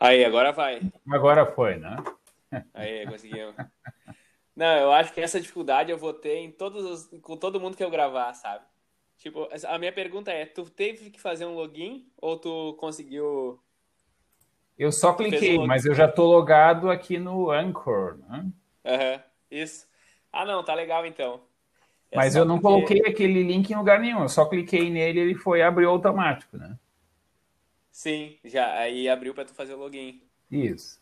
Aí, 0.00 0.24
agora 0.24 0.50
vai. 0.50 0.80
Agora 1.10 1.44
foi, 1.44 1.76
né? 1.76 1.96
Aí, 2.72 3.06
conseguimos. 3.06 3.54
Não, 4.56 4.78
eu 4.78 4.92
acho 4.92 5.12
que 5.12 5.20
essa 5.20 5.38
dificuldade 5.38 5.90
eu 5.90 5.98
vou 5.98 6.14
ter 6.14 6.36
em 6.36 6.50
todos 6.50 6.84
os, 6.84 7.20
com 7.20 7.36
todo 7.36 7.60
mundo 7.60 7.76
que 7.76 7.84
eu 7.84 7.90
gravar, 7.90 8.32
sabe? 8.32 8.64
Tipo, 9.18 9.46
a 9.66 9.78
minha 9.78 9.92
pergunta 9.92 10.30
é, 10.30 10.46
tu 10.46 10.64
teve 10.64 11.10
que 11.10 11.20
fazer 11.20 11.44
um 11.44 11.54
login 11.54 12.06
ou 12.16 12.38
tu 12.38 12.74
conseguiu... 12.80 13.60
Eu 14.78 14.90
só 14.90 15.12
cliquei, 15.12 15.58
um 15.58 15.66
mas 15.66 15.84
eu 15.84 15.94
já 15.94 16.08
tô 16.08 16.24
logado 16.24 16.90
aqui 16.90 17.18
no 17.18 17.50
Anchor, 17.50 18.16
né? 18.26 18.46
Aham, 18.82 19.12
uhum, 19.12 19.20
isso. 19.50 19.86
Ah, 20.32 20.46
não, 20.46 20.64
tá 20.64 20.72
legal 20.72 21.04
então. 21.04 21.42
É 22.10 22.16
mas 22.16 22.34
eu 22.34 22.46
não 22.46 22.58
porque... 22.58 22.86
coloquei 22.86 23.12
aquele 23.12 23.42
link 23.42 23.70
em 23.70 23.76
lugar 23.76 24.00
nenhum, 24.00 24.22
eu 24.22 24.28
só 24.30 24.46
cliquei 24.46 24.88
nele 24.88 25.20
e 25.20 25.22
ele 25.22 25.34
foi 25.34 25.60
abriu 25.60 25.90
automático, 25.90 26.56
né? 26.56 26.78
Sim, 27.90 28.38
já 28.44 28.78
aí 28.78 29.08
abriu 29.08 29.34
para 29.34 29.44
tu 29.44 29.54
fazer 29.54 29.74
o 29.74 29.78
login. 29.78 30.22
Isso. 30.50 31.00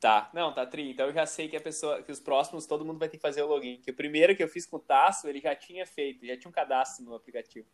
Tá, 0.00 0.30
não, 0.34 0.52
tá 0.52 0.66
tri. 0.66 0.90
Então 0.90 1.06
eu 1.06 1.12
já 1.12 1.26
sei 1.26 1.48
que 1.48 1.56
a 1.56 1.60
pessoa, 1.60 2.02
que 2.02 2.10
os 2.10 2.18
próximos 2.18 2.66
todo 2.66 2.84
mundo 2.84 2.98
vai 2.98 3.08
ter 3.08 3.16
que 3.16 3.22
fazer 3.22 3.42
o 3.42 3.46
login. 3.46 3.80
Que 3.80 3.90
o 3.90 3.94
primeiro 3.94 4.34
que 4.34 4.42
eu 4.42 4.48
fiz 4.48 4.66
com 4.66 4.76
o 4.76 4.80
Tasso, 4.80 5.28
ele 5.28 5.40
já 5.40 5.54
tinha 5.54 5.86
feito, 5.86 6.26
já 6.26 6.36
tinha 6.36 6.48
um 6.48 6.52
cadastro 6.52 7.04
no 7.04 7.14
aplicativo. 7.14 7.66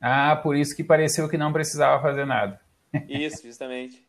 Ah, 0.00 0.36
por 0.36 0.56
isso 0.56 0.76
que 0.76 0.84
pareceu 0.84 1.28
que 1.28 1.36
não 1.36 1.52
precisava 1.52 2.00
fazer 2.02 2.24
nada. 2.24 2.60
Isso, 3.08 3.42
justamente. 3.42 4.06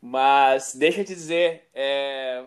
Mas 0.00 0.74
deixa 0.74 1.00
eu 1.00 1.04
te 1.04 1.14
dizer, 1.14 1.68
é, 1.72 2.44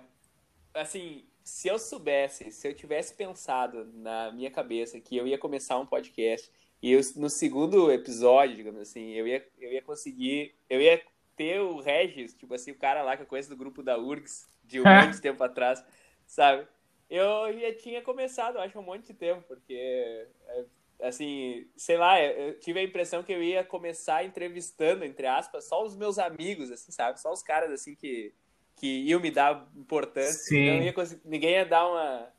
assim, 0.73 1.25
se 1.43 1.67
eu 1.67 1.79
soubesse, 1.79 2.51
se 2.51 2.67
eu 2.67 2.73
tivesse 2.75 3.13
pensado 3.15 3.85
na 3.93 4.31
minha 4.31 4.51
cabeça 4.51 4.99
que 4.99 5.15
eu 5.15 5.25
ia 5.25 5.37
começar 5.37 5.79
um 5.79 5.85
podcast 5.85 6.51
e 6.81 6.91
eu, 6.91 7.01
no 7.15 7.29
segundo 7.29 7.91
episódio, 7.91 8.55
digamos 8.55 8.81
assim, 8.81 9.11
eu 9.11 9.27
ia, 9.27 9.45
eu 9.59 9.71
ia 9.71 9.81
conseguir, 9.81 10.55
eu 10.69 10.81
ia 10.81 11.01
ter 11.35 11.59
o 11.59 11.79
Regis, 11.79 12.33
tipo 12.33 12.53
assim, 12.53 12.71
o 12.71 12.77
cara 12.77 13.01
lá 13.01 13.15
que 13.15 13.23
eu 13.23 13.27
conheço 13.27 13.49
do 13.49 13.57
grupo 13.57 13.83
da 13.83 13.97
URGS, 13.97 14.47
de 14.63 14.79
um 14.79 14.83
monte 14.87 15.15
de 15.15 15.21
tempo 15.21 15.43
atrás, 15.43 15.83
sabe? 16.25 16.67
Eu 17.09 17.57
já 17.59 17.73
tinha 17.73 18.01
começado, 18.01 18.59
acho, 18.59 18.77
um 18.77 18.83
monte 18.83 19.07
de 19.07 19.13
tempo, 19.13 19.41
porque, 19.47 20.27
é, 20.47 20.65
assim, 21.03 21.67
sei 21.75 21.97
lá, 21.97 22.21
eu 22.21 22.59
tive 22.59 22.79
a 22.79 22.83
impressão 22.83 23.23
que 23.23 23.31
eu 23.31 23.41
ia 23.41 23.63
começar 23.63 24.25
entrevistando, 24.25 25.05
entre 25.05 25.25
aspas, 25.25 25.65
só 25.67 25.83
os 25.83 25.95
meus 25.95 26.19
amigos, 26.19 26.71
assim, 26.71 26.91
sabe? 26.91 27.19
Só 27.21 27.31
os 27.31 27.41
caras, 27.41 27.71
assim, 27.71 27.95
que 27.95 28.33
que 28.77 28.87
iam 28.87 29.19
me 29.19 29.31
dar 29.31 29.67
importância. 29.75 30.33
Sim. 30.33 30.81
Ia 30.81 30.93
ninguém 31.25 31.51
ia 31.51 31.65
dar 31.65 31.87
uma. 31.87 32.31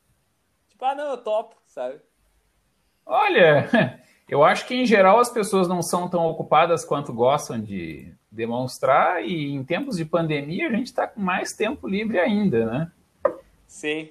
Tipo, 0.69 0.85
ah, 0.85 0.95
não, 0.95 1.11
eu 1.11 1.19
topo, 1.19 1.61
sabe? 1.67 2.01
Olha, 3.05 3.69
eu 4.29 4.45
acho 4.45 4.67
que 4.67 4.75
em 4.75 4.87
geral 4.87 5.19
as 5.19 5.31
pessoas 5.31 5.67
não 5.67 5.83
são 5.83 6.09
tão 6.09 6.27
ocupadas 6.27 6.85
quanto 6.85 7.13
gostam 7.13 7.61
de 7.61 8.13
demonstrar, 8.31 9.25
e 9.25 9.53
em 9.53 9.65
tempos 9.65 9.97
de 9.97 10.05
pandemia 10.05 10.69
a 10.69 10.73
gente 10.73 10.87
está 10.87 11.07
com 11.07 11.21
mais 11.21 11.53
tempo 11.53 11.89
livre 11.89 12.19
ainda, 12.19 12.67
né? 12.67 12.93
Sim. 13.67 14.11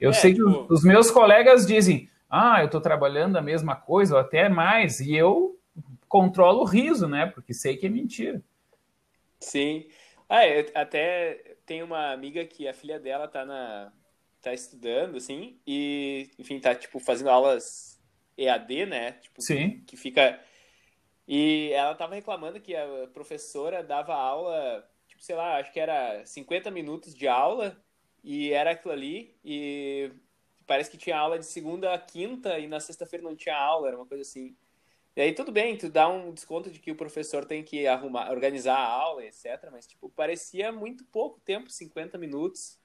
Eu 0.00 0.10
é, 0.10 0.12
sei 0.12 0.34
tipo... 0.34 0.66
que 0.66 0.72
os 0.72 0.82
meus 0.82 1.10
colegas 1.10 1.66
dizem, 1.66 2.08
ah, 2.28 2.60
eu 2.60 2.66
estou 2.66 2.80
trabalhando 2.80 3.36
a 3.36 3.42
mesma 3.42 3.76
coisa, 3.76 4.14
ou 4.14 4.20
até 4.20 4.48
mais, 4.48 5.00
e 5.00 5.14
eu 5.14 5.58
controlo 6.08 6.60
o 6.60 6.64
riso, 6.64 7.06
né? 7.06 7.26
Porque 7.26 7.54
sei 7.54 7.76
que 7.76 7.86
é 7.86 7.88
mentira. 7.88 8.42
Sim. 9.38 9.86
Ah, 10.28 10.46
eu 10.46 10.66
até 10.74 11.56
tem 11.66 11.82
uma 11.82 12.12
amiga 12.12 12.44
que 12.44 12.66
a 12.66 12.74
filha 12.74 12.98
dela 12.98 13.28
tá 13.28 13.44
na 13.44 13.92
tá 14.40 14.52
estudando 14.52 15.16
assim 15.16 15.56
e 15.64 16.28
enfim 16.36 16.58
tá 16.58 16.74
tipo 16.74 16.98
fazendo 16.98 17.30
aulas 17.30 17.91
EAD, 18.36 18.86
né? 18.86 19.12
Tipo, 19.12 19.42
Sim. 19.42 19.82
Que 19.86 19.96
fica 19.96 20.40
e 21.26 21.70
ela 21.72 21.94
tava 21.94 22.14
reclamando 22.14 22.60
que 22.60 22.74
a 22.74 23.08
professora 23.12 23.82
dava 23.82 24.14
aula, 24.14 24.88
tipo, 25.06 25.22
sei 25.22 25.36
lá, 25.36 25.58
acho 25.58 25.72
que 25.72 25.80
era 25.80 26.24
50 26.26 26.70
minutos 26.70 27.14
de 27.14 27.28
aula 27.28 27.80
e 28.24 28.52
era 28.52 28.72
aquilo 28.72 28.92
ali 28.92 29.36
e 29.44 30.10
parece 30.66 30.90
que 30.90 30.98
tinha 30.98 31.16
aula 31.16 31.38
de 31.38 31.46
segunda 31.46 31.94
a 31.94 31.98
quinta 31.98 32.58
e 32.58 32.66
na 32.66 32.80
sexta-feira 32.80 33.24
não 33.24 33.36
tinha 33.36 33.56
aula, 33.56 33.88
era 33.88 33.96
uma 33.96 34.06
coisa 34.06 34.22
assim. 34.22 34.56
E 35.14 35.20
aí 35.20 35.32
tudo 35.32 35.52
bem, 35.52 35.76
tu 35.76 35.88
dá 35.88 36.08
um 36.08 36.32
desconto 36.32 36.70
de 36.70 36.78
que 36.78 36.90
o 36.90 36.96
professor 36.96 37.44
tem 37.44 37.62
que 37.62 37.86
arrumar, 37.86 38.30
organizar 38.30 38.76
a 38.76 38.86
aula, 38.86 39.24
etc. 39.24 39.68
Mas, 39.70 39.86
tipo, 39.86 40.08
parecia 40.08 40.72
muito 40.72 41.04
pouco 41.04 41.38
tempo, 41.40 41.70
50 41.70 42.16
minutos. 42.16 42.78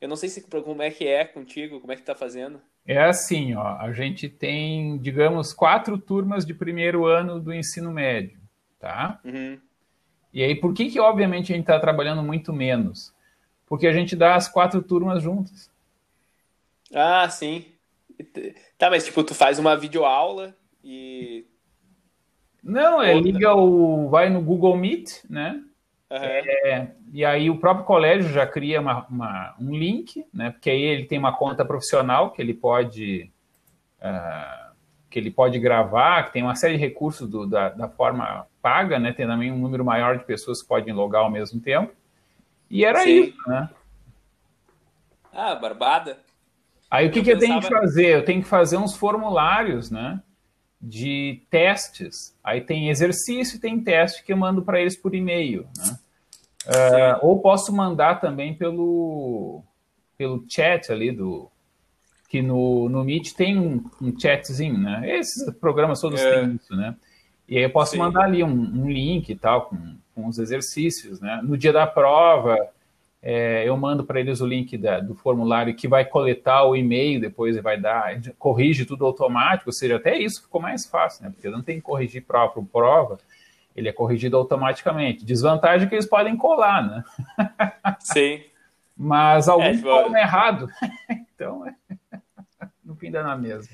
Eu 0.00 0.08
não 0.08 0.16
sei 0.16 0.28
se 0.28 0.42
como 0.42 0.82
é 0.82 0.90
que 0.90 1.06
é 1.06 1.24
contigo, 1.24 1.80
como 1.80 1.92
é 1.92 1.96
que 1.96 2.02
tá 2.02 2.14
fazendo. 2.14 2.60
É 2.86 3.02
assim, 3.02 3.54
ó, 3.54 3.76
a 3.78 3.92
gente 3.92 4.28
tem, 4.28 4.98
digamos, 4.98 5.52
quatro 5.52 5.96
turmas 5.96 6.44
de 6.44 6.52
primeiro 6.52 7.06
ano 7.06 7.40
do 7.40 7.52
ensino 7.52 7.92
médio, 7.92 8.40
tá? 8.78 9.20
Uhum. 9.24 9.58
E 10.32 10.42
aí, 10.42 10.54
por 10.54 10.74
que 10.74 10.90
que, 10.90 10.98
obviamente, 10.98 11.52
a 11.52 11.56
gente 11.56 11.64
está 11.64 11.78
trabalhando 11.78 12.22
muito 12.22 12.52
menos? 12.52 13.14
Porque 13.66 13.86
a 13.86 13.92
gente 13.92 14.16
dá 14.16 14.34
as 14.34 14.48
quatro 14.48 14.82
turmas 14.82 15.22
juntas. 15.22 15.70
Ah, 16.92 17.28
sim. 17.28 17.66
Tá, 18.76 18.90
mas, 18.90 19.04
tipo, 19.04 19.22
tu 19.22 19.34
faz 19.34 19.58
uma 19.58 19.76
videoaula 19.76 20.56
e 20.82 21.46
não, 22.62 23.02
é 23.02 23.12
liga 23.18 23.54
o. 23.54 24.08
vai 24.08 24.30
no 24.30 24.40
Google 24.40 24.76
Meet, 24.76 25.24
né? 25.28 25.60
Uhum. 26.12 26.18
É, 26.18 26.88
e 27.10 27.24
aí 27.24 27.48
o 27.48 27.56
próprio 27.56 27.86
colégio 27.86 28.30
já 28.30 28.46
cria 28.46 28.82
uma, 28.82 29.06
uma, 29.06 29.54
um 29.58 29.74
link, 29.74 30.26
né? 30.32 30.50
Porque 30.50 30.68
aí 30.68 30.82
ele 30.82 31.04
tem 31.06 31.18
uma 31.18 31.34
conta 31.34 31.64
profissional 31.64 32.32
que 32.32 32.42
ele 32.42 32.52
pode. 32.52 33.32
Uh, 33.98 34.72
que 35.08 35.18
ele 35.18 35.30
pode 35.30 35.58
gravar, 35.58 36.24
que 36.24 36.32
tem 36.32 36.42
uma 36.42 36.54
série 36.54 36.74
de 36.74 36.80
recursos 36.80 37.28
do, 37.28 37.46
da, 37.46 37.68
da, 37.68 37.88
forma 37.88 38.46
paga, 38.60 38.98
né? 38.98 39.12
Tem 39.12 39.26
também 39.26 39.52
um 39.52 39.58
número 39.58 39.84
maior 39.84 40.18
de 40.18 40.24
pessoas 40.24 40.62
que 40.62 40.68
podem 40.68 40.92
logar 40.92 41.22
ao 41.22 41.30
mesmo 41.30 41.60
tempo. 41.60 41.92
E 42.70 42.84
era 42.84 43.00
Sim. 43.00 43.24
isso, 43.24 43.36
né? 43.48 43.70
Ah, 45.32 45.54
barbada. 45.54 46.18
Aí 46.90 47.08
o 47.08 47.10
que, 47.10 47.20
eu 47.20 47.24
que 47.24 47.30
eu 47.30 47.38
tenho 47.38 47.60
que 47.60 47.68
fazer? 47.68 48.16
Eu 48.16 48.24
tenho 48.24 48.42
que 48.42 48.48
fazer 48.48 48.76
uns 48.76 48.96
formulários, 48.96 49.90
né? 49.90 50.20
De 50.82 51.42
testes. 51.48 52.36
Aí 52.42 52.60
tem 52.60 52.90
exercício 52.90 53.56
e 53.56 53.60
tem 53.60 53.80
teste 53.80 54.24
que 54.24 54.32
eu 54.32 54.36
mando 54.36 54.62
para 54.62 54.80
eles 54.80 54.96
por 54.96 55.14
e-mail. 55.14 55.66
Né? 55.78 55.98
Uh, 56.66 57.26
ou 57.26 57.40
posso 57.40 57.72
mandar 57.72 58.20
também 58.20 58.54
pelo, 58.54 59.62
pelo 60.18 60.44
chat 60.48 60.90
ali 60.90 61.12
do. 61.12 61.48
Que 62.28 62.40
no, 62.40 62.88
no 62.88 63.04
Meet 63.04 63.34
tem 63.34 63.58
um, 63.58 63.84
um 64.00 64.18
chatzinho, 64.18 64.78
né? 64.78 65.02
Esses 65.18 65.52
programas 65.56 66.00
todos 66.00 66.18
é. 66.18 66.40
têm 66.40 66.54
isso, 66.54 66.74
né? 66.74 66.96
E 67.46 67.58
aí 67.58 67.64
eu 67.64 67.70
posso 67.70 67.92
Sim. 67.92 67.98
mandar 67.98 68.24
ali 68.24 68.42
um, 68.42 68.48
um, 68.48 68.90
link 68.90 69.28
e 69.28 69.36
tal, 69.36 69.66
com, 69.66 69.96
com 70.14 70.26
os 70.26 70.38
exercícios, 70.38 71.20
né? 71.20 71.40
No 71.42 71.58
dia 71.58 71.74
da 71.74 71.86
prova, 71.86 72.56
é, 73.22 73.62
eu 73.68 73.76
mando 73.76 74.02
para 74.04 74.18
eles 74.18 74.40
o 74.40 74.46
link 74.46 74.76
da, 74.76 74.98
do 74.98 75.14
formulário 75.14 75.76
que 75.76 75.86
vai 75.86 76.04
coletar 76.04 76.64
o 76.64 76.74
e-mail, 76.74 77.20
depois 77.20 77.56
vai 77.62 77.80
dar, 77.80 78.20
corrige 78.36 78.84
tudo 78.84 79.06
automático, 79.06 79.68
ou 79.68 79.72
seja, 79.72 79.96
até 79.96 80.18
isso 80.18 80.42
ficou 80.42 80.60
mais 80.60 80.86
fácil, 80.86 81.24
né? 81.24 81.30
Porque 81.30 81.48
não 81.48 81.62
tem 81.62 81.76
que 81.76 81.82
corrigir 81.82 82.24
próprio 82.24 82.64
prova, 82.64 83.18
ele 83.76 83.88
é 83.88 83.92
corrigido 83.92 84.36
automaticamente. 84.36 85.24
Desvantagem 85.24 85.86
é 85.86 85.88
que 85.88 85.94
eles 85.94 86.06
podem 86.06 86.36
colar, 86.36 86.84
né? 86.84 87.04
Sim. 88.00 88.42
Mas 88.96 89.48
alguns 89.48 89.66
é, 89.66 89.72
tipo... 89.74 89.84
colam 89.84 90.16
errado. 90.16 90.68
então, 91.08 91.64
é... 91.64 91.74
no 92.84 92.96
fim 92.96 93.10
dá 93.10 93.22
na 93.22 93.36
mesma. 93.36 93.72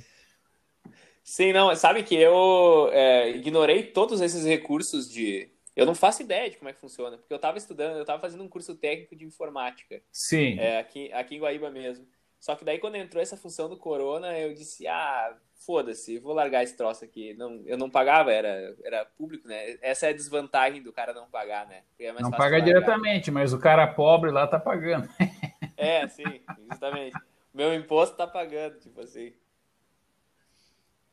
Sim, 1.24 1.54
não, 1.54 1.74
sabe 1.74 2.02
que 2.02 2.14
eu 2.14 2.90
é, 2.92 3.30
ignorei 3.30 3.82
todos 3.82 4.20
esses 4.20 4.44
recursos 4.44 5.10
de 5.10 5.50
eu 5.78 5.86
não 5.86 5.94
faço 5.94 6.22
ideia 6.22 6.50
de 6.50 6.56
como 6.56 6.68
é 6.68 6.72
que 6.72 6.80
funciona, 6.80 7.16
porque 7.16 7.32
eu 7.32 7.36
estava 7.36 7.56
estudando, 7.56 7.94
eu 7.94 8.00
estava 8.00 8.20
fazendo 8.20 8.42
um 8.42 8.48
curso 8.48 8.74
técnico 8.74 9.14
de 9.14 9.24
informática. 9.24 10.02
Sim. 10.10 10.58
É, 10.58 10.80
aqui, 10.80 11.12
aqui 11.12 11.36
em 11.36 11.38
Guaíba 11.38 11.70
mesmo. 11.70 12.04
Só 12.40 12.56
que 12.56 12.64
daí 12.64 12.80
quando 12.80 12.96
entrou 12.96 13.22
essa 13.22 13.36
função 13.36 13.68
do 13.68 13.76
Corona, 13.76 14.36
eu 14.36 14.52
disse, 14.52 14.88
ah, 14.88 15.36
foda-se, 15.54 16.18
vou 16.18 16.34
largar 16.34 16.64
esse 16.64 16.76
troço 16.76 17.04
aqui. 17.04 17.32
Não, 17.34 17.62
eu 17.64 17.78
não 17.78 17.88
pagava, 17.88 18.32
era, 18.32 18.76
era 18.82 19.04
público, 19.04 19.46
né? 19.46 19.78
Essa 19.80 20.06
é 20.06 20.10
a 20.10 20.14
desvantagem 20.14 20.82
do 20.82 20.92
cara 20.92 21.12
não 21.12 21.30
pagar, 21.30 21.68
né? 21.68 21.82
É 21.96 22.12
não 22.12 22.32
paga 22.32 22.60
diretamente, 22.60 23.30
mas 23.30 23.52
o 23.52 23.58
cara 23.60 23.86
pobre 23.86 24.32
lá 24.32 24.46
tá 24.46 24.58
pagando. 24.58 25.08
É, 25.80 26.08
sim, 26.08 26.42
justamente. 26.68 27.16
Meu 27.54 27.72
imposto 27.72 28.16
tá 28.16 28.26
pagando, 28.26 28.80
tipo 28.80 29.00
assim. 29.00 29.32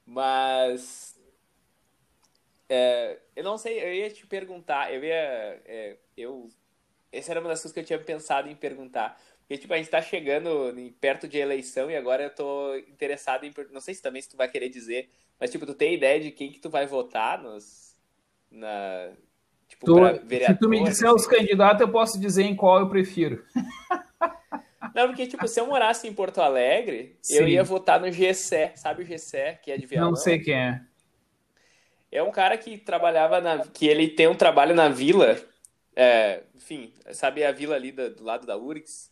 Mas 0.04 1.15
é, 2.68 3.20
eu 3.36 3.44
não 3.44 3.58
sei, 3.58 3.80
eu 3.82 3.94
ia 3.94 4.10
te 4.10 4.26
perguntar, 4.26 4.94
eu 4.94 5.04
ia. 5.04 5.62
É, 5.66 5.98
eu, 6.18 6.50
essa 7.12 7.32
era 7.32 7.40
uma 7.40 7.50
das 7.50 7.62
coisas 7.62 7.74
que 7.74 7.80
eu 7.80 7.86
tinha 7.86 8.00
pensado 8.00 8.50
em 8.50 8.56
perguntar. 8.56 9.20
Porque, 9.42 9.60
tipo, 9.60 9.74
a 9.74 9.78
gente 9.78 9.90
tá 9.90 10.02
chegando 10.02 10.74
perto 11.00 11.28
de 11.28 11.38
eleição 11.38 11.90
e 11.92 11.96
agora 11.96 12.24
eu 12.24 12.30
tô 12.32 12.76
interessado 12.76 13.46
em. 13.46 13.54
Não 13.72 13.80
sei 13.80 13.94
se 13.94 14.02
também 14.02 14.22
se 14.22 14.30
tu 14.30 14.38
vai 14.38 14.50
querer 14.50 14.70
dizer, 14.70 15.10
mas, 15.40 15.52
tipo, 15.52 15.66
tu 15.66 15.76
tem 15.76 15.94
ideia 15.94 16.20
de 16.20 16.32
quem 16.32 16.52
que 16.52 16.60
tu 16.60 16.70
vai 16.70 16.88
votar 16.88 17.42
nos. 17.42 17.96
Na, 18.50 19.12
tipo, 19.68 19.86
tu, 19.86 19.96
se 19.96 20.56
tu 20.56 20.70
me 20.70 20.84
disser 20.84 21.08
assim? 21.08 21.16
os 21.16 21.28
candidatos, 21.28 21.82
eu 21.82 21.92
posso 21.92 22.20
dizer 22.20 22.44
em 22.44 22.56
qual 22.56 22.80
eu 22.80 22.90
prefiro. 22.90 23.46
Não, 24.96 25.08
porque, 25.08 25.28
tipo, 25.28 25.46
se 25.48 25.60
eu 25.60 25.68
morasse 25.68 26.08
em 26.08 26.14
Porto 26.14 26.42
Alegre, 26.42 27.18
Sim. 27.22 27.36
eu 27.36 27.48
ia 27.50 27.64
votar 27.64 28.00
no 28.00 28.10
GC, 28.10 28.72
sabe 28.76 29.04
o 29.04 29.06
GC, 29.06 29.60
que 29.62 29.70
é 29.70 29.78
de 29.78 29.86
Viamão? 29.86 30.12
Não 30.12 30.16
sei 30.16 30.40
quem 30.40 30.56
é. 30.56 30.82
É 32.16 32.24
um 32.24 32.32
cara 32.32 32.58
que 32.58 32.78
trabalhava 32.78 33.42
na. 33.42 33.60
que 33.60 33.88
ele 33.88 34.08
tem 34.08 34.28
um 34.28 34.36
trabalho 34.36 34.74
na 34.74 34.88
vila. 34.88 35.38
É, 35.96 36.44
enfim, 36.56 36.94
sabe 37.12 37.44
a 37.44 37.52
vila 37.52 37.76
ali 37.76 37.92
do, 37.92 38.16
do 38.16 38.24
lado 38.24 38.48
da 38.48 38.58
URGS? 38.58 39.12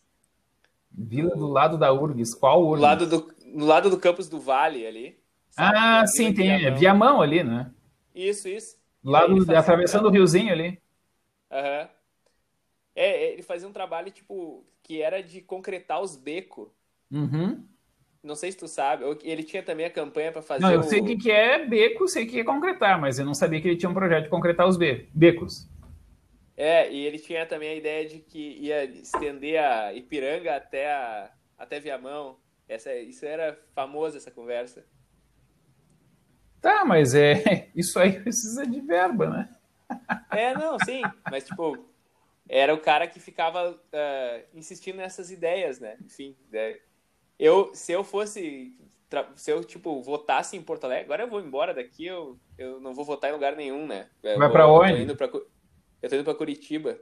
Vila 0.90 1.36
do 1.36 1.46
lado 1.46 1.76
da 1.76 1.92
URGS, 1.92 2.34
qual 2.34 2.62
URGS? 2.62 2.76
Do 2.76 2.82
lado 2.82 3.06
do, 3.06 3.20
do 3.58 3.64
lado 3.64 3.90
do 3.90 3.98
campus 3.98 4.28
do 4.28 4.40
Vale 4.40 4.86
ali. 4.86 5.18
Sabe? 5.50 5.76
Ah, 5.76 6.06
sim, 6.06 6.32
tem 6.32 6.58
Viamão. 6.58 6.78
Viamão 6.78 7.22
ali, 7.22 7.44
né? 7.44 7.70
Isso, 8.14 8.48
isso. 8.48 8.76
Lá 9.02 9.26
do, 9.26 9.56
atravessando 9.56 10.06
um... 10.06 10.08
o 10.08 10.12
riozinho 10.12 10.52
ali. 10.52 10.80
Aham. 11.50 11.82
Uhum. 11.82 11.88
É, 12.96 13.32
ele 13.32 13.42
fazia 13.42 13.68
um 13.68 13.72
trabalho, 13.72 14.10
tipo, 14.10 14.64
que 14.82 15.02
era 15.02 15.20
de 15.20 15.40
concretar 15.40 16.00
os 16.00 16.16
becos. 16.16 16.68
Uhum. 17.10 17.66
Não 18.24 18.34
sei 18.34 18.50
se 18.50 18.56
tu 18.56 18.66
sabe. 18.66 19.04
Ele 19.22 19.42
tinha 19.42 19.62
também 19.62 19.84
a 19.84 19.90
campanha 19.90 20.32
para 20.32 20.40
fazer. 20.40 20.62
Não, 20.62 20.72
eu 20.72 20.80
o... 20.80 20.82
sei 20.82 21.00
o 21.00 21.04
que, 21.04 21.16
que 21.16 21.30
é 21.30 21.64
beco, 21.64 22.08
sei 22.08 22.24
que 22.24 22.40
é 22.40 22.44
concretar, 22.44 22.98
mas 22.98 23.18
eu 23.18 23.26
não 23.26 23.34
sabia 23.34 23.60
que 23.60 23.68
ele 23.68 23.76
tinha 23.76 23.90
um 23.90 23.94
projeto 23.94 24.24
de 24.24 24.30
concretar 24.30 24.66
os 24.66 24.78
becos. 24.78 25.68
É, 26.56 26.90
e 26.90 27.04
ele 27.04 27.18
tinha 27.18 27.44
também 27.44 27.68
a 27.68 27.74
ideia 27.74 28.08
de 28.08 28.20
que 28.20 28.58
ia 28.60 28.84
estender 28.84 29.62
a 29.62 29.92
Ipiranga 29.92 30.56
até, 30.56 30.90
a, 30.90 31.30
até 31.58 31.78
Viamão. 31.78 32.38
Essa, 32.66 32.94
isso 32.96 33.26
era 33.26 33.60
famoso, 33.74 34.16
essa 34.16 34.30
conversa. 34.30 34.86
Tá, 36.62 36.82
mas 36.82 37.14
é 37.14 37.68
isso 37.76 37.98
aí 37.98 38.20
precisa 38.20 38.66
de 38.66 38.80
verba, 38.80 39.28
né? 39.28 39.48
É, 40.30 40.54
não, 40.54 40.78
sim. 40.80 41.02
Mas, 41.30 41.44
tipo, 41.44 41.86
era 42.48 42.74
o 42.74 42.80
cara 42.80 43.06
que 43.06 43.20
ficava 43.20 43.70
uh, 43.70 44.44
insistindo 44.54 44.96
nessas 44.96 45.30
ideias, 45.30 45.78
né? 45.78 45.96
Enfim, 46.02 46.34
né? 46.50 46.76
Eu, 47.44 47.74
se 47.74 47.92
eu 47.92 48.02
fosse, 48.02 48.74
se 49.36 49.50
eu, 49.50 49.62
tipo, 49.62 50.00
votasse 50.02 50.56
em 50.56 50.62
Porto 50.62 50.84
Alegre, 50.84 51.04
agora 51.04 51.24
eu 51.24 51.28
vou 51.28 51.40
embora 51.40 51.74
daqui, 51.74 52.06
eu, 52.06 52.38
eu 52.56 52.80
não 52.80 52.94
vou 52.94 53.04
votar 53.04 53.28
em 53.28 53.34
lugar 53.34 53.54
nenhum, 53.54 53.86
né? 53.86 54.08
Eu 54.22 54.38
vai 54.38 54.50
para 54.50 54.66
onde? 54.66 54.92
Eu 54.92 54.96
tô, 54.96 55.02
indo 55.02 55.16
pra, 55.16 55.26
eu 55.26 56.08
tô 56.08 56.14
indo 56.16 56.24
pra 56.24 56.34
Curitiba. 56.34 56.98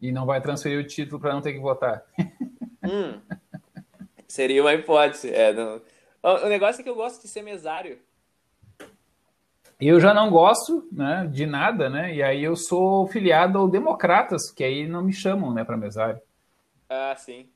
E 0.00 0.12
não 0.12 0.24
vai 0.24 0.40
transferir 0.40 0.78
o 0.78 0.86
título 0.86 1.20
para 1.20 1.32
não 1.32 1.40
ter 1.40 1.52
que 1.52 1.60
votar. 1.60 2.04
Hum, 2.86 3.18
seria 4.28 4.60
uma 4.60 4.74
hipótese. 4.74 5.32
É, 5.32 5.54
não... 5.54 5.80
O 6.22 6.48
negócio 6.50 6.82
é 6.82 6.84
que 6.84 6.90
eu 6.90 6.94
gosto 6.94 7.22
de 7.22 7.28
ser 7.28 7.40
mesário. 7.40 7.98
Eu 9.80 9.98
já 9.98 10.12
não 10.12 10.28
gosto 10.28 10.86
né, 10.92 11.26
de 11.32 11.46
nada, 11.46 11.88
né? 11.88 12.14
E 12.14 12.22
aí 12.22 12.44
eu 12.44 12.54
sou 12.54 13.06
filiado 13.06 13.58
ao 13.58 13.66
Democratas, 13.66 14.50
que 14.50 14.62
aí 14.62 14.86
não 14.86 15.02
me 15.02 15.14
chamam 15.14 15.50
né, 15.50 15.64
para 15.64 15.78
mesário. 15.78 16.20
Ah, 16.90 17.16
sim. 17.16 17.48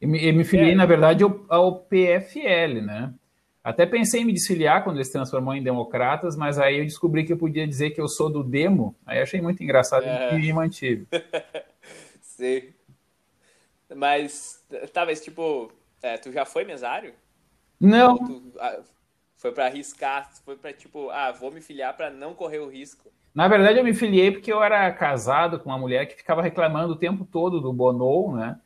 Eu 0.00 0.08
me, 0.08 0.24
eu 0.24 0.34
me 0.34 0.44
filiei, 0.44 0.72
é. 0.72 0.74
na 0.74 0.86
verdade, 0.86 1.22
ao, 1.22 1.44
ao, 1.48 1.80
PFL, 1.80 2.80
né? 2.82 3.12
Até 3.62 3.84
pensei 3.84 4.22
em 4.22 4.24
me 4.24 4.32
desfiliar 4.32 4.82
quando 4.82 4.96
ele 4.96 5.04
se 5.04 5.12
transformou 5.12 5.54
em 5.54 5.62
Democratas, 5.62 6.34
mas 6.34 6.58
aí 6.58 6.78
eu 6.78 6.84
descobri 6.84 7.24
que 7.24 7.32
eu 7.32 7.36
podia 7.36 7.66
dizer 7.66 7.90
que 7.90 8.00
eu 8.00 8.08
sou 8.08 8.30
do 8.30 8.42
Demo. 8.42 8.96
Aí 9.04 9.20
achei 9.20 9.40
muito 9.42 9.62
engraçado 9.62 10.04
é. 10.04 10.34
e 10.34 10.38
me 10.38 10.52
mantive. 10.52 11.06
sim. 12.22 12.72
Mas, 13.94 14.64
talvez, 14.94 15.20
tipo, 15.20 15.70
é, 16.02 16.16
tu 16.16 16.32
já 16.32 16.46
foi 16.46 16.64
mesário? 16.64 17.12
Não. 17.78 18.16
Tu, 18.16 18.42
ah, 18.58 18.80
foi 19.36 19.52
para 19.52 19.66
arriscar, 19.66 20.30
foi 20.44 20.56
para 20.56 20.72
tipo, 20.72 21.10
ah, 21.10 21.32
vou 21.32 21.50
me 21.50 21.60
filiar 21.60 21.94
para 21.96 22.10
não 22.10 22.34
correr 22.34 22.58
o 22.58 22.68
risco. 22.68 23.10
Na 23.34 23.48
verdade, 23.48 23.78
eu 23.78 23.84
me 23.84 23.94
filiei 23.94 24.30
porque 24.30 24.52
eu 24.52 24.62
era 24.62 24.90
casado 24.92 25.58
com 25.58 25.68
uma 25.68 25.78
mulher 25.78 26.06
que 26.06 26.16
ficava 26.16 26.42
reclamando 26.42 26.94
o 26.94 26.98
tempo 26.98 27.24
todo 27.24 27.60
do 27.60 27.72
Bonou, 27.72 28.34
né? 28.34 28.58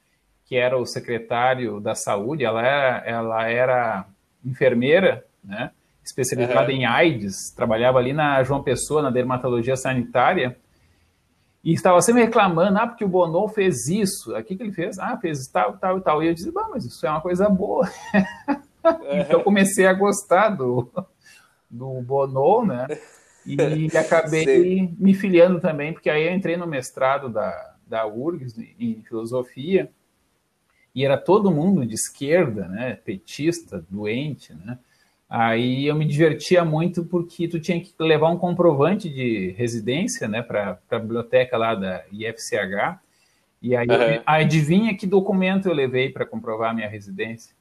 Que 0.47 0.57
era 0.57 0.79
o 0.79 0.87
secretário 0.87 1.81
da 1.81 1.95
saúde. 1.95 2.45
Ela 2.45 2.63
era, 2.63 3.03
ela 3.07 3.49
era 3.49 4.07
enfermeira, 4.45 5.25
né? 5.43 5.71
Especializada 6.05 6.71
uhum. 6.71 6.79
em 6.79 6.85
AIDS, 6.85 7.51
trabalhava 7.57 7.99
ali 7.99 8.13
na 8.13 8.43
João 8.43 8.63
Pessoa, 8.63 9.01
na 9.01 9.11
dermatologia 9.11 9.75
sanitária. 9.75 10.57
E 11.65 11.73
estava 11.73 12.01
sempre 12.03 12.23
reclamando, 12.23 12.79
ah, 12.79 12.87
porque 12.87 13.07
o 13.07 13.09
Bonou 13.09 13.49
fez 13.49 13.89
isso. 13.89 14.37
O 14.37 14.45
que, 14.45 14.55
que 14.55 14.63
ele 14.63 14.73
fez? 14.73 14.99
Ah, 14.99 15.17
fez 15.17 15.49
tal, 15.49 15.79
tal 15.79 15.97
e 15.97 16.01
tal. 16.03 16.23
E 16.23 16.29
eu 16.29 16.35
disse, 16.35 16.53
bom, 16.53 16.69
mas 16.71 16.85
isso 16.85 17.07
é 17.07 17.11
uma 17.11 17.23
coisa 17.23 17.49
boa. 17.49 17.89
então 19.13 19.43
comecei 19.43 19.87
a 19.87 19.95
gostar 19.95 20.51
do, 20.51 20.91
do 21.71 22.03
Bono, 22.03 22.67
né? 22.67 22.87
E 23.47 23.57
acabei 23.97 24.45
Sim. 24.45 24.97
me 24.99 25.15
filiando 25.15 25.59
também, 25.59 25.95
porque 25.95 26.11
aí 26.11 26.27
eu 26.27 26.35
entrei 26.35 26.57
no 26.59 26.67
mestrado 26.67 27.31
da, 27.31 27.75
da 27.87 28.07
URGS 28.07 28.59
em 28.79 29.03
filosofia, 29.03 29.91
e 30.95 31.05
era 31.05 31.17
todo 31.17 31.51
mundo 31.51 31.85
de 31.85 31.95
esquerda, 31.95 32.69
né? 32.69 32.99
Petista, 33.05 33.85
doente, 33.91 34.55
né? 34.55 34.79
Aí 35.29 35.87
eu 35.87 35.97
me 35.97 36.05
divertia 36.05 36.65
muito 36.65 37.05
porque 37.05 37.49
tu 37.49 37.59
tinha 37.59 37.81
que 37.81 37.93
levar 37.99 38.29
um 38.29 38.39
comprovante 38.39 39.09
de 39.09 39.51
residência, 39.57 40.29
né, 40.29 40.43
para 40.43 40.79
a 40.91 40.99
biblioteca 40.99 41.57
lá 41.57 41.75
da 41.75 42.05
IFCH. 42.13 43.01
E 43.61 43.75
aí, 43.75 43.89
uhum. 43.89 44.23
adivinha 44.27 44.97
que 44.97 45.07
documento 45.07 45.67
eu 45.67 45.75
levei 45.75 46.11
para 46.11 46.27
comprovar 46.27 46.71
a 46.71 46.75
minha 46.75 46.89
residência? 46.89 47.53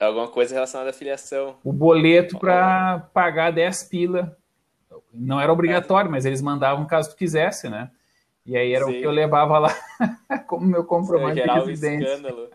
Alguma 0.00 0.28
coisa 0.28 0.54
relacionada 0.54 0.90
à 0.90 0.92
filiação. 0.92 1.56
O 1.64 1.72
boleto 1.72 2.38
para 2.38 3.00
pagar 3.12 3.50
10 3.50 3.82
pila. 3.84 4.36
Não 5.12 5.40
era 5.40 5.52
obrigatório, 5.52 6.10
mas 6.10 6.24
eles 6.24 6.40
mandavam 6.40 6.86
caso 6.86 7.10
tu 7.10 7.16
quisesse, 7.16 7.68
né? 7.68 7.90
E 8.48 8.56
aí 8.56 8.72
era 8.72 8.86
Sim. 8.86 8.92
o 8.92 8.94
que 8.98 9.06
eu 9.06 9.10
levava 9.10 9.58
lá 9.58 9.68
como 10.48 10.66
meu 10.66 10.82
comprovante 10.82 11.42
de 11.42 11.50
residência. 11.50 12.08
Um 12.08 12.14
escândalo. 12.14 12.48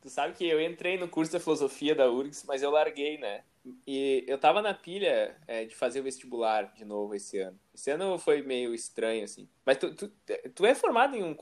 tu 0.00 0.08
sabe 0.08 0.34
que 0.34 0.48
eu 0.48 0.62
entrei 0.62 0.96
no 0.96 1.08
curso 1.08 1.32
da 1.32 1.40
filosofia 1.40 1.96
da 1.96 2.08
URGS, 2.08 2.44
mas 2.46 2.62
eu 2.62 2.70
larguei, 2.70 3.18
né? 3.18 3.40
E 3.84 4.24
eu 4.28 4.38
tava 4.38 4.62
na 4.62 4.72
pilha 4.72 5.34
é, 5.48 5.64
de 5.64 5.74
fazer 5.74 5.98
o 5.98 6.04
vestibular 6.04 6.72
de 6.76 6.84
novo 6.84 7.12
esse 7.12 7.40
ano. 7.40 7.58
Esse 7.74 7.90
ano 7.90 8.16
foi 8.18 8.40
meio 8.40 8.72
estranho, 8.72 9.24
assim. 9.24 9.48
Mas 9.66 9.78
tu, 9.78 9.92
tu, 9.92 10.08
tu 10.54 10.64
é 10.64 10.76
formado 10.76 11.16
em 11.16 11.24
um, 11.24 11.34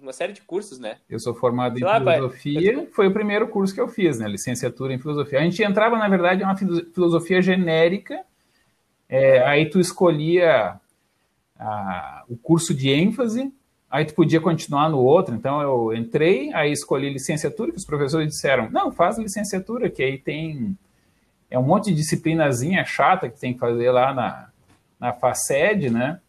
uma 0.00 0.14
série 0.14 0.32
de 0.32 0.40
cursos, 0.40 0.78
né? 0.78 0.96
Eu 1.10 1.20
sou 1.20 1.34
formado 1.34 1.74
Sei 1.74 1.82
em 1.82 1.86
lá, 1.86 2.00
filosofia. 2.00 2.74
Pai, 2.74 2.86
Foi 2.86 3.06
o 3.06 3.12
primeiro 3.12 3.48
curso 3.48 3.74
que 3.74 3.82
eu 3.82 3.86
fiz, 3.86 4.18
né? 4.18 4.26
Licenciatura 4.26 4.94
em 4.94 4.98
filosofia. 4.98 5.40
A 5.40 5.42
gente 5.42 5.62
entrava, 5.62 5.98
na 5.98 6.08
verdade, 6.08 6.42
em 6.42 6.46
uma 6.46 6.56
filosofia 6.56 7.42
genérica. 7.42 8.24
É, 9.08 9.44
aí 9.44 9.68
tu 9.68 9.78
escolhia 9.78 10.80
a, 11.58 12.24
o 12.28 12.36
curso 12.36 12.74
de 12.74 12.90
ênfase, 12.90 13.52
aí 13.90 14.04
tu 14.04 14.14
podia 14.14 14.40
continuar 14.40 14.88
no 14.88 14.98
outro. 14.98 15.34
Então 15.34 15.60
eu 15.60 15.94
entrei, 15.94 16.52
aí 16.52 16.70
escolhi 16.70 17.10
licenciatura, 17.10 17.72
que 17.72 17.78
os 17.78 17.86
professores 17.86 18.28
disseram, 18.28 18.70
não, 18.70 18.92
faz 18.92 19.18
licenciatura, 19.18 19.90
que 19.90 20.02
aí 20.02 20.18
tem 20.18 20.76
é 21.50 21.58
um 21.58 21.62
monte 21.62 21.86
de 21.86 21.96
disciplinazinha 21.96 22.84
chata 22.84 23.28
que 23.28 23.40
tem 23.40 23.54
que 23.54 23.58
fazer 23.58 23.90
lá 23.90 24.12
na, 24.12 24.48
na 25.00 25.12
FACED, 25.12 25.90
né? 25.90 26.20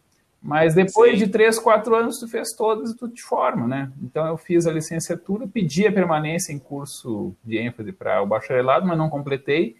Mas 0.42 0.74
depois 0.74 1.18
Sim. 1.18 1.26
de 1.26 1.30
três, 1.30 1.58
quatro 1.58 1.94
anos, 1.94 2.18
tu 2.18 2.26
fez 2.26 2.54
todas 2.56 2.90
e 2.90 2.96
tu 2.96 3.06
te 3.08 3.22
forma, 3.22 3.66
né? 3.68 3.92
Então 4.02 4.26
eu 4.26 4.38
fiz 4.38 4.66
a 4.66 4.72
licenciatura, 4.72 5.46
pedi 5.46 5.86
a 5.86 5.92
permanência 5.92 6.52
em 6.52 6.58
curso 6.58 7.34
de 7.44 7.58
ênfase 7.58 7.92
para 7.92 8.22
o 8.22 8.26
bacharelado, 8.26 8.86
mas 8.86 8.96
não 8.96 9.10
completei. 9.10 9.76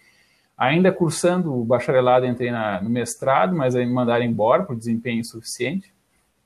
Ainda 0.61 0.91
cursando 0.91 1.59
o 1.59 1.65
bacharelado, 1.65 2.23
entrei 2.23 2.51
na, 2.51 2.79
no 2.79 2.87
mestrado, 2.87 3.55
mas 3.55 3.75
aí 3.75 3.83
me 3.83 3.91
mandaram 3.91 4.23
embora 4.23 4.61
por 4.61 4.75
desempenho 4.75 5.21
insuficiente. 5.21 5.91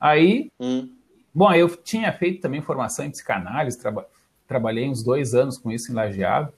Aí, 0.00 0.50
hum. 0.58 0.88
bom, 1.34 1.52
eu 1.52 1.68
tinha 1.68 2.10
feito 2.14 2.40
também 2.40 2.62
formação 2.62 3.04
em 3.04 3.10
psicanálise, 3.10 3.78
traba, 3.78 4.08
trabalhei 4.48 4.88
uns 4.88 5.02
dois 5.02 5.34
anos 5.34 5.58
com 5.58 5.70
isso 5.70 5.92
em 5.92 5.94
Lajeado. 5.94 6.50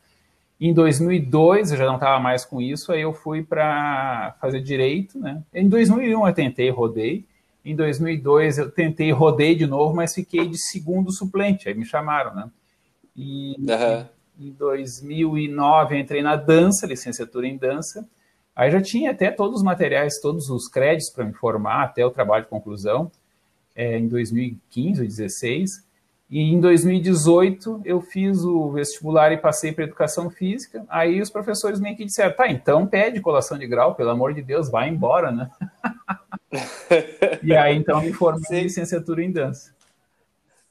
Em 0.60 0.72
2002, 0.72 1.72
eu 1.72 1.76
já 1.76 1.86
não 1.86 1.96
estava 1.96 2.20
mais 2.20 2.44
com 2.44 2.62
isso, 2.62 2.92
aí 2.92 3.00
eu 3.00 3.12
fui 3.12 3.42
para 3.42 4.36
fazer 4.40 4.60
direito, 4.60 5.18
né? 5.18 5.42
Em 5.52 5.68
2001 5.68 6.28
eu 6.28 6.32
tentei, 6.32 6.70
rodei. 6.70 7.24
Em 7.64 7.74
2002 7.74 8.58
eu 8.58 8.70
tentei, 8.70 9.10
rodei 9.10 9.56
de 9.56 9.66
novo, 9.66 9.96
mas 9.96 10.14
fiquei 10.14 10.46
de 10.46 10.58
segundo 10.58 11.10
suplente, 11.10 11.68
aí 11.68 11.74
me 11.74 11.84
chamaram, 11.84 12.36
né? 12.36 12.48
E 13.16 13.56
uhum. 13.58 14.06
Em 14.38 14.50
2009 14.52 15.98
entrei 15.98 16.22
na 16.22 16.36
dança, 16.36 16.86
licenciatura 16.86 17.46
em 17.46 17.56
dança. 17.56 18.08
Aí 18.54 18.70
já 18.70 18.80
tinha 18.80 19.10
até 19.10 19.30
todos 19.30 19.58
os 19.58 19.62
materiais, 19.62 20.20
todos 20.20 20.50
os 20.50 20.68
créditos 20.68 21.10
para 21.10 21.24
me 21.24 21.32
formar, 21.32 21.84
até 21.84 22.04
o 22.04 22.10
trabalho 22.10 22.44
de 22.44 22.50
conclusão, 22.50 23.10
é, 23.74 23.98
em 23.98 24.08
2015 24.08 24.88
ou 24.88 25.06
2016. 25.06 25.88
E 26.30 26.40
em 26.40 26.60
2018 26.60 27.82
eu 27.84 28.00
fiz 28.00 28.44
o 28.44 28.70
vestibular 28.70 29.32
e 29.32 29.38
passei 29.38 29.72
para 29.72 29.84
educação 29.84 30.28
física. 30.28 30.84
Aí 30.88 31.20
os 31.20 31.30
professores 31.30 31.80
meio 31.80 31.96
que 31.96 32.04
disseram: 32.04 32.36
tá, 32.36 32.48
então 32.48 32.86
pede 32.86 33.20
colação 33.20 33.58
de 33.58 33.66
grau, 33.66 33.94
pelo 33.94 34.10
amor 34.10 34.34
de 34.34 34.42
Deus, 34.42 34.70
vai 34.70 34.88
embora, 34.88 35.30
né? 35.30 35.50
e 37.42 37.54
aí 37.54 37.76
então 37.76 38.02
me 38.02 38.12
formei 38.12 38.60
em 38.60 38.64
licenciatura 38.64 39.22
em 39.22 39.30
dança. 39.30 39.77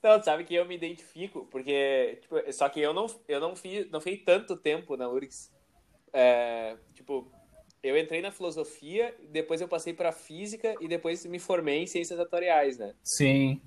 Não, 0.03 0.21
sabe 0.21 0.43
que 0.43 0.53
eu 0.53 0.65
me 0.65 0.75
identifico, 0.75 1.47
porque, 1.51 2.19
tipo, 2.21 2.35
só 2.53 2.69
que 2.69 2.79
eu 2.79 2.93
não, 2.93 3.07
eu 3.27 3.39
não 3.39 3.55
fiz, 3.55 3.89
não 3.89 3.99
fiz 3.99 4.23
tanto 4.23 4.55
tempo 4.55 4.95
na 4.95 5.09
URGS. 5.09 5.51
É, 6.13 6.77
tipo, 6.93 7.31
eu 7.83 7.97
entrei 7.97 8.21
na 8.21 8.31
filosofia, 8.31 9.15
depois 9.29 9.61
eu 9.61 9.67
passei 9.67 9.93
para 9.93 10.11
física 10.11 10.75
e 10.79 10.87
depois 10.87 11.25
me 11.25 11.39
formei 11.39 11.83
em 11.83 11.87
ciências 11.87 12.19
atuariais, 12.19 12.77
né? 12.77 12.93
Sim. 13.03 13.61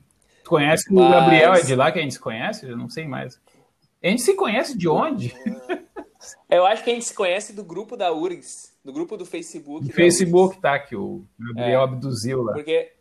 Tu 0.45 0.51
conhece 0.51 0.85
Mas... 0.93 1.07
o 1.07 1.11
Gabriel? 1.11 1.55
É 1.55 1.63
de 1.63 1.75
lá 1.75 1.93
que 1.93 1.99
a 1.99 2.03
gente 2.03 2.15
se 2.15 2.21
conhece? 2.21 2.67
Eu 2.67 2.77
não 2.77 2.89
sei 2.89 3.07
mais. 3.07 3.41
A 4.03 4.09
gente 4.09 4.23
se 4.23 4.35
conhece 4.35 4.77
de 4.77 4.89
onde? 4.89 5.35
Eu 6.51 6.67
acho 6.67 6.85
que 6.85 6.91
a 6.91 6.95
gente 6.95 7.07
se 7.07 7.15
conhece 7.15 7.53
do 7.53 7.65
grupo 7.65 7.97
da 7.97 8.13
URGS. 8.13 8.79
no 8.85 8.93
grupo 8.93 9.17
do 9.17 9.25
Facebook. 9.25 9.87
No 9.87 9.93
Facebook 9.93 10.57
URGS. 10.57 10.61
tá, 10.61 10.79
que 10.79 10.95
o 10.95 11.25
Gabriel 11.39 11.81
é, 11.81 11.85
abduziu 11.85 12.43
lá. 12.43 12.53
Porque, 12.53 12.93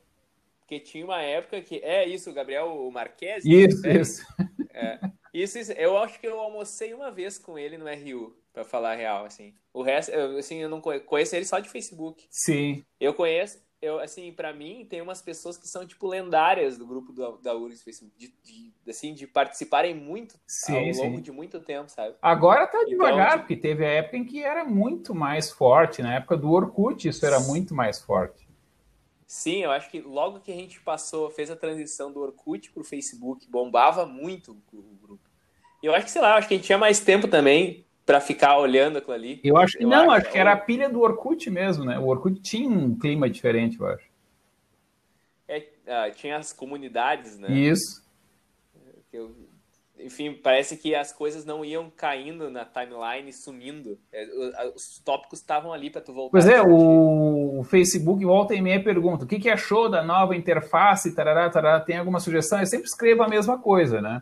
porque 0.69 0.79
tinha 0.79 1.03
uma 1.03 1.19
época 1.19 1.59
que. 1.61 1.77
É 1.77 2.07
isso, 2.07 2.29
o 2.29 2.33
Gabriel 2.33 2.91
Marques. 2.91 3.43
Isso, 3.43 3.87
isso. 3.87 4.23
É, 4.71 4.99
isso, 5.33 5.57
isso. 5.57 5.71
Eu 5.71 5.97
acho 5.97 6.19
que 6.19 6.27
eu 6.27 6.39
almocei 6.39 6.93
uma 6.93 7.09
vez 7.09 7.39
com 7.39 7.57
ele 7.57 7.75
no 7.75 7.85
RU, 7.87 8.35
para 8.53 8.63
falar 8.63 8.91
a 8.91 8.95
real, 8.95 9.25
assim. 9.25 9.55
O 9.73 9.81
resto, 9.81 10.11
eu, 10.11 10.37
assim, 10.37 10.57
eu 10.57 10.69
não 10.69 10.79
conheço, 10.79 11.05
conheço 11.05 11.35
ele 11.35 11.45
só 11.45 11.57
de 11.57 11.69
Facebook. 11.69 12.27
Sim. 12.29 12.83
Eu 12.99 13.15
conheço, 13.15 13.59
eu, 13.81 13.99
assim, 13.99 14.31
para 14.31 14.53
mim, 14.53 14.85
tem 14.87 15.01
umas 15.01 15.23
pessoas 15.23 15.57
que 15.57 15.67
são, 15.67 15.87
tipo, 15.87 16.07
lendárias 16.07 16.77
do 16.77 16.85
grupo 16.85 17.11
do, 17.11 17.37
da 17.37 17.55
URGS 17.55 17.81
Facebook, 17.81 18.15
de, 18.15 18.31
de, 18.43 18.71
assim, 18.87 19.15
de 19.15 19.25
participarem 19.25 19.95
muito 19.95 20.35
sim, 20.45 20.77
ao 20.77 20.83
longo 20.83 21.17
sim. 21.17 21.21
de 21.21 21.31
muito 21.31 21.59
tempo, 21.61 21.89
sabe? 21.89 22.15
Agora 22.21 22.67
tá 22.67 22.77
então, 22.77 22.89
devagar, 22.89 23.27
então, 23.29 23.39
porque 23.39 23.57
teve 23.57 23.83
a 23.83 23.89
época 23.89 24.17
em 24.17 24.23
que 24.23 24.43
era 24.43 24.63
muito 24.63 25.15
mais 25.15 25.51
forte, 25.51 26.03
na 26.03 26.15
época 26.15 26.37
do 26.37 26.51
Orkut 26.51 27.07
isso 27.07 27.25
era 27.25 27.39
muito 27.39 27.73
mais 27.73 27.99
forte. 27.99 28.48
Sim, 29.29 29.61
eu 29.61 29.69
acho 29.69 29.91
que 29.91 30.01
logo 30.01 30.39
que 30.39 30.51
a 30.51 30.55
gente 30.55 30.81
passou, 30.81 31.29
fez 31.29 31.51
a 31.51 31.55
transição 31.55 32.11
do 32.11 32.19
Orkut 32.19 32.71
pro 32.71 32.83
Facebook, 32.83 33.47
bombava 33.47 34.03
muito 34.03 34.57
o 34.73 34.81
grupo. 34.99 35.21
E 35.83 35.85
eu 35.85 35.93
acho 35.93 36.05
que, 36.05 36.11
sei 36.11 36.21
lá, 36.23 36.35
acho 36.35 36.47
que 36.47 36.55
a 36.55 36.57
gente 36.57 36.65
tinha 36.65 36.79
mais 36.79 36.99
tempo 36.99 37.27
também 37.27 37.85
para 38.07 38.19
ficar 38.19 38.57
olhando 38.57 38.97
aquilo 38.97 39.13
ali. 39.13 39.39
Eu 39.43 39.55
acho 39.55 39.77
que 39.77 39.85
não, 39.85 40.09
acho, 40.09 40.23
acho 40.23 40.31
que 40.31 40.37
era 40.39 40.53
a 40.53 40.57
pilha 40.57 40.89
do 40.89 41.01
Orkut 41.01 41.47
mesmo, 41.51 41.85
né? 41.85 41.99
O 41.99 42.07
Orkut 42.07 42.41
tinha 42.41 42.67
um 42.67 42.97
clima 42.97 43.29
diferente, 43.29 43.79
eu 43.79 43.85
acho. 43.85 44.09
É, 45.47 45.67
ah, 45.85 46.09
tinha 46.09 46.35
as 46.35 46.51
comunidades, 46.51 47.37
né? 47.37 47.51
Isso. 47.51 48.03
Eu, 49.13 49.35
enfim, 49.99 50.33
parece 50.33 50.77
que 50.77 50.95
as 50.95 51.11
coisas 51.11 51.45
não 51.45 51.63
iam 51.63 51.89
caindo 51.89 52.49
na 52.49 52.65
timeline, 52.65 53.31
sumindo. 53.33 53.99
É, 54.11 54.25
os 54.75 54.99
tópicos 55.03 55.39
estavam 55.39 55.73
ali 55.73 55.89
para 55.89 56.01
tu 56.01 56.13
voltar. 56.13 56.31
Pois 56.31 56.47
é, 56.47 56.61
o 56.61 57.63
Facebook 57.69 58.23
volta 58.23 58.53
e 58.53 58.61
meia 58.61 58.83
pergunta: 58.83 59.25
o 59.25 59.27
que, 59.27 59.39
que 59.39 59.49
achou 59.49 59.89
da 59.89 60.03
nova 60.03 60.35
interface? 60.35 61.15
Tarará, 61.15 61.49
tarará, 61.49 61.79
tem 61.79 61.97
alguma 61.97 62.19
sugestão? 62.19 62.59
Eu 62.59 62.65
sempre 62.65 62.87
escrevo 62.87 63.23
a 63.23 63.27
mesma 63.27 63.57
coisa, 63.57 64.01
né? 64.01 64.21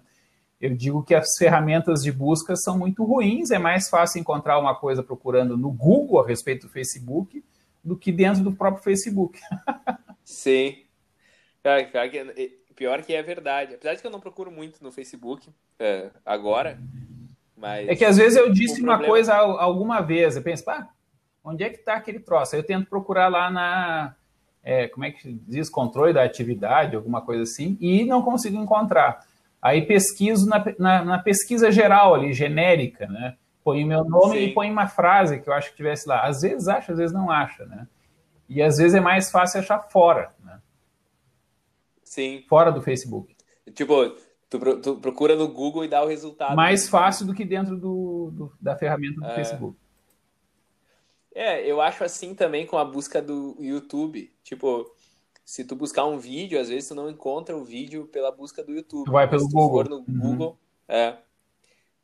eu 0.59 0.75
digo 0.75 1.03
que 1.03 1.13
as 1.13 1.37
ferramentas 1.37 2.01
de 2.01 2.11
busca 2.11 2.55
são 2.55 2.77
muito 2.77 3.03
ruins, 3.03 3.51
é 3.51 3.59
mais 3.59 3.89
fácil 3.89 4.19
encontrar 4.19 4.57
uma 4.59 4.75
coisa 4.75 5.03
procurando 5.03 5.55
no 5.55 5.71
Google 5.71 6.19
a 6.19 6.27
respeito 6.27 6.65
do 6.65 6.73
Facebook 6.73 7.43
do 7.83 7.95
que 7.95 8.11
dentro 8.11 8.43
do 8.43 8.51
próprio 8.51 8.83
Facebook. 8.83 9.39
Sim. 10.25 10.83
Pior 11.61 12.09
que, 12.09 12.21
pior 12.77 13.01
que 13.01 13.13
é 13.13 13.21
verdade. 13.21 13.73
Apesar 13.73 13.95
de 13.95 14.01
que 14.01 14.07
eu 14.07 14.11
não 14.11 14.19
procuro 14.21 14.49
muito 14.49 14.81
no 14.81 14.91
Facebook 14.91 15.49
é, 15.79 16.11
agora, 16.25 16.79
mas... 17.57 17.89
É 17.89 17.95
que 17.95 18.05
às 18.05 18.15
vezes 18.15 18.37
eu 18.37 18.53
disse 18.53 18.79
uma 18.81 18.93
problema... 18.93 19.13
coisa 19.13 19.35
alguma 19.35 19.99
vez, 19.99 20.37
eu 20.37 20.43
penso, 20.43 20.63
pá, 20.63 20.87
onde 21.43 21.63
é 21.63 21.69
que 21.69 21.77
está 21.77 21.95
aquele 21.95 22.19
troço? 22.19 22.55
Aí 22.55 22.61
eu 22.61 22.65
tento 22.65 22.87
procurar 22.87 23.27
lá 23.27 23.49
na... 23.49 24.15
É, 24.63 24.87
como 24.87 25.05
é 25.05 25.11
que 25.11 25.33
diz? 25.47 25.69
Controle 25.69 26.13
da 26.13 26.23
atividade, 26.23 26.95
alguma 26.95 27.21
coisa 27.21 27.43
assim, 27.43 27.77
e 27.81 28.05
não 28.05 28.21
consigo 28.21 28.57
encontrar. 28.57 29.25
Aí 29.61 29.81
pesquiso 29.81 30.47
na, 30.47 30.63
na, 30.77 31.05
na, 31.05 31.19
pesquisa 31.19 31.71
geral 31.71 32.13
ali, 32.13 32.33
genérica, 32.33 33.07
né? 33.07 33.35
Põe 33.63 33.83
o 33.83 33.87
meu 33.87 34.03
nome 34.03 34.37
Sim. 34.37 34.43
e 34.45 34.53
põe 34.53 34.69
uma 34.69 34.87
frase 34.87 35.39
que 35.39 35.49
eu 35.49 35.53
acho 35.53 35.71
que 35.71 35.77
tivesse 35.77 36.07
lá. 36.07 36.21
Às 36.25 36.41
vezes 36.41 36.67
acha, 36.67 36.91
às 36.91 36.97
vezes 36.97 37.13
não 37.13 37.31
acha, 37.31 37.65
né? 37.65 37.87
E 38.49 38.61
às 38.61 38.77
vezes 38.77 38.93
é 38.93 38.99
mais 38.99 39.31
fácil 39.31 39.61
achar 39.61 39.79
fora? 39.89 40.31
Sim. 42.07 42.43
Fora 42.47 42.71
do 42.71 42.81
Facebook. 42.81 43.35
Tipo, 43.73 44.15
tu, 44.49 44.81
tu 44.81 44.95
procura 44.95 45.35
no 45.35 45.47
Google 45.47 45.83
e 45.83 45.89
dá 45.89 46.01
o 46.01 46.07
resultado. 46.07 46.55
Mais 46.55 46.87
fácil 46.87 47.25
do 47.25 47.33
que 47.33 47.43
dentro 47.43 47.75
do, 47.75 48.31
do 48.31 48.53
da 48.61 48.77
ferramenta 48.77 49.19
do 49.19 49.27
é. 49.27 49.35
Facebook. 49.35 49.77
É, 51.35 51.69
eu 51.69 51.81
acho 51.81 52.03
assim 52.03 52.33
também 52.33 52.65
com 52.65 52.77
a 52.77 52.85
busca 52.85 53.21
do 53.21 53.57
YouTube. 53.59 54.33
Tipo, 54.41 54.89
se 55.43 55.65
tu 55.65 55.75
buscar 55.75 56.05
um 56.05 56.17
vídeo, 56.17 56.59
às 56.59 56.69
vezes 56.69 56.87
tu 56.87 56.95
não 56.95 57.09
encontra 57.09 57.55
o 57.55 57.63
vídeo 57.63 58.07
pela 58.07 58.31
busca 58.31 58.63
do 58.63 58.73
YouTube. 58.73 59.05
Tu 59.05 59.11
vai 59.11 59.29
pelo 59.29 59.41
se 59.41 59.49
tu 59.49 59.53
Google. 59.53 59.83
For 59.83 59.89
no 59.89 59.97
uhum. 59.97 60.19
Google, 60.19 60.57
é. 60.87 61.17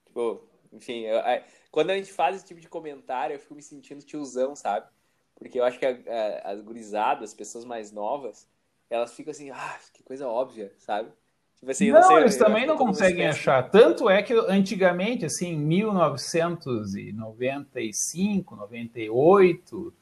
Tipo, 0.05 0.43
enfim, 0.73 0.99
eu, 1.03 1.19
é, 1.19 1.45
quando 1.71 1.91
a 1.91 1.95
gente 1.95 2.11
faz 2.11 2.35
esse 2.35 2.45
tipo 2.45 2.59
de 2.59 2.67
comentário, 2.67 3.35
eu 3.35 3.39
fico 3.39 3.55
me 3.55 3.61
sentindo 3.61 4.03
tiozão, 4.03 4.53
sabe? 4.53 4.85
Porque 5.33 5.59
eu 5.59 5.63
acho 5.63 5.79
que 5.79 5.85
a, 5.85 5.91
a, 5.91 6.51
as 6.51 6.61
gurizadas, 6.61 7.29
as 7.29 7.33
pessoas 7.33 7.63
mais 7.63 7.91
novas, 7.91 8.47
elas 8.93 9.13
ficam 9.13 9.31
assim, 9.31 9.49
ah, 9.49 9.79
que 9.93 10.03
coisa 10.03 10.27
óbvia, 10.27 10.73
sabe? 10.77 11.09
Tipo 11.57 11.71
assim, 11.71 11.89
não, 11.91 12.01
não 12.01 12.07
sei, 12.07 12.17
eles 12.17 12.37
também 12.37 12.67
não 12.67 12.77
conseguem 12.77 13.25
achar. 13.25 13.71
Tanto 13.71 14.07
é 14.09 14.21
que 14.21 14.33
antigamente, 14.33 15.25
assim, 15.25 15.53
em 15.53 15.57
1995, 15.57 18.55
98 18.55 19.93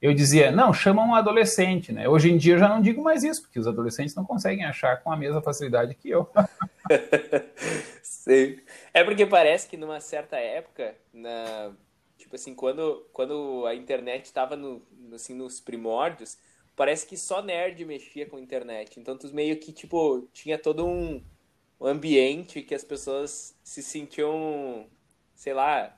eu 0.00 0.14
dizia, 0.14 0.50
não, 0.50 0.72
chama 0.72 1.04
um 1.04 1.14
adolescente, 1.14 1.92
né? 1.92 2.08
Hoje 2.08 2.30
em 2.30 2.38
dia 2.38 2.54
eu 2.54 2.58
já 2.58 2.66
não 2.68 2.80
digo 2.80 3.02
mais 3.02 3.22
isso, 3.22 3.42
porque 3.42 3.58
os 3.58 3.66
adolescentes 3.66 4.14
não 4.14 4.24
conseguem 4.24 4.64
achar 4.64 5.02
com 5.02 5.12
a 5.12 5.16
mesma 5.16 5.42
facilidade 5.42 5.94
que 5.94 6.08
eu. 6.08 6.26
Sim. 8.02 8.58
É 8.94 9.04
porque 9.04 9.26
parece 9.26 9.68
que 9.68 9.76
numa 9.76 10.00
certa 10.00 10.36
época, 10.36 10.94
na, 11.12 11.72
tipo 12.16 12.34
assim, 12.34 12.54
quando, 12.54 13.06
quando 13.12 13.66
a 13.66 13.74
internet 13.74 14.24
estava 14.24 14.56
no, 14.56 14.80
assim, 15.12 15.34
nos 15.34 15.60
primórdios, 15.60 16.38
parece 16.80 17.06
que 17.06 17.14
só 17.14 17.42
nerd 17.42 17.84
mexia 17.84 18.24
com 18.24 18.38
a 18.38 18.40
internet. 18.40 18.98
Então 18.98 19.14
tu 19.14 19.28
meio 19.34 19.54
que, 19.58 19.70
tipo, 19.70 20.26
tinha 20.32 20.56
todo 20.56 20.86
um 20.86 21.20
ambiente 21.78 22.62
que 22.62 22.74
as 22.74 22.82
pessoas 22.82 23.54
se 23.62 23.82
sentiam, 23.82 24.86
sei 25.34 25.52
lá, 25.52 25.94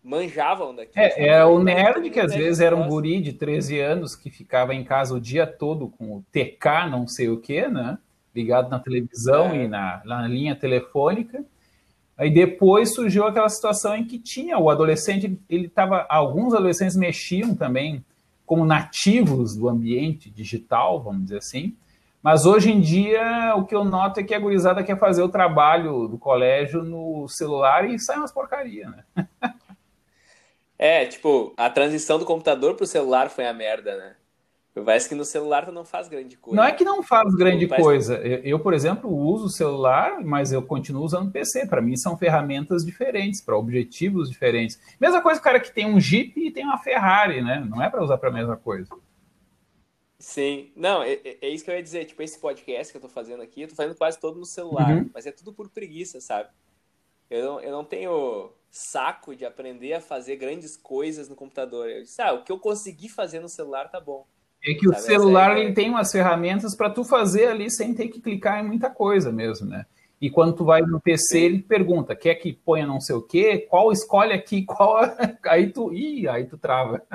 manjavam 0.00 0.72
daqui. 0.72 0.92
É, 0.94 1.26
é 1.30 1.44
o 1.44 1.60
nerd 1.60 2.10
que 2.10 2.20
às 2.20 2.32
vezes 2.32 2.60
era 2.60 2.76
um 2.76 2.86
guri 2.86 3.20
de 3.20 3.32
13 3.32 3.80
anos 3.80 4.14
que 4.14 4.30
ficava 4.30 4.72
em 4.72 4.84
casa 4.84 5.16
o 5.16 5.20
dia 5.20 5.48
todo 5.48 5.88
com 5.88 6.18
o 6.18 6.24
TK 6.30 6.88
não 6.88 7.08
sei 7.08 7.28
o 7.28 7.40
que, 7.40 7.66
né? 7.66 7.98
Ligado 8.32 8.70
na 8.70 8.78
televisão 8.78 9.50
é. 9.50 9.64
e 9.64 9.66
na, 9.66 10.00
na 10.04 10.28
linha 10.28 10.54
telefônica. 10.54 11.44
Aí 12.16 12.30
depois 12.30 12.94
surgiu 12.94 13.24
aquela 13.24 13.48
situação 13.48 13.96
em 13.96 14.04
que 14.04 14.20
tinha 14.20 14.60
o 14.60 14.70
adolescente, 14.70 15.36
ele 15.50 15.66
estava. 15.66 16.06
Alguns 16.08 16.54
adolescentes 16.54 16.94
mexiam 16.94 17.52
também 17.52 18.04
como 18.48 18.64
nativos 18.64 19.54
do 19.54 19.68
ambiente 19.68 20.30
digital, 20.30 21.02
vamos 21.02 21.24
dizer 21.24 21.36
assim. 21.36 21.76
Mas 22.22 22.46
hoje 22.46 22.72
em 22.72 22.80
dia 22.80 23.54
o 23.54 23.66
que 23.66 23.74
eu 23.74 23.84
noto 23.84 24.20
é 24.20 24.22
que 24.22 24.34
a 24.34 24.40
gurizada 24.40 24.82
quer 24.82 24.98
fazer 24.98 25.22
o 25.22 25.28
trabalho 25.28 26.08
do 26.08 26.16
colégio 26.16 26.82
no 26.82 27.28
celular 27.28 27.88
e 27.88 27.98
sai 27.98 28.16
umas 28.16 28.32
porcaria, 28.32 28.88
né? 28.88 29.04
É, 30.80 31.04
tipo, 31.06 31.52
a 31.56 31.68
transição 31.68 32.20
do 32.20 32.24
computador 32.24 32.76
pro 32.76 32.86
celular 32.86 33.30
foi 33.30 33.48
a 33.48 33.52
merda, 33.52 33.96
né? 33.96 34.14
Parece 34.84 35.08
que 35.08 35.14
no 35.14 35.24
celular 35.24 35.64
tu 35.66 35.72
não 35.72 35.84
faz 35.84 36.08
grande 36.08 36.36
coisa. 36.36 36.56
Não 36.56 36.64
é 36.66 36.72
que 36.72 36.84
não 36.84 37.02
faz 37.02 37.34
grande 37.34 37.66
coisa. 37.66 38.16
Eu, 38.18 38.38
eu, 38.38 38.60
por 38.60 38.74
exemplo, 38.74 39.10
uso 39.10 39.46
o 39.46 39.50
celular, 39.50 40.22
mas 40.24 40.52
eu 40.52 40.62
continuo 40.62 41.04
usando 41.04 41.28
o 41.28 41.30
PC. 41.30 41.66
Para 41.66 41.80
mim 41.82 41.96
são 41.96 42.16
ferramentas 42.16 42.84
diferentes, 42.84 43.40
para 43.40 43.56
objetivos 43.56 44.28
diferentes. 44.28 44.80
Mesma 45.00 45.20
coisa 45.20 45.40
o 45.40 45.42
cara 45.42 45.60
que 45.60 45.72
tem 45.72 45.86
um 45.86 46.00
Jeep 46.00 46.38
e 46.38 46.50
tem 46.50 46.64
uma 46.64 46.78
Ferrari, 46.78 47.42
né? 47.42 47.64
Não 47.68 47.82
é 47.82 47.88
para 47.88 48.02
usar 48.02 48.18
para 48.18 48.28
a 48.28 48.32
mesma 48.32 48.56
coisa. 48.56 48.88
Sim, 50.18 50.72
não, 50.74 51.02
é, 51.02 51.12
é, 51.12 51.38
é, 51.42 51.48
isso 51.48 51.64
que 51.64 51.70
eu 51.70 51.76
ia 51.76 51.82
dizer. 51.82 52.04
Tipo, 52.04 52.22
esse 52.22 52.38
podcast 52.38 52.92
que 52.92 52.96
eu 52.96 53.02
tô 53.02 53.08
fazendo 53.08 53.42
aqui, 53.42 53.62
eu 53.62 53.68
tô 53.68 53.74
fazendo 53.76 53.96
quase 53.96 54.18
todo 54.18 54.38
no 54.38 54.44
celular, 54.44 54.96
uhum. 54.96 55.10
mas 55.14 55.26
é 55.26 55.32
tudo 55.32 55.52
por 55.52 55.68
preguiça, 55.68 56.20
sabe? 56.20 56.48
Eu 57.30 57.44
não, 57.44 57.60
eu 57.60 57.70
não 57.70 57.84
tenho 57.84 58.52
saco 58.70 59.36
de 59.36 59.44
aprender 59.44 59.94
a 59.94 60.00
fazer 60.00 60.36
grandes 60.36 60.76
coisas 60.76 61.28
no 61.28 61.36
computador. 61.36 61.88
Eu 61.88 62.02
disse, 62.02 62.20
ah, 62.20 62.32
o 62.32 62.42
que 62.42 62.50
eu 62.50 62.58
consegui 62.58 63.08
fazer 63.08 63.40
no 63.40 63.48
celular 63.48 63.88
tá 63.88 64.00
bom. 64.00 64.26
É 64.64 64.74
que 64.74 64.86
Sabe? 64.86 64.98
o 64.98 65.00
celular 65.00 65.56
é... 65.56 65.60
ele 65.60 65.72
tem 65.72 65.90
umas 65.90 66.10
ferramentas 66.10 66.74
para 66.74 66.90
tu 66.90 67.04
fazer 67.04 67.46
ali 67.46 67.70
sem 67.70 67.94
ter 67.94 68.08
que 68.08 68.20
clicar 68.20 68.62
em 68.62 68.66
muita 68.66 68.90
coisa 68.90 69.30
mesmo, 69.32 69.68
né? 69.68 69.86
E 70.20 70.28
quando 70.28 70.52
tu 70.52 70.64
vai 70.64 70.82
no 70.82 71.00
PC, 71.00 71.38
ele 71.38 71.62
pergunta, 71.62 72.16
quer 72.16 72.34
que 72.34 72.52
ponha 72.52 72.86
não 72.86 73.00
sei 73.00 73.14
o 73.14 73.22
quê? 73.22 73.66
Qual 73.70 73.92
escolhe 73.92 74.32
aqui? 74.32 74.64
Qual 74.66 74.98
aí 75.46 75.70
tu, 75.70 75.92
ih, 75.92 76.28
aí 76.28 76.44
tu 76.44 76.58
trava. 76.58 77.02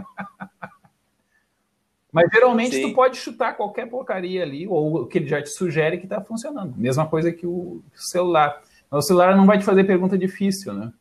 Mas 2.11 2.29
geralmente 2.31 2.75
Sim. 2.75 2.89
tu 2.89 2.93
pode 2.93 3.17
chutar 3.17 3.57
qualquer 3.57 3.89
porcaria 3.89 4.43
ali, 4.43 4.67
ou 4.67 5.01
o 5.01 5.07
que 5.07 5.17
ele 5.17 5.27
já 5.27 5.41
te 5.41 5.49
sugere 5.49 5.97
que 5.97 6.05
está 6.05 6.21
funcionando. 6.21 6.77
Mesma 6.77 7.07
coisa 7.07 7.31
que 7.31 7.47
o 7.47 7.83
celular. 7.95 8.61
Mas 8.89 9.05
o 9.05 9.07
celular 9.07 9.35
não 9.35 9.47
vai 9.47 9.57
te 9.57 9.65
fazer 9.65 9.83
pergunta 9.83 10.15
difícil, 10.15 10.73
né? 10.73 10.93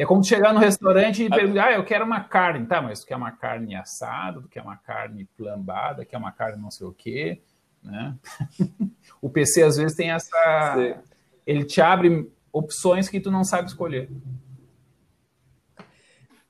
É 0.00 0.06
como 0.06 0.24
chegar 0.24 0.54
no 0.54 0.60
restaurante 0.60 1.22
e 1.22 1.28
perguntar, 1.28 1.66
ah, 1.66 1.72
eu 1.74 1.84
quero 1.84 2.06
uma 2.06 2.22
carne. 2.22 2.66
Tá, 2.66 2.80
mas 2.80 3.00
tu 3.00 3.06
quer 3.06 3.16
uma 3.16 3.32
carne 3.32 3.74
assada, 3.74 4.40
tu 4.40 4.48
quer 4.48 4.62
uma 4.62 4.78
carne 4.78 5.28
flambada, 5.36 6.06
quer 6.06 6.16
uma 6.16 6.32
carne 6.32 6.58
não 6.58 6.70
sei 6.70 6.86
o 6.86 6.92
quê, 6.94 7.42
né? 7.82 8.16
o 9.20 9.28
PC 9.28 9.62
às 9.62 9.76
vezes 9.76 9.94
tem 9.94 10.10
essa... 10.10 10.74
Sim. 10.74 10.94
Ele 11.46 11.64
te 11.66 11.82
abre 11.82 12.32
opções 12.50 13.10
que 13.10 13.20
tu 13.20 13.30
não 13.30 13.44
sabe 13.44 13.68
escolher. 13.68 14.08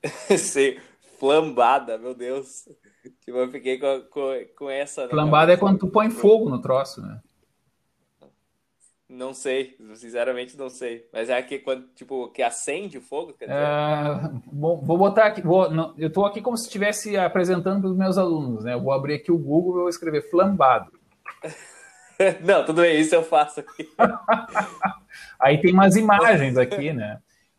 Sim, 0.38 0.78
flambada, 1.18 1.98
meu 1.98 2.14
Deus. 2.14 2.68
Tipo, 3.24 3.38
eu 3.38 3.50
fiquei 3.50 3.80
com, 3.80 4.00
com, 4.12 4.30
com 4.58 4.70
essa... 4.70 5.06
Né? 5.06 5.08
Flambada 5.08 5.52
é 5.52 5.56
quando 5.56 5.80
tu 5.80 5.88
põe 5.88 6.08
fogo 6.08 6.48
no 6.48 6.60
troço, 6.60 7.02
né? 7.02 7.20
Não 9.12 9.34
sei, 9.34 9.76
sinceramente 9.94 10.56
não 10.56 10.70
sei. 10.70 11.04
Mas 11.12 11.28
é 11.28 11.42
que 11.42 11.58
quando, 11.58 11.84
tipo, 11.96 12.28
que 12.28 12.40
acende 12.40 12.96
o 12.96 13.02
fogo, 13.02 13.32
quer 13.32 13.46
dizer? 13.46 13.58
Uh, 13.58 14.42
vou, 14.52 14.80
vou, 14.80 14.96
botar 14.96 15.24
aqui, 15.26 15.42
vou, 15.42 15.68
não, 15.68 15.92
eu 15.98 16.06
estou 16.06 16.24
aqui 16.24 16.40
como 16.40 16.56
se 16.56 16.66
estivesse 16.66 17.16
apresentando 17.16 17.80
para 17.80 17.90
os 17.90 17.96
meus 17.96 18.16
alunos, 18.16 18.62
né? 18.62 18.74
Eu 18.74 18.80
vou 18.80 18.92
abrir 18.92 19.14
aqui 19.14 19.32
o 19.32 19.36
Google 19.36 19.72
e 19.72 19.80
vou 19.80 19.88
escrever 19.88 20.30
flambado. 20.30 20.92
não, 22.40 22.64
tudo 22.64 22.82
bem, 22.82 23.00
isso 23.00 23.12
eu 23.12 23.24
faço 23.24 23.58
aqui. 23.58 23.88
Aí 25.40 25.60
tem 25.60 25.72
umas 25.72 25.96
imagens 25.96 26.56
aqui, 26.56 26.92
né? 26.92 27.18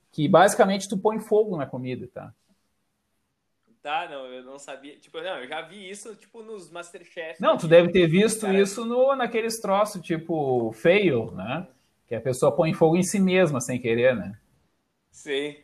Que 0.09 0.29
basicamente 0.29 0.87
tu 0.87 0.97
põe 0.97 1.19
fogo 1.19 1.57
na 1.57 1.65
comida, 1.65 2.07
tá? 2.13 2.33
Tá, 3.81 4.07
não, 4.07 4.25
eu 4.27 4.43
não 4.43 4.59
sabia. 4.59 4.95
Tipo, 4.97 5.19
não, 5.21 5.39
eu 5.39 5.47
já 5.47 5.61
vi 5.61 5.89
isso, 5.89 6.15
tipo, 6.15 6.43
nos 6.43 6.69
Masterchef. 6.69 7.41
Não, 7.41 7.57
tu 7.57 7.67
deve 7.67 7.91
ter 7.91 8.07
visto 8.07 8.41
cara... 8.41 8.59
isso 8.59 8.85
no, 8.85 9.15
naqueles 9.15 9.59
troços, 9.59 10.01
tipo, 10.01 10.71
fail, 10.73 11.31
né? 11.31 11.67
Que 12.07 12.13
a 12.13 12.21
pessoa 12.21 12.55
põe 12.55 12.73
fogo 12.73 12.95
em 12.95 13.03
si 13.03 13.19
mesma 13.19 13.59
sem 13.59 13.79
querer, 13.79 14.15
né? 14.15 14.37
Sim. 15.11 15.55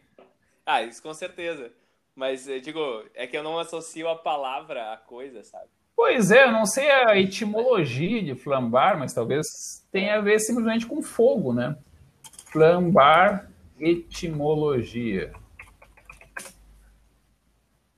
Ah, 0.65 0.81
isso 0.81 1.01
com 1.01 1.13
certeza. 1.13 1.71
Mas, 2.15 2.47
eu 2.47 2.59
digo, 2.59 2.79
é 3.13 3.27
que 3.27 3.37
eu 3.37 3.43
não 3.43 3.59
associo 3.59 4.09
a 4.09 4.15
palavra 4.15 4.93
à 4.93 4.97
coisa, 4.97 5.43
sabe? 5.43 5.67
Pois 5.95 6.31
é, 6.31 6.45
eu 6.45 6.51
não 6.51 6.65
sei 6.65 6.89
a 6.89 7.17
etimologia 7.17 8.23
de 8.23 8.33
flambar, 8.33 8.97
mas 8.97 9.13
talvez 9.13 9.85
tenha 9.91 10.17
a 10.17 10.21
ver 10.21 10.39
simplesmente 10.39 10.87
com 10.87 11.03
fogo, 11.03 11.53
né? 11.53 11.77
Flambar, 12.51 13.49
etimologia. 13.79 15.31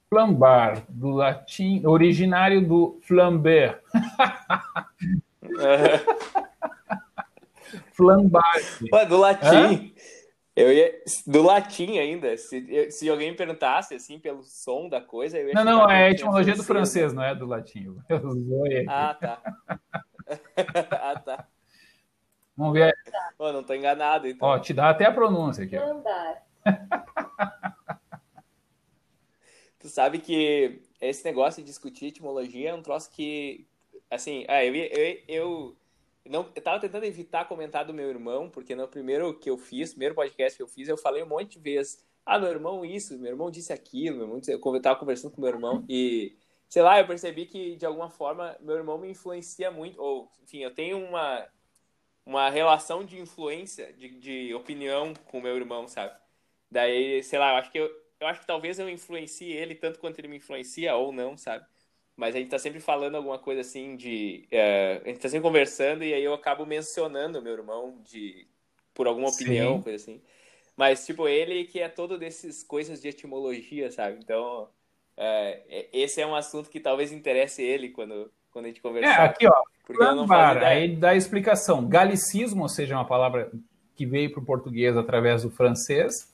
Flambar, 0.09 0.83
do 0.89 1.11
latim, 1.11 1.85
originário 1.85 2.67
do 2.67 2.99
flamber. 3.03 3.79
Flambar. 7.93 8.55
do 9.07 9.17
latim. 9.17 9.93
Eu 10.55 10.73
ia, 10.73 10.91
do 11.27 11.43
latim 11.43 11.99
ainda. 11.99 12.35
Se, 12.37 12.89
se 12.91 13.09
alguém 13.09 13.35
perguntasse 13.35 13.93
assim 13.93 14.19
pelo 14.19 14.43
som 14.43 14.89
da 14.89 14.99
coisa, 14.99 15.37
eu 15.37 15.49
ia 15.49 15.53
Não, 15.53 15.63
não, 15.63 15.89
é 15.89 16.07
a 16.07 16.11
etimologia 16.11 16.55
do 16.55 16.63
francês, 16.63 17.13
não 17.13 17.23
é 17.23 17.35
do 17.35 17.45
latim. 17.45 17.95
Ah, 18.89 19.13
tá. 19.13 19.41
ah, 20.91 21.19
tá. 21.19 21.47
Vamos 22.57 22.73
ver. 22.73 22.93
Pô, 23.37 23.53
não 23.53 23.63
tô 23.63 23.73
enganado, 23.73 24.27
então. 24.27 24.47
Ó, 24.47 24.59
te 24.59 24.73
dá 24.73 24.89
até 24.89 25.05
a 25.05 25.11
pronúncia 25.11 25.63
aqui. 25.63 25.77
Flambar. 25.77 26.43
Tu 29.79 29.87
sabe 29.87 30.19
que 30.19 30.81
esse 30.99 31.23
negócio 31.23 31.61
de 31.63 31.69
discutir 31.69 32.07
etimologia 32.07 32.71
é 32.71 32.73
um 32.73 32.81
troço 32.81 33.09
que, 33.09 33.65
assim, 34.09 34.45
ah, 34.49 34.63
eu, 34.63 34.75
eu, 34.75 35.17
eu, 35.27 35.77
não, 36.25 36.51
eu 36.53 36.61
tava 36.61 36.79
tentando 36.81 37.05
evitar 37.05 37.47
comentar 37.47 37.85
do 37.85 37.93
meu 37.93 38.09
irmão, 38.09 38.49
porque 38.49 38.75
no 38.75 38.87
primeiro 38.87 39.33
que 39.39 39.49
eu 39.49 39.57
fiz, 39.57 39.91
primeiro 39.91 40.15
podcast 40.15 40.57
que 40.57 40.63
eu 40.63 40.67
fiz, 40.67 40.89
eu 40.89 40.97
falei 40.97 41.23
um 41.23 41.27
monte 41.27 41.53
de 41.53 41.59
vezes, 41.59 42.05
ah, 42.25 42.37
meu 42.37 42.49
irmão 42.49 42.83
isso, 42.83 43.17
meu 43.17 43.31
irmão 43.31 43.49
disse 43.49 43.71
aquilo, 43.71 44.17
meu 44.17 44.25
irmão 44.25 44.39
disse, 44.39 44.51
eu 44.51 44.81
tava 44.81 44.99
conversando 44.99 45.31
com 45.31 45.41
meu 45.41 45.49
irmão 45.49 45.85
e, 45.87 46.37
sei 46.67 46.81
lá, 46.81 46.99
eu 46.99 47.07
percebi 47.07 47.45
que, 47.45 47.77
de 47.77 47.85
alguma 47.85 48.09
forma, 48.09 48.57
meu 48.59 48.75
irmão 48.75 48.97
me 48.97 49.09
influencia 49.09 49.71
muito, 49.71 50.01
ou, 50.01 50.29
enfim, 50.43 50.59
eu 50.59 50.73
tenho 50.75 50.99
uma, 51.03 51.47
uma 52.25 52.49
relação 52.49 53.03
de 53.03 53.17
influência, 53.17 53.93
de, 53.93 54.09
de 54.19 54.53
opinião 54.53 55.13
com 55.25 55.41
meu 55.41 55.55
irmão, 55.55 55.87
sabe? 55.87 56.13
Daí, 56.69 57.23
sei 57.23 57.39
lá, 57.39 57.53
eu 57.53 57.55
acho 57.55 57.71
que 57.71 57.79
eu, 57.79 57.89
eu 58.19 58.27
acho 58.27 58.41
que 58.41 58.47
talvez 58.47 58.77
eu 58.79 58.89
influencie 58.89 59.51
ele 59.51 59.75
tanto 59.75 59.99
quanto 59.99 60.19
ele 60.19 60.27
me 60.27 60.37
influencia 60.37 60.95
ou 60.95 61.11
não, 61.11 61.37
sabe? 61.37 61.65
Mas 62.15 62.35
a 62.35 62.39
gente 62.39 62.49
tá 62.49 62.59
sempre 62.59 62.81
falando 62.81 63.15
alguma 63.15 63.39
coisa 63.39 63.61
assim 63.61 63.95
de. 63.95 64.45
Uh, 64.51 65.05
a 65.05 65.07
gente 65.07 65.21
tá 65.21 65.29
sempre 65.29 65.43
conversando 65.43 66.03
e 66.03 66.13
aí 66.13 66.23
eu 66.23 66.33
acabo 66.33 66.65
mencionando 66.65 67.41
meu 67.41 67.53
irmão 67.53 67.97
de 68.03 68.45
por 68.93 69.07
alguma 69.07 69.29
opinião, 69.29 69.77
Sim. 69.77 69.81
coisa 69.83 69.95
assim. 69.95 70.21
Mas, 70.75 71.05
tipo, 71.05 71.27
ele 71.27 71.63
que 71.63 71.79
é 71.79 71.87
todo 71.87 72.17
desses 72.17 72.61
coisas 72.61 73.01
de 73.01 73.07
etimologia, 73.07 73.89
sabe? 73.89 74.17
Então, 74.21 74.63
uh, 74.63 75.87
esse 75.93 76.19
é 76.19 76.27
um 76.27 76.35
assunto 76.35 76.69
que 76.69 76.81
talvez 76.81 77.13
interesse 77.13 77.61
ele 77.61 77.89
quando, 77.89 78.29
quando 78.51 78.65
a 78.65 78.67
gente 78.67 78.81
conversar. 78.81 79.21
É, 79.21 79.25
aqui, 79.25 79.47
ó. 79.47 79.63
Porque 79.85 80.03
não 80.03 80.27
aí 80.29 80.95
dá 80.95 81.11
a 81.11 81.15
explicação. 81.15 81.87
Galicismo, 81.87 82.63
ou 82.63 82.69
seja, 82.69 82.95
uma 82.95 83.07
palavra 83.07 83.49
que 83.95 84.05
veio 84.05 84.31
para 84.31 84.41
o 84.41 84.45
português 84.45 84.95
através 84.95 85.43
do 85.43 85.49
francês 85.49 86.29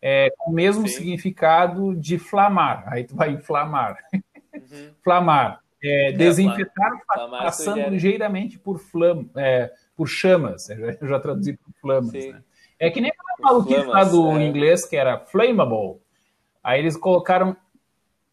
é, 0.00 0.30
com 0.36 0.50
o 0.50 0.54
mesmo 0.54 0.86
Sim. 0.86 0.94
significado 0.94 1.94
de 1.94 2.18
flamar. 2.18 2.84
Aí 2.86 3.04
tu 3.04 3.14
vai 3.14 3.30
inflamar. 3.30 3.98
Uhum. 4.12 4.90
Flamar. 5.02 5.60
É, 5.82 6.12
desinfetar 6.12 6.90
flamar 7.12 7.42
passando 7.42 7.90
ligeiramente 7.90 8.58
por, 8.58 8.78
flam, 8.78 9.28
é, 9.36 9.70
por 9.94 10.08
chamas. 10.08 10.68
Eu 10.70 11.06
já, 11.06 11.20
traduzi 11.20 11.52
por 11.52 11.72
flamas. 11.80 12.12
Né? 12.12 12.42
É 12.78 12.90
que 12.90 13.00
nem 13.00 13.12
o 13.12 13.42
maluquinho 13.42 13.86
lá 13.86 14.02
do 14.02 14.32
é. 14.32 14.46
inglês 14.46 14.84
que 14.86 14.96
era 14.96 15.18
flammable. 15.18 16.00
Aí 16.64 16.80
eles 16.80 16.96
colocaram 16.96 17.56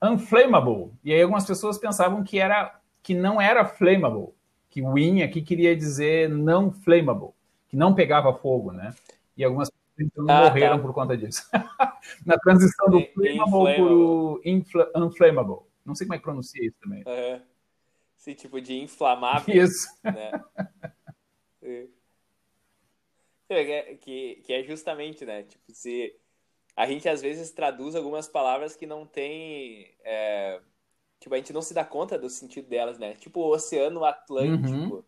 unflammable. 0.01 0.91
E 1.03 1.13
aí 1.13 1.21
algumas 1.21 1.45
pessoas 1.45 1.77
pensavam 1.77 2.23
que, 2.23 2.39
era, 2.39 2.79
que 3.01 3.13
não 3.13 3.39
era 3.39 3.65
flammable. 3.65 4.33
Que 4.69 4.81
o 4.81 4.97
in 4.97 5.21
aqui 5.21 5.41
queria 5.41 5.75
dizer 5.75 6.29
não 6.29 6.71
flammable. 6.71 7.31
Que 7.67 7.77
não 7.77 7.93
pegava 7.93 8.33
fogo, 8.33 8.71
né? 8.71 8.93
E 9.37 9.43
algumas 9.43 9.69
então 9.99 10.25
ah, 10.29 10.45
morreram 10.45 10.77
tá. 10.77 10.81
por 10.81 10.93
conta 10.93 11.17
disso. 11.17 11.47
Na 12.25 12.37
transição 12.37 12.89
do 12.89 13.01
flammable 13.13 13.75
para 13.75 13.83
o 13.83 14.41
inflammable. 14.43 15.67
Não 15.85 15.95
sei 15.95 16.07
como 16.07 16.15
é 16.15 16.17
que 16.17 16.23
pronuncia 16.23 16.65
isso 16.65 16.77
também. 16.81 17.03
Uhum. 17.05 17.41
Sim, 18.17 18.33
tipo 18.33 18.61
de 18.61 18.75
inflamável. 18.75 19.55
Isso. 19.55 19.87
Né? 20.03 20.31
É, 23.49 23.95
que, 23.95 24.41
que 24.43 24.51
é 24.51 24.63
justamente, 24.63 25.23
né? 25.25 25.43
Tipo, 25.43 25.63
se 25.71 26.15
a 26.75 26.87
gente 26.87 27.07
às 27.07 27.21
vezes 27.21 27.51
traduz 27.51 27.93
algumas 27.93 28.27
palavras 28.27 28.75
que 28.75 28.87
não 28.87 29.05
tem. 29.05 29.95
É, 30.03 30.59
tipo, 31.19 31.35
a 31.35 31.37
gente 31.37 31.53
não 31.53 31.61
se 31.61 31.71
dá 31.71 31.85
conta 31.85 32.17
do 32.17 32.31
sentido 32.31 32.67
delas, 32.67 32.97
né? 32.97 33.13
Tipo, 33.13 33.41
o 33.41 33.53
Oceano 33.53 34.03
Atlântico. 34.03 34.95
Uhum 34.95 35.03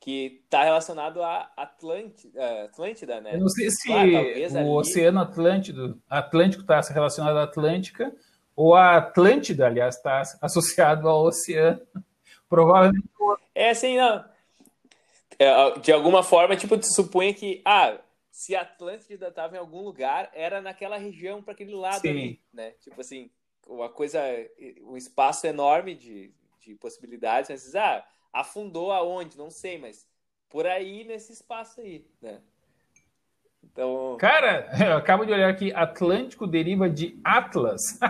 que 0.00 0.40
está 0.44 0.62
relacionado 0.62 1.22
a 1.22 1.50
Atlântida, 1.56 2.64
Atlântida, 2.64 3.20
né? 3.20 3.34
Eu 3.34 3.40
não 3.40 3.48
sei 3.48 3.70
se 3.70 3.90
o 3.90 3.96
ali... 3.96 4.46
Oceano 4.68 5.20
Atlântico, 5.20 5.98
Atlântico 6.08 6.62
está 6.62 6.80
relacionado 6.80 7.36
à 7.38 7.42
Atlântica 7.42 8.14
ou 8.54 8.74
a 8.74 8.96
Atlântida, 8.96 9.66
aliás, 9.66 9.96
está 9.96 10.22
associado 10.40 11.08
ao 11.08 11.24
oceano. 11.24 11.80
Provavelmente. 12.48 13.08
É 13.54 13.70
assim, 13.70 13.96
não. 13.96 14.24
É, 15.38 15.78
de 15.80 15.92
alguma 15.92 16.22
forma, 16.22 16.56
tipo, 16.56 16.78
tu 16.78 16.86
supunha 16.86 17.34
que, 17.34 17.60
ah, 17.64 17.98
se 18.30 18.54
a 18.54 18.62
Atlântida 18.62 19.28
estava 19.28 19.56
em 19.56 19.58
algum 19.58 19.82
lugar, 19.82 20.30
era 20.32 20.62
naquela 20.62 20.96
região, 20.96 21.42
para 21.42 21.52
aquele 21.52 21.74
lado 21.74 22.00
Sim. 22.00 22.08
ali, 22.08 22.40
né? 22.52 22.70
Tipo 22.80 23.00
assim, 23.00 23.30
uma 23.66 23.88
coisa, 23.88 24.20
um 24.82 24.96
espaço 24.96 25.46
enorme 25.46 25.94
de, 25.94 26.32
de 26.60 26.74
possibilidades, 26.76 27.50
mas, 27.50 27.74
ah, 27.74 28.06
Afundou 28.36 28.92
aonde? 28.92 29.38
Não 29.38 29.50
sei, 29.50 29.78
mas 29.78 30.06
por 30.50 30.66
aí 30.66 31.04
nesse 31.04 31.32
espaço 31.32 31.80
aí, 31.80 32.06
né? 32.20 32.40
Então... 33.64 34.16
Cara, 34.18 34.68
eu 34.78 34.96
acabo 34.96 35.24
de 35.24 35.32
olhar 35.32 35.48
aqui, 35.48 35.72
Atlântico 35.72 36.46
deriva 36.46 36.88
de 36.88 37.18
Atlas. 37.24 37.98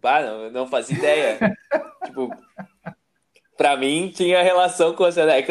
Bah, 0.00 0.20
não, 0.20 0.50
não 0.50 0.66
fazia 0.66 0.98
ideia. 0.98 1.38
tipo, 2.04 2.28
pra 3.56 3.74
mim 3.74 4.10
tinha 4.14 4.42
relação 4.42 4.94
com 4.94 5.02
as 5.02 5.16
é 5.16 5.42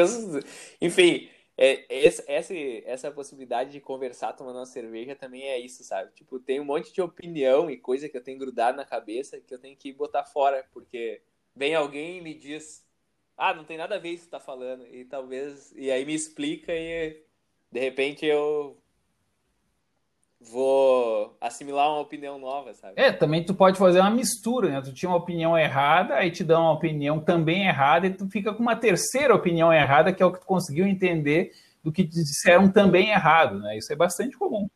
Enfim, 0.80 1.28
é, 1.58 1.86
essa, 2.06 2.24
essa, 2.86 3.12
possibilidade 3.12 3.72
de 3.72 3.80
conversar 3.80 4.34
tomando 4.34 4.58
uma 4.58 4.66
cerveja 4.66 5.16
também 5.16 5.44
é 5.44 5.60
isso, 5.60 5.84
sabe? 5.84 6.12
Tipo, 6.14 6.40
tem 6.40 6.60
um 6.60 6.66
monte 6.66 6.92
de 6.92 7.02
opinião 7.02 7.70
e 7.70 7.78
coisa 7.78 8.10
que 8.10 8.18
eu 8.18 8.24
tenho 8.24 8.40
grudado 8.40 8.78
na 8.78 8.86
cabeça 8.86 9.40
que 9.40 9.54
eu 9.54 9.60
tenho 9.60 9.78
que 9.78 9.94
botar 9.94 10.24
fora, 10.24 10.68
porque 10.72 11.22
vem 11.56 11.76
alguém 11.76 12.18
e 12.18 12.22
me 12.22 12.34
diz, 12.34 12.86
ah, 13.38 13.54
não 13.54 13.64
tem 13.66 13.78
nada 13.78 13.96
a 13.96 14.00
ver 14.00 14.10
isso 14.10 14.26
que 14.26 14.32
tá 14.32 14.40
falando, 14.40 14.88
e 14.88 15.06
talvez, 15.06 15.72
e 15.76 15.92
aí 15.92 16.06
me 16.06 16.14
explica 16.16 16.74
e 16.76 17.24
de 17.72 17.80
repente 17.80 18.26
eu 18.26 18.83
vou 20.52 21.36
assimilar 21.40 21.90
uma 21.90 22.02
opinião 22.02 22.38
nova, 22.38 22.74
sabe? 22.74 22.94
É, 22.98 23.12
também 23.12 23.44
tu 23.44 23.54
pode 23.54 23.78
fazer 23.78 24.00
uma 24.00 24.12
mistura, 24.12 24.70
né? 24.70 24.82
Tu 24.82 24.94
tinha 24.94 25.10
uma 25.10 25.18
opinião 25.18 25.58
errada, 25.58 26.16
aí 26.16 26.30
te 26.30 26.44
dá 26.44 26.60
uma 26.60 26.74
opinião 26.74 27.20
também 27.20 27.66
errada, 27.68 28.08
e 28.08 28.14
tu 28.14 28.28
fica 28.28 28.54
com 28.54 28.62
uma 28.62 28.76
terceira 28.76 29.34
opinião 29.34 29.72
errada, 29.72 30.12
que 30.12 30.22
é 30.22 30.26
o 30.26 30.32
que 30.32 30.40
tu 30.40 30.46
conseguiu 30.46 30.86
entender 30.86 31.54
do 31.84 31.92
que 31.92 32.04
te 32.04 32.22
disseram 32.24 32.72
também 32.72 33.10
errado, 33.10 33.60
né? 33.60 33.78
Isso 33.78 33.92
é 33.92 33.96
bastante 33.96 34.38
comum. 34.38 34.70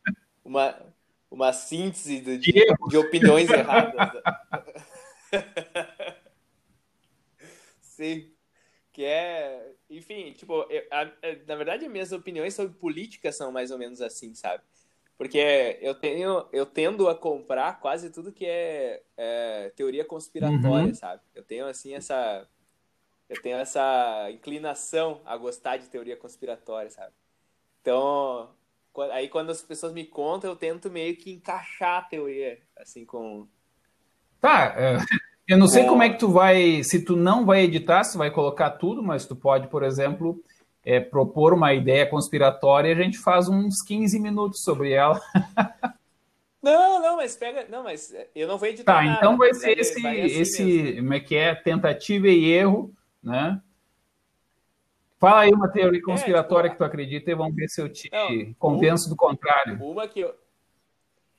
Uma, 0.44 0.74
uma 1.30 1.52
síntese 1.52 2.20
de, 2.20 2.38
de, 2.38 2.66
de 2.88 2.96
opiniões 2.96 3.50
erradas. 3.50 4.22
Sim. 7.80 8.30
Que 8.92 9.04
é, 9.04 9.72
enfim, 9.88 10.32
tipo, 10.32 10.66
eu, 10.70 10.82
a, 10.90 11.02
a, 11.02 11.08
na 11.46 11.54
verdade, 11.56 11.88
minhas 11.88 12.10
opiniões 12.10 12.54
sobre 12.54 12.76
política 12.76 13.30
são 13.30 13.52
mais 13.52 13.70
ou 13.70 13.78
menos 13.78 14.00
assim, 14.00 14.34
sabe? 14.34 14.62
Porque 15.18 15.76
eu 15.82 15.96
tenho, 15.96 16.46
eu 16.52 16.64
tendo 16.64 17.08
a 17.08 17.14
comprar 17.14 17.80
quase 17.80 18.08
tudo 18.08 18.32
que 18.32 18.46
é, 18.46 19.02
é 19.16 19.72
teoria 19.74 20.04
conspiratória, 20.04 20.86
uhum. 20.86 20.94
sabe? 20.94 21.20
Eu 21.34 21.42
tenho 21.42 21.66
assim 21.66 21.92
essa 21.92 22.46
Eu 23.28 23.42
tenho 23.42 23.56
essa 23.58 24.30
inclinação 24.30 25.20
a 25.26 25.36
gostar 25.36 25.76
de 25.76 25.88
teoria 25.88 26.16
conspiratória, 26.16 26.88
sabe? 26.88 27.12
Então, 27.80 28.48
aí 29.10 29.28
quando 29.28 29.50
as 29.50 29.60
pessoas 29.60 29.92
me 29.92 30.04
contam, 30.04 30.50
eu 30.50 30.56
tento 30.56 30.88
meio 30.88 31.16
que 31.16 31.32
encaixar 31.32 31.98
a 31.98 32.02
teoria, 32.02 32.60
assim, 32.76 33.04
com. 33.04 33.48
Tá, 34.40 34.72
é, 34.78 34.98
eu 35.48 35.58
não 35.58 35.66
sei 35.66 35.84
como 35.84 36.04
é 36.04 36.10
que 36.10 36.18
tu 36.18 36.30
vai. 36.30 36.84
Se 36.84 37.04
tu 37.04 37.16
não 37.16 37.44
vai 37.44 37.62
editar, 37.62 38.04
se 38.04 38.16
vai 38.16 38.30
colocar 38.30 38.70
tudo, 38.70 39.02
mas 39.02 39.26
tu 39.26 39.34
pode, 39.34 39.66
por 39.66 39.82
exemplo, 39.82 40.40
é, 40.88 40.98
propor 40.98 41.52
uma 41.52 41.74
ideia 41.74 42.06
conspiratória 42.06 42.88
e 42.88 42.92
a 42.92 42.94
gente 42.94 43.18
faz 43.18 43.46
uns 43.46 43.82
15 43.82 44.18
minutos 44.18 44.62
sobre 44.62 44.92
ela. 44.92 45.20
Não, 46.60 47.00
não, 47.00 47.16
mas 47.16 47.36
pega. 47.36 47.66
Não, 47.68 47.84
mas 47.84 48.12
eu 48.34 48.48
não 48.48 48.58
vou 48.58 48.68
editar. 48.68 48.92
Tá, 48.92 49.02
nada, 49.02 49.16
então 49.16 49.38
vai 49.38 49.54
ser 49.54 49.78
esse, 49.78 50.02
vai 50.02 50.22
assim 50.22 50.40
esse 50.40 50.96
como 50.96 51.14
é 51.14 51.20
que 51.20 51.36
é? 51.36 51.54
Tentativa 51.54 52.26
e 52.26 52.50
erro, 52.50 52.92
né? 53.22 53.62
Fala 55.20 55.42
aí 55.42 55.52
uma 55.52 55.70
teoria 55.70 56.00
é, 56.00 56.02
conspiratória 56.02 56.66
é, 56.66 56.70
tipo, 56.70 56.82
que 56.82 56.84
tu 56.84 56.88
acredita 56.88 57.30
e 57.30 57.34
vamos 57.34 57.54
ver 57.54 57.68
se 57.68 57.80
eu 57.80 57.88
te 57.88 58.10
não, 58.10 58.52
convenço 58.54 59.04
uma, 59.04 59.10
do 59.10 59.16
contrário. 59.16 59.80
Uma 59.80 60.08
que 60.08 60.18
eu, 60.18 60.34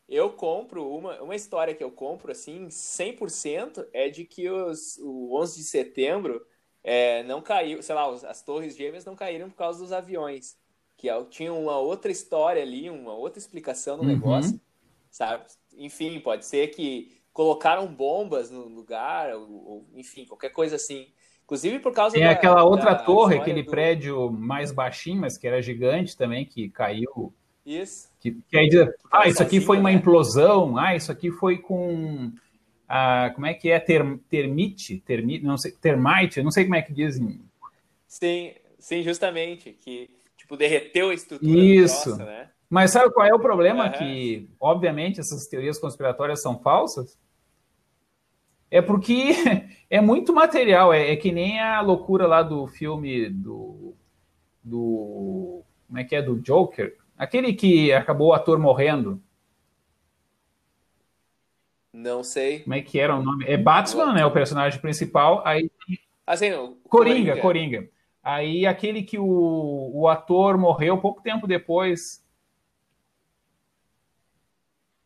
eu 0.08 0.30
compro, 0.32 0.88
uma, 0.90 1.22
uma 1.22 1.36
história 1.36 1.76
que 1.76 1.84
eu 1.84 1.92
compro, 1.92 2.32
assim, 2.32 2.68
100% 2.68 3.88
é 3.92 4.08
de 4.08 4.24
que 4.24 4.50
os, 4.50 4.98
o 5.00 5.38
11 5.38 5.58
de 5.58 5.64
setembro 5.66 6.42
é, 6.84 7.24
não 7.24 7.42
caiu, 7.42 7.82
sei 7.82 7.96
lá, 7.96 8.10
as 8.10 8.42
torres 8.42 8.76
gêmeas 8.76 9.06
não 9.06 9.16
caíram 9.16 9.50
por 9.50 9.58
causa 9.58 9.80
dos 9.80 9.92
aviões. 9.92 10.58
Que 10.98 11.10
é, 11.10 11.24
tinha 11.26 11.54
uma 11.54 11.78
outra 11.78 12.12
história 12.12 12.62
ali, 12.62 12.90
uma 12.90 13.14
outra 13.14 13.40
explicação 13.40 13.98
no 13.98 14.04
uhum. 14.04 14.10
negócio 14.10 14.60
sabe? 15.12 15.44
Enfim, 15.78 16.20
pode 16.20 16.46
ser 16.46 16.68
que 16.68 17.18
colocaram 17.34 17.88
bombas 17.88 18.52
no 18.52 18.68
lugar, 18.68 19.34
ou, 19.34 19.50
ou 19.66 19.86
enfim, 19.96 20.26
qualquer 20.26 20.50
coisa 20.50 20.76
assim. 20.76 21.08
Inclusive 21.44 21.80
por 21.80 21.94
causa 21.94 22.16
Tem 22.16 22.24
da, 22.24 22.32
aquela 22.32 22.64
outra 22.64 22.96
torre, 22.96 23.38
aquele 23.38 23.64
do... 23.64 23.72
prédio 23.72 24.32
mais 24.32 24.72
baixinho, 24.72 25.22
mas 25.22 25.38
que 25.38 25.48
era 25.48 25.62
gigante 25.62 26.16
também, 26.16 26.46
que 26.46 26.70
caiu. 26.70 27.34
Isso. 27.66 28.10
Que, 28.20 28.32
que 28.48 28.58
aí 28.58 28.70
diz, 28.70 28.88
ah, 29.12 29.28
isso 29.28 29.42
aqui 29.42 29.60
foi 29.60 29.78
uma 29.78 29.90
né? 29.90 29.96
implosão, 29.96 30.78
ah, 30.78 30.96
isso 30.96 31.12
aqui 31.12 31.32
foi 31.32 31.58
com. 31.58 32.32
Como 33.36 33.46
é 33.46 33.54
que 33.54 33.70
é? 33.70 33.80
Ter, 33.80 34.04
termite? 34.30 35.00
Termite, 35.00 35.46
não 35.46 35.58
sei, 35.58 35.72
termite, 35.72 36.42
não 36.42 36.52
sei 36.52 36.64
como 36.64 36.76
é 36.76 36.82
que 36.82 36.94
dizem. 36.94 37.40
Sim, 38.08 38.54
sim, 38.80 39.04
justamente. 39.04 39.72
Que 39.74 40.10
tipo, 40.36 40.58
derreteu 40.58 41.10
a 41.10 41.14
estrutura 41.14 41.52
Isso. 41.52 42.18
né? 42.18 42.50
Mas 42.70 42.92
sabe 42.92 43.14
qual 43.14 43.28
é 43.28 43.34
o 43.34 43.40
problema? 43.40 43.86
Uhum. 43.86 43.92
Que, 43.92 44.50
obviamente, 44.60 45.20
essas 45.20 45.48
teorias 45.48 45.80
conspiratórias 45.80 46.42
são 46.42 46.60
falsas. 46.60 47.18
É 48.72 48.82
porque 48.82 49.34
é 49.90 50.02
muito 50.02 50.34
material. 50.34 50.94
É, 50.94 51.12
é, 51.12 51.16
que 51.16 51.32
nem 51.32 51.60
a 51.60 51.82
loucura 51.82 52.28
lá 52.28 52.42
do 52.44 52.68
filme 52.68 53.30
do, 53.30 53.94
do. 54.64 55.64
Como 55.88 56.00
é 56.00 56.04
que 56.04 56.16
é? 56.16 56.22
Do 56.22 56.40
Joker. 56.40 56.96
Aquele 57.18 57.54
que 57.54 57.92
acabou 57.92 58.30
o 58.30 58.34
ator 58.34 58.60
morrendo. 58.60 59.22
Não 61.92 62.24
sei. 62.24 62.60
Como 62.60 62.76
é 62.76 62.82
que 62.82 63.00
era 63.00 63.16
o 63.16 63.24
nome? 63.24 63.46
É 63.46 63.58
Batman, 63.58 64.14
né? 64.14 64.26
O 64.26 64.32
personagem 64.32 64.80
principal. 64.80 65.42
Aí. 65.46 65.70
Assim, 66.26 66.52
Coringa, 66.84 67.38
Coringa, 67.38 67.38
Coringa. 67.38 67.90
Aí 68.22 68.66
aquele 68.66 69.02
que 69.02 69.18
o, 69.18 69.92
o 69.94 70.08
ator 70.08 70.58
morreu 70.58 70.98
pouco 71.00 71.22
tempo 71.22 71.48
depois. 71.48 72.24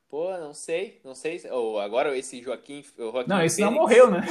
Pô, 0.10 0.38
não 0.38 0.54
sei, 0.54 1.00
não 1.04 1.16
sei. 1.16 1.42
Ou 1.50 1.76
oh, 1.76 1.80
agora 1.80 2.16
esse 2.18 2.42
Joaquim. 2.42 2.84
Joaquim 2.98 3.30
não, 3.30 3.42
esse 3.42 3.58
Fênix. 3.58 3.74
não 3.74 3.82
morreu, 3.82 4.12
né? 4.12 4.22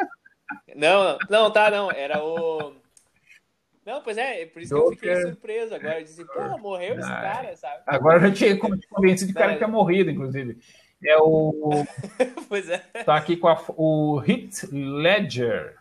não, 0.74 1.18
não, 1.28 1.50
tá, 1.52 1.70
não. 1.70 1.90
Era 1.90 2.24
o. 2.24 2.72
Não, 3.84 4.00
pois 4.02 4.16
é, 4.16 4.42
é 4.42 4.46
por 4.46 4.62
isso 4.62 4.74
que 4.74 4.80
eu 4.80 4.90
fiquei 4.92 5.16
surpreso. 5.20 5.74
Agora 5.74 6.00
eu 6.00 6.04
disse, 6.04 6.24
pô, 6.24 6.58
morreu 6.58 6.98
esse 6.98 7.08
ah, 7.08 7.20
cara, 7.20 7.56
sabe? 7.56 7.82
Agora 7.86 8.16
eu 8.16 8.28
já 8.28 8.32
tinha 8.32 8.58
convencido 8.58 9.28
de 9.28 9.34
cara 9.34 9.52
que 9.52 9.58
tinha 9.58 9.68
morrido, 9.68 10.10
inclusive. 10.10 10.58
É 11.04 11.18
o. 11.18 11.84
pois 12.48 12.68
é. 12.68 12.78
Tá 13.04 13.16
aqui 13.16 13.36
com 13.36 13.48
a, 13.48 13.62
o 13.76 14.18
Hit 14.18 14.66
Ledger. 14.72 15.76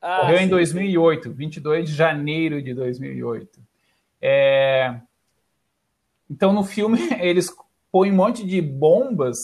Ah, 0.00 0.22
Morreu 0.22 0.38
sim, 0.38 0.44
em 0.44 0.48
2008, 0.48 1.28
sim. 1.28 1.34
22 1.34 1.90
de 1.90 1.94
janeiro 1.94 2.62
de 2.62 2.72
2008. 2.72 3.60
É... 4.22 4.94
Então, 6.30 6.52
no 6.52 6.62
filme, 6.62 6.98
eles 7.20 7.54
põe 7.90 8.10
um 8.10 8.16
monte 8.16 8.46
de 8.46 8.62
bombas 8.62 9.36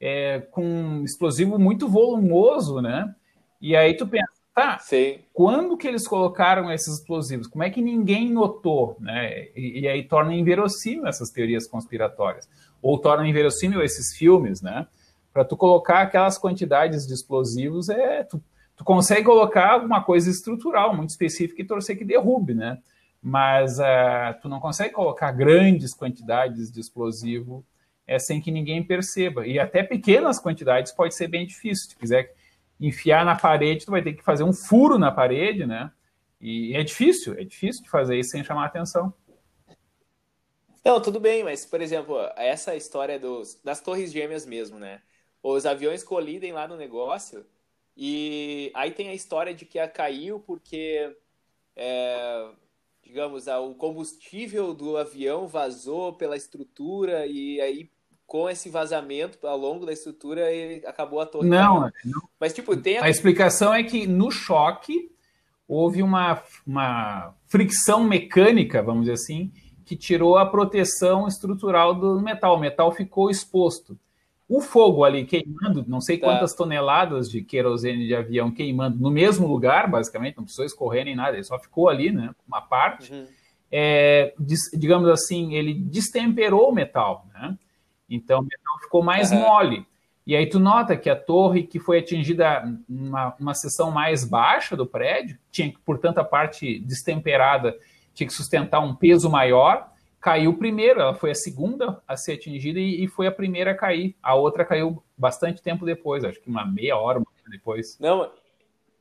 é, 0.00 0.40
com 0.50 1.02
explosivo 1.04 1.58
muito 1.58 1.88
volumoso, 1.88 2.80
né? 2.80 3.14
E 3.60 3.74
aí 3.74 3.96
tu 3.96 4.06
pensa, 4.06 4.30
tá, 4.54 4.78
Sim. 4.78 5.18
quando 5.32 5.76
que 5.76 5.88
eles 5.88 6.06
colocaram 6.06 6.70
esses 6.72 6.98
explosivos? 6.98 7.48
Como 7.48 7.64
é 7.64 7.70
que 7.70 7.82
ninguém 7.82 8.30
notou, 8.30 8.96
né? 9.00 9.48
E, 9.56 9.80
e 9.80 9.88
aí 9.88 10.04
torna 10.04 10.32
inverossímil 10.34 11.06
essas 11.06 11.30
teorias 11.30 11.66
conspiratórias. 11.66 12.48
Ou 12.80 12.98
torna 12.98 13.26
inverossímil 13.26 13.82
esses 13.82 14.16
filmes, 14.16 14.62
né? 14.62 14.86
Para 15.32 15.44
tu 15.44 15.56
colocar 15.56 16.00
aquelas 16.00 16.38
quantidades 16.38 17.06
de 17.06 17.14
explosivos, 17.14 17.88
é 17.88 18.24
tu, 18.24 18.42
tu 18.76 18.84
consegue 18.84 19.24
colocar 19.24 19.72
alguma 19.72 20.02
coisa 20.02 20.30
estrutural 20.30 20.94
muito 20.94 21.10
específica 21.10 21.60
e 21.60 21.66
torcer 21.66 21.96
que 21.96 22.04
derrube, 22.04 22.54
né? 22.54 22.78
Mas 23.22 23.78
uh, 23.78 24.40
tu 24.40 24.48
não 24.48 24.60
consegue 24.60 24.94
colocar 24.94 25.32
grandes 25.32 25.92
quantidades 25.92 26.70
de 26.70 26.80
explosivo 26.80 27.64
é, 28.06 28.18
sem 28.18 28.40
que 28.40 28.50
ninguém 28.50 28.82
perceba. 28.82 29.46
E 29.46 29.58
até 29.58 29.82
pequenas 29.82 30.40
quantidades 30.40 30.92
pode 30.92 31.14
ser 31.14 31.28
bem 31.28 31.46
difícil. 31.46 31.90
Se 31.90 31.96
quiser 31.96 32.34
enfiar 32.80 33.24
na 33.24 33.36
parede, 33.36 33.84
tu 33.84 33.90
vai 33.90 34.02
ter 34.02 34.14
que 34.14 34.22
fazer 34.24 34.44
um 34.44 34.52
furo 34.52 34.98
na 34.98 35.10
parede, 35.10 35.66
né? 35.66 35.90
E 36.40 36.74
é 36.74 36.82
difícil, 36.82 37.34
é 37.34 37.44
difícil 37.44 37.82
de 37.82 37.90
fazer 37.90 38.18
isso 38.18 38.30
sem 38.30 38.42
chamar 38.42 38.66
atenção. 38.66 39.12
Não, 40.88 41.02
tudo 41.02 41.20
bem, 41.20 41.44
mas, 41.44 41.66
por 41.66 41.82
exemplo, 41.82 42.16
essa 42.34 42.74
história 42.74 43.18
dos, 43.18 43.60
das 43.62 43.78
torres 43.78 44.10
gêmeas 44.10 44.46
mesmo, 44.46 44.78
né? 44.78 45.02
Os 45.42 45.66
aviões 45.66 46.02
colidem 46.02 46.50
lá 46.50 46.66
no 46.66 46.78
negócio 46.78 47.44
e 47.94 48.72
aí 48.74 48.90
tem 48.90 49.10
a 49.10 49.14
história 49.14 49.52
de 49.52 49.66
que 49.66 49.78
a 49.78 49.86
caiu 49.86 50.40
porque, 50.40 51.14
é, 51.76 52.48
digamos, 53.02 53.46
o 53.48 53.74
combustível 53.74 54.72
do 54.72 54.96
avião 54.96 55.46
vazou 55.46 56.14
pela 56.14 56.38
estrutura 56.38 57.26
e 57.26 57.60
aí 57.60 57.90
com 58.26 58.48
esse 58.48 58.70
vazamento 58.70 59.46
ao 59.46 59.58
longo 59.58 59.84
da 59.84 59.92
estrutura 59.92 60.46
acabou 60.86 61.20
a 61.20 61.26
torre. 61.26 61.50
Não, 61.50 61.80
não. 62.02 62.28
mas 62.40 62.54
tipo 62.54 62.74
tem 62.74 62.96
a... 62.96 63.04
a... 63.04 63.10
explicação 63.10 63.74
é 63.74 63.82
que 63.82 64.06
no 64.06 64.30
choque 64.30 65.12
houve 65.68 66.02
uma, 66.02 66.42
uma 66.66 67.34
fricção 67.46 68.02
mecânica, 68.04 68.82
vamos 68.82 69.02
dizer 69.02 69.12
assim, 69.12 69.52
que 69.88 69.96
tirou 69.96 70.36
a 70.36 70.44
proteção 70.44 71.26
estrutural 71.26 71.94
do 71.94 72.20
metal. 72.20 72.56
O 72.56 72.60
metal 72.60 72.92
ficou 72.92 73.30
exposto. 73.30 73.98
O 74.46 74.60
fogo 74.60 75.02
ali 75.02 75.24
queimando, 75.24 75.82
não 75.88 75.98
sei 75.98 76.18
tá. 76.18 76.26
quantas 76.26 76.52
tá. 76.52 76.58
toneladas 76.58 77.30
de 77.30 77.40
querosene 77.40 78.06
de 78.06 78.14
avião 78.14 78.50
queimando 78.50 78.98
no 78.98 79.10
mesmo 79.10 79.46
lugar, 79.46 79.88
basicamente, 79.88 80.36
não 80.36 80.44
precisou 80.44 80.66
escorrer 80.66 81.06
nem 81.06 81.16
nada, 81.16 81.36
ele 81.36 81.44
só 81.44 81.58
ficou 81.58 81.88
ali, 81.88 82.12
né? 82.12 82.34
Uma 82.46 82.60
parte. 82.60 83.10
Uhum. 83.10 83.26
É, 83.72 84.34
digamos 84.74 85.08
assim, 85.08 85.54
ele 85.54 85.72
destemperou 85.72 86.68
o 86.68 86.74
metal, 86.74 87.26
né? 87.32 87.56
Então 88.10 88.40
o 88.40 88.42
metal 88.42 88.78
ficou 88.82 89.02
mais 89.02 89.32
uhum. 89.32 89.40
mole. 89.40 89.86
E 90.26 90.36
aí 90.36 90.46
tu 90.46 90.60
nota 90.60 90.98
que 90.98 91.08
a 91.08 91.16
torre 91.16 91.62
que 91.62 91.78
foi 91.78 92.00
atingida 92.00 92.62
numa 92.86 93.34
uma 93.40 93.54
seção 93.54 93.90
mais 93.90 94.22
baixa 94.22 94.76
do 94.76 94.86
prédio, 94.86 95.38
tinha 95.50 95.70
que, 95.70 95.78
portanto, 95.78 96.18
a 96.18 96.24
parte 96.24 96.78
destemperada 96.80 97.74
tinha 98.18 98.26
que 98.26 98.34
sustentar 98.34 98.80
um 98.80 98.96
peso 98.96 99.30
maior, 99.30 99.92
caiu 100.20 100.58
primeiro, 100.58 101.00
ela 101.00 101.14
foi 101.14 101.30
a 101.30 101.34
segunda 101.34 102.02
a 102.06 102.16
ser 102.16 102.32
atingida 102.32 102.80
e, 102.80 103.04
e, 103.04 103.06
foi 103.06 103.28
a 103.28 103.32
primeira 103.32 103.70
a 103.70 103.76
cair. 103.76 104.16
A 104.20 104.34
outra 104.34 104.64
caiu 104.64 105.00
bastante 105.16 105.62
tempo 105.62 105.86
depois, 105.86 106.24
acho 106.24 106.40
que 106.40 106.50
uma 106.50 106.66
meia 106.66 106.96
hora 106.96 107.22
depois. 107.48 107.96
Não, 108.00 108.30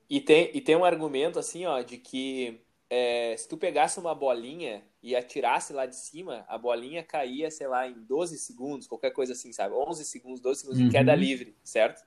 e 0.08 0.22
tem, 0.22 0.52
e 0.54 0.62
tem 0.62 0.76
um 0.76 0.86
argumento 0.86 1.40
assim, 1.40 1.66
ó, 1.66 1.82
de 1.82 1.98
que 1.98 2.62
é, 2.92 3.36
se 3.36 3.50
tu 3.50 3.58
pegasse 3.58 4.00
uma 4.00 4.14
bolinha 4.14 4.84
e 5.02 5.16
atirasse 5.16 5.74
lá 5.74 5.88
de 5.88 5.96
cima, 5.96 6.46
a 6.48 6.56
bolinha 6.56 7.04
caía, 7.04 7.50
sei 7.50 7.68
lá, 7.68 7.88
em 7.88 8.00
12 8.06 8.38
segundos, 8.38 8.88
qualquer 8.88 9.12
coisa 9.12 9.34
assim, 9.34 9.52
sabe? 9.52 9.74
11 9.74 10.06
segundos, 10.06 10.40
12 10.42 10.60
segundos 10.60 10.80
uhum. 10.80 10.90
de 10.90 10.92
queda 10.92 11.16
livre, 11.16 11.58
certo? 11.64 12.06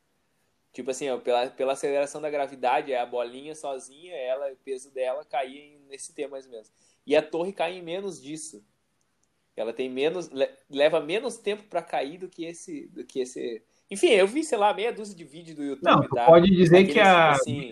Tipo 0.72 0.92
assim, 0.92 1.10
ó, 1.10 1.18
pela, 1.18 1.48
pela 1.48 1.72
aceleração 1.72 2.20
da 2.20 2.30
gravidade, 2.30 2.94
a 2.94 3.04
bolinha 3.04 3.56
sozinha, 3.56 4.14
ela, 4.14 4.52
o 4.52 4.56
peso 4.58 4.92
dela 4.92 5.24
caía 5.24 5.76
nesse 5.88 6.14
tempo 6.14 6.30
mais 6.30 6.46
ou 6.46 6.52
menos. 6.52 6.70
E 7.06 7.16
a 7.16 7.22
torre 7.22 7.52
cai 7.52 7.78
em 7.78 7.82
menos 7.82 8.20
disso. 8.20 8.64
Ela 9.56 9.72
tem 9.72 9.90
menos, 9.90 10.30
leva 10.70 11.00
menos 11.00 11.36
tempo 11.36 11.64
para 11.64 11.82
cair 11.82 12.18
do 12.18 12.28
que 12.28 12.44
esse, 12.44 12.86
do 12.88 13.04
que 13.04 13.20
esse 13.20 13.62
enfim, 13.90 14.10
eu 14.10 14.26
vi, 14.26 14.44
sei 14.44 14.56
lá, 14.56 14.72
meia 14.72 14.92
dúzia 14.92 15.16
de 15.16 15.24
vídeos 15.24 15.56
do 15.56 15.64
YouTube. 15.64 15.84
Não, 15.84 16.08
tá? 16.08 16.24
pode 16.24 16.48
dizer 16.48 16.84
que 16.84 17.00
a 17.00 17.32
assim, 17.32 17.68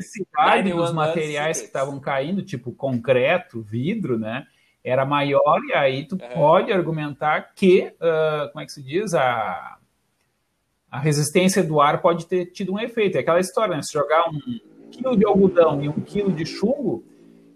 dos 0.74 0.92
materiais 0.92 1.60
que 1.60 1.66
estavam 1.66 2.00
caindo, 2.00 2.42
tipo 2.42 2.72
concreto, 2.72 3.62
vidro, 3.62 4.18
né, 4.18 4.44
era 4.82 5.04
maior, 5.04 5.60
e 5.68 5.74
aí 5.74 6.08
tu 6.08 6.18
uhum. 6.20 6.28
pode 6.34 6.72
argumentar 6.72 7.52
que, 7.54 7.94
uh, 8.00 8.50
como 8.50 8.62
é 8.62 8.66
que 8.66 8.72
se 8.72 8.82
diz, 8.82 9.14
a, 9.14 9.78
a 10.90 10.98
resistência 10.98 11.62
do 11.62 11.80
ar 11.80 12.02
pode 12.02 12.26
ter 12.26 12.46
tido 12.46 12.72
um 12.72 12.80
efeito. 12.80 13.16
É 13.16 13.20
aquela 13.20 13.38
história, 13.38 13.76
né? 13.76 13.82
Se 13.82 13.92
jogar 13.92 14.28
um, 14.28 14.60
quilo 14.90 15.16
de 15.16 15.24
algodão 15.24 15.80
e 15.82 15.88
um 15.88 16.00
quilo 16.00 16.32
de 16.32 16.44
chumbo, 16.44 17.04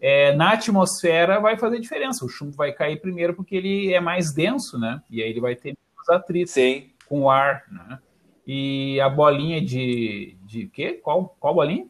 é, 0.03 0.35
na 0.35 0.55
atmosfera 0.55 1.39
vai 1.39 1.57
fazer 1.57 1.79
diferença. 1.79 2.25
O 2.25 2.29
chumbo 2.29 2.57
vai 2.57 2.73
cair 2.73 3.01
primeiro 3.01 3.35
porque 3.35 3.55
ele 3.55 3.95
é 3.95 4.01
mais 4.01 4.35
denso, 4.35 4.77
né? 4.77 5.01
E 5.09 5.23
aí 5.23 5.31
ele 5.31 5.41
vai 5.41 5.55
ter 5.55 5.69
menos 5.69 6.09
atrito 6.11 6.51
Sim. 6.51 6.91
com 7.09 7.23
o 7.23 7.31
ar, 7.31 7.65
né? 7.71 8.01
E 8.45 9.01
a 9.01 9.09
bolinha 9.09 9.65
de, 9.65 10.37
de 10.43 10.67
quê? 10.67 10.95
Qual, 10.95 11.37
qual 11.39 11.55
bolinha? 11.55 11.87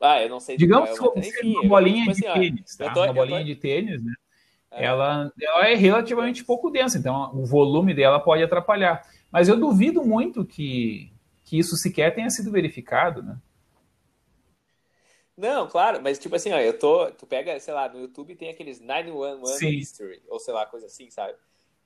Ah, 0.00 0.20
eu 0.20 0.28
não 0.28 0.40
sei. 0.40 0.56
Digamos 0.56 0.98
que 0.98 1.04
é, 1.04 1.18
enfim, 1.20 1.52
uma 1.52 1.68
bolinha 1.68 2.06
tipo 2.06 2.20
de 2.20 2.26
assim, 2.26 2.40
tênis, 2.40 2.76
tá? 2.76 2.92
Tô, 2.92 3.04
uma 3.04 3.12
bolinha 3.12 3.38
tô... 3.38 3.44
de 3.44 3.54
tênis, 3.54 4.02
né? 4.02 4.12
É. 4.72 4.86
Ela, 4.86 5.32
ela 5.40 5.68
é 5.68 5.74
relativamente 5.76 6.44
pouco 6.44 6.68
densa, 6.68 6.98
então 6.98 7.30
o 7.32 7.46
volume 7.46 7.94
dela 7.94 8.18
pode 8.18 8.42
atrapalhar. 8.42 9.02
Mas 9.30 9.48
eu 9.48 9.56
duvido 9.56 10.04
muito 10.04 10.44
que, 10.44 11.12
que 11.44 11.56
isso 11.56 11.76
sequer 11.76 12.12
tenha 12.12 12.28
sido 12.28 12.50
verificado, 12.50 13.22
né? 13.22 13.38
Não, 15.38 15.68
claro, 15.68 16.02
mas 16.02 16.18
tipo 16.18 16.34
assim, 16.34 16.50
ó, 16.50 16.58
eu 16.58 16.76
tô. 16.76 17.12
Tu 17.12 17.24
pega, 17.24 17.60
sei 17.60 17.72
lá, 17.72 17.88
no 17.88 18.00
YouTube 18.00 18.34
tem 18.34 18.50
aqueles 18.50 18.80
911 18.80 19.58
Sim. 19.58 19.68
History, 19.68 20.20
ou 20.26 20.40
sei 20.40 20.52
lá, 20.52 20.66
coisa 20.66 20.86
assim, 20.86 21.08
sabe? 21.10 21.32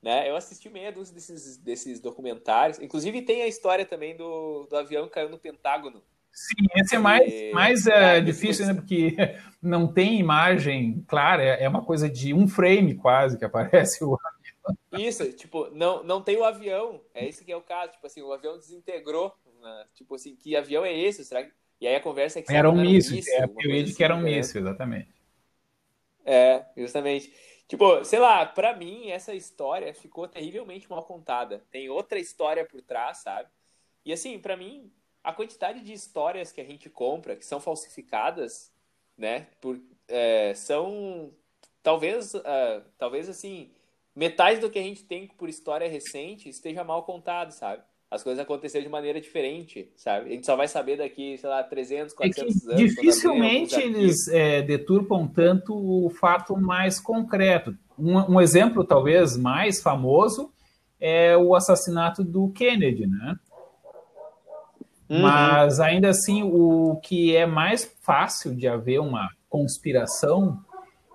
Né? 0.00 0.28
Eu 0.28 0.34
assisti 0.36 0.70
meia 0.70 0.90
dúzia 0.90 1.14
desses, 1.14 1.58
desses 1.58 2.00
documentários. 2.00 2.80
Inclusive 2.80 3.20
tem 3.20 3.42
a 3.42 3.46
história 3.46 3.84
também 3.84 4.16
do, 4.16 4.66
do 4.70 4.74
avião 4.74 5.06
caiu 5.06 5.28
no 5.28 5.38
Pentágono. 5.38 6.02
Sim, 6.32 6.66
esse 6.76 6.96
é 6.96 6.98
mais, 6.98 7.30
e... 7.30 7.52
mais 7.52 7.86
é, 7.86 8.22
difícil, 8.22 8.66
né? 8.66 8.72
Porque 8.72 9.14
não 9.60 9.86
tem 9.86 10.18
imagem 10.18 11.04
clara, 11.06 11.44
é, 11.44 11.64
é 11.64 11.68
uma 11.68 11.84
coisa 11.84 12.08
de 12.08 12.32
um 12.32 12.48
frame 12.48 12.94
quase 12.94 13.36
que 13.36 13.44
aparece 13.44 14.02
o 14.02 14.16
avião. 14.16 15.06
Isso, 15.08 15.30
tipo, 15.34 15.68
não, 15.72 16.02
não 16.02 16.22
tem 16.22 16.38
o 16.38 16.44
avião. 16.44 17.02
É 17.12 17.28
esse 17.28 17.44
que 17.44 17.52
é 17.52 17.56
o 17.56 17.60
caso. 17.60 17.92
Tipo 17.92 18.06
assim, 18.06 18.22
o 18.22 18.32
avião 18.32 18.56
desintegrou. 18.56 19.36
Né? 19.60 19.84
Tipo 19.92 20.14
assim, 20.14 20.34
que 20.34 20.56
avião 20.56 20.86
é 20.86 20.98
esse? 20.98 21.22
Será 21.22 21.44
que 21.44 21.52
e 21.82 21.88
aí 21.88 21.96
a 21.96 22.00
conversa 22.00 22.38
é 22.38 22.42
que... 22.42 22.54
Era 22.54 22.70
um 22.70 22.80
míssil, 22.80 23.20
é 23.26 23.42
a 23.42 23.48
teoria 23.48 23.82
de 23.82 23.92
que 23.92 24.04
era 24.04 24.14
um 24.14 24.20
assim, 24.20 24.36
míssil, 24.36 24.60
exatamente. 24.60 25.08
É, 26.24 26.64
justamente. 26.76 27.34
Tipo, 27.66 28.04
sei 28.04 28.20
lá, 28.20 28.46
para 28.46 28.72
mim 28.76 29.10
essa 29.10 29.34
história 29.34 29.92
ficou 29.92 30.28
terrivelmente 30.28 30.88
mal 30.88 31.02
contada. 31.02 31.64
Tem 31.72 31.88
outra 31.88 32.20
história 32.20 32.64
por 32.64 32.80
trás, 32.82 33.18
sabe? 33.18 33.48
E 34.04 34.12
assim, 34.12 34.38
para 34.38 34.56
mim, 34.56 34.92
a 35.24 35.32
quantidade 35.32 35.80
de 35.80 35.92
histórias 35.92 36.52
que 36.52 36.60
a 36.60 36.64
gente 36.64 36.88
compra 36.88 37.34
que 37.34 37.44
são 37.44 37.60
falsificadas, 37.60 38.72
né? 39.18 39.48
Por, 39.60 39.80
é, 40.06 40.54
são 40.54 41.32
talvez, 41.82 42.32
uh, 42.32 42.84
talvez 42.96 43.28
assim, 43.28 43.72
metade 44.14 44.60
do 44.60 44.70
que 44.70 44.78
a 44.78 44.82
gente 44.82 45.02
tem 45.02 45.26
por 45.26 45.48
história 45.48 45.88
recente 45.88 46.48
esteja 46.48 46.84
mal 46.84 47.02
contado, 47.02 47.50
sabe? 47.50 47.82
As 48.12 48.22
coisas 48.22 48.42
aconteceram 48.42 48.84
de 48.84 48.90
maneira 48.90 49.18
diferente, 49.18 49.90
sabe? 49.96 50.28
A 50.28 50.32
gente 50.34 50.44
só 50.44 50.54
vai 50.54 50.68
saber 50.68 50.98
daqui, 50.98 51.38
sei 51.38 51.48
lá, 51.48 51.62
300, 51.64 52.12
400 52.12 52.68
é 52.68 52.70
anos. 52.72 52.76
Dificilmente 52.76 53.80
eles 53.80 54.28
é, 54.28 54.60
deturpam 54.60 55.26
tanto 55.26 55.74
o 55.74 56.10
fato 56.10 56.54
mais 56.54 57.00
concreto. 57.00 57.74
Um, 57.98 58.34
um, 58.34 58.40
exemplo, 58.40 58.84
talvez, 58.84 59.34
mais 59.38 59.80
famoso 59.80 60.52
é 61.00 61.34
o 61.38 61.54
assassinato 61.54 62.22
do 62.22 62.50
Kennedy, 62.50 63.06
né? 63.06 63.36
Uhum. 65.08 65.22
Mas, 65.22 65.80
ainda 65.80 66.10
assim, 66.10 66.42
o 66.42 67.00
que 67.02 67.34
é 67.34 67.46
mais 67.46 67.96
fácil 68.02 68.54
de 68.54 68.68
haver 68.68 69.00
uma 69.00 69.26
conspiração 69.48 70.62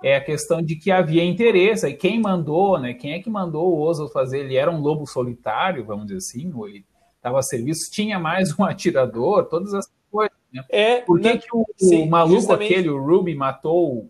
é 0.04 0.16
a 0.16 0.24
questão 0.24 0.62
de 0.62 0.76
que 0.76 0.92
havia 0.92 1.24
interesse, 1.24 1.88
e 1.88 1.94
quem 1.94 2.20
mandou, 2.20 2.80
né? 2.80 2.94
Quem 2.94 3.14
é 3.14 3.20
que 3.20 3.30
mandou 3.30 3.74
o 3.74 3.82
Oswald 3.82 4.12
fazer? 4.14 4.40
Ele 4.40 4.56
era 4.56 4.72
um 4.72 4.80
lobo 4.80 5.06
solitário, 5.08 5.86
vamos 5.86 6.08
dizer 6.08 6.18
assim, 6.18 6.52
ou 6.54 6.68
ele 6.68 6.86
estava 7.16 7.40
a 7.40 7.44
serviço, 7.44 7.92
tinha 7.92 8.20
mais 8.20 8.58
um 8.58 8.64
atirador, 8.66 9.46
todas 9.46 9.74
essas 9.74 9.92
coisas. 10.12 10.38
Né? 10.54 10.64
É, 10.70 11.02
Por 11.02 11.20
que, 11.20 11.38
que 11.40 11.48
o, 11.52 11.66
sim, 11.78 12.04
o 12.04 12.10
maluco 12.10 12.36
justamente... 12.36 12.74
aquele, 12.74 12.90
o 12.90 13.04
Ruby, 13.04 13.36
matou 13.36 13.98
o, 13.98 14.10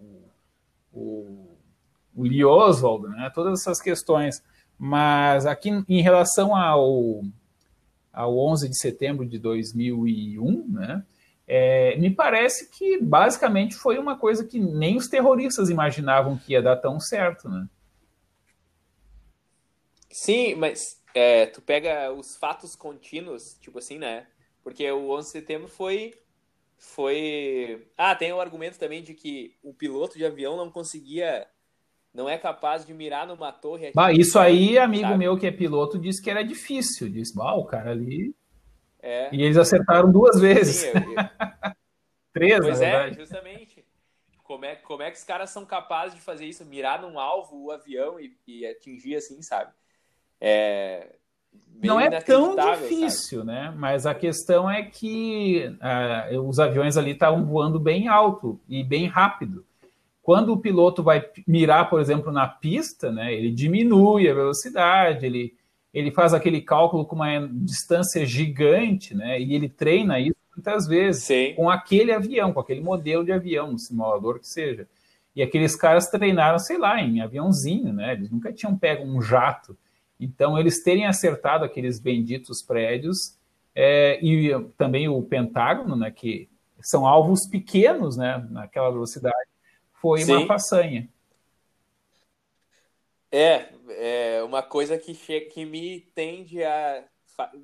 o, 0.94 1.58
o 2.16 2.24
Lee 2.24 2.44
Oswald, 2.44 3.08
né? 3.10 3.32
Todas 3.34 3.62
essas 3.62 3.82
questões. 3.82 4.44
Mas 4.78 5.46
aqui, 5.46 5.72
em 5.88 6.02
relação 6.02 6.56
ao, 6.56 7.24
ao 8.14 8.38
11 8.38 8.70
de 8.70 8.78
setembro 8.78 9.26
de 9.26 9.40
2001, 9.40 10.68
né? 10.68 11.04
É, 11.48 11.96
me 11.98 12.10
parece 12.10 12.70
que 12.70 13.02
basicamente 13.02 13.76
foi 13.76 13.98
uma 13.98 14.18
coisa 14.18 14.46
que 14.46 14.60
nem 14.60 14.98
os 14.98 15.08
terroristas 15.08 15.70
imaginavam 15.70 16.38
que 16.38 16.52
ia 16.52 16.62
dar 16.62 16.76
tão 16.76 17.00
certo, 17.00 17.48
né? 17.48 17.68
Sim, 20.12 20.56
mas 20.56 21.02
é, 21.14 21.46
tu 21.46 21.62
pega 21.62 22.12
os 22.12 22.36
fatos 22.36 22.76
contínuos, 22.76 23.58
tipo 23.62 23.80
assim, 23.80 23.98
né? 23.98 24.28
Porque 24.64 24.90
o 24.92 25.10
11 25.12 25.28
de 25.28 25.32
setembro 25.32 25.68
foi 25.70 26.14
foi 26.78 27.88
ah 27.98 28.16
tem 28.16 28.32
o 28.32 28.40
argumento 28.40 28.78
também 28.78 29.02
de 29.02 29.14
que 29.14 29.56
o 29.64 29.74
piloto 29.74 30.18
de 30.18 30.26
avião 30.26 30.56
não 30.56 30.70
conseguia 30.70 31.48
não 32.14 32.30
é 32.30 32.38
capaz 32.38 32.86
de 32.86 32.94
mirar 32.94 33.26
numa 33.26 33.52
torre 33.52 33.92
bah, 33.96 34.12
isso 34.12 34.38
aí 34.38 34.78
amigo 34.78 35.08
sabe? 35.08 35.18
meu 35.18 35.38
que 35.38 35.48
é 35.48 35.52
piloto 35.52 35.98
disse 35.98 36.22
que 36.22 36.30
era 36.30 36.44
difícil 36.44 37.10
disse 37.10 37.36
bah, 37.36 37.56
o 37.56 37.66
cara 37.66 37.92
ali 37.92 38.36
é. 39.02 39.30
E 39.34 39.44
eles 39.44 39.58
acertaram 39.58 40.12
duas 40.12 40.40
vezes. 40.40 40.78
Sim, 40.78 40.88
eu, 40.88 41.12
eu... 41.12 41.72
Três, 42.34 42.60
pois 42.60 42.82
é, 42.82 43.14
justamente. 43.14 43.86
Como 44.44 44.64
é, 44.64 44.76
como 44.76 45.04
é 45.04 45.12
que 45.12 45.18
os 45.18 45.24
caras 45.24 45.50
são 45.50 45.66
capazes 45.66 46.16
de 46.16 46.22
fazer 46.22 46.46
isso? 46.46 46.64
Mirar 46.66 47.02
num 47.02 47.20
alvo 47.20 47.66
o 47.66 47.72
avião 47.72 48.20
e, 48.20 48.38
e 48.48 48.66
atingir 48.66 49.16
assim, 49.16 49.42
sabe? 49.42 49.72
É, 50.40 51.16
não 51.84 52.00
é 52.00 52.10
tão 52.22 52.56
difícil, 52.56 53.40
sabe? 53.40 53.52
né? 53.52 53.74
Mas 53.76 54.06
a 54.06 54.16
questão 54.16 54.70
é 54.70 54.84
que 54.84 55.70
uh, 56.34 56.42
os 56.42 56.60
aviões 56.60 56.98
ali 56.98 57.12
estavam 57.12 57.46
voando 57.46 57.80
bem 57.80 58.08
alto 58.08 58.60
e 58.68 58.84
bem 58.84 59.08
rápido. 59.08 59.66
Quando 60.22 60.54
o 60.54 60.58
piloto 60.58 61.04
vai 61.04 61.24
mirar, 61.48 61.90
por 61.90 62.02
exemplo, 62.02 62.32
na 62.32 62.48
pista, 62.48 63.12
né, 63.12 63.34
ele 63.34 63.52
diminui 63.52 64.30
a 64.30 64.34
velocidade, 64.34 65.26
ele 65.26 65.56
ele 65.94 66.12
faz 66.12 66.34
aquele 66.34 66.62
cálculo 66.62 67.06
com 67.06 67.16
uma 67.16 67.48
distância 67.48 68.26
gigante, 68.26 69.16
né? 69.16 69.40
E 69.40 69.54
ele 69.54 69.70
treina 69.70 70.20
isso 70.20 70.36
muitas 70.56 70.88
vezes 70.88 71.24
Sim. 71.24 71.54
com 71.56 71.70
aquele 71.70 72.12
avião, 72.12 72.52
com 72.52 72.60
aquele 72.60 72.82
modelo 72.82 73.24
de 73.24 73.32
avião, 73.32 73.72
no 73.72 73.80
simulador 73.80 74.40
que 74.40 74.48
seja. 74.48 74.88
E 75.36 75.44
aqueles 75.44 75.76
caras 75.76 76.10
treinaram, 76.10 76.58
sei 76.58 76.78
lá, 76.80 77.00
em 77.00 77.22
aviãozinho, 77.22 77.94
né? 77.94 78.14
Eles 78.14 78.32
nunca 78.32 78.52
tinham 78.52 78.76
pego 78.76 79.04
um 79.04 79.22
jato. 79.22 79.78
Então, 80.20 80.58
eles 80.58 80.84
terem 80.84 81.06
acertado 81.06 81.64
aqueles 81.64 82.00
benditos 82.00 82.64
prédios 82.64 83.38
é, 83.76 84.20
e 84.26 84.50
também 84.76 85.08
o 85.08 85.22
Pentágono, 85.22 85.96
né? 85.96 86.10
Que 86.10 86.50
são 86.82 87.06
alvos 87.06 87.46
pequenos, 87.46 88.18
né? 88.18 88.48
Naquela 88.50 88.90
velocidade, 88.90 89.36
foi 90.02 90.22
Sim. 90.22 90.38
uma 90.38 90.48
façanha. 90.48 91.08
É, 93.32 93.70
é 93.90 94.44
uma 94.44 94.64
coisa 94.64 94.98
que, 94.98 95.14
que 95.14 95.66
me 95.66 96.02
tende 96.16 96.64
a. 96.64 97.04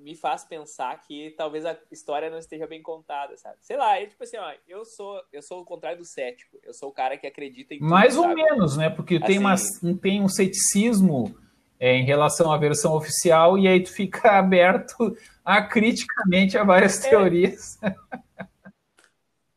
me 0.02 0.15
faz 0.15 0.43
pensar 0.43 0.99
que 1.02 1.34
talvez 1.38 1.65
a 1.65 1.78
história 1.91 2.30
não 2.30 2.38
esteja 2.38 2.67
bem 2.67 2.82
contada, 2.82 3.38
sabe? 3.38 3.58
Sei 3.62 3.78
lá, 3.78 3.97
é 3.99 4.06
tipo 4.06 4.23
assim, 4.23 4.38
ó, 4.38 4.54
eu 4.67 4.84
sou, 4.84 5.21
eu 5.32 5.41
sou 5.41 5.62
o 5.62 5.65
contrário 5.65 5.99
do 5.99 6.06
cético. 6.06 6.58
Eu 6.63 6.73
sou 6.73 6.89
o 6.89 6.93
cara 6.93 7.17
que 7.17 7.26
acredita 7.26 7.73
em 7.73 7.80
tudo, 7.80 7.89
Mais 7.89 8.17
ou 8.17 8.28
menos, 8.28 8.76
né? 8.76 8.89
Porque 8.89 9.15
assim, 9.15 9.26
tem, 9.26 9.39
uma, 9.39 9.56
tem 10.02 10.21
um 10.21 10.28
ceticismo 10.28 11.34
é, 11.80 11.95
em 11.95 12.06
relação 12.06 12.52
à 12.52 12.58
versão 12.58 12.93
oficial 12.95 13.58
e 13.58 13.67
aí 13.67 13.82
tu 13.82 13.91
fica 13.91 14.32
aberto 14.39 15.17
a 15.43 15.62
criticamente 15.62 16.58
a 16.58 16.63
várias 16.63 17.04
é. 17.04 17.10
teorias. 17.10 17.80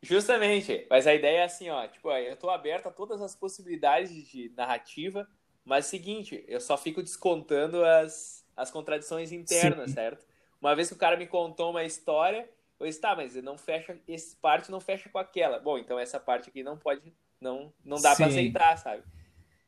Justamente, 0.02 0.86
mas 0.88 1.06
a 1.06 1.14
ideia 1.14 1.38
é 1.38 1.44
assim, 1.44 1.68
ó, 1.68 1.86
tipo, 1.88 2.10
eu 2.12 2.36
tô 2.36 2.48
aberto 2.48 2.86
a 2.86 2.92
todas 2.92 3.20
as 3.20 3.34
possibilidades 3.34 4.12
de 4.28 4.52
narrativa, 4.56 5.26
mas 5.66 5.86
seguinte, 5.86 6.44
eu 6.46 6.60
só 6.60 6.78
fico 6.78 7.02
descontando 7.02 7.84
as, 7.84 8.46
as 8.56 8.70
contradições 8.70 9.32
internas, 9.32 9.90
Sim. 9.90 9.94
certo? 9.94 10.24
Uma 10.60 10.76
vez 10.76 10.88
que 10.88 10.94
o 10.94 10.98
cara 10.98 11.16
me 11.16 11.26
contou 11.26 11.70
uma 11.70 11.82
história, 11.82 12.48
eu 12.78 12.86
disse, 12.86 13.00
tá, 13.00 13.16
mas 13.16 13.34
não 13.42 13.58
fecha, 13.58 13.98
essa 14.08 14.36
parte 14.40 14.70
não 14.70 14.80
fecha 14.80 15.08
com 15.08 15.18
aquela. 15.18 15.58
Bom, 15.58 15.76
então 15.76 15.98
essa 15.98 16.20
parte 16.20 16.48
aqui 16.48 16.62
não 16.62 16.78
pode, 16.78 17.12
não, 17.40 17.72
não 17.84 18.00
dá 18.00 18.14
para 18.14 18.26
aceitar, 18.26 18.78
sabe? 18.78 19.02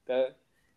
Então, 0.05 0.35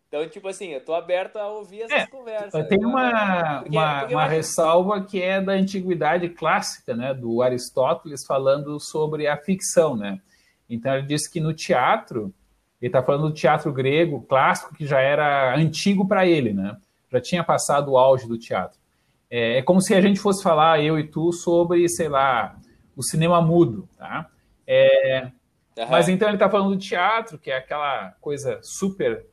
então, 0.08 0.28
tipo 0.28 0.48
assim, 0.48 0.70
eu 0.70 0.84
tô 0.84 0.92
aberto 0.92 1.36
a 1.36 1.48
ouvir 1.48 1.82
essas 1.82 2.02
é, 2.02 2.06
conversas. 2.06 2.68
Tem 2.68 2.84
uma, 2.84 3.60
porque, 3.60 3.76
uma, 3.76 4.00
porque 4.00 4.14
uma 4.14 4.24
acho... 4.24 4.30
ressalva 4.34 5.04
que 5.06 5.22
é 5.22 5.40
da 5.40 5.52
antiguidade 5.52 6.28
clássica, 6.28 6.94
né? 6.94 7.14
Do 7.14 7.40
Aristóteles 7.40 8.26
falando 8.26 8.78
sobre 8.78 9.26
a 9.26 9.38
ficção, 9.38 9.96
né? 9.96 10.20
Então 10.68 10.94
ele 10.94 11.06
disse 11.06 11.32
que 11.32 11.40
no 11.40 11.54
teatro 11.54 12.34
ele 12.82 12.88
está 12.88 13.00
falando 13.00 13.28
do 13.28 13.32
teatro 13.32 13.72
grego 13.72 14.22
clássico, 14.22 14.74
que 14.74 14.84
já 14.84 15.00
era 15.00 15.56
antigo 15.56 16.06
para 16.06 16.26
ele, 16.26 16.52
né? 16.52 16.76
Já 17.12 17.20
tinha 17.20 17.44
passado 17.44 17.92
o 17.92 17.96
auge 17.96 18.26
do 18.26 18.36
teatro. 18.36 18.76
É, 19.30 19.58
é, 19.58 19.62
como 19.62 19.80
se 19.80 19.94
a 19.94 20.00
gente 20.00 20.18
fosse 20.18 20.42
falar, 20.42 20.82
eu 20.82 20.98
e 20.98 21.06
tu, 21.06 21.32
sobre, 21.32 21.88
sei 21.88 22.08
lá, 22.08 22.56
o 22.96 23.02
cinema 23.02 23.40
mudo, 23.40 23.88
tá? 23.96 24.28
É, 24.66 25.30
uhum. 25.78 25.86
Mas 25.88 26.08
então 26.08 26.26
ele 26.26 26.36
está 26.36 26.50
falando 26.50 26.70
do 26.70 26.76
teatro, 26.76 27.38
que 27.38 27.52
é 27.52 27.56
aquela 27.56 28.16
coisa 28.20 28.58
super, 28.62 29.26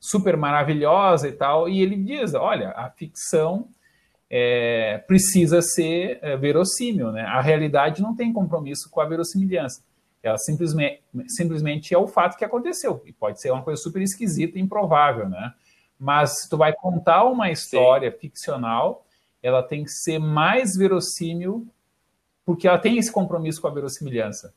super 0.00 0.36
maravilhosa 0.36 1.28
e 1.28 1.32
tal, 1.32 1.68
e 1.68 1.80
ele 1.80 1.94
diz, 1.94 2.34
olha, 2.34 2.70
a 2.70 2.90
ficção 2.90 3.68
é, 4.28 4.98
precisa 5.06 5.62
ser 5.62 6.18
é, 6.20 6.36
verossímil, 6.36 7.12
né? 7.12 7.22
A 7.22 7.40
realidade 7.40 8.02
não 8.02 8.16
tem 8.16 8.32
compromisso 8.32 8.90
com 8.90 9.00
a 9.00 9.04
verossimilhança. 9.04 9.84
Ela 10.22 10.38
simplesmente, 10.38 11.02
simplesmente 11.26 11.92
é 11.92 11.98
o 11.98 12.06
fato 12.06 12.36
que 12.36 12.44
aconteceu. 12.44 13.02
E 13.04 13.12
pode 13.12 13.40
ser 13.40 13.50
uma 13.50 13.62
coisa 13.62 13.80
super 13.80 14.00
esquisita 14.00 14.58
e 14.58 14.62
improvável, 14.62 15.28
né? 15.28 15.52
Mas 15.98 16.42
se 16.42 16.48
tu 16.48 16.56
vai 16.56 16.72
contar 16.72 17.24
uma 17.24 17.50
história 17.50 18.10
Sim. 18.10 18.18
ficcional, 18.18 19.06
ela 19.42 19.62
tem 19.62 19.84
que 19.84 19.90
ser 19.90 20.18
mais 20.18 20.76
verossímil, 20.76 21.66
porque 22.44 22.68
ela 22.68 22.78
tem 22.78 22.98
esse 22.98 23.10
compromisso 23.10 23.60
com 23.60 23.68
a 23.68 23.72
verossimilhança. 23.72 24.54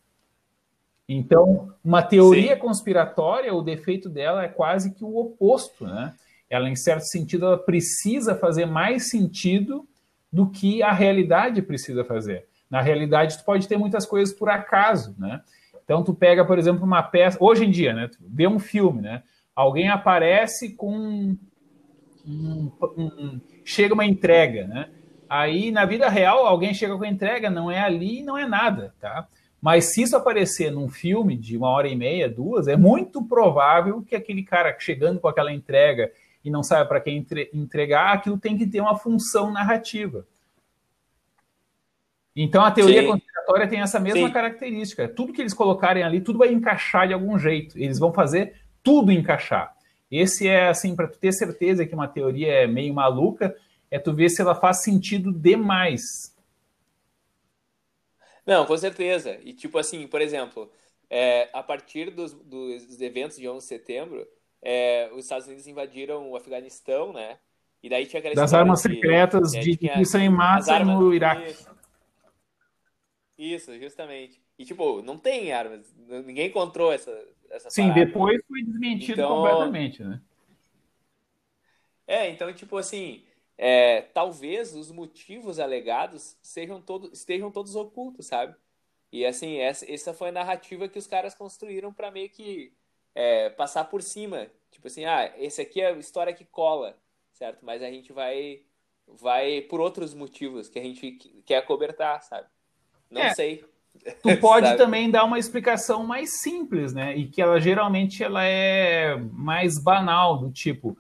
Então, 1.07 1.71
uma 1.83 2.01
teoria 2.01 2.55
Sim. 2.55 2.59
conspiratória, 2.59 3.53
o 3.53 3.61
defeito 3.61 4.09
dela 4.09 4.43
é 4.43 4.47
quase 4.47 4.93
que 4.93 5.03
o 5.03 5.17
oposto, 5.17 5.85
né? 5.85 6.15
Ela, 6.49 6.69
em 6.69 6.75
certo 6.75 7.05
sentido, 7.05 7.45
ela 7.45 7.57
precisa 7.57 8.35
fazer 8.35 8.65
mais 8.65 9.09
sentido 9.09 9.87
do 10.31 10.49
que 10.49 10.83
a 10.83 10.91
realidade 10.91 11.61
precisa 11.61 12.03
fazer. 12.03 12.47
Na 12.75 12.81
realidade, 12.81 13.37
tu 13.37 13.45
pode 13.45 13.69
ter 13.69 13.77
muitas 13.77 14.05
coisas 14.05 14.35
por 14.35 14.49
acaso, 14.49 15.15
né? 15.17 15.39
Então, 15.81 16.03
tu 16.03 16.13
pega, 16.13 16.43
por 16.43 16.59
exemplo, 16.59 16.83
uma 16.83 17.01
peça... 17.01 17.37
Hoje 17.39 17.63
em 17.63 17.71
dia, 17.71 17.93
né? 17.93 18.09
Tu 18.09 18.17
vê 18.19 18.47
um 18.47 18.59
filme, 18.59 19.01
né? 19.01 19.23
Alguém 19.55 19.87
aparece 19.87 20.75
com... 20.75 21.37
Um, 22.27 22.71
um, 22.97 23.39
chega 23.63 23.93
uma 23.93 24.03
entrega, 24.03 24.67
né? 24.67 24.89
Aí, 25.29 25.71
na 25.71 25.85
vida 25.85 26.09
real, 26.09 26.45
alguém 26.45 26.73
chega 26.73 26.97
com 26.97 27.05
a 27.05 27.07
entrega, 27.07 27.49
não 27.49 27.71
é 27.71 27.79
ali, 27.79 28.21
não 28.21 28.37
é 28.37 28.45
nada, 28.45 28.93
tá? 28.99 29.25
Mas 29.61 29.93
se 29.93 30.01
isso 30.01 30.17
aparecer 30.17 30.69
num 30.69 30.89
filme 30.89 31.37
de 31.37 31.55
uma 31.55 31.69
hora 31.69 31.87
e 31.87 31.95
meia, 31.95 32.27
duas, 32.27 32.67
é 32.67 32.75
muito 32.75 33.23
provável 33.23 34.01
que 34.01 34.17
aquele 34.17 34.43
cara 34.43 34.75
chegando 34.77 35.21
com 35.21 35.29
aquela 35.29 35.53
entrega 35.53 36.11
e 36.43 36.51
não 36.51 36.61
sabe 36.61 36.89
para 36.89 36.99
quem 36.99 37.19
entre, 37.19 37.49
entregar, 37.53 38.15
aquilo 38.15 38.37
tem 38.37 38.57
que 38.57 38.67
ter 38.67 38.81
uma 38.81 38.97
função 38.97 39.49
narrativa. 39.49 40.27
Então 42.35 42.63
a 42.65 42.71
teoria 42.71 43.01
Sim. 43.01 43.07
conspiratória 43.07 43.67
tem 43.67 43.79
essa 43.79 43.99
mesma 43.99 44.27
Sim. 44.27 44.33
característica. 44.33 45.07
Tudo 45.07 45.31
que 45.31 45.41
eles 45.41 45.53
colocarem 45.53 46.03
ali, 46.03 46.19
tudo 46.19 46.39
vai 46.39 46.51
encaixar 46.51 47.07
de 47.07 47.13
algum 47.13 47.39
jeito. 47.39 47.77
Eles 47.77 47.97
vão 47.97 48.11
fazer 48.11 48.55
tudo 48.83 49.11
encaixar. 49.11 49.73
Esse 50.11 50.47
é 50.47 50.67
assim, 50.67 50.95
para 50.95 51.07
tu 51.07 51.17
ter 51.17 51.31
certeza 51.31 51.85
que 51.85 51.95
uma 51.95 52.07
teoria 52.07 52.51
é 52.51 52.67
meio 52.67 52.93
maluca, 52.93 53.55
é 53.89 53.97
tu 53.97 54.13
ver 54.13 54.29
se 54.29 54.41
ela 54.41 54.53
faz 54.53 54.83
sentido 54.83 55.31
demais. 55.31 56.35
Não, 58.45 58.65
com 58.65 58.77
certeza. 58.77 59.39
E 59.43 59.53
tipo 59.53 59.77
assim, 59.77 60.05
por 60.05 60.21
exemplo, 60.21 60.69
é, 61.09 61.49
a 61.53 61.63
partir 61.63 62.11
dos, 62.11 62.33
dos 62.33 63.01
eventos 63.01 63.37
de 63.37 63.47
11 63.47 63.59
de 63.59 63.67
setembro, 63.67 64.27
é, 64.61 65.09
os 65.13 65.25
Estados 65.25 65.47
Unidos 65.47 65.67
invadiram 65.67 66.29
o 66.29 66.35
Afeganistão, 66.35 67.13
né? 67.13 67.37
E 67.81 67.89
daí 67.89 68.05
tinha 68.05 68.19
aquelas 68.19 68.35
Das 68.35 68.53
armas 68.53 68.81
de, 68.81 68.89
secretas 68.89 69.53
é, 69.53 69.59
de 69.59 69.79
isso 70.01 70.17
em 70.17 70.29
massa 70.29 70.79
no 70.79 71.13
Iraque. 71.13 71.55
Isso, 73.37 73.77
justamente. 73.79 74.41
E 74.57 74.65
tipo, 74.65 75.01
não 75.01 75.17
tem 75.17 75.51
armas, 75.51 75.93
ninguém 76.25 76.47
encontrou 76.47 76.91
essa, 76.91 77.11
essa 77.49 77.69
Sim, 77.69 77.89
parada. 77.89 78.05
depois 78.05 78.41
foi 78.47 78.63
desmentido 78.63 79.21
então... 79.21 79.35
completamente, 79.35 80.03
né? 80.03 80.21
É, 82.07 82.29
então, 82.29 82.53
tipo 82.53 82.77
assim, 82.77 83.23
é, 83.57 84.01
talvez 84.01 84.75
os 84.75 84.91
motivos 84.91 85.59
alegados 85.59 86.37
sejam 86.41 86.81
todo, 86.81 87.11
estejam 87.11 87.51
todos 87.51 87.75
ocultos, 87.75 88.27
sabe? 88.27 88.55
E 89.11 89.25
assim, 89.25 89.57
essa, 89.57 89.91
essa 89.91 90.13
foi 90.13 90.29
a 90.29 90.33
narrativa 90.33 90.87
que 90.87 90.99
os 90.99 91.07
caras 91.07 91.33
construíram 91.33 91.93
para 91.93 92.11
meio 92.11 92.29
que 92.29 92.73
é, 93.13 93.49
passar 93.49 93.85
por 93.85 94.03
cima. 94.03 94.51
Tipo 94.71 94.87
assim, 94.87 95.05
ah, 95.05 95.33
esse 95.37 95.61
aqui 95.61 95.81
é 95.81 95.87
a 95.87 95.97
história 95.97 96.33
que 96.33 96.45
cola, 96.45 96.97
certo? 97.31 97.65
Mas 97.65 97.81
a 97.81 97.89
gente 97.89 98.11
vai 98.13 98.63
vai 99.07 99.61
por 99.61 99.79
outros 99.79 100.13
motivos 100.13 100.67
que 100.67 100.79
a 100.79 100.83
gente 100.83 101.11
quer 101.45 101.65
cobertar, 101.65 102.23
sabe? 102.23 102.47
Não 103.15 103.21
é, 103.21 103.33
sei. 103.33 103.63
Tu 104.21 104.37
pode 104.37 104.75
também 104.77 105.09
dar 105.09 105.23
uma 105.23 105.39
explicação 105.39 106.05
mais 106.05 106.41
simples, 106.41 106.93
né? 106.93 107.15
E 107.15 107.27
que 107.27 107.41
ela 107.41 107.59
geralmente 107.59 108.23
ela 108.23 108.43
é 108.43 109.17
mais 109.31 109.81
banal, 109.81 110.37
do 110.37 110.51
tipo, 110.51 110.97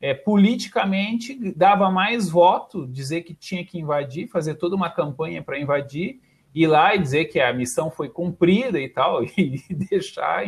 é, 0.00 0.14
politicamente 0.14 1.52
dava 1.54 1.90
mais 1.90 2.30
voto 2.30 2.86
dizer 2.86 3.22
que 3.22 3.34
tinha 3.34 3.64
que 3.64 3.78
invadir, 3.78 4.28
fazer 4.28 4.54
toda 4.54 4.76
uma 4.76 4.88
campanha 4.88 5.42
para 5.42 5.58
invadir, 5.58 6.20
ir 6.54 6.66
lá 6.68 6.94
e 6.94 6.98
dizer 6.98 7.26
que 7.26 7.40
a 7.40 7.52
missão 7.52 7.90
foi 7.90 8.08
cumprida 8.08 8.78
e 8.80 8.88
tal, 8.88 9.24
e 9.36 9.60
deixar 9.70 10.46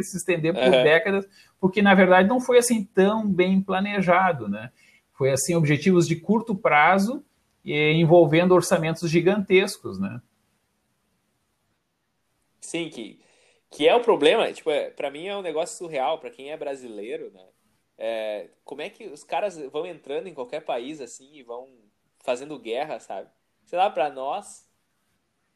se 0.00 0.16
estender 0.16 0.52
por 0.52 0.62
uhum. 0.62 0.70
décadas, 0.82 1.28
porque 1.60 1.80
na 1.80 1.94
verdade 1.94 2.28
não 2.28 2.40
foi 2.40 2.58
assim 2.58 2.82
tão 2.82 3.28
bem 3.28 3.60
planejado, 3.60 4.48
né? 4.48 4.70
Foi 5.12 5.30
assim 5.30 5.54
objetivos 5.54 6.08
de 6.08 6.16
curto 6.16 6.54
prazo 6.54 7.22
envolvendo 7.64 8.52
orçamentos 8.52 9.08
gigantescos, 9.08 9.98
né? 9.98 10.20
Sim, 12.74 12.88
que, 12.88 13.20
que 13.70 13.86
é 13.86 13.94
o 13.94 14.00
problema, 14.00 14.52
tipo, 14.52 14.68
é, 14.68 14.90
para 14.90 15.08
mim 15.08 15.28
é 15.28 15.36
um 15.36 15.42
negócio 15.42 15.78
surreal, 15.78 16.18
para 16.18 16.28
quem 16.28 16.50
é 16.50 16.56
brasileiro, 16.56 17.30
né? 17.32 17.46
É, 17.96 18.48
como 18.64 18.82
é 18.82 18.90
que 18.90 19.06
os 19.06 19.22
caras 19.22 19.56
vão 19.70 19.86
entrando 19.86 20.26
em 20.26 20.34
qualquer 20.34 20.58
país 20.58 21.00
assim 21.00 21.36
e 21.36 21.44
vão 21.44 21.68
fazendo 22.24 22.58
guerra, 22.58 22.98
sabe? 22.98 23.28
Sei 23.64 23.78
lá, 23.78 23.88
para 23.88 24.10
nós, 24.10 24.68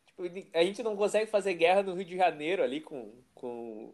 tipo, 0.06 0.22
a 0.54 0.62
gente 0.62 0.80
não 0.80 0.94
consegue 0.94 1.28
fazer 1.28 1.54
guerra 1.54 1.82
no 1.82 1.94
Rio 1.94 2.04
de 2.04 2.16
Janeiro 2.16 2.62
ali 2.62 2.80
com, 2.80 3.12
com 3.34 3.92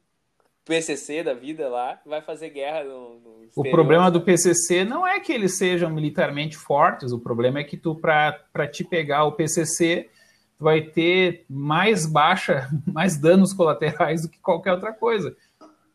PCC 0.66 1.22
da 1.22 1.32
vida 1.32 1.66
lá, 1.70 1.98
vai 2.04 2.20
fazer 2.20 2.50
guerra 2.50 2.84
no, 2.84 3.20
no 3.20 3.50
O 3.56 3.62
problema 3.70 4.10
do 4.10 4.20
PCC 4.20 4.84
não 4.84 5.06
é 5.06 5.18
que 5.18 5.32
eles 5.32 5.56
sejam 5.56 5.88
militarmente 5.88 6.58
fortes, 6.58 7.10
o 7.10 7.18
problema 7.18 7.60
é 7.60 7.64
que 7.64 7.78
tu, 7.78 7.94
para 7.94 8.68
te 8.70 8.84
pegar 8.84 9.24
o 9.24 9.32
PCC, 9.32 10.10
tu 10.58 10.64
vai 10.64 10.82
ter 10.82 11.44
mais 11.48 12.06
baixa, 12.06 12.68
mais 12.86 13.16
danos 13.16 13.52
colaterais 13.52 14.22
do 14.22 14.28
que 14.28 14.38
qualquer 14.38 14.72
outra 14.72 14.92
coisa. 14.92 15.36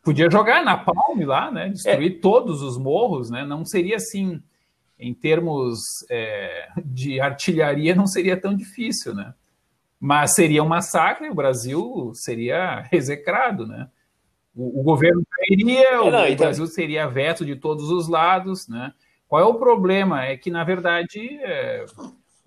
Podia 0.02 0.30
jogar 0.30 0.64
na 0.64 0.76
Palme 0.76 1.24
lá, 1.24 1.50
né? 1.50 1.68
Destruir 1.68 2.12
é. 2.12 2.20
todos 2.20 2.62
os 2.62 2.78
morros, 2.78 3.30
né? 3.30 3.44
Não 3.44 3.64
seria 3.64 3.96
assim, 3.96 4.42
em 4.98 5.12
termos 5.12 5.80
é, 6.10 6.68
de 6.84 7.20
artilharia, 7.20 7.94
não 7.94 8.06
seria 8.06 8.36
tão 8.36 8.54
difícil, 8.54 9.14
né? 9.14 9.34
Mas 9.98 10.34
seria 10.34 10.62
um 10.62 10.68
massacre, 10.68 11.28
o 11.28 11.34
Brasil 11.34 12.12
seria 12.14 12.88
execrado, 12.90 13.66
né? 13.66 13.88
O, 14.54 14.80
o 14.80 14.82
governo 14.82 15.22
cairia, 15.30 15.88
é, 15.88 15.96
não, 15.96 16.22
o, 16.22 16.26
então... 16.26 16.46
Brasil 16.46 16.66
seria 16.66 17.06
veto 17.06 17.44
de 17.44 17.56
todos 17.56 17.90
os 17.90 18.08
lados, 18.08 18.66
né? 18.68 18.92
Qual 19.28 19.40
é 19.40 19.44
o 19.44 19.54
problema? 19.54 20.24
É 20.24 20.36
que, 20.36 20.50
na 20.50 20.64
verdade, 20.64 21.38
é, 21.42 21.84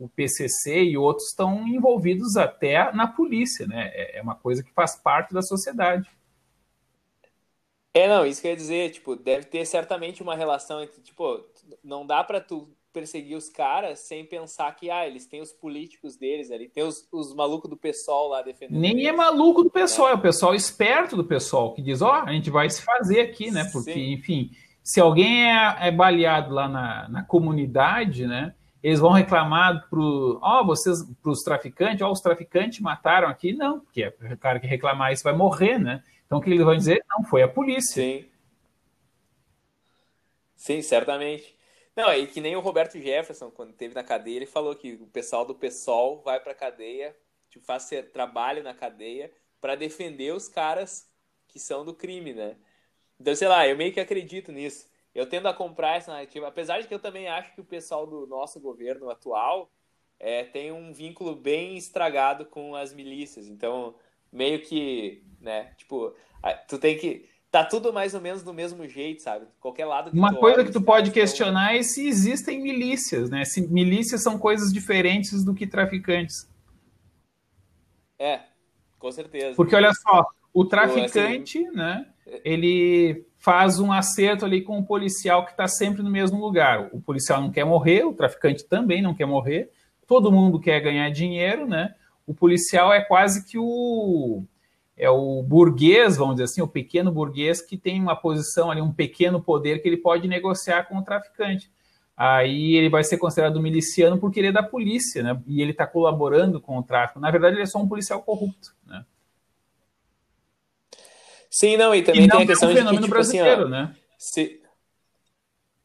o 0.04 0.10
PCC 0.10 0.84
e 0.84 0.98
outros 0.98 1.30
estão 1.30 1.66
envolvidos 1.68 2.36
até 2.36 2.92
na 2.92 3.08
polícia, 3.08 3.66
né? 3.66 3.90
É, 3.94 4.20
é 4.20 4.22
uma 4.22 4.36
coisa 4.36 4.62
que 4.62 4.74
faz 4.74 4.96
parte 4.96 5.34
da 5.34 5.42
sociedade. 5.42 6.10
É, 7.94 8.08
não, 8.08 8.26
isso 8.26 8.42
quer 8.42 8.56
dizer, 8.56 8.92
tipo, 8.92 9.16
deve 9.16 9.46
ter 9.46 9.66
certamente 9.66 10.22
uma 10.22 10.36
relação 10.36 10.82
entre, 10.82 11.00
tipo, 11.02 11.40
não 11.84 12.06
dá 12.06 12.24
para 12.24 12.42
tu 12.42 12.68
perseguir 12.92 13.38
os 13.38 13.50
caras 13.50 14.00
sem 14.00 14.26
pensar 14.26 14.76
que, 14.76 14.90
ah, 14.90 15.08
eles 15.08 15.26
têm 15.26 15.42
os 15.42 15.52
políticos 15.52 16.16
deles 16.16 16.52
ali, 16.52 16.68
tem 16.68 16.84
os, 16.84 17.08
os 17.12 17.34
malucos 17.34 17.70
do 17.70 17.78
pessoal 17.78 18.28
lá 18.28 18.42
defendendo. 18.42 18.80
Nem 18.80 18.92
eles. 18.94 19.08
é 19.08 19.12
maluco 19.12 19.64
do 19.64 19.70
pessoal, 19.70 20.10
é. 20.10 20.12
é 20.12 20.16
o 20.16 20.22
pessoal 20.22 20.54
esperto 20.54 21.16
do 21.16 21.24
pessoal, 21.24 21.74
que 21.74 21.82
diz, 21.82 22.02
ó, 22.02 22.10
oh, 22.10 22.28
a 22.28 22.32
gente 22.32 22.50
vai 22.50 22.70
se 22.70 22.82
fazer 22.82 23.22
aqui, 23.22 23.52
né, 23.52 23.70
porque, 23.72 23.94
Sim. 23.94 24.14
enfim, 24.14 24.52
se 24.84 25.00
alguém 25.00 25.50
é, 25.50 25.88
é 25.88 25.92
baleado 25.92 26.54
lá 26.54 26.68
na, 26.68 27.10
na 27.10 27.24
comunidade, 27.24 28.28
né, 28.28 28.54
eles 28.84 29.00
vão 29.00 29.12
reclamar 29.12 29.88
ó, 29.92 30.62
oh, 30.62 30.66
vocês, 30.66 30.98
pros 31.22 31.40
traficantes, 31.40 32.02
ó, 32.02 32.10
oh, 32.10 32.12
os 32.12 32.20
traficantes 32.20 32.82
mataram 32.82 33.30
aqui, 33.30 33.54
não, 33.54 33.80
porque 33.80 34.06
o 34.08 34.38
cara 34.38 34.60
que 34.60 34.68
reclamar 34.68 35.14
isso 35.14 35.24
vai 35.24 35.34
morrer, 35.34 35.80
né, 35.80 36.04
então, 36.34 36.40
o 36.40 36.42
que 36.42 36.50
eles 36.50 36.66
vão 36.66 36.76
dizer? 36.76 37.06
Não, 37.08 37.24
foi 37.24 37.44
a 37.44 37.48
polícia. 37.48 38.02
Sim. 38.02 38.26
Sim, 40.56 40.82
certamente. 40.82 41.56
Não, 41.96 42.12
e 42.12 42.26
que 42.26 42.42
nem 42.42 42.56
o 42.56 42.60
Roberto 42.60 43.00
Jefferson, 43.00 43.52
quando 43.52 43.70
esteve 43.70 43.94
na 43.94 44.04
cadeia, 44.04 44.38
ele 44.38 44.48
falou 44.48 44.76
que 44.76 44.94
o 44.94 45.06
pessoal 45.06 45.46
do 45.46 45.54
PSOL 45.54 46.24
vai 46.24 46.40
para 46.40 46.54
a 46.54 46.56
cadeia, 46.56 47.16
tipo, 47.52 47.64
faz 47.64 47.88
trabalho 48.12 48.64
na 48.64 48.74
cadeia 48.74 49.32
para 49.62 49.76
defender 49.76 50.34
os 50.34 50.48
caras 50.48 51.08
que 51.48 51.60
são 51.60 51.86
do 51.86 51.94
crime, 51.94 52.34
né? 52.34 52.56
Então, 53.20 53.36
sei 53.36 53.48
lá, 53.48 53.68
eu 53.68 53.78
meio 53.78 53.94
que 53.94 54.00
acredito 54.00 54.52
nisso. 54.52 54.88
Eu 55.14 55.28
tendo 55.28 55.48
a 55.48 55.54
comprar 55.54 55.98
essa 55.98 56.12
narrativa, 56.12 56.48
apesar 56.48 56.82
de 56.82 56.88
que 56.88 56.94
eu 56.94 57.00
também 57.00 57.28
acho 57.28 57.54
que 57.54 57.62
o 57.62 57.66
pessoal 57.66 58.08
do 58.08 58.26
nosso 58.26 58.60
governo 58.60 59.10
atual 59.10 59.70
é, 60.20 60.44
tem 60.44 60.72
um 60.72 60.92
vínculo 60.92 61.36
bem 61.36 61.78
estragado 61.78 62.46
com 62.46 62.76
as 62.76 62.94
milícias. 62.94 63.48
Então, 63.48 63.96
meio 64.32 64.62
que, 64.62 65.24
né, 65.40 65.72
tipo, 65.78 66.16
tu 66.68 66.80
tem 66.80 66.98
que 66.98 67.30
tá 67.54 67.64
tudo 67.64 67.94
mais 67.94 68.16
ou 68.16 68.20
menos 68.20 68.42
do 68.42 68.52
mesmo 68.52 68.88
jeito, 68.88 69.22
sabe? 69.22 69.46
Qualquer 69.60 69.86
lado 69.86 70.10
que 70.10 70.18
Uma 70.18 70.34
coisa 70.34 70.58
olha, 70.58 70.66
que 70.66 70.72
tu 70.72 70.82
pode 70.82 71.12
questionar 71.12 71.76
é 71.76 71.84
se 71.84 72.08
existem 72.08 72.60
milícias, 72.60 73.30
né? 73.30 73.46
Se 73.46 73.68
milícias 73.68 74.24
são 74.24 74.40
coisas 74.40 74.74
diferentes 74.74 75.46
do 75.46 75.54
que 75.54 75.68
traficantes. 75.68 76.50
É, 78.18 78.40
com 78.98 79.12
certeza. 79.12 79.56
Porque 79.56 79.76
olha 79.76 79.94
só, 79.94 80.26
o 80.52 80.66
traficante, 80.66 81.60
assim, 81.60 81.78
né? 81.78 82.08
Ele 82.44 83.26
faz 83.38 83.80
um 83.80 83.92
acerto 83.92 84.46
ali 84.46 84.62
com 84.62 84.80
o 84.80 84.86
policial 84.86 85.44
que 85.46 85.52
está 85.52 85.68
sempre 85.68 86.02
no 86.02 86.10
mesmo 86.10 86.40
lugar. 86.40 86.90
O 86.94 87.02
policial 87.02 87.42
não 87.42 87.52
quer 87.52 87.66
morrer, 87.66 88.06
o 88.06 88.14
traficante 88.14 88.66
também 88.66 89.02
não 89.02 89.14
quer 89.14 89.26
morrer, 89.26 89.70
todo 90.08 90.32
mundo 90.32 90.60
quer 90.60 90.80
ganhar 90.80 91.10
dinheiro, 91.10 91.68
né? 91.68 91.94
O 92.26 92.34
policial 92.34 92.94
é 92.94 93.02
quase 93.02 93.46
que 93.46 93.58
o 93.58 94.44
é 94.96 95.10
o 95.10 95.42
burguês, 95.42 96.18
vamos 96.18 96.36
dizer 96.36 96.46
assim, 96.46 96.62
o 96.62 96.68
pequeno 96.68 97.12
burguês 97.12 97.62
que 97.62 97.78
tem 97.78 98.00
uma 98.00 98.16
posição 98.16 98.70
ali, 98.70 98.80
um 98.80 98.94
pequeno 98.94 99.42
poder 99.42 99.82
que 99.82 99.88
ele 99.88 99.98
pode 99.98 100.28
negociar 100.28 100.84
com 100.84 100.98
o 100.98 101.04
traficante. 101.04 101.72
Aí 102.16 102.76
ele 102.76 102.90
vai 102.90 103.04
ser 103.04 103.18
considerado 103.18 103.60
miliciano 103.60 104.20
por 104.20 104.32
querer 104.32 104.54
da 104.54 104.62
polícia, 104.62 105.24
né? 105.24 105.42
E 105.48 105.62
ele 105.62 105.72
está 105.72 105.88
colaborando 105.88 106.62
com 106.62 106.78
o 106.78 106.84
tráfico. 106.84 107.20
Na 107.20 107.32
verdade, 107.32 107.56
ele 107.56 107.64
é 107.64 107.66
só 107.66 107.80
um 107.80 107.88
policial 107.88 108.22
corrupto, 108.22 108.76
né? 108.86 109.04
Sim, 111.54 111.78
não, 111.78 111.94
e 111.94 112.02
também 112.02 112.24
e 112.24 112.28
não 112.28 112.38
tem 112.38 112.46
a 112.46 112.48
questão 112.48 112.70
é 112.70 112.72
um 112.72 112.76
fenômeno 112.76 112.94
de 112.94 112.98
que, 112.98 113.04
tipo, 113.04 113.14
brasileiro, 113.14 113.62
assim, 113.62 113.64
ó, 113.64 113.70
né? 113.70 113.96
Se... 114.18 114.64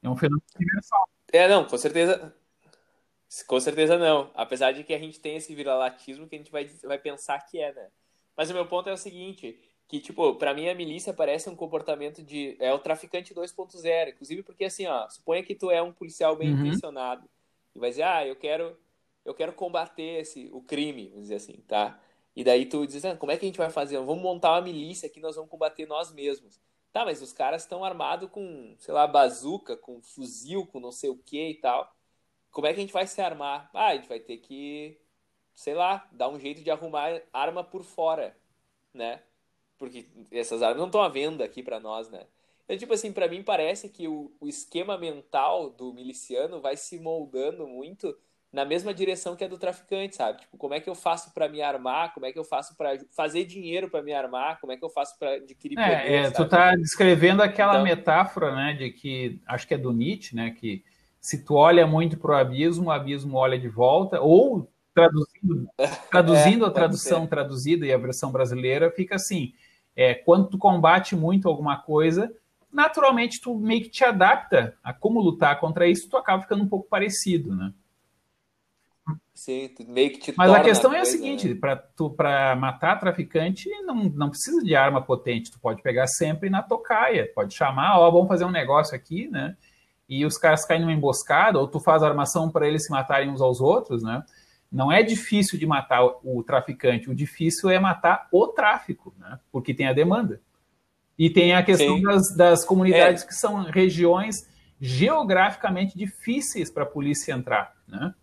É 0.03 0.09
um 0.09 0.16
fenômeno 0.16 0.43
universal. 0.57 1.09
É, 1.31 1.47
não, 1.47 1.66
com 1.66 1.77
certeza. 1.77 2.35
Com 3.47 3.61
certeza 3.61 3.99
não. 3.99 4.31
Apesar 4.35 4.73
de 4.73 4.83
que 4.83 4.95
a 4.95 4.99
gente 4.99 5.21
tem 5.21 5.37
esse 5.37 5.55
viralatismo 5.55 6.27
que 6.27 6.37
a 6.37 6.39
gente 6.39 6.51
vai, 6.51 6.64
vai 6.85 6.99
pensar 6.99 7.39
que 7.41 7.61
é, 7.61 7.75
né? 7.75 7.89
Mas 8.35 8.49
o 8.49 8.55
meu 8.55 8.64
ponto 8.64 8.89
é 8.89 8.95
o 8.95 8.97
seguinte, 8.97 9.61
que, 9.87 10.01
tipo, 10.01 10.37
para 10.37 10.55
mim 10.55 10.71
a 10.71 10.75
milícia 10.75 11.12
parece 11.12 11.51
um 11.51 11.55
comportamento 11.55 12.23
de... 12.23 12.57
É 12.59 12.73
o 12.73 12.79
traficante 12.79 13.35
2.0. 13.35 14.09
Inclusive 14.09 14.43
porque, 14.43 14.64
assim, 14.64 14.87
ó, 14.87 15.07
suponha 15.11 15.43
que 15.43 15.55
tu 15.55 15.71
é 15.71 15.83
um 15.83 15.93
policial 15.93 16.35
bem 16.35 16.51
uhum. 16.51 16.64
intencionado 16.64 17.29
e 17.77 17.79
vai 17.79 17.91
dizer, 17.91 18.05
ah, 18.05 18.27
eu 18.27 18.37
quero, 18.37 18.75
eu 19.23 19.35
quero 19.35 19.53
combater 19.53 20.21
esse, 20.21 20.49
o 20.51 20.62
crime, 20.62 21.09
vamos 21.09 21.25
dizer 21.25 21.35
assim, 21.35 21.62
tá? 21.69 22.01
E 22.39 22.45
daí 22.45 22.66
tu 22.66 22.86
diz, 22.86 23.05
ah, 23.05 23.16
como 23.16 23.32
é 23.32 23.36
que 23.36 23.45
a 23.45 23.49
gente 23.49 23.59
vai 23.59 23.68
fazer? 23.68 23.99
Vamos 23.99 24.22
montar 24.22 24.53
uma 24.53 24.61
milícia 24.61 25.09
que 25.09 25.18
nós 25.18 25.34
vamos 25.34 25.51
combater 25.51 25.86
nós 25.86 26.12
mesmos. 26.12 26.61
Tá, 26.93 27.05
mas 27.05 27.20
os 27.20 27.32
caras 27.32 27.62
estão 27.62 27.84
armados 27.84 28.30
com, 28.30 28.76
sei 28.78 28.95
lá, 28.95 29.09
bazuca, 29.09 29.76
com 29.76 30.01
fuzil, 30.01 30.64
com 30.64 30.78
não 30.78 30.93
sei 30.93 31.11
o 31.11 31.16
que 31.18 31.49
e 31.49 31.55
tal. 31.57 31.93
Como 32.53 32.64
é 32.68 32.72
que 32.72 32.78
a 32.78 32.80
gente 32.80 32.93
vai 32.93 33.09
se 33.09 33.20
armar? 33.20 33.68
Ah, 33.74 33.89
a 33.89 33.97
gente 33.97 34.09
vai 34.09 34.20
ter 34.20 34.36
que, 34.36 35.01
sei 35.53 35.74
lá, 35.74 36.09
dar 36.12 36.28
um 36.28 36.39
jeito 36.39 36.62
de 36.62 36.70
arrumar 36.70 37.20
arma 37.32 37.64
por 37.64 37.82
fora, 37.82 38.36
né? 38.95 39.20
Porque 39.76 40.07
essas 40.30 40.62
armas 40.62 40.78
não 40.78 40.86
estão 40.86 41.03
à 41.03 41.09
venda 41.09 41.45
aqui 41.45 41.61
para 41.61 41.80
nós, 41.80 42.09
né? 42.09 42.24
Então, 42.66 42.78
tipo 42.78 42.95
assim, 42.95 43.12
para 43.12 43.26
mim 43.26 43.43
parece 43.43 43.89
que 43.89 44.07
o, 44.07 44.30
o 44.39 44.47
esquema 44.47 44.97
mental 44.97 45.70
do 45.70 45.93
miliciano 45.93 46.61
vai 46.61 46.76
se 46.76 47.01
moldando 47.01 47.66
muito 47.66 48.16
na 48.53 48.64
mesma 48.64 48.94
direção 48.94 49.36
que 49.36 49.44
a 49.44 49.49
do 49.49 49.59
traficante, 49.59 50.16
sabe? 50.16 50.40
Tipo, 50.40 50.57
como 50.57 50.72
é 50.74 50.80
que 50.80 50.88
eu 50.88 50.94
faço 50.94 51.32
para 51.34 51.49
me 51.49 51.61
armar? 51.61 52.14
Como 52.14 52.24
é 52.24 52.32
que 52.32 52.38
eu 52.38 52.44
faço 52.44 52.76
para 52.76 52.99
fazer 53.14 53.44
dinheiro 53.44 53.90
para 53.90 54.03
me 54.03 54.12
armar? 54.12 54.59
Como 54.61 54.72
é 54.72 54.76
que 54.76 54.84
eu 54.84 54.88
faço 54.88 55.18
para 55.18 55.34
adquirir 55.34 55.78
é, 55.78 55.82
poder? 55.82 56.12
É, 56.12 56.30
tu 56.30 56.49
tá 56.49 56.74
descrevendo 56.74 57.42
aquela 57.42 57.74
então... 57.74 57.84
metáfora, 57.84 58.55
né, 58.55 58.72
de 58.72 58.90
que 58.90 59.40
acho 59.46 59.66
que 59.66 59.74
é 59.74 59.78
do 59.78 59.92
Nietzsche, 59.92 60.34
né, 60.34 60.51
que 60.51 60.82
se 61.20 61.44
tu 61.44 61.55
olha 61.55 61.86
muito 61.86 62.16
para 62.16 62.30
o 62.30 62.36
abismo, 62.36 62.86
o 62.86 62.90
abismo 62.90 63.36
olha 63.36 63.59
de 63.59 63.68
volta, 63.68 64.20
ou 64.20 64.70
traduzindo, 64.94 65.68
traduzindo 66.11 66.64
é, 66.64 66.68
a 66.68 66.70
tradução 66.70 67.22
ser. 67.22 67.28
traduzida 67.28 67.86
e 67.86 67.92
a 67.92 67.99
versão 67.99 68.32
brasileira, 68.32 68.90
fica 68.90 69.16
assim: 69.16 69.53
é, 69.94 70.14
quando 70.14 70.49
tu 70.49 70.57
combate 70.57 71.14
muito 71.14 71.49
alguma 71.49 71.76
coisa, 71.76 72.32
naturalmente 72.72 73.40
tu 73.40 73.55
meio 73.55 73.82
que 73.82 73.90
te 73.90 74.05
adapta 74.05 74.74
a 74.82 74.92
como 74.92 75.20
lutar 75.20 75.61
contra 75.61 75.86
isso, 75.86 76.09
tu 76.09 76.16
acaba 76.16 76.42
ficando 76.42 76.64
um 76.64 76.68
pouco 76.68 76.88
parecido, 76.88 77.55
né? 77.55 77.72
Sim, 79.39 79.70
meio 79.86 80.11
que 80.11 80.18
te 80.18 80.34
Mas 80.36 80.51
a 80.51 80.61
questão 80.61 80.93
é 80.93 81.01
a 81.01 81.05
seguinte: 81.05 81.49
né? 81.49 81.61
para 82.16 82.57
matar 82.57 82.99
traficante, 82.99 83.68
não, 83.82 84.05
não 84.05 84.30
precisa 84.30 84.62
de 84.62 84.74
arma 84.74 85.01
potente, 85.01 85.51
tu 85.51 85.61
pode 85.61 85.82
pegar 85.82 86.07
sempre 86.07 86.51
na 86.51 86.62
tocaia, 86.62 87.30
pode 87.34 87.55
chamar, 87.55 87.99
ó, 87.99 88.11
vamos 88.11 88.28
fazer 88.28 88.45
um 88.45 88.51
negócio 88.51 88.97
aqui, 88.97 89.28
né? 89.28 89.57
e 90.09 90.24
os 90.24 90.39
caras 90.39 90.64
caem 90.64 90.80
numa 90.80 90.93
emboscada, 90.93 91.59
ou 91.59 91.68
tu 91.68 91.78
faz 91.78 92.03
armação 92.03 92.51
para 92.51 92.66
eles 92.66 92.86
se 92.86 92.91
matarem 92.91 93.28
uns 93.28 93.43
aos 93.43 93.61
outros, 93.61 94.03
né? 94.03 94.24
Não 94.72 94.91
é 94.91 95.03
difícil 95.03 95.59
de 95.59 95.66
matar 95.66 96.03
o, 96.03 96.43
traficante, 96.43 97.11
o 97.11 97.14
difícil 97.14 97.68
é 97.68 97.78
matar 97.78 98.26
o 98.32 98.49
tráfico, 98.49 99.14
né? 99.18 99.39
Porque 99.53 99.74
tem 99.74 99.86
a 99.86 99.93
demanda. 99.93 100.41
E 101.18 101.28
tem 101.28 101.55
a 101.55 101.62
questão 101.62 102.01
das, 102.01 102.34
das, 102.34 102.64
comunidades 102.64 103.22
é. 103.22 103.26
que 103.26 103.34
são 103.34 103.64
regiões 103.64 104.36
geograficamente 104.80 105.97
difíceis 105.99 106.70
para 106.70 106.84
a 106.84 106.86
polícia 106.86 107.32
entrar, 107.32 107.74
né? 107.86 108.14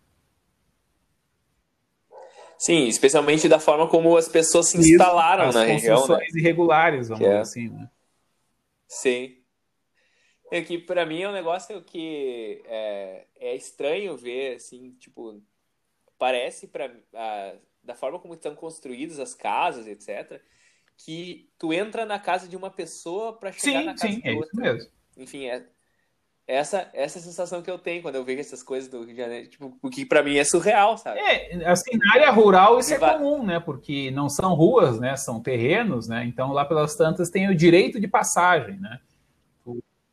Sim, 2.57 2.87
especialmente 2.87 3.49
da 3.49 3.59
forma 3.59 3.87
como 3.87 4.15
as 4.15 4.27
pessoas 4.27 4.69
se 4.69 4.77
instalaram 4.77 5.49
Isso, 5.49 5.57
na 5.57 5.65
região. 5.65 6.07
Né? 6.07 6.25
irregulares, 6.35 7.09
vamos 7.09 7.23
dizer 7.23 7.35
é. 7.35 7.39
assim, 7.39 7.69
né? 7.69 7.89
Sim. 8.87 9.37
É 10.51 10.61
que 10.61 10.77
para 10.77 11.05
mim 11.05 11.21
é 11.21 11.29
um 11.29 11.33
negócio 11.33 11.81
que 11.81 12.61
é, 12.65 13.25
é 13.39 13.55
estranho 13.55 14.15
ver, 14.15 14.55
assim, 14.55 14.91
tipo, 14.99 15.41
parece 16.17 16.67
para 16.67 16.91
da 17.83 17.93
forma 17.93 18.19
como 18.19 18.33
estão 18.33 18.55
construídas 18.55 19.19
as 19.19 19.35
casas, 19.35 19.85
etc, 19.85 20.41
que 20.97 21.49
tu 21.57 21.71
entra 21.71 22.05
na 22.05 22.19
casa 22.19 22.47
de 22.47 22.55
uma 22.55 22.71
pessoa 22.71 23.37
para 23.37 23.51
chegar 23.51 23.79
sim, 23.79 23.85
na 23.85 23.91
casa 23.93 24.13
sim, 24.13 24.19
de 24.21 24.27
é 24.27 24.33
outra. 24.33 24.49
Isso 24.49 24.61
mesmo. 24.61 24.91
Enfim, 25.17 25.45
é 25.45 25.65
essa 26.47 26.87
essa 26.93 27.19
sensação 27.19 27.61
que 27.61 27.69
eu 27.71 27.77
tenho 27.79 28.01
quando 28.01 28.15
eu 28.15 28.23
vejo 28.23 28.39
essas 28.39 28.61
coisas 28.61 28.89
do 28.89 28.99
Rio 28.99 29.15
de 29.15 29.17
Janeiro, 29.17 29.47
tipo, 29.47 29.77
o 29.81 29.89
que 29.89 30.05
para 30.05 30.21
mim 30.21 30.37
é 30.37 30.43
surreal, 30.43 30.97
sabe? 30.97 31.19
É, 31.19 31.65
assim, 31.65 31.97
na 31.97 32.13
área 32.13 32.31
rural 32.31 32.79
isso 32.79 32.91
e 32.91 32.93
é 32.93 32.99
comum, 32.99 33.43
né? 33.43 33.59
Porque 33.59 34.11
não 34.11 34.29
são 34.29 34.53
ruas, 34.53 34.99
né? 34.99 35.15
São 35.15 35.41
terrenos, 35.41 36.07
né? 36.07 36.25
Então 36.25 36.51
lá 36.51 36.63
pelas 36.63 36.95
tantas 36.95 37.29
tem 37.29 37.49
o 37.49 37.55
direito 37.55 37.99
de 37.99 38.07
passagem, 38.07 38.79
né? 38.79 38.99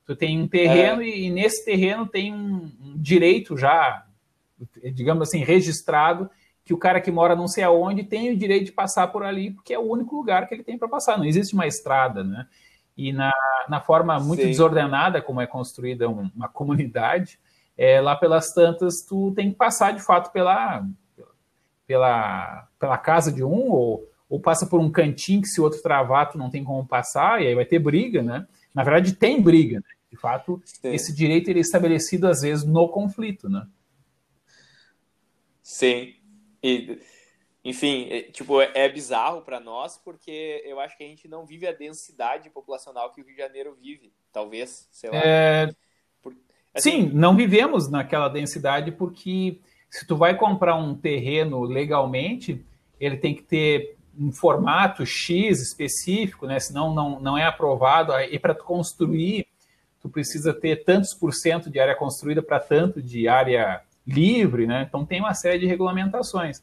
Tu 0.05 0.17
tem 0.17 0.41
um 0.41 0.49
terreno 0.49 1.01
é. 1.01 1.07
e, 1.07 1.31
nesse 1.31 1.65
terreno 1.65 2.07
tem 2.07 2.33
um, 2.33 2.71
um, 2.81 2.95
direito 2.97 3.57
já, 3.57 4.05
digamos 4.93 5.29
assim, 5.29 5.45
registrado, 5.45 6.29
que 6.65 6.75
o 6.75 6.79
cara 6.79 7.01
que 7.01 7.11
mora 7.11 7.37
não 7.37 7.47
sei 7.47 7.65
aonde 7.65 8.05
tem 8.05 8.31
o 8.31 8.37
direito 8.37 8.67
de 8.67 8.73
passar 8.73 9.09
por 9.09 9.25
ali, 9.25 9.51
porque 9.51 9.73
é 9.73 9.79
o 9.79 9.89
único 9.91 10.17
lugar 10.17 10.47
que 10.47 10.55
ele 10.55 10.65
tem 10.65 10.77
para 10.77 10.89
passar. 10.89 11.19
Não 11.19 11.25
existe 11.25 11.55
uma 11.55 11.67
estrada, 11.67 12.25
né? 12.25 12.47
E 12.97 13.13
na, 13.13 13.33
na 13.69 13.81
forma 13.81 14.19
muito 14.21 14.43
Sim. 14.43 14.49
desordenada 14.49 15.23
como 15.23 15.41
é 15.41 15.47
construída 15.47 16.09
uma 16.09 16.49
comunidade, 16.49 17.39
é, 17.77 18.01
lá 18.01 18.15
pelas 18.15 18.53
tantas, 18.53 19.03
tu 19.03 19.33
tem 19.35 19.51
que 19.51 19.57
passar 19.57 19.93
de 19.93 20.01
fato 20.01 20.31
pela, 20.31 20.87
pela, 21.87 22.69
pela 22.79 22.99
casa 22.99 23.33
de 23.33 23.43
um, 23.43 23.71
ou, 23.71 24.09
ou 24.29 24.41
passa 24.41 24.67
por 24.67 24.81
um 24.81 24.91
cantinho 24.91 25.43
que 25.43 25.49
se 25.49 25.61
o 25.61 25.65
outro 25.65 25.83
travar, 25.83 26.31
tu 26.31 26.39
não 26.39 26.51
tem 26.51 26.63
como 26.63 26.87
passar, 26.87 27.43
e 27.43 27.47
aí 27.47 27.55
vai 27.55 27.65
ter 27.65 27.79
briga, 27.79 28.23
né? 28.23 28.47
Na 28.75 28.83
verdade, 28.83 29.15
tem 29.15 29.41
briga, 29.41 29.77
né? 29.77 29.87
De 30.11 30.17
fato, 30.17 30.61
Sim. 30.65 30.93
esse 30.93 31.15
direito 31.15 31.49
ele 31.49 31.61
é 31.61 31.63
estabelecido, 31.63 32.29
às 32.29 32.43
vezes, 32.43 32.65
no 32.65 32.89
conflito, 32.89 33.49
né? 33.49 33.67
Sim. 35.63 36.15
E, 36.63 37.01
enfim, 37.65 38.09
é, 38.11 38.23
tipo, 38.23 38.61
é 38.61 38.89
bizarro 38.89 39.43
para 39.43 39.61
nós 39.61 39.97
porque 39.97 40.63
eu 40.65 40.81
acho 40.81 40.97
que 40.97 41.05
a 41.05 41.07
gente 41.07 41.29
não 41.29 41.47
vive 41.47 41.67
a 41.67 41.73
densidade 41.73 42.51
populacional 42.51 43.13
que 43.13 43.21
o 43.21 43.25
Rio 43.25 43.35
de 43.35 43.41
Janeiro 43.41 43.77
vive. 43.81 44.13
Talvez, 44.33 44.89
sei 44.91 45.11
lá. 45.11 45.17
É... 45.17 45.75
Por... 46.21 46.35
Assim... 46.75 46.91
Sim, 46.91 47.11
não 47.13 47.37
vivemos 47.37 47.89
naquela 47.89 48.29
densidade 48.29 48.91
porque 48.91 49.61
se 49.89 50.07
tu 50.07 50.17
vai 50.17 50.37
comprar 50.37 50.75
um 50.75 50.95
terreno 50.95 51.63
legalmente, 51.63 52.65
ele 52.99 53.17
tem 53.17 53.35
que 53.35 53.43
ter 53.43 53.97
um 54.19 54.33
formato 54.33 55.07
X 55.07 55.61
específico, 55.61 56.47
né? 56.47 56.59
Senão 56.59 56.93
não, 56.93 57.21
não 57.21 57.39
é 57.39 57.45
aprovado. 57.45 58.13
E 58.19 58.39
para 58.39 58.55
tu 58.55 58.65
construir, 58.65 59.47
tu 60.01 60.09
precisa 60.09 60.53
ter 60.53 60.83
tantos 60.85 61.15
por 61.15 61.33
cento 61.33 61.71
de 61.71 61.79
área 61.79 61.95
construída 61.95 62.43
para 62.43 62.59
tanto 62.59 63.01
de 63.01 63.29
área 63.29 63.83
livre, 64.07 64.67
né? 64.67 64.85
Então 64.89 65.07
tem 65.07 65.21
uma 65.21 65.35
série 65.35 65.61
de 65.61 65.67
regulamentações. 65.67 66.63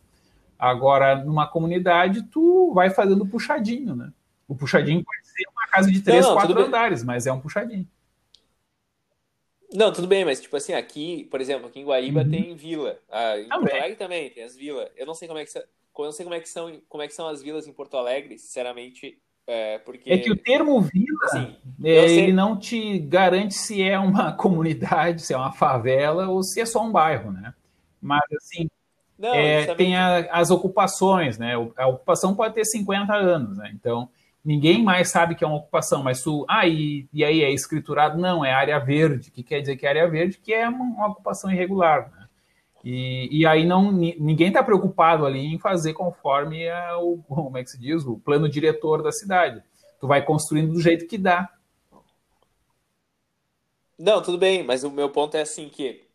Agora, 0.60 1.16
numa 1.16 1.48
comunidade, 1.48 2.24
tu 2.24 2.74
vai 2.74 2.90
fazendo 2.90 3.26
puxadinho, 3.26 3.96
né? 3.96 4.12
O 4.46 4.56
puxadinho 4.56 5.04
pode 5.04 5.26
ser 5.26 5.48
uma 5.50 5.68
casa 5.68 5.90
de 5.90 6.02
três, 6.02 6.26
não, 6.26 6.36
não, 6.36 6.38
quatro 6.38 6.62
andares, 6.62 7.04
mas 7.04 7.26
é 7.26 7.32
um 7.32 7.40
puxadinho. 7.40 7.88
Não, 9.74 9.94
tudo 9.94 10.08
bem, 10.08 10.26
mas 10.26 10.42
tipo 10.42 10.58
assim, 10.58 10.74
aqui, 10.74 11.28
por 11.32 11.40
exemplo, 11.40 11.68
aqui 11.68 11.80
em 11.80 11.86
Guaíba 11.86 12.24
uhum. 12.24 12.30
tem 12.30 12.56
vila. 12.56 13.00
Ah, 13.10 13.40
em 13.40 13.48
Porto 13.48 13.72
Alegre 13.72 13.96
também 13.96 14.30
tem 14.32 14.44
as 14.44 14.56
vilas. 14.56 14.90
Eu 14.98 15.06
não 15.06 15.14
sei 15.14 15.28
como 15.28 15.40
é 15.40 15.46
que 15.46 15.52
eu 15.58 16.06
não 16.06 16.12
sei 16.12 16.24
como 16.24 16.36
é 16.36 16.40
que 16.40 16.50
são, 16.50 16.82
como 16.88 17.04
é 17.04 17.08
que 17.08 17.14
são 17.14 17.28
as 17.28 17.42
vilas 17.42 17.68
em 17.68 17.74
Porto 17.74 17.98
Alegre, 17.98 18.38
sinceramente, 18.38 19.18
é, 19.46 19.80
porque... 19.80 20.12
é 20.12 20.18
que 20.18 20.32
o 20.32 20.36
termo 20.36 20.80
vila, 20.80 21.20
assim, 21.24 21.56
é, 21.84 22.06
ele 22.12 22.32
não 22.32 22.58
te 22.58 23.00
garante 23.00 23.56
se 23.56 23.82
é 23.82 23.98
uma 23.98 24.32
comunidade, 24.38 25.22
se 25.22 25.34
é 25.34 25.38
uma 25.38 25.52
favela 25.52 26.30
ou 26.30 26.44
se 26.44 26.62
é 26.62 26.66
só 26.66 26.84
um 26.84 26.92
bairro, 26.92 27.32
né? 27.32 27.54
Mas, 28.02 28.22
assim, 28.32 28.70
não, 29.20 29.34
é, 29.34 29.76
tem 29.76 29.98
a, 29.98 30.30
as 30.32 30.50
ocupações, 30.50 31.38
né? 31.38 31.54
A 31.76 31.88
ocupação 31.88 32.34
pode 32.34 32.54
ter 32.54 32.64
50 32.64 33.14
anos, 33.14 33.58
né? 33.58 33.70
Então, 33.76 34.10
ninguém 34.44 34.82
mais 34.82 35.10
sabe 35.10 35.36
que 35.36 35.44
é 35.44 35.48
uma 35.48 35.58
ocupação, 35.58 36.02
mas 36.02 36.24
tu, 36.24 36.46
ah, 36.48 36.66
e, 36.66 37.06
e 37.12 37.26
aí 37.26 37.44
é 37.44 37.52
escriturado? 37.52 38.18
Não, 38.18 38.46
é 38.46 38.54
área 38.54 38.80
verde, 38.80 39.30
que 39.30 39.44
quer 39.44 39.60
dizer 39.60 39.76
que 39.76 39.86
é 39.86 39.90
área 39.90 40.08
verde, 40.08 40.40
que 40.42 40.54
é 40.54 40.70
uma, 40.70 40.86
uma 40.86 41.08
ocupação 41.10 41.52
irregular, 41.52 42.10
né? 42.12 42.28
E, 42.82 43.42
e 43.42 43.46
aí 43.46 43.66
não 43.66 43.92
ninguém 43.92 44.48
está 44.48 44.64
preocupado 44.64 45.26
ali 45.26 45.46
em 45.46 45.60
fazer 45.60 45.92
conforme 45.92 46.70
a, 46.70 46.98
o 46.98 47.18
como 47.28 47.58
é 47.58 47.64
que 47.64 47.72
se 47.72 47.78
diz 47.78 48.06
o 48.06 48.18
plano 48.18 48.48
diretor 48.48 49.04
da 49.04 49.12
cidade. 49.12 49.62
Tu 50.00 50.08
vai 50.08 50.24
construindo 50.24 50.72
do 50.72 50.80
jeito 50.80 51.06
que 51.06 51.18
dá. 51.18 51.50
Não, 53.98 54.22
tudo 54.22 54.38
bem, 54.38 54.64
mas 54.64 54.86
o 54.86 54.90
meu 54.90 55.10
ponto 55.10 55.36
é 55.36 55.42
assim 55.42 55.68
que 55.68 56.08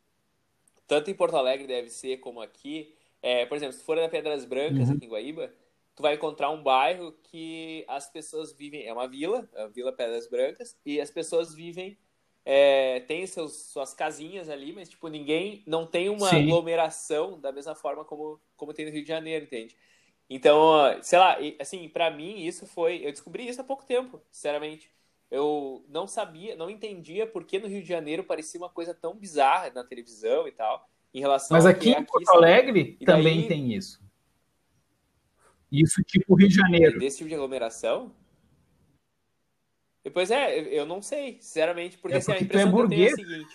tanto 0.87 1.11
em 1.11 1.15
Porto 1.15 1.37
Alegre 1.37 1.67
deve 1.67 1.89
ser 1.89 2.19
como 2.19 2.41
aqui. 2.41 2.95
É, 3.23 3.47
por 3.47 3.57
exemplo, 3.57 3.75
se 3.75 3.83
for 3.83 3.97
na 3.97 4.09
Pedras 4.09 4.45
Brancas, 4.45 4.89
uhum. 4.89 4.97
aqui 4.97 5.07
em 5.07 5.09
Guaíba, 5.09 5.53
tu 5.95 6.03
vai 6.03 6.15
encontrar 6.15 6.51
um 6.51 6.63
bairro 6.63 7.13
que 7.25 7.85
as 7.89 8.09
pessoas 8.11 8.53
vivem. 8.53 8.87
É 8.87 8.93
uma 8.93 9.09
vila, 9.09 9.49
a 9.55 9.67
Vila 9.67 9.93
Pedras 9.93 10.29
Brancas, 10.29 10.77
e 10.85 11.01
as 11.01 11.11
pessoas 11.11 11.55
vivem. 11.55 11.97
É, 12.47 13.01
tem 13.01 13.27
seus, 13.27 13.55
suas 13.73 13.95
casinhas 13.95 14.51
ali, 14.51 14.75
mas 14.75 14.91
tipo, 14.91 15.09
ninguém 15.09 15.63
não 15.67 15.87
tem 15.87 16.11
uma 16.11 16.29
Sim. 16.29 16.43
aglomeração 16.43 17.41
da 17.41 17.51
mesma 17.51 17.75
forma 17.75 18.05
como, 18.05 18.39
como 18.55 18.75
tem 18.75 18.85
no 18.85 18.93
Rio 18.93 19.01
de 19.01 19.09
Janeiro, 19.09 19.47
entende? 19.47 19.75
Então, 20.29 21.03
sei 21.03 21.19
lá, 21.19 21.39
assim, 21.59 21.89
para 21.89 22.11
mim 22.11 22.45
isso 22.45 22.67
foi. 22.67 23.05
Eu 23.05 23.11
descobri 23.11 23.49
isso 23.49 23.61
há 23.61 23.65
pouco 23.65 23.85
tempo, 23.87 24.21
sinceramente. 24.31 24.91
Eu 25.31 25.85
não 25.89 26.07
sabia, 26.07 26.55
não 26.57 26.71
entendia 26.71 27.27
por 27.27 27.45
que 27.45 27.59
no 27.59 27.67
Rio 27.67 27.83
de 27.83 27.89
Janeiro 27.89 28.23
parecia 28.25 28.61
uma 28.61 28.69
coisa 28.69 28.95
tão 28.95 29.17
bizarra 29.17 29.71
na 29.71 29.83
televisão 29.83 30.47
e 30.47 30.53
tal, 30.53 30.89
em 31.13 31.21
relação 31.21 31.57
Mas 31.57 31.67
aqui 31.67 31.91
em 31.91 32.05
Porto 32.05 32.29
Alegre 32.31 32.99
também 33.05 33.49
tem 33.49 33.75
isso. 33.75 34.03
Isso 35.71 36.03
tipo 36.05 36.35
Rio 36.35 36.49
de 36.49 36.55
Janeiro. 36.55 36.99
Desse 36.99 37.19
tipo 37.19 37.29
de 37.29 37.35
aglomeração? 37.35 38.15
Depois 40.05 40.31
é, 40.31 40.59
eu 40.59 40.85
não 40.85 41.01
sei, 41.01 41.39
sinceramente, 41.41 41.97
porque, 41.97 42.17
é 42.17 42.21
porque 42.21 42.33
assim, 42.33 42.43
a 42.43 42.45
impressão 42.45 42.69
é 42.69 42.73
que 42.73 42.81
eu 42.81 42.89
tenho 42.89 43.05
é 43.05 43.07
a 43.07 43.17
seguinte. 43.17 43.53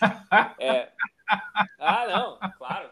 É... 0.58 0.92
Ah, 1.78 2.08
não, 2.08 2.50
claro. 2.58 2.90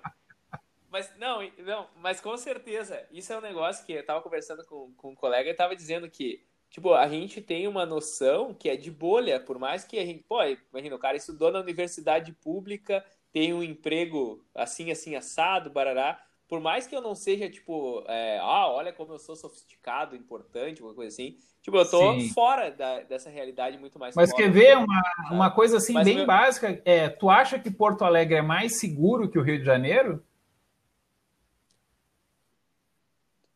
Mas 0.89 1.13
não, 1.19 1.41
não, 1.59 1.89
mas 1.97 2.21
com 2.21 2.37
certeza, 2.37 3.05
isso 3.11 3.33
é 3.33 3.39
um 3.39 3.41
negócio 3.41 3.85
que 3.85 3.93
eu 3.93 4.07
tava 4.07 4.23
conversando 4.23 4.65
com, 4.65 4.93
com 4.95 5.11
um 5.11 5.15
colega 5.15 5.51
e 5.51 5.55
tava 5.55 5.75
dizendo 5.75 6.09
que, 6.09 6.47
tipo, 6.71 6.95
a 6.95 7.09
gente 7.09 7.41
tem 7.41 7.67
uma 7.67 7.87
noção 7.87 8.55
que 8.55 8.69
é 8.69 8.77
de 8.77 8.91
bolha, 8.91 9.41
por 9.41 9.59
mais 9.59 9.85
que 9.85 9.99
a 9.99 10.05
gente, 10.05 10.25
pô, 10.25 10.39
imagina, 10.73 10.97
o 10.97 10.99
cara 10.99 11.17
estudou 11.17 11.51
na 11.51 11.61
universidade 11.61 12.33
pública, 12.33 13.05
tem 13.33 13.53
um 13.53 13.63
emprego 13.63 14.45
assim, 14.55 14.91
assim, 14.91 15.15
assado, 15.15 15.71
barará, 15.71 16.21
por 16.49 16.61
mais 16.61 16.87
que 16.87 16.97
eu 16.97 17.03
não 17.03 17.15
seja, 17.15 17.49
tipo, 17.49 18.03
é, 18.09 18.39
ah, 18.39 18.69
olha 18.69 18.91
como 18.91 19.13
eu 19.13 19.19
sou 19.19 19.37
sofisticado, 19.37 20.17
importante, 20.17 20.83
uma 20.83 20.95
coisa 20.95 21.13
assim, 21.13 21.37
tipo, 21.61 21.77
eu 21.77 21.89
tô 21.89 22.15
Sim. 22.15 22.31
fora 22.31 22.71
da, 22.71 23.01
dessa 23.01 23.29
realidade 23.29 23.77
muito 23.77 23.99
mais 23.99 24.15
Mas 24.17 24.33
quer 24.33 24.51
ver 24.51 24.79
uma, 24.79 25.03
uma 25.31 25.51
coisa 25.51 25.77
assim, 25.77 25.93
Mas 25.93 26.07
bem 26.07 26.17
meu... 26.17 26.27
básica, 26.27 26.81
é, 26.87 27.11
tu 27.11 27.29
acha 27.29 27.59
que 27.59 27.71
Porto 27.71 28.03
Alegre 28.03 28.37
é 28.37 28.43
mais 28.43 28.79
seguro 28.79 29.29
que 29.29 29.39
o 29.39 29.43
Rio 29.43 29.59
de 29.59 29.65
Janeiro? 29.65 30.25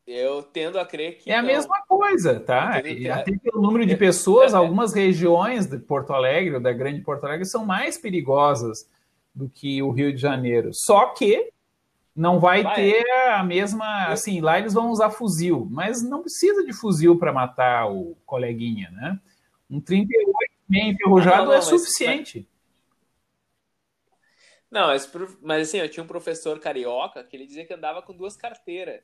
Eu 0.05 0.43
tendo 0.43 0.77
a 0.77 0.85
crer 0.85 1.17
que. 1.17 1.31
É 1.31 1.35
não. 1.35 1.39
a 1.39 1.43
mesma 1.43 1.81
coisa, 1.87 2.39
tá? 2.39 2.77
Até 2.77 3.37
pelo 3.37 3.61
número 3.61 3.85
de 3.85 3.95
pessoas, 3.95 4.53
algumas 4.53 4.93
regiões 4.93 5.65
de 5.65 5.79
Porto 5.79 6.11
Alegre, 6.11 6.55
ou 6.55 6.61
da 6.61 6.73
Grande 6.73 7.01
Porto 7.01 7.23
Alegre, 7.23 7.45
são 7.45 7.65
mais 7.65 7.97
perigosas 7.97 8.89
do 9.33 9.47
que 9.47 9.81
o 9.81 9.91
Rio 9.91 10.13
de 10.13 10.19
Janeiro. 10.19 10.71
Só 10.73 11.07
que 11.07 11.51
não 12.13 12.37
vai, 12.37 12.63
vai. 12.63 12.75
ter 12.75 13.09
a 13.29 13.43
mesma. 13.43 14.07
Assim, 14.07 14.41
lá 14.41 14.59
eles 14.59 14.73
vão 14.73 14.89
usar 14.89 15.09
fuzil, 15.09 15.65
mas 15.71 16.03
não 16.03 16.21
precisa 16.21 16.65
de 16.65 16.73
fuzil 16.73 17.17
para 17.17 17.31
matar 17.31 17.89
o 17.89 18.17
coleguinha, 18.25 18.91
né? 18.91 19.17
Um 19.69 19.79
38 19.79 20.33
bem 20.67 20.91
enferrujado 20.91 21.37
não, 21.37 21.45
não, 21.45 21.53
é 21.53 21.57
mas, 21.57 21.65
suficiente. 21.65 22.47
Não, 24.69 24.87
mas, 24.87 25.09
mas 25.41 25.69
assim, 25.69 25.77
eu 25.77 25.87
tinha 25.87 26.03
um 26.03 26.07
professor 26.07 26.59
carioca 26.59 27.23
que 27.23 27.37
ele 27.37 27.47
dizia 27.47 27.65
que 27.65 27.73
andava 27.73 28.01
com 28.01 28.13
duas 28.13 28.35
carteiras 28.35 29.01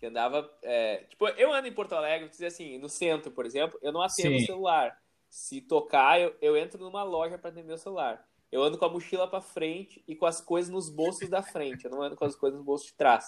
que 0.00 0.06
andava. 0.06 0.50
É, 0.62 1.04
tipo, 1.08 1.28
eu 1.28 1.52
ando 1.52 1.68
em 1.68 1.72
Porto 1.72 1.94
Alegre, 1.94 2.28
dizer 2.28 2.46
assim, 2.46 2.78
no 2.78 2.88
centro, 2.88 3.30
por 3.30 3.44
exemplo, 3.44 3.78
eu 3.82 3.92
não 3.92 4.00
atendo 4.00 4.36
o 4.36 4.40
celular. 4.40 4.96
Se 5.28 5.60
tocar, 5.60 6.18
eu, 6.18 6.34
eu 6.40 6.56
entro 6.56 6.82
numa 6.82 7.04
loja 7.04 7.38
para 7.38 7.50
atender 7.50 7.72
o 7.72 7.78
celular. 7.78 8.24
Eu 8.50 8.64
ando 8.64 8.78
com 8.78 8.84
a 8.84 8.88
mochila 8.88 9.28
para 9.28 9.40
frente 9.40 10.02
e 10.08 10.16
com 10.16 10.26
as 10.26 10.40
coisas 10.40 10.72
nos 10.72 10.90
bolsos 10.90 11.28
da 11.28 11.40
frente. 11.40 11.84
Eu 11.84 11.90
não 11.90 12.02
ando 12.02 12.16
com 12.16 12.24
as 12.24 12.34
coisas 12.34 12.56
nos 12.56 12.66
bolsos 12.66 12.88
de 12.88 12.94
trás. 12.94 13.24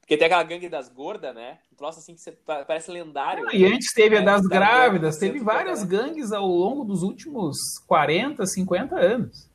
Porque 0.00 0.16
tem 0.16 0.26
aquela 0.26 0.42
gangue 0.42 0.68
das 0.68 0.88
gordas, 0.88 1.34
né? 1.34 1.58
Um 1.72 1.76
troço 1.76 1.98
assim 2.00 2.14
que 2.14 2.20
você, 2.20 2.32
parece 2.32 2.90
lendário. 2.90 3.48
e 3.52 3.64
antes 3.64 3.92
teve 3.92 4.18
a 4.18 4.20
das 4.20 4.42
né? 4.42 4.48
grávidas, 4.48 5.16
teve 5.16 5.40
várias 5.40 5.82
gangues 5.82 6.30
ao 6.30 6.46
longo 6.46 6.84
dos 6.84 7.02
últimos 7.02 7.56
40, 7.86 8.44
50 8.44 8.96
anos. 8.96 9.48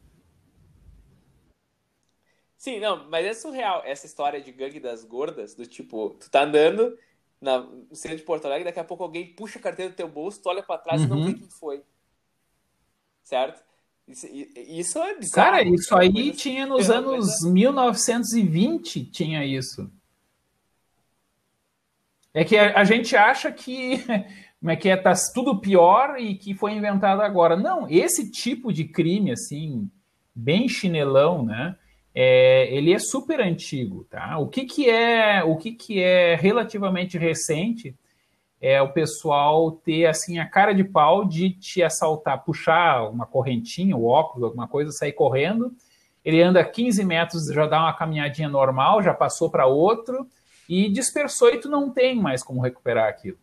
Sim, 2.62 2.80
não, 2.80 3.10
mas 3.10 3.26
é 3.26 3.34
surreal 3.34 3.82
essa 3.84 4.06
história 4.06 4.40
de 4.40 4.52
gangue 4.52 4.80
das 4.80 5.04
gordas, 5.04 5.56
do 5.56 5.66
tipo, 5.66 6.12
tu 6.20 6.30
tá 6.30 6.44
andando 6.44 6.96
na, 7.42 7.62
no 7.62 7.96
centro 7.96 8.20
de 8.20 8.24
Porto 8.24 8.46
Alegre, 8.46 8.66
daqui 8.66 8.80
a 8.80 8.84
pouco 8.84 9.02
alguém 9.02 9.34
puxa 9.34 9.58
a 9.58 9.62
carteira 9.64 9.92
do 9.92 9.96
teu 9.96 10.08
bolso, 10.08 10.40
tu 10.40 10.48
olha 10.48 10.62
pra 10.62 10.78
trás 10.78 11.02
uhum. 11.02 11.08
e 11.08 11.10
não 11.10 11.24
vê 11.24 11.32
uhum. 11.32 11.38
quem 11.40 11.50
foi. 11.50 11.82
Certo? 13.24 13.64
Isso, 14.08 14.28
isso 14.56 15.00
é 15.00 15.18
bizarro. 15.18 15.52
Cara, 15.52 15.64
isso 15.64 15.98
aí 15.98 16.14
coisa... 16.14 16.34
tinha 16.34 16.68
nos 16.68 16.88
é, 16.88 16.98
anos 16.98 17.44
1920, 17.44 19.06
tinha 19.06 19.44
isso. 19.44 19.92
É 22.36 22.46
que 22.46 22.56
a, 22.56 22.78
a, 22.78 22.84
gente 22.84 23.16
acha 23.16 23.52
que 23.52 24.04
como 24.62 24.70
é 24.70 24.76
que 24.76 24.88
é, 24.88 24.96
tá 24.96 25.14
tudo 25.34 25.60
pior 25.60 26.20
e 26.20 26.36
que 26.36 26.54
foi 26.54 26.74
inventado 26.74 27.24
agora. 27.24 27.58
Não, 27.58 27.90
esse 27.90 28.30
tipo 28.30 28.72
de 28.72 28.84
crime, 28.84 29.32
assim, 29.32 29.90
bem 30.36 30.70
chinelão, 30.70 31.44
né? 31.44 31.76
É, 32.14 32.74
ele 32.74 32.94
é 32.94 33.00
super 33.00 33.40
antigo, 33.40 34.06
tá? 34.10 34.38
O 34.38 34.48
que, 34.48 34.66
que 34.66 34.90
é 34.90 35.44
o 35.44 35.56
que, 35.56 35.72
que 35.72 36.02
é 36.02 36.36
relativamente 36.36 37.18
recente 37.18 37.96
é 38.60 38.82
o 38.82 38.92
pessoal 38.92 39.72
ter 39.72 40.06
assim 40.06 40.38
a 40.38 40.46
cara 40.48 40.74
de 40.74 40.84
pau 40.84 41.26
de 41.26 41.50
te 41.50 41.82
assaltar, 41.82 42.44
puxar 42.44 43.10
uma 43.10 43.26
correntinha, 43.26 43.98
o 43.98 44.06
óculos, 44.06 44.44
alguma 44.44 44.68
coisa, 44.68 44.92
sair 44.92 45.14
correndo. 45.14 45.74
Ele 46.24 46.44
anda 46.44 46.64
15 46.64 47.04
metros, 47.04 47.48
já 47.48 47.66
dá 47.66 47.80
uma 47.80 47.94
caminhadinha 47.94 48.48
normal, 48.48 49.02
já 49.02 49.14
passou 49.14 49.50
para 49.50 49.66
outro 49.66 50.28
e 50.70 50.90
dispersou 50.90 51.50
e 51.50 51.60
tu 51.60 51.70
não 51.70 51.90
tem 51.90 52.16
mais 52.16 52.44
como 52.44 52.62
recuperar 52.62 53.10
aquilo. 53.10 53.40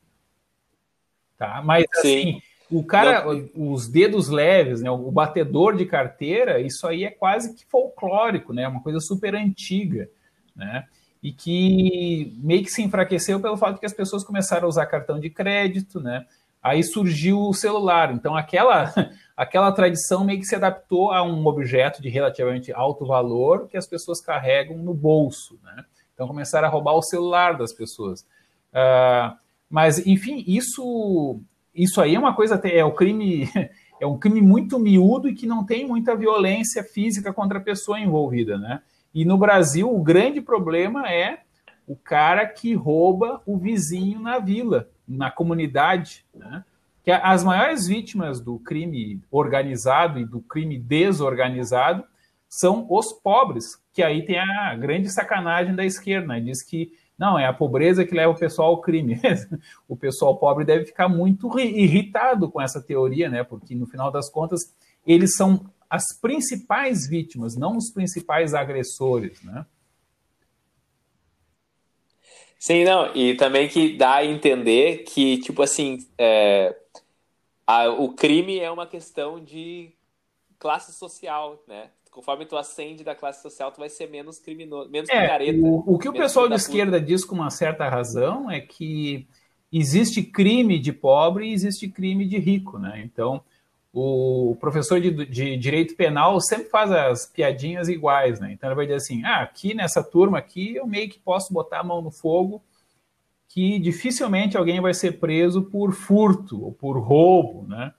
Tá? 1.37 1.63
Mas 1.65 1.85
Sim. 1.95 1.99
assim, 1.99 2.43
o 2.71 2.85
cara, 2.85 3.25
os 3.55 3.89
dedos 3.89 4.29
leves, 4.29 4.83
né, 4.83 4.91
o 4.91 5.11
batedor 5.11 5.75
de 5.77 5.87
carteira, 5.87 6.61
isso 6.61 6.87
aí 6.87 7.05
é 7.05 7.11
quase 7.11 7.55
que 7.55 7.65
folclórico, 7.67 8.53
né, 8.53 8.69
uma 8.69 8.83
coisa 8.83 9.01
super 9.01 9.35
antiga, 9.35 10.09
né, 10.55 10.85
e 11.23 11.33
que 11.33 12.37
meio 12.39 12.63
que 12.63 12.71
se 12.71 12.83
enfraqueceu 12.83 13.41
pelo 13.41 13.57
fato 13.57 13.75
de 13.75 13.81
que 13.81 13.87
as 13.87 13.95
pessoas 13.95 14.23
começaram 14.23 14.67
a 14.67 14.69
usar 14.69 14.87
cartão 14.87 15.19
de 15.19 15.31
crédito, 15.31 15.99
né, 15.99 16.27
aí 16.63 16.83
surgiu 16.85 17.41
o 17.41 17.55
celular, 17.55 18.13
então 18.13 18.37
aquela, 18.37 18.93
aquela 19.37 19.73
tradição 19.73 20.25
meio 20.25 20.39
que 20.39 20.47
se 20.47 20.55
adaptou 20.55 21.11
a 21.11 21.23
um 21.23 21.47
objeto 21.47 22.03
de 22.03 22.11
relativamente 22.11 22.71
alto 22.73 23.07
valor 23.07 23.67
que 23.69 23.79
as 23.79 23.87
pessoas 23.87 24.21
carregam 24.21 24.77
no 24.77 24.93
bolso, 24.93 25.59
né, 25.63 25.85
então 26.13 26.29
começaram 26.29 26.69
a 26.69 26.71
roubar 26.71 26.95
o 26.95 27.03
celular 27.03 27.57
das 27.57 27.73
pessoas. 27.73 28.27
Uh, 28.71 29.35
mas, 29.71 30.05
enfim, 30.07 30.45
isso 30.47 31.41
isso 31.79 32.01
aí 32.01 32.17
é 32.17 32.19
uma 32.19 32.35
coisa, 32.35 32.61
é 32.65 32.85
o 32.85 32.93
crime, 32.93 33.49
é 34.01 34.07
um 34.07 34.19
crime 34.19 34.43
muito 34.43 34.79
miúdo 34.79 35.29
e 35.29 35.35
que 35.35 35.47
não 35.47 35.65
tem 35.65 35.87
muita 35.87 36.17
violência 36.17 36.83
física 36.83 37.33
contra 37.33 37.59
a 37.59 37.63
pessoa 37.63 38.01
envolvida, 38.01 38.59
né? 38.59 38.83
E 39.15 39.25
no 39.25 39.39
Brasil, 39.39 39.93
o 39.93 40.03
grande 40.03 40.41
problema 40.41 41.11
é 41.11 41.41
o 41.87 41.97
cara 41.97 42.47
que 42.47 42.75
rouba 42.75 43.41
o 43.47 43.57
vizinho 43.57 44.21
na 44.21 44.39
vila, 44.39 44.91
na 45.07 45.31
comunidade, 45.31 46.25
né? 46.35 46.65
Que 47.03 47.13
as 47.13 47.43
maiores 47.43 47.87
vítimas 47.87 48.41
do 48.41 48.59
crime 48.59 49.23
organizado 49.31 50.19
e 50.19 50.27
do 50.27 50.41
crime 50.41 50.79
desorganizado 50.79 52.05
são 52.49 52.87
os 52.91 53.13
pobres, 53.13 53.83
que 53.93 54.03
aí 54.03 54.25
tem 54.25 54.39
a 54.39 54.75
grande 54.75 55.09
sacanagem 55.11 55.75
da 55.75 55.85
esquerda, 55.85 56.27
né? 56.27 56.41
Diz 56.41 56.63
que 56.63 56.93
não, 57.19 57.37
é 57.37 57.47
a 57.47 57.53
pobreza 57.53 58.05
que 58.05 58.15
leva 58.15 58.33
o 58.33 58.39
pessoal 58.39 58.69
ao 58.69 58.81
crime. 58.81 59.21
o 59.89 59.97
pessoal 59.97 60.37
pobre 60.39 60.65
deve 60.65 60.87
ficar 60.87 61.09
muito 61.09 61.59
irritado 61.59 62.49
com 62.49 62.61
essa 62.61 62.81
teoria, 62.81 63.29
né? 63.29 63.43
Porque 63.43 63.75
no 63.75 63.87
final 63.87 64.11
das 64.11 64.31
contas 64.31 64.61
eles 65.05 65.35
são 65.35 65.69
as 65.91 66.05
principais 66.21 67.09
vítimas, 67.09 67.57
não 67.57 67.77
os 67.77 67.91
principais 67.91 68.55
agressores, 68.55 69.43
né? 69.43 69.67
Sim, 72.59 72.85
não, 72.85 73.15
e 73.15 73.35
também 73.37 73.69
que 73.69 73.97
dá 73.97 74.17
a 74.17 74.25
entender 74.25 75.05
que, 75.05 75.39
tipo 75.39 75.63
assim, 75.63 75.99
é, 76.19 76.77
a, 77.67 77.89
o 77.89 78.13
crime 78.13 78.59
é 78.59 78.71
uma 78.71 78.87
questão 78.87 79.43
de 79.43 79.93
classe 80.59 80.93
social, 80.93 81.63
né? 81.69 81.91
Conforme 82.11 82.47
tu 82.47 82.57
ascende 82.57 83.05
da 83.05 83.15
classe 83.15 83.43
social, 83.43 83.71
tu 83.73 83.79
vai 83.79 83.89
ser 83.89 84.09
menos 84.09 84.39
criminoso, 84.39 84.91
menos 84.91 85.09
é, 85.09 85.23
picareta. 85.23 85.59
O, 85.59 85.95
o 85.95 85.99
que 85.99 86.09
o 86.09 86.13
pessoal 86.13 86.49
de 86.49 86.55
esquerda 86.55 87.01
diz 87.01 87.25
com 87.25 87.35
uma 87.35 87.51
certa 87.51 87.89
razão 87.89 88.51
é 88.51 88.61
que 88.61 89.27
existe 89.73 90.23
crime 90.23 90.79
de 90.79 90.93
pobre 90.93 91.49
e 91.49 91.53
existe 91.53 91.89
crime 91.89 92.27
de 92.27 92.39
rico, 92.39 92.79
né? 92.79 93.01
Então, 93.05 93.43
o 93.93 94.57
professor 94.61 95.01
de, 95.01 95.11
de, 95.27 95.57
direito 95.57 95.97
penal 95.97 96.41
sempre 96.41 96.69
faz 96.69 96.91
as 96.93 97.27
piadinhas 97.27 97.89
iguais, 97.89 98.39
né? 98.39 98.53
Então 98.53 98.69
ele 98.69 98.77
vai 98.77 98.87
dizer 98.87 98.97
assim: 98.97 99.25
ah, 99.25 99.43
aqui 99.43 99.75
nessa 99.75 100.03
turma 100.03 100.39
aqui 100.39 100.77
eu 100.77 100.87
meio 100.87 101.09
que 101.09 101.19
posso 101.19 101.53
botar 101.53 101.81
a 101.81 101.85
mão 101.85 102.03
no 102.03 102.11
fogo 102.11 102.63
que 103.49 103.79
dificilmente 103.79 104.57
alguém 104.57 104.81
vai 104.81 104.93
ser 104.93 105.19
preso 105.19 105.63
por 105.63 105.93
furto 105.93 106.63
ou 106.65 106.73
por 106.73 106.99
roubo, 106.99 107.67
né? 107.67 107.93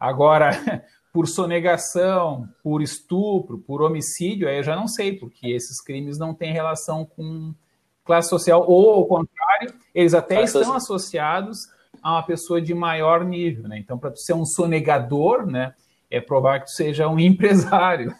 Agora, 0.00 0.50
por 1.16 1.26
sonegação, 1.26 2.46
por 2.62 2.82
estupro, 2.82 3.56
por 3.56 3.80
homicídio, 3.80 4.46
aí 4.46 4.58
eu 4.58 4.62
já 4.62 4.76
não 4.76 4.86
sei, 4.86 5.14
porque 5.14 5.48
esses 5.48 5.82
crimes 5.82 6.18
não 6.18 6.34
têm 6.34 6.52
relação 6.52 7.06
com 7.06 7.54
classe 8.04 8.28
social, 8.28 8.62
ou 8.68 8.90
ao 8.90 9.06
contrário, 9.06 9.72
eles 9.94 10.12
até 10.12 10.42
estão 10.42 10.74
associados 10.74 11.70
a 12.02 12.12
uma 12.12 12.22
pessoa 12.22 12.60
de 12.60 12.74
maior 12.74 13.24
nível, 13.24 13.66
né? 13.66 13.78
Então, 13.78 13.96
para 13.96 14.10
tu 14.10 14.18
ser 14.18 14.34
um 14.34 14.44
sonegador, 14.44 15.46
né, 15.46 15.74
é 16.10 16.20
provar 16.20 16.60
que 16.60 16.66
tu 16.66 16.72
seja 16.72 17.08
um 17.08 17.16
empresário. 17.18 18.14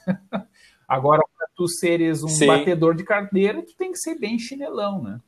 Agora, 0.88 1.22
para 1.36 1.48
tu 1.54 1.68
seres 1.68 2.22
um 2.22 2.28
Sim. 2.28 2.46
batedor 2.46 2.94
de 2.94 3.04
carteira, 3.04 3.62
tu 3.62 3.76
tem 3.76 3.92
que 3.92 3.98
ser 3.98 4.18
bem 4.18 4.38
chinelão, 4.38 5.02
né? 5.02 5.20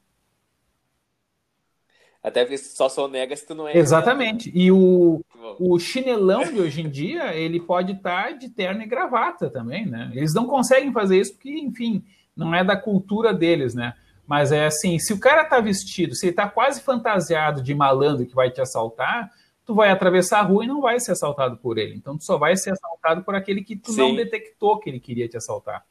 Até 2.22 2.42
porque 2.42 2.58
só 2.58 2.88
sonega 2.88 3.34
se 3.36 3.46
tu 3.46 3.54
não 3.54 3.68
é. 3.68 3.76
Exatamente. 3.76 4.50
E 4.54 4.72
o, 4.72 5.20
o 5.58 5.78
chinelão 5.78 6.42
de 6.44 6.60
hoje 6.60 6.82
em 6.82 6.90
dia, 6.90 7.34
ele 7.36 7.60
pode 7.60 7.92
estar 7.92 8.32
de 8.32 8.48
terno 8.48 8.82
e 8.82 8.86
gravata 8.86 9.48
também, 9.48 9.86
né? 9.86 10.10
Eles 10.14 10.34
não 10.34 10.46
conseguem 10.46 10.92
fazer 10.92 11.20
isso 11.20 11.34
porque, 11.34 11.50
enfim, 11.50 12.04
não 12.36 12.54
é 12.54 12.64
da 12.64 12.76
cultura 12.76 13.32
deles, 13.32 13.74
né? 13.74 13.94
Mas 14.26 14.52
é 14.52 14.66
assim, 14.66 14.98
se 14.98 15.12
o 15.12 15.18
cara 15.18 15.44
tá 15.44 15.58
vestido, 15.58 16.14
se 16.14 16.26
ele 16.26 16.34
tá 16.34 16.46
quase 16.48 16.82
fantasiado 16.82 17.62
de 17.62 17.74
malandro 17.74 18.26
que 18.26 18.34
vai 18.34 18.50
te 18.50 18.60
assaltar, 18.60 19.30
tu 19.64 19.74
vai 19.74 19.90
atravessar 19.90 20.40
a 20.40 20.42
rua 20.42 20.64
e 20.64 20.66
não 20.66 20.80
vai 20.80 21.00
ser 21.00 21.12
assaltado 21.12 21.56
por 21.56 21.78
ele. 21.78 21.94
Então 21.94 22.18
tu 22.18 22.24
só 22.24 22.36
vai 22.36 22.56
ser 22.56 22.72
assaltado 22.72 23.22
por 23.22 23.34
aquele 23.34 23.62
que 23.62 23.74
tu 23.74 23.92
Sim. 23.92 24.00
não 24.00 24.14
detectou 24.14 24.78
que 24.78 24.90
ele 24.90 25.00
queria 25.00 25.28
te 25.28 25.36
assaltar. 25.36 25.84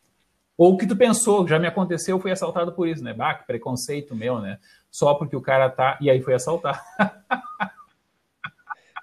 Ou 0.58 0.76
que 0.76 0.88
tu 0.88 0.96
pensou, 0.96 1.48
já 1.48 1.60
me 1.60 1.68
aconteceu, 1.68 2.20
fui 2.20 2.32
assaltado 2.32 2.72
por 2.74 2.88
isso, 2.88 3.04
né? 3.04 3.14
Bah, 3.14 3.36
que 3.36 3.46
preconceito 3.46 4.16
meu, 4.16 4.40
né? 4.40 4.58
Só 4.92 5.14
porque 5.16 5.36
o 5.36 5.42
cara 5.42 5.70
tá. 5.70 5.98
E 6.02 6.10
aí 6.10 6.22
foi 6.22 6.34
assaltar. 6.34 6.84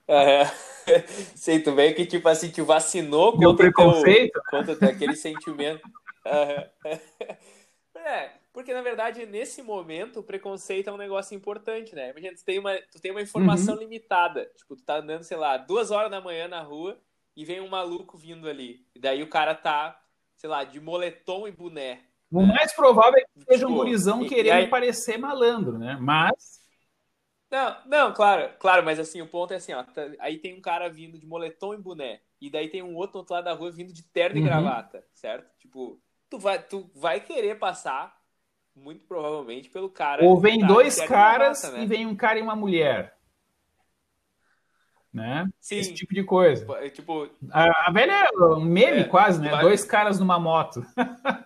É. 0.06 0.44
Sei, 1.34 1.60
tu 1.60 1.74
veio 1.74 1.94
que, 1.94 2.04
tipo 2.04 2.28
assim, 2.28 2.50
te 2.50 2.60
vacinou 2.60 3.38
Meu 3.38 3.52
contra 3.52 3.64
preconceito? 3.64 4.32
Teu, 4.50 4.64
contra 4.64 4.90
aquele 4.90 5.16
sentimento. 5.16 5.80
É, 7.96 8.32
porque 8.52 8.74
na 8.74 8.82
verdade, 8.82 9.24
nesse 9.24 9.62
momento, 9.62 10.20
o 10.20 10.22
preconceito 10.22 10.90
é 10.90 10.92
um 10.92 10.98
negócio 10.98 11.34
importante, 11.34 11.94
né? 11.94 12.10
Imagina, 12.10 12.36
tu 12.36 12.44
tem 12.44 12.58
uma, 12.58 12.76
tu 12.92 13.00
tem 13.00 13.10
uma 13.10 13.22
informação 13.22 13.76
uhum. 13.76 13.80
limitada. 13.80 14.44
Tipo, 14.54 14.76
tu 14.76 14.84
tá 14.84 14.98
andando, 14.98 15.22
sei 15.22 15.38
lá, 15.38 15.56
duas 15.56 15.90
horas 15.90 16.10
da 16.10 16.20
manhã 16.20 16.46
na 16.46 16.60
rua 16.60 17.00
e 17.34 17.46
vem 17.46 17.62
um 17.62 17.68
maluco 17.68 18.18
vindo 18.18 18.46
ali. 18.46 18.86
E 18.94 19.00
daí 19.00 19.22
o 19.22 19.30
cara 19.30 19.54
tá 19.54 19.98
sei 20.44 20.50
lá, 20.50 20.62
de 20.62 20.78
moletom 20.78 21.48
e 21.48 21.50
boné. 21.50 22.02
O 22.30 22.42
mais 22.42 22.74
provável 22.74 23.18
é 23.18 23.22
que 23.22 23.44
seja 23.44 23.66
tipo, 23.66 23.72
um 23.72 23.76
gurizão 23.76 24.26
querendo 24.26 24.52
aí... 24.54 24.68
parecer 24.68 25.18
malandro, 25.18 25.78
né? 25.78 25.96
Mas. 26.00 26.62
Não, 27.50 27.76
não, 27.86 28.12
claro, 28.12 28.50
claro, 28.58 28.84
mas 28.84 28.98
assim, 28.98 29.22
o 29.22 29.28
ponto 29.28 29.52
é 29.52 29.56
assim, 29.56 29.72
ó. 29.72 29.84
Tá, 29.84 30.02
aí 30.18 30.38
tem 30.38 30.58
um 30.58 30.60
cara 30.60 30.88
vindo 30.88 31.18
de 31.18 31.26
moletom 31.26 31.74
e 31.74 31.78
boné. 31.78 32.20
E 32.40 32.50
daí 32.50 32.68
tem 32.68 32.82
um 32.82 32.96
outro 32.96 33.12
do 33.12 33.18
outro 33.18 33.34
lado 33.34 33.44
da 33.44 33.52
rua 33.52 33.70
vindo 33.70 33.92
de 33.92 34.02
terno 34.02 34.36
uhum. 34.36 34.42
e 34.42 34.48
gravata, 34.48 35.04
certo? 35.12 35.48
Tipo, 35.58 36.00
tu 36.28 36.38
vai, 36.38 36.60
tu 36.60 36.90
vai 36.94 37.20
querer 37.20 37.58
passar, 37.58 38.16
muito 38.74 39.04
provavelmente, 39.06 39.70
pelo 39.70 39.88
cara. 39.88 40.24
Ou 40.24 40.36
vem 40.40 40.58
tá 40.58 40.66
dois 40.66 41.00
caras 41.00 41.62
e, 41.62 41.62
gravata, 41.62 41.78
né? 41.78 41.84
e 41.84 41.86
vem 41.86 42.06
um 42.06 42.16
cara 42.16 42.38
e 42.38 42.42
uma 42.42 42.56
mulher 42.56 43.14
né? 45.14 45.48
Sim. 45.60 45.76
Esse 45.76 45.94
tipo 45.94 46.12
de 46.12 46.24
coisa. 46.24 46.66
É, 46.78 46.90
tipo, 46.90 47.30
a, 47.52 47.88
a 47.88 47.92
velha 47.92 48.12
é 48.12 48.36
um 48.36 48.60
meme 48.60 49.02
é, 49.02 49.04
quase, 49.04 49.40
né? 49.40 49.48
Vai... 49.48 49.62
Dois 49.62 49.84
caras 49.84 50.18
numa 50.18 50.40
moto. 50.40 50.84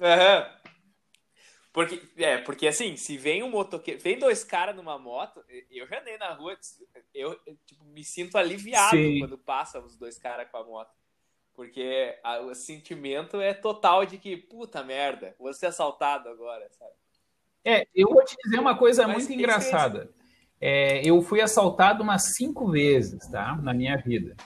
uhum. 0.00 0.60
Porque, 1.72 2.02
é, 2.16 2.38
porque 2.38 2.66
assim, 2.66 2.96
se 2.96 3.16
vem 3.16 3.42
um 3.42 3.50
motoqueiro, 3.50 4.00
vem 4.00 4.18
dois 4.18 4.42
caras 4.42 4.74
numa 4.74 4.98
moto, 4.98 5.44
eu 5.70 5.86
já 5.86 6.00
andei 6.00 6.18
na 6.18 6.32
rua, 6.32 6.58
eu 7.14 7.38
tipo, 7.64 7.84
me 7.84 8.02
sinto 8.02 8.36
aliviado 8.36 8.96
Sim. 8.96 9.20
quando 9.20 9.38
passam 9.38 9.84
os 9.84 9.96
dois 9.96 10.18
caras 10.18 10.50
com 10.50 10.56
a 10.56 10.64
moto. 10.64 10.90
Porque 11.54 12.18
a, 12.24 12.40
o 12.40 12.54
sentimento 12.54 13.40
é 13.40 13.54
total 13.54 14.04
de 14.04 14.18
que, 14.18 14.36
puta 14.36 14.82
merda, 14.82 15.34
vou 15.38 15.52
ser 15.52 15.66
assaltado 15.66 16.28
agora, 16.28 16.68
sabe? 16.70 16.92
É, 17.64 17.86
eu 17.94 18.08
vou 18.08 18.24
te 18.24 18.34
dizer 18.42 18.58
uma 18.58 18.76
coisa 18.76 19.06
Mas 19.06 19.18
muito 19.18 19.32
engraçada 19.32 20.10
é, 20.60 21.00
eu 21.08 21.22
fui 21.22 21.40
assaltado 21.40 22.02
umas 22.02 22.34
cinco 22.34 22.70
vezes, 22.70 23.26
tá? 23.28 23.56
Na 23.56 23.72
minha 23.72 23.96
vida. 23.96 24.36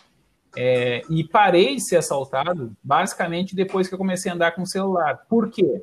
É, 0.57 1.02
e 1.11 1.24
parei 1.24 1.76
de 1.76 1.82
ser 1.82 1.96
assaltado 1.96 2.76
basicamente 2.82 3.55
depois 3.55 3.88
que 3.88 3.94
eu 3.94 3.98
comecei 3.98 4.30
a 4.30 4.34
andar 4.34 4.52
com 4.52 4.62
o 4.62 4.66
celular. 4.66 5.24
Por 5.28 5.50
quê? 5.50 5.82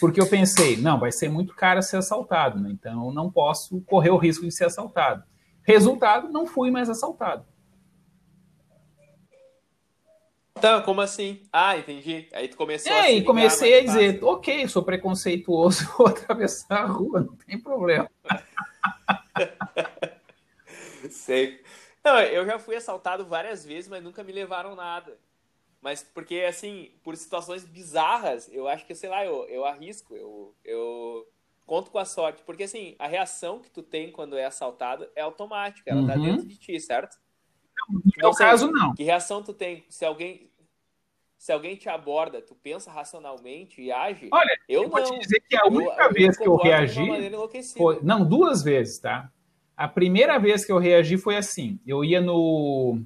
Porque 0.00 0.20
eu 0.20 0.26
pensei, 0.26 0.76
não, 0.76 0.98
vai 0.98 1.12
ser 1.12 1.28
muito 1.28 1.54
caro 1.54 1.82
ser 1.82 1.96
assaltado, 1.96 2.60
né? 2.60 2.70
então 2.72 3.06
eu 3.06 3.12
não 3.12 3.30
posso 3.30 3.80
correr 3.82 4.10
o 4.10 4.16
risco 4.16 4.44
de 4.44 4.52
ser 4.52 4.64
assaltado. 4.64 5.22
Resultado, 5.62 6.30
não 6.30 6.46
fui 6.46 6.70
mais 6.70 6.88
assaltado. 6.88 7.44
Então, 10.56 10.82
como 10.82 11.00
assim? 11.00 11.40
Ah, 11.50 11.78
entendi. 11.78 12.28
Aí 12.34 12.48
tu 12.48 12.56
começou 12.56 12.92
é, 12.92 13.00
a 13.00 13.10
e 13.10 13.24
comecei 13.24 13.78
a 13.78 13.82
dizer, 13.82 14.14
fácil. 14.14 14.28
ok, 14.28 14.68
sou 14.68 14.82
preconceituoso, 14.82 15.88
vou 15.96 16.08
atravessar 16.08 16.82
a 16.82 16.86
rua, 16.86 17.20
não 17.20 17.36
tem 17.36 17.58
problema. 17.58 18.10
Sei. 21.08 21.59
Não, 22.04 22.18
eu 22.20 22.46
já 22.46 22.58
fui 22.58 22.76
assaltado 22.76 23.26
várias 23.26 23.64
vezes, 23.64 23.88
mas 23.88 24.02
nunca 24.02 24.24
me 24.24 24.32
levaram 24.32 24.74
nada. 24.74 25.18
Mas 25.80 26.02
porque, 26.02 26.44
assim, 26.48 26.90
por 27.02 27.16
situações 27.16 27.64
bizarras, 27.64 28.48
eu 28.52 28.68
acho 28.68 28.84
que, 28.86 28.94
sei 28.94 29.08
lá, 29.08 29.24
eu, 29.24 29.46
eu 29.48 29.64
arrisco, 29.64 30.14
eu, 30.14 30.54
eu 30.64 31.26
conto 31.66 31.90
com 31.90 31.98
a 31.98 32.04
sorte. 32.04 32.42
Porque, 32.44 32.64
assim, 32.64 32.94
a 32.98 33.06
reação 33.06 33.60
que 33.60 33.70
tu 33.70 33.82
tem 33.82 34.10
quando 34.12 34.36
é 34.36 34.44
assaltado 34.44 35.08
é 35.14 35.22
automática, 35.22 35.90
ela 35.90 36.06
tá 36.06 36.14
uhum. 36.14 36.20
tá 36.20 36.26
dentro 36.26 36.46
de 36.46 36.56
ti, 36.56 36.78
certo? 36.80 37.18
No 37.88 38.02
meu 38.16 38.32
caso, 38.32 38.70
não. 38.70 38.94
Que 38.94 39.02
reação 39.02 39.42
tu 39.42 39.54
tem? 39.54 39.84
Se 39.88 40.04
alguém, 40.04 40.50
se 41.38 41.50
alguém 41.50 41.76
te 41.76 41.88
aborda, 41.88 42.42
tu 42.42 42.54
pensa 42.54 42.90
racionalmente 42.90 43.80
e 43.80 43.90
age? 43.90 44.28
Olha, 44.30 44.58
eu, 44.68 44.82
eu 44.82 44.88
vou 44.90 45.02
te 45.02 45.18
dizer 45.18 45.40
que 45.40 45.56
a 45.56 45.66
única 45.66 46.02
eu, 46.02 46.12
vez 46.12 46.36
eu 46.36 46.42
que 46.42 46.48
eu 46.48 46.56
reagi. 46.56 47.00
Foi, 47.76 48.00
não, 48.02 48.22
duas 48.22 48.62
vezes, 48.62 48.98
tá? 48.98 49.32
A 49.80 49.88
primeira 49.88 50.38
vez 50.38 50.62
que 50.62 50.70
eu 50.70 50.76
reagi 50.76 51.16
foi 51.16 51.38
assim: 51.38 51.80
eu 51.86 52.04
ia 52.04 52.20
no. 52.20 53.00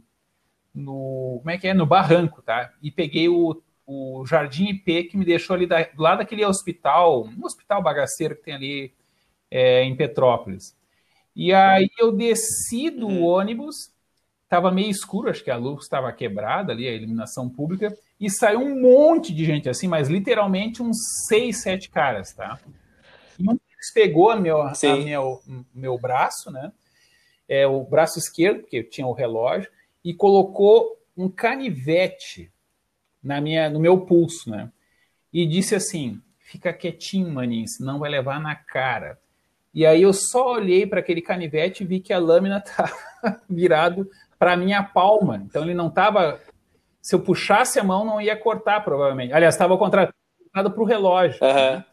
no 0.74 1.36
como 1.38 1.50
é 1.50 1.56
que 1.56 1.68
é? 1.68 1.72
No 1.72 1.86
barranco, 1.86 2.42
tá? 2.42 2.72
E 2.82 2.90
peguei 2.90 3.28
o, 3.28 3.62
o 3.86 4.26
Jardim 4.26 4.70
IP 4.70 5.04
que 5.04 5.16
me 5.16 5.24
deixou 5.24 5.54
ali 5.54 5.68
da, 5.68 5.84
do 5.84 6.02
lado 6.02 6.18
daquele 6.18 6.44
hospital, 6.44 7.28
um 7.28 7.44
hospital 7.44 7.80
bagaceiro 7.80 8.34
que 8.34 8.42
tem 8.42 8.54
ali 8.54 8.92
é, 9.48 9.84
em 9.84 9.94
Petrópolis. 9.94 10.76
E 11.36 11.54
aí 11.54 11.88
eu 11.96 12.10
desci 12.10 12.90
do 12.90 13.06
uhum. 13.06 13.22
ônibus, 13.22 13.92
estava 14.42 14.72
meio 14.72 14.90
escuro, 14.90 15.30
acho 15.30 15.44
que 15.44 15.52
a 15.52 15.56
luz 15.56 15.84
estava 15.84 16.12
quebrada 16.12 16.72
ali, 16.72 16.88
a 16.88 16.92
iluminação 16.92 17.48
pública, 17.48 17.96
e 18.18 18.28
saiu 18.28 18.58
um 18.58 18.80
monte 18.80 19.32
de 19.32 19.44
gente 19.44 19.68
assim, 19.68 19.86
mas 19.86 20.08
literalmente 20.08 20.82
uns 20.82 20.96
seis, 21.28 21.62
sete 21.62 21.88
caras, 21.88 22.32
tá? 22.32 22.58
Pegou 23.93 24.30
a 24.30 24.37
meu, 24.37 24.62
a 24.62 24.72
meu, 25.05 25.43
meu 25.74 25.99
braço, 25.99 26.51
né? 26.51 26.72
É, 27.49 27.66
o 27.66 27.82
braço 27.85 28.18
esquerdo, 28.18 28.61
porque 28.61 28.82
tinha 28.82 29.07
o 29.07 29.12
relógio, 29.12 29.70
e 30.05 30.14
colocou 30.14 30.99
um 31.16 31.28
canivete 31.28 32.51
na 33.22 33.41
minha, 33.41 33.70
no 33.70 33.80
meu 33.80 34.01
pulso, 34.01 34.51
né? 34.51 34.70
E 35.32 35.47
disse 35.47 35.74
assim: 35.74 36.20
fica 36.39 36.72
quietinho, 36.72 37.32
maninho, 37.32 37.66
senão 37.68 37.99
vai 37.99 38.11
levar 38.11 38.41
na 38.41 38.55
cara. 38.55 39.18
E 39.74 39.85
aí 39.85 40.03
eu 40.03 40.12
só 40.12 40.53
olhei 40.53 40.87
para 40.87 41.01
aquele 41.01 41.20
canivete 41.20 41.82
e 41.82 41.87
vi 41.87 41.99
que 41.99 42.12
a 42.12 42.18
lâmina 42.18 42.61
tá 42.62 42.91
virado 43.49 44.09
para 44.39 44.57
minha 44.57 44.82
palma. 44.82 45.43
Então 45.45 45.62
ele 45.62 45.74
não 45.74 45.89
estava. 45.89 46.39
Se 47.03 47.14
eu 47.14 47.20
puxasse 47.20 47.78
a 47.78 47.85
mão, 47.85 48.05
não 48.05 48.20
ia 48.20 48.37
cortar, 48.37 48.85
provavelmente. 48.85 49.32
Aliás, 49.32 49.55
estava 49.55 49.76
contratado 49.76 50.14
para 50.53 50.82
o 50.82 50.85
relógio. 50.85 51.39
Uhum. 51.43 51.53
Né? 51.53 51.85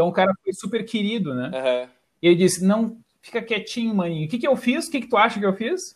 Então 0.00 0.08
o 0.08 0.14
cara 0.14 0.32
foi 0.42 0.54
super 0.54 0.82
querido, 0.82 1.34
né? 1.34 1.48
Uhum. 1.48 1.90
E 2.22 2.28
ele 2.28 2.36
disse: 2.36 2.64
Não, 2.64 2.98
fica 3.20 3.42
quietinho, 3.42 3.94
maninho. 3.94 4.26
O 4.26 4.30
que, 4.30 4.38
que 4.38 4.48
eu 4.48 4.56
fiz? 4.56 4.88
O 4.88 4.90
que, 4.90 5.02
que 5.02 5.08
tu 5.08 5.16
acha 5.18 5.38
que 5.38 5.44
eu 5.44 5.52
fiz? 5.52 5.94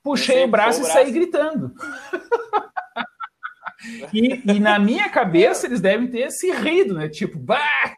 Puxei 0.00 0.44
o 0.44 0.48
braço, 0.48 0.78
o 0.78 0.84
braço, 0.84 0.98
e 0.98 1.02
saí 1.02 1.10
gritando. 1.10 1.74
e, 4.14 4.42
e, 4.48 4.60
na 4.60 4.78
minha 4.78 5.10
cabeça 5.10 5.66
eles 5.66 5.80
devem 5.80 6.06
ter 6.06 6.30
se 6.30 6.52
rido, 6.52 6.94
né? 6.94 7.08
Tipo, 7.08 7.36
bah! 7.36 7.96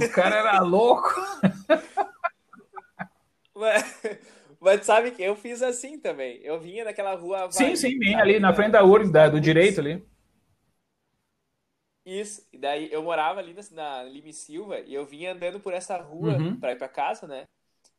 o 0.00 0.08
cara 0.10 0.36
era 0.36 0.60
louco. 0.60 1.12
Mas, 3.52 4.00
mas 4.60 4.86
sabe 4.86 5.10
que 5.10 5.24
eu 5.24 5.34
fiz 5.34 5.60
assim 5.60 5.98
também. 5.98 6.38
Eu 6.44 6.60
vinha 6.60 6.84
naquela 6.84 7.14
rua. 7.14 7.50
Sim, 7.50 7.74
sim, 7.74 7.98
bem 7.98 8.14
ali 8.14 8.38
na 8.38 8.54
frente 8.54 8.72
da 8.72 8.84
URGS, 8.84 9.32
do 9.32 9.40
direito 9.40 9.80
ali. 9.80 10.06
Isso, 12.06 12.46
e 12.52 12.58
daí 12.58 12.88
eu 12.92 13.02
morava 13.02 13.40
ali 13.40 13.52
na, 13.52 13.62
na 13.72 14.04
Lime 14.04 14.32
Silva 14.32 14.78
e 14.78 14.94
eu 14.94 15.04
vinha 15.04 15.32
andando 15.32 15.58
por 15.58 15.74
essa 15.74 15.96
rua 15.96 16.36
uhum. 16.36 16.60
pra 16.60 16.70
ir 16.70 16.78
pra 16.78 16.88
casa, 16.88 17.26
né? 17.26 17.48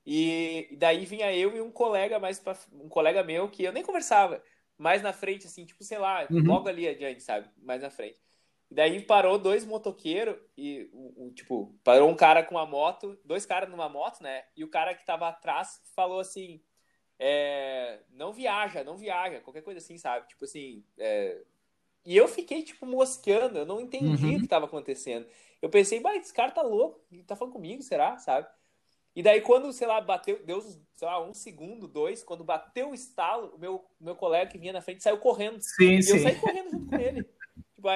E, 0.05 0.65
e 0.71 0.77
daí 0.77 1.05
vinha 1.05 1.35
eu 1.35 1.53
e 1.53 1.59
um 1.59 1.69
colega 1.69 2.17
mais 2.17 2.39
pra, 2.39 2.55
um 2.71 2.87
colega 2.87 3.21
meu 3.21 3.49
que 3.49 3.65
eu 3.65 3.73
nem 3.73 3.83
conversava, 3.83 4.41
mais 4.77 5.01
na 5.01 5.11
frente, 5.11 5.45
assim, 5.45 5.65
tipo, 5.65 5.83
sei 5.83 5.97
lá, 5.97 6.25
uhum. 6.31 6.41
logo 6.45 6.69
ali 6.69 6.87
adiante, 6.87 7.21
sabe? 7.21 7.49
Mais 7.61 7.81
na 7.81 7.89
frente. 7.89 8.17
E 8.71 8.75
daí 8.75 9.01
parou 9.01 9.37
dois 9.37 9.65
motoqueiros 9.65 10.37
e, 10.57 10.89
o, 10.93 11.27
o, 11.27 11.31
tipo, 11.33 11.77
parou 11.83 12.09
um 12.09 12.15
cara 12.15 12.41
com 12.43 12.55
uma 12.55 12.65
moto, 12.65 13.19
dois 13.25 13.45
caras 13.45 13.69
numa 13.69 13.89
moto, 13.89 14.23
né? 14.23 14.45
E 14.55 14.63
o 14.63 14.69
cara 14.69 14.95
que 14.95 15.05
tava 15.05 15.27
atrás 15.27 15.81
falou 15.93 16.21
assim: 16.21 16.61
é, 17.19 17.99
não 18.11 18.31
viaja, 18.31 18.85
não 18.85 18.95
viaja, 18.95 19.41
qualquer 19.41 19.63
coisa 19.63 19.79
assim, 19.79 19.97
sabe? 19.97 20.29
Tipo 20.29 20.45
assim. 20.45 20.81
É... 20.97 21.41
E 22.07 22.15
eu 22.15 22.25
fiquei, 22.25 22.63
tipo, 22.63 22.85
mosqueando, 22.85 23.59
eu 23.59 23.65
não 23.65 23.81
entendi 23.81 24.25
uhum. 24.25 24.35
o 24.35 24.39
que 24.39 24.45
estava 24.45 24.65
acontecendo. 24.65 25.27
Eu 25.61 25.69
pensei, 25.69 25.99
mas 25.99 26.23
esse 26.23 26.33
cara 26.33 26.53
tá 26.53 26.61
louco, 26.61 27.01
tá 27.27 27.35
falando 27.35 27.51
comigo, 27.51 27.83
será? 27.83 28.17
Sabe? 28.17 28.47
E 29.13 29.21
daí, 29.21 29.41
quando, 29.41 29.73
sei 29.73 29.87
lá, 29.87 29.99
bateu, 29.99 30.41
deu, 30.45 30.61
sei 30.61 30.79
lá, 31.01 31.21
um 31.21 31.33
segundo, 31.33 31.85
dois, 31.85 32.23
quando 32.23 32.45
bateu 32.45 32.91
o 32.91 32.93
estalo, 32.93 33.53
o 33.53 33.59
meu, 33.59 33.83
meu 33.99 34.15
colega 34.15 34.49
que 34.49 34.57
vinha 34.57 34.71
na 34.71 34.79
frente 34.79 35.03
saiu 35.03 35.17
correndo. 35.17 35.59
Sim, 35.59 35.97
e 35.97 36.03
sim. 36.03 36.13
eu 36.13 36.23
saí 36.23 36.39
correndo 36.39 36.71
junto 36.71 36.85
com 36.87 36.95
ele. 36.95 37.27
Tipo, 37.75 37.89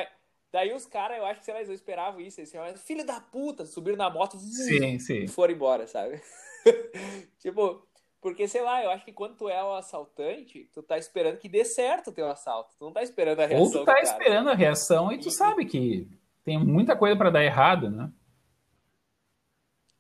daí 0.52 0.74
os 0.74 0.86
caras, 0.86 1.18
eu 1.18 1.26
acho 1.26 1.40
que, 1.40 1.46
sei 1.46 1.54
lá, 1.54 1.62
eles 1.62 1.72
esperavam 1.72 2.20
isso. 2.20 2.40
Eles 2.42 2.52
falaram, 2.52 2.78
filho 2.78 3.06
da 3.06 3.22
puta, 3.22 3.66
subiram 3.66 3.98
na 3.98 4.10
moto 4.10 4.38
sim, 4.38 5.00
sim. 5.00 5.24
e 5.24 5.28
foram 5.28 5.54
embora, 5.54 5.88
sabe? 5.88 6.22
tipo, 7.40 7.88
porque, 8.22 8.48
sei 8.48 8.62
lá, 8.62 8.84
eu 8.84 8.92
acho 8.92 9.04
que 9.04 9.12
quando 9.12 9.36
tu 9.36 9.50
é 9.50 9.64
o 9.64 9.74
assaltante, 9.74 10.70
tu 10.72 10.84
tá 10.84 10.96
esperando 10.96 11.40
que 11.40 11.50
dê 11.50 11.66
certo 11.66 12.12
o 12.12 12.14
teu 12.14 12.30
assalto. 12.30 12.76
Tu 12.78 12.86
não 12.86 12.94
tá 12.94 13.02
esperando 13.02 13.40
a 13.40 13.48
reação. 13.48 13.66
Ou 13.66 13.72
tu 13.72 13.84
tá 13.84 14.00
esperando 14.00 14.50
a 14.52 14.54
reação 14.54 15.12
e 15.12 15.18
tu 15.18 15.32
sabe 15.32 15.66
que 15.66 16.08
tem 16.44 16.64
muita 16.64 16.96
coisa 16.96 17.16
para 17.16 17.32
dar 17.32 17.44
errado, 17.44 17.90
né? 17.90 18.12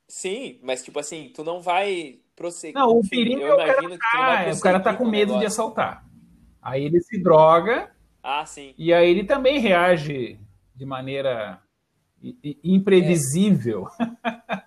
Sim, 0.07 0.59
mas 0.61 0.83
tipo 0.83 0.99
assim, 0.99 1.31
tu 1.33 1.43
não 1.43 1.61
vai 1.61 2.19
prosseguir. 2.35 2.75
Não, 2.75 2.99
o 2.99 3.09
perigo 3.09 3.41
eu 3.41 3.59
é 3.59 3.63
imagino 3.63 3.97
que 3.97 4.11
tu 4.11 4.17
não 4.17 4.23
vai 4.23 4.51
o 4.51 4.61
cara 4.61 4.79
tá 4.79 4.93
com 4.93 5.05
medo 5.05 5.39
de 5.39 5.45
assaltar. 5.47 6.05
Aí 6.61 6.85
ele 6.85 7.01
se 7.01 7.17
droga. 7.23 7.91
Ah, 8.21 8.45
sim. 8.45 8.75
E 8.77 8.93
aí 8.93 9.09
ele 9.09 9.23
também 9.23 9.57
reage 9.57 10.39
de 10.75 10.85
maneira 10.85 11.59
imprevisível. 12.63 13.87
É. 13.99 14.61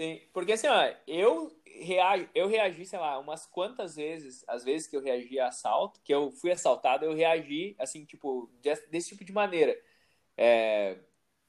Sim, 0.00 0.18
porque 0.32 0.52
assim, 0.52 0.66
ó, 0.66 0.92
eu 1.06 1.52
eu 2.34 2.48
reagi, 2.48 2.84
sei 2.84 2.98
lá, 2.98 3.18
umas 3.18 3.46
quantas 3.46 3.96
vezes, 3.96 4.44
às 4.46 4.64
vezes 4.64 4.86
que 4.86 4.96
eu 4.96 5.02
reagi 5.02 5.38
a 5.38 5.48
assalto, 5.48 6.00
que 6.02 6.12
eu 6.12 6.30
fui 6.30 6.52
assaltado, 6.52 7.04
eu 7.04 7.14
reagi, 7.14 7.74
assim, 7.78 8.04
tipo, 8.04 8.50
desse 8.60 9.08
tipo 9.08 9.24
de 9.24 9.32
maneira. 9.32 9.76
É, 10.36 10.98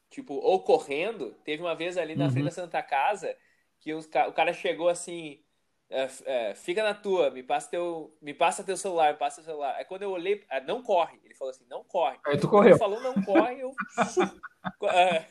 tipo, 0.09 0.33
ou 0.35 0.63
correndo. 0.63 1.33
Teve 1.43 1.61
uma 1.61 1.75
vez 1.75 1.97
ali 1.97 2.15
na 2.15 2.25
uhum. 2.25 2.31
frente 2.31 2.45
da 2.45 2.51
Santa 2.51 2.81
Casa 2.83 3.35
que 3.79 3.93
os, 3.93 4.05
o 4.05 4.33
cara 4.33 4.53
chegou 4.53 4.87
assim, 4.87 5.43
é, 5.89 6.07
é, 6.25 6.55
fica 6.55 6.83
na 6.83 6.93
tua, 6.93 7.31
me 7.31 7.43
passa 7.43 7.69
teu, 7.69 8.15
me 8.21 8.33
passa 8.33 8.63
teu 8.63 8.77
celular, 8.77 9.13
me 9.13 9.19
passa 9.19 9.37
teu 9.37 9.45
celular. 9.45 9.75
Aí 9.75 9.85
quando 9.85 10.03
eu 10.03 10.11
olhei, 10.11 10.45
ah, 10.49 10.61
não 10.61 10.81
corre. 10.81 11.19
Ele 11.23 11.33
falou 11.33 11.51
assim, 11.51 11.65
não 11.67 11.83
corre. 11.83 12.17
Aí 12.25 12.37
tu 12.37 12.47
correu. 12.47 12.71
Ele 12.71 12.79
falou 12.79 13.01
não 13.01 13.21
corre, 13.23 13.59
eu 13.59 13.73
é. 14.89 15.27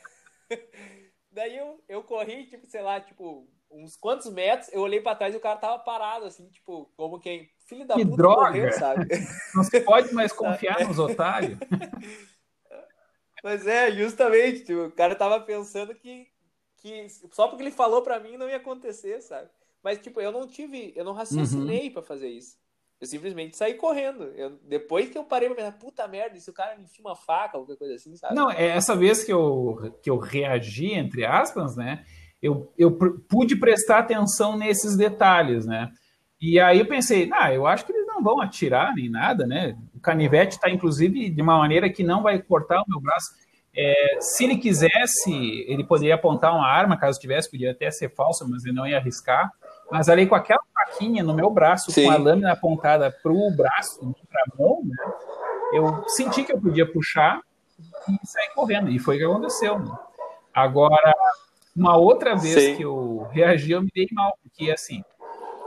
Daí 1.31 1.57
eu, 1.57 1.81
eu 1.87 2.03
corri, 2.03 2.45
tipo, 2.45 2.67
sei 2.67 2.81
lá, 2.81 2.99
tipo, 2.99 3.49
uns 3.71 3.95
quantos 3.95 4.31
metros, 4.31 4.71
eu 4.73 4.81
olhei 4.81 5.01
para 5.01 5.15
trás 5.15 5.33
e 5.33 5.37
o 5.37 5.41
cara 5.41 5.57
tava 5.57 5.79
parado, 5.79 6.25
assim, 6.25 6.47
tipo, 6.49 6.91
como 6.95 7.19
quem. 7.19 7.49
Filho 7.65 7.87
da 7.87 7.95
que 7.95 8.03
puta 8.03 8.17
droga. 8.17 8.47
Correu, 8.47 8.71
sabe? 8.73 9.07
Não 9.55 9.63
se 9.63 9.79
pode 9.81 10.13
mais 10.13 10.33
confiar 10.33 10.85
nos 10.85 10.99
otários. 10.99 11.57
Mas 13.43 13.65
é, 13.65 13.91
justamente, 13.91 14.65
tipo, 14.65 14.85
o 14.85 14.91
cara 14.91 15.15
tava 15.15 15.39
pensando 15.39 15.95
que, 15.95 16.27
que 16.77 17.07
só 17.31 17.47
porque 17.47 17.63
ele 17.63 17.71
falou 17.71 18.03
para 18.03 18.19
mim 18.19 18.37
não 18.37 18.47
ia 18.47 18.57
acontecer, 18.57 19.19
sabe? 19.21 19.49
Mas, 19.83 19.97
tipo, 19.97 20.21
eu 20.21 20.31
não 20.31 20.47
tive, 20.47 20.93
eu 20.95 21.03
não 21.03 21.13
raciocinei 21.13 21.87
uhum. 21.87 21.93
para 21.93 22.03
fazer 22.03 22.27
isso. 22.27 22.55
Eu 22.99 23.07
simplesmente 23.07 23.57
saí 23.57 23.73
correndo. 23.73 24.25
Eu, 24.35 24.59
depois 24.61 25.09
que 25.09 25.17
eu 25.17 25.23
parei 25.23 25.49
pra 25.49 25.55
pensar, 25.55 25.71
puta 25.79 26.07
merda, 26.07 26.39
se 26.39 26.51
o 26.51 26.53
cara 26.53 26.77
me 26.77 26.83
enfia 26.83 27.03
uma 27.03 27.15
faca, 27.15 27.57
qualquer 27.57 27.77
coisa 27.77 27.95
assim, 27.95 28.15
sabe? 28.15 28.35
Não, 28.35 28.51
é 28.51 28.67
essa 28.67 28.95
vez 28.95 29.23
que 29.23 29.33
eu, 29.33 29.97
que 30.03 30.09
eu 30.09 30.19
reagi, 30.19 30.93
entre 30.93 31.25
aspas, 31.25 31.75
né? 31.75 32.05
Eu, 32.41 32.71
eu 32.77 32.91
pude 32.91 33.55
prestar 33.55 33.99
atenção 33.99 34.57
nesses 34.57 34.97
detalhes, 34.97 35.65
né? 35.65 35.91
E 36.41 36.59
aí 36.59 36.79
eu 36.79 36.87
pensei, 36.87 37.29
ah, 37.33 37.53
eu 37.53 37.67
acho 37.67 37.85
que 37.85 37.91
eles 37.91 38.07
não 38.07 38.23
vão 38.23 38.41
atirar 38.41 38.95
nem 38.95 39.09
nada, 39.09 39.45
né? 39.45 39.77
O 39.93 39.99
canivete 39.99 40.55
está, 40.55 40.71
inclusive, 40.71 41.29
de 41.29 41.41
uma 41.41 41.57
maneira 41.57 41.87
que 41.87 42.03
não 42.03 42.23
vai 42.23 42.41
cortar 42.41 42.81
o 42.81 42.85
meu 42.89 42.99
braço. 42.99 43.29
É, 43.75 44.17
se 44.19 44.43
ele 44.43 44.57
quisesse, 44.57 45.31
ele 45.67 45.83
poderia 45.83 46.15
apontar 46.15 46.53
uma 46.53 46.67
arma, 46.67 46.97
caso 46.97 47.19
tivesse, 47.19 47.49
podia 47.49 47.71
até 47.71 47.91
ser 47.91 48.13
falsa, 48.15 48.45
mas 48.49 48.65
ele 48.65 48.75
não 48.75 48.87
ia 48.87 48.97
arriscar. 48.97 49.51
Mas 49.91 50.09
ali 50.09 50.25
com 50.25 50.35
aquela 50.35 50.61
faquinha 50.73 51.23
no 51.23 51.33
meu 51.33 51.51
braço, 51.51 51.91
Sim. 51.91 52.05
com 52.05 52.11
a 52.11 52.17
lâmina 52.17 52.51
apontada 52.53 53.11
para 53.11 53.31
o 53.31 53.51
braço, 53.55 53.99
para 54.29 54.41
a 54.41 54.57
mão, 54.57 54.81
né, 54.83 54.95
eu 55.73 56.03
senti 56.07 56.43
que 56.43 56.51
eu 56.51 56.59
podia 56.59 56.91
puxar 56.91 57.41
e 58.09 58.27
sair 58.27 58.49
correndo. 58.55 58.89
E 58.89 58.99
foi 58.99 59.15
o 59.15 59.19
que 59.19 59.25
aconteceu. 59.25 59.79
Né? 59.79 59.91
Agora, 60.53 61.13
uma 61.75 61.97
outra 61.97 62.35
vez 62.35 62.61
Sim. 62.61 62.75
que 62.75 62.83
eu 62.83 63.27
reagi, 63.31 63.71
eu 63.71 63.81
me 63.81 63.89
dei 63.93 64.07
mal, 64.11 64.37
porque 64.41 64.71
assim, 64.71 65.03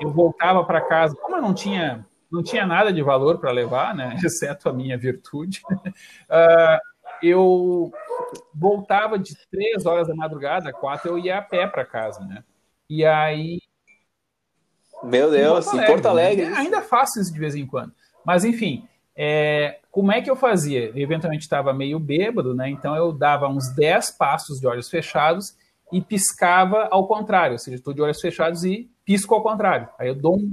eu 0.01 0.11
voltava 0.11 0.65
para 0.65 0.81
casa, 0.81 1.17
como 1.17 1.37
eu 1.37 1.43
não 1.43 1.55
tinha, 1.55 2.07
não 2.31 2.43
tinha 2.43 2.67
nada 2.67 2.93
de 2.93 3.03
valor 3.03 3.39
para 3.39 3.51
levar, 3.51 3.95
né, 3.95 4.17
exceto 4.25 4.69
a 4.69 4.73
minha 4.73 4.99
virtude, 4.99 5.63
uh, 5.71 6.79
eu 7.23 7.93
voltava 8.55 9.19
de 9.19 9.35
três 9.51 9.87
horas 9.87 10.09
da 10.09 10.15
madrugada, 10.15 10.73
quatro, 10.73 11.11
eu 11.11 11.19
ia 11.19 11.39
a 11.39 11.43
pé 11.43 11.67
para 11.67 11.85
casa, 11.85 12.21
né? 12.21 12.45
E 12.89 13.05
aí 13.05 13.59
meu 15.03 15.31
Deus, 15.31 15.67
em 15.67 15.71
Porto 15.71 15.77
Alegre. 15.77 15.93
Porto 15.93 16.07
Alegre 16.07 16.47
né? 16.47 16.57
Ainda 16.57 16.81
faço 16.81 17.21
isso 17.21 17.33
de 17.33 17.39
vez 17.39 17.55
em 17.55 17.67
quando. 17.67 17.93
Mas, 18.25 18.45
enfim, 18.45 18.89
é, 19.15 19.79
como 19.91 20.11
é 20.11 20.21
que 20.21 20.31
eu 20.31 20.37
fazia? 20.37 20.87
Eu, 20.87 20.97
eventualmente 20.97 21.43
estava 21.43 21.73
meio 21.73 21.99
bêbado, 21.99 22.55
né? 22.55 22.69
Então 22.69 22.97
eu 22.97 23.13
dava 23.13 23.47
uns 23.49 23.69
10 23.75 24.13
passos 24.13 24.59
de 24.59 24.67
olhos 24.67 24.89
fechados 24.89 25.57
e 25.95 26.01
piscava 26.01 26.89
ao 26.91 27.07
contrário. 27.07 27.53
Ou 27.53 27.59
seja, 27.59 27.77
estou 27.77 27.95
de 27.95 28.03
olhos 28.03 28.21
fechados 28.21 28.65
e 28.65 28.91
pisco 29.05 29.35
ao 29.35 29.43
contrário. 29.43 29.89
Aí 29.99 30.09
eu 30.09 30.15
dou 30.15 30.37
um 30.37 30.53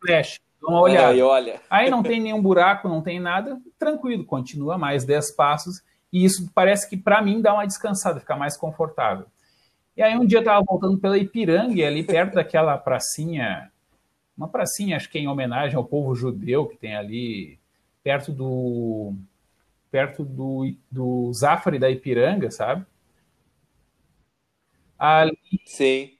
flash, 0.00 0.40
dou 0.60 0.70
uma 0.70 0.80
olhada. 0.80 1.10
Aí, 1.10 1.22
olha. 1.22 1.60
Aí 1.70 1.90
não 1.90 2.02
tem 2.02 2.20
nenhum 2.20 2.42
buraco, 2.42 2.88
não 2.88 3.00
tem 3.00 3.20
nada, 3.20 3.60
tranquilo, 3.78 4.24
continua 4.24 4.76
mais 4.76 5.04
10 5.04 5.36
passos. 5.36 5.82
E 6.12 6.24
isso 6.24 6.50
parece 6.54 6.88
que 6.88 6.96
para 6.96 7.22
mim 7.22 7.40
dá 7.40 7.54
uma 7.54 7.66
descansada, 7.66 8.20
fica 8.20 8.36
mais 8.36 8.56
confortável. 8.56 9.26
E 9.96 10.02
aí 10.02 10.16
um 10.16 10.26
dia 10.26 10.38
eu 10.38 10.42
estava 10.42 10.64
voltando 10.66 10.98
pela 10.98 11.18
Ipiranga, 11.18 11.86
ali 11.86 12.02
perto 12.02 12.34
daquela 12.34 12.76
pracinha 12.76 13.70
uma 14.36 14.48
pracinha, 14.48 14.96
acho 14.96 15.10
que 15.10 15.18
em 15.18 15.28
homenagem 15.28 15.76
ao 15.76 15.84
povo 15.84 16.14
judeu 16.14 16.66
que 16.66 16.76
tem 16.76 16.96
ali 16.96 17.58
perto 18.02 18.32
do 18.32 19.14
perto 19.90 20.24
do, 20.24 20.74
do 20.90 21.30
Zafari 21.34 21.78
da 21.78 21.90
Ipiranga, 21.90 22.50
sabe? 22.50 22.84
Ali, 25.04 25.36
Sim. 25.66 26.12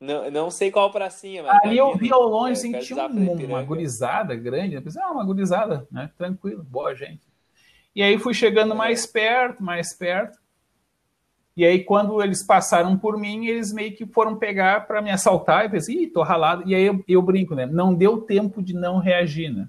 Não, 0.00 0.30
não 0.30 0.50
sei 0.50 0.70
qual 0.70 0.90
pracinha, 0.90 1.42
mas. 1.42 1.62
Ali 1.62 1.76
eu 1.76 1.94
vi 1.94 2.10
ao 2.10 2.22
longe, 2.22 2.52
assim, 2.52 2.72
tinha 2.78 3.06
uma, 3.06 3.32
uma 3.32 3.62
gurizada 3.62 4.34
grande. 4.34 4.74
Eu 4.74 4.80
pensei, 4.80 5.02
ah, 5.02 5.10
uma 5.10 5.22
gurizada, 5.22 5.86
né? 5.92 6.10
Tranquilo, 6.16 6.64
boa 6.64 6.94
gente. 6.94 7.20
E 7.94 8.02
aí 8.02 8.18
fui 8.18 8.32
chegando 8.32 8.72
é. 8.72 8.76
mais 8.76 9.04
perto, 9.04 9.62
mais 9.62 9.94
perto. 9.94 10.38
E 11.54 11.62
aí, 11.62 11.84
quando 11.84 12.22
eles 12.22 12.42
passaram 12.42 12.96
por 12.96 13.18
mim, 13.18 13.46
eles 13.48 13.70
meio 13.70 13.94
que 13.94 14.06
foram 14.06 14.36
pegar 14.36 14.86
para 14.86 15.02
me 15.02 15.10
assaltar. 15.10 15.66
E 15.66 15.68
pensei, 15.68 16.04
ih, 16.04 16.06
tô 16.06 16.22
ralado. 16.22 16.66
E 16.66 16.74
aí 16.74 16.84
eu, 16.84 17.04
eu, 17.06 17.20
brinco, 17.20 17.54
né? 17.54 17.66
Não 17.66 17.94
deu 17.94 18.22
tempo 18.22 18.62
de 18.62 18.72
não 18.72 18.96
reagir, 18.96 19.54
né? 19.54 19.68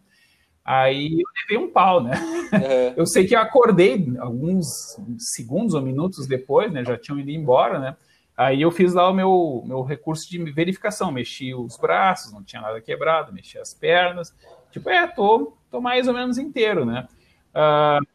Aí 0.64 1.20
eu 1.20 1.28
levei 1.42 1.68
um 1.68 1.70
pau, 1.70 2.02
né? 2.02 2.14
Uhum. 2.54 2.94
Eu 2.96 3.06
sei 3.06 3.28
que 3.28 3.36
eu 3.36 3.40
acordei 3.40 4.14
alguns 4.20 4.98
segundos 5.18 5.74
ou 5.74 5.82
minutos 5.82 6.26
depois, 6.26 6.72
né? 6.72 6.86
Já 6.86 6.98
tinham 6.98 7.20
ido 7.20 7.30
embora, 7.30 7.78
né? 7.78 7.98
Aí 8.36 8.62
eu 8.62 8.72
fiz 8.72 8.94
lá 8.94 9.10
o 9.10 9.14
meu, 9.14 9.64
meu 9.66 9.84
recurso 9.84 10.30
de 10.30 10.38
verificação, 10.52 11.12
mexi 11.12 11.54
os 11.54 11.78
braços, 11.78 12.34
não 12.34 12.44
tinha 12.44 12.62
nada 12.62 12.82
quebrado, 12.82 13.32
mexi 13.32 13.60
as 13.60 13.74
pernas. 13.74 14.36
Tipo, 14.72 14.90
é, 14.90 15.06
tô, 15.08 15.56
tô 15.70 15.80
mais 15.80 16.08
ou 16.08 16.14
menos 16.14 16.38
inteiro, 16.38 16.84
né? 16.84 17.08
Uh, 17.54 18.06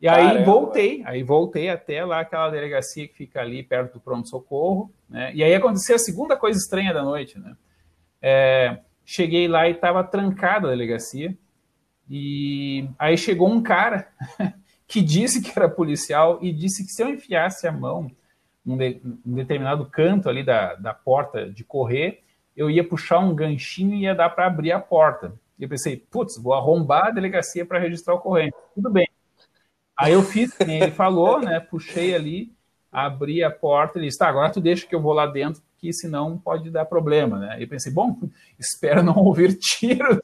e 0.00 0.08
aí 0.08 0.26
Caramba. 0.26 0.44
voltei, 0.44 1.02
aí 1.04 1.22
voltei 1.22 1.68
até 1.68 2.04
lá 2.04 2.20
aquela 2.20 2.50
delegacia 2.50 3.06
que 3.06 3.14
fica 3.14 3.40
ali 3.40 3.62
perto 3.62 3.94
do 3.94 4.00
pronto-socorro, 4.00 4.92
né? 5.08 5.30
E 5.34 5.44
aí 5.44 5.54
aconteceu 5.54 5.94
a 5.94 5.98
segunda 5.98 6.36
coisa 6.36 6.58
estranha 6.58 6.92
da 6.92 7.04
noite, 7.04 7.38
né? 7.38 7.56
É, 8.20 8.80
cheguei 9.04 9.46
lá 9.46 9.68
e 9.68 9.72
estava 9.72 10.02
trancada 10.02 10.66
a 10.66 10.70
delegacia, 10.70 11.36
e 12.08 12.88
aí 12.98 13.16
chegou 13.16 13.48
um 13.48 13.62
cara 13.62 14.08
que 14.88 15.00
disse 15.00 15.40
que 15.40 15.56
era 15.56 15.68
policial 15.68 16.40
e 16.42 16.52
disse 16.52 16.84
que 16.84 16.90
se 16.90 17.02
eu 17.02 17.08
enfiasse 17.08 17.68
a 17.68 17.72
mão 17.72 18.10
num, 18.64 18.76
de, 18.76 19.00
num 19.24 19.36
determinado 19.36 19.86
canto 19.86 20.28
ali 20.28 20.42
da, 20.42 20.74
da 20.74 20.94
porta 20.94 21.50
de 21.50 21.64
correr, 21.64 22.22
eu 22.56 22.70
ia 22.70 22.86
puxar 22.86 23.18
um 23.20 23.34
ganchinho 23.34 23.94
e 23.94 24.02
ia 24.02 24.14
dar 24.14 24.30
para 24.30 24.46
abrir 24.46 24.72
a 24.72 24.80
porta. 24.80 25.32
E 25.58 25.62
eu 25.62 25.68
pensei, 25.68 25.96
putz, 25.96 26.36
vou 26.36 26.54
arrombar 26.54 27.06
a 27.06 27.10
delegacia 27.10 27.64
para 27.64 27.78
registrar 27.78 28.14
o 28.14 28.20
corrente. 28.20 28.56
Tudo 28.74 28.90
bem. 28.90 29.08
Aí 29.96 30.14
eu 30.14 30.22
fiz, 30.22 30.54
como 30.54 30.70
ele 30.70 30.90
falou, 30.90 31.40
né? 31.40 31.60
Puxei 31.60 32.14
ali, 32.14 32.52
abri 32.90 33.44
a 33.44 33.50
porta 33.50 33.98
e 33.98 34.02
disse, 34.02 34.18
tá, 34.18 34.28
agora 34.28 34.50
tu 34.50 34.60
deixa 34.60 34.86
que 34.86 34.94
eu 34.94 35.00
vou 35.00 35.12
lá 35.12 35.26
dentro, 35.26 35.62
porque 35.72 35.92
senão 35.92 36.38
pode 36.38 36.70
dar 36.70 36.86
problema, 36.86 37.38
né? 37.38 37.62
E 37.62 37.66
pensei, 37.66 37.92
bom, 37.92 38.18
espero 38.58 39.02
não 39.02 39.16
ouvir 39.16 39.58
tiros. 39.58 40.18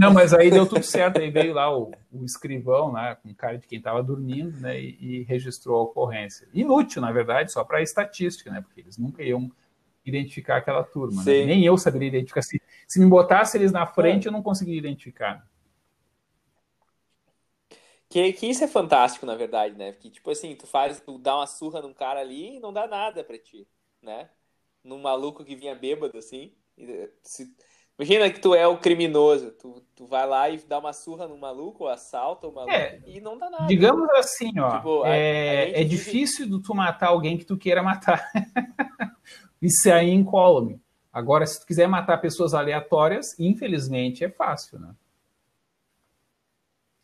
Não, 0.00 0.14
mas 0.14 0.32
aí 0.32 0.50
deu 0.50 0.66
tudo 0.66 0.82
certo. 0.82 1.18
Aí 1.20 1.30
veio 1.30 1.52
lá 1.52 1.76
o, 1.76 1.92
o 2.10 2.24
escrivão, 2.24 2.90
né, 2.90 3.18
com 3.22 3.34
cara 3.34 3.58
de 3.58 3.66
quem 3.66 3.76
estava 3.76 4.02
dormindo, 4.02 4.58
né, 4.58 4.80
e, 4.80 4.96
e, 4.98 5.22
registrou 5.24 5.76
a 5.78 5.82
ocorrência. 5.82 6.48
Inútil, 6.54 7.02
na 7.02 7.12
verdade, 7.12 7.52
só 7.52 7.62
para 7.62 7.82
estatística, 7.82 8.50
né, 8.50 8.62
porque 8.62 8.80
eles 8.80 8.96
nunca 8.96 9.22
iam 9.22 9.52
identificar 10.02 10.56
aquela 10.56 10.82
turma. 10.82 11.22
Né? 11.22 11.44
Nem 11.44 11.66
eu 11.66 11.76
saberia 11.76 12.08
identificar. 12.08 12.40
Se, 12.40 12.62
se 12.88 12.98
me 12.98 13.04
botasse 13.04 13.58
eles 13.58 13.72
na 13.72 13.86
frente, 13.86 14.26
é. 14.26 14.28
eu 14.28 14.32
não 14.32 14.42
conseguiria 14.42 14.78
identificar. 14.78 15.46
Que, 18.08 18.32
que 18.32 18.46
isso 18.46 18.64
é 18.64 18.68
fantástico, 18.68 19.26
na 19.26 19.36
verdade, 19.36 19.76
né? 19.76 19.92
Porque, 19.92 20.08
tipo 20.08 20.30
assim, 20.30 20.56
tu 20.56 20.66
faz, 20.66 20.98
tu 20.98 21.18
dá 21.18 21.36
uma 21.36 21.46
surra 21.46 21.82
num 21.82 21.92
cara 21.92 22.20
ali 22.20 22.56
e 22.56 22.60
não 22.60 22.72
dá 22.72 22.88
nada 22.88 23.22
pra 23.22 23.38
ti, 23.38 23.68
né? 24.00 24.30
Num 24.82 24.98
maluco 24.98 25.44
que 25.44 25.54
vinha 25.54 25.74
bêbado, 25.74 26.16
assim. 26.16 26.54
Se, 27.22 27.54
imagina 28.00 28.30
que 28.30 28.40
tu 28.40 28.54
é 28.54 28.66
o 28.66 28.78
criminoso, 28.78 29.50
tu, 29.52 29.82
tu 29.94 30.06
vai 30.06 30.26
lá 30.26 30.48
e 30.48 30.56
dá 30.58 30.78
uma 30.78 30.92
surra 30.94 31.28
no 31.28 31.36
maluco, 31.36 31.84
ou 31.84 31.90
assalta 31.90 32.46
o 32.46 32.54
maluco 32.54 32.72
é, 32.72 32.98
e 33.06 33.20
não 33.20 33.36
dá 33.36 33.50
nada. 33.50 33.66
Digamos 33.66 34.08
assim, 34.16 34.58
ó, 34.58 34.76
tipo, 34.76 35.04
é, 35.04 35.74
a, 35.74 35.78
a 35.78 35.80
é 35.82 35.84
difícil 35.84 36.46
vive... 36.46 36.62
tu 36.62 36.74
matar 36.74 37.08
alguém 37.08 37.36
que 37.36 37.44
tu 37.44 37.58
queira 37.58 37.82
matar. 37.82 38.26
isso 39.60 39.92
aí 39.92 40.08
é 40.08 40.14
incólume. 40.14 40.80
Agora, 41.12 41.46
se 41.46 41.60
tu 41.60 41.66
quiser 41.66 41.86
matar 41.86 42.18
pessoas 42.18 42.54
aleatórias, 42.54 43.38
infelizmente 43.38 44.24
é 44.24 44.30
fácil, 44.30 44.78
né? 44.78 44.94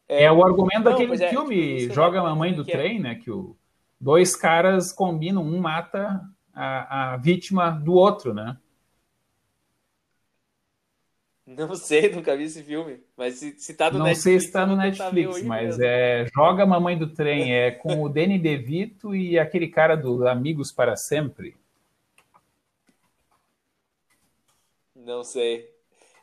É, 0.08 0.24
é 0.24 0.32
o 0.32 0.44
argumento 0.44 0.84
não, 0.84 0.92
daquele 0.92 1.22
é, 1.22 1.28
filme 1.28 1.78
tipo, 1.78 1.94
Joga 1.94 2.20
a 2.20 2.22
Mamãe 2.22 2.54
do 2.54 2.64
Trem, 2.64 2.98
é. 2.98 3.00
né? 3.00 3.14
Que 3.16 3.30
o, 3.30 3.54
dois 4.00 4.34
caras 4.34 4.92
combinam, 4.92 5.42
um 5.42 5.60
mata 5.60 6.22
a, 6.54 7.12
a 7.12 7.16
vítima 7.18 7.70
do 7.70 7.92
outro, 7.92 8.32
né? 8.32 8.56
Não 11.46 11.76
sei, 11.76 12.10
nunca 12.12 12.36
vi 12.36 12.44
esse 12.44 12.62
filme. 12.62 13.00
Mas 13.16 13.34
se, 13.34 13.58
se 13.58 13.74
tá 13.74 13.90
no 13.90 13.98
não 13.98 14.06
Netflix. 14.06 14.24
Não 14.24 14.40
sei 14.40 14.46
se 14.46 14.52
tá 14.52 14.66
no 14.66 14.76
Netflix, 14.76 15.42
mas 15.42 15.78
é 15.78 16.26
Joga 16.34 16.66
Mamãe 16.66 16.98
do 16.98 17.08
Trem, 17.08 17.54
é 17.54 17.70
com 17.70 18.02
o 18.02 18.08
Danny 18.08 18.38
DeVito 18.38 19.14
e 19.14 19.38
aquele 19.38 19.68
cara 19.68 19.96
do 19.96 20.26
Amigos 20.26 20.72
para 20.72 20.96
Sempre. 20.96 21.54
Não 24.94 25.22
sei. 25.22 25.70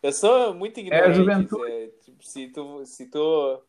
Eu 0.01 0.11
sou 0.11 0.53
muito 0.53 0.81
ignorante. 0.81 1.07
É 1.07 1.09
a 1.09 1.13
juventude. 1.13 1.71
É, 1.71 1.87
tipo, 2.03 2.21
se 2.25 2.47
tu, 2.49 2.85
se 2.85 3.09
tu 3.09 3.63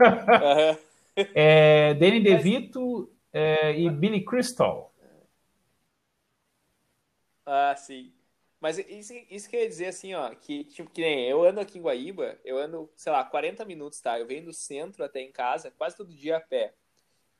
é, 1.14 1.94
Danny 1.94 2.20
DeVito 2.20 3.08
é, 3.32 3.78
e 3.78 3.88
Billy 3.88 4.24
Crystal. 4.24 4.92
Ah, 7.46 7.74
sim. 7.76 8.12
Mas 8.60 8.78
isso, 8.78 9.12
isso 9.30 9.48
quer 9.48 9.66
dizer 9.66 9.86
assim, 9.86 10.14
ó, 10.14 10.30
que 10.34 10.64
tipo, 10.64 10.90
que 10.90 11.00
nem 11.00 11.28
eu 11.28 11.44
ando 11.44 11.60
aqui 11.60 11.78
em 11.78 11.82
Guaíba, 11.82 12.38
eu 12.44 12.58
ando, 12.58 12.90
sei 12.96 13.12
lá, 13.12 13.24
40 13.24 13.64
minutos, 13.64 14.00
tá? 14.00 14.18
Eu 14.18 14.26
venho 14.26 14.46
do 14.46 14.52
centro 14.54 15.04
até 15.04 15.20
em 15.20 15.30
casa, 15.30 15.70
quase 15.70 15.96
todo 15.96 16.12
dia 16.12 16.38
a 16.38 16.40
pé. 16.40 16.74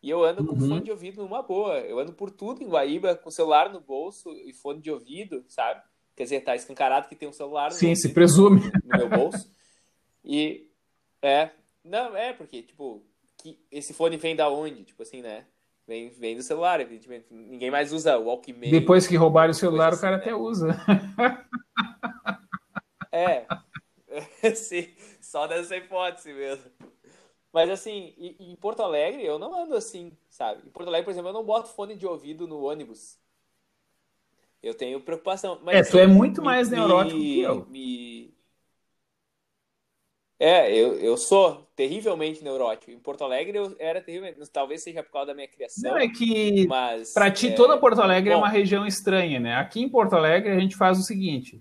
E 0.00 0.08
eu 0.08 0.24
ando 0.24 0.46
com 0.46 0.52
uhum. 0.52 0.68
fone 0.68 0.84
de 0.84 0.90
ouvido 0.92 1.22
numa 1.22 1.42
boa. 1.42 1.80
Eu 1.80 1.98
ando 1.98 2.12
por 2.12 2.30
tudo 2.30 2.62
em 2.62 2.68
Guaíba, 2.68 3.16
com 3.16 3.30
celular 3.32 3.72
no 3.72 3.80
bolso 3.80 4.30
e 4.44 4.52
fone 4.52 4.80
de 4.80 4.92
ouvido, 4.92 5.44
sabe? 5.48 5.82
Quer 6.14 6.22
dizer, 6.22 6.40
tá 6.42 6.54
escancarado 6.54 7.08
que 7.08 7.16
tem 7.16 7.28
um 7.28 7.32
celular 7.32 7.72
Sim, 7.72 7.94
se 7.96 8.12
presume. 8.12 8.60
no 8.84 8.98
meu 8.98 9.08
bolso. 9.08 9.50
E 10.24 10.68
é, 11.22 11.50
não, 11.82 12.16
é, 12.16 12.32
porque, 12.32 12.62
tipo, 12.62 13.02
que 13.38 13.58
esse 13.70 13.94
fone 13.94 14.16
vem 14.16 14.36
da 14.36 14.50
onde? 14.50 14.84
Tipo 14.84 15.02
assim, 15.02 15.22
né? 15.22 15.46
Vem, 15.88 16.10
vem 16.10 16.36
do 16.36 16.42
celular, 16.42 16.80
evidentemente. 16.80 17.28
Ninguém 17.30 17.70
mais 17.70 17.94
usa 17.94 18.18
o 18.18 18.26
Walkman. 18.26 18.70
Depois 18.70 19.06
que 19.06 19.16
roubaram 19.16 19.52
o 19.52 19.54
celular, 19.54 19.88
assim, 19.88 19.96
o 19.96 20.00
cara 20.02 20.16
né? 20.18 20.22
até 20.22 20.34
usa. 20.34 20.76
É. 23.10 23.46
Sim, 24.54 24.86
só 25.18 25.46
dessa 25.46 25.74
hipótese 25.78 26.34
mesmo. 26.34 26.70
Mas 27.50 27.70
assim, 27.70 28.14
em 28.38 28.54
Porto 28.56 28.82
Alegre 28.82 29.24
eu 29.24 29.38
não 29.38 29.62
ando 29.62 29.74
assim, 29.74 30.12
sabe? 30.28 30.60
Em 30.66 30.70
Porto 30.70 30.88
Alegre, 30.88 31.06
por 31.06 31.10
exemplo, 31.10 31.30
eu 31.30 31.34
não 31.34 31.42
boto 31.42 31.70
fone 31.70 31.96
de 31.96 32.06
ouvido 32.06 32.46
no 32.46 32.64
ônibus. 32.64 33.18
Eu 34.62 34.74
tenho 34.74 35.00
preocupação. 35.00 35.58
Mas, 35.62 35.88
é, 35.88 35.90
tu 35.90 35.98
é 35.98 36.06
muito 36.06 36.42
me, 36.42 36.46
mais 36.46 36.68
neurótico 36.68 37.18
me, 37.18 37.24
que 37.24 37.40
eu. 37.40 37.66
Me, 37.66 38.34
é, 40.40 40.72
eu, 40.72 40.94
eu 40.94 41.16
sou 41.16 41.68
terrivelmente 41.74 42.44
neurótico. 42.44 42.90
Em 42.90 42.98
Porto 42.98 43.24
Alegre 43.24 43.58
eu 43.58 43.74
era 43.78 44.00
terrivelmente. 44.00 44.38
Talvez 44.52 44.82
seja 44.82 45.02
por 45.02 45.12
causa 45.12 45.28
da 45.28 45.34
minha 45.34 45.48
criação. 45.48 45.90
Não, 45.90 45.98
é 45.98 46.08
que 46.08 46.66
mas, 46.66 47.12
pra 47.12 47.30
ti 47.30 47.48
é... 47.48 47.52
toda 47.52 47.76
Porto 47.76 48.00
Alegre 48.00 48.30
é 48.30 48.34
Bom, 48.34 48.40
é 48.40 48.42
uma 48.44 48.48
região 48.48 48.86
estranha, 48.86 49.40
né? 49.40 49.54
Aqui 49.56 49.80
em 49.80 49.88
Porto 49.88 50.14
Alegre 50.14 50.50
a 50.50 50.58
gente 50.58 50.76
faz 50.76 50.98
o 50.98 51.02
seguinte: 51.02 51.60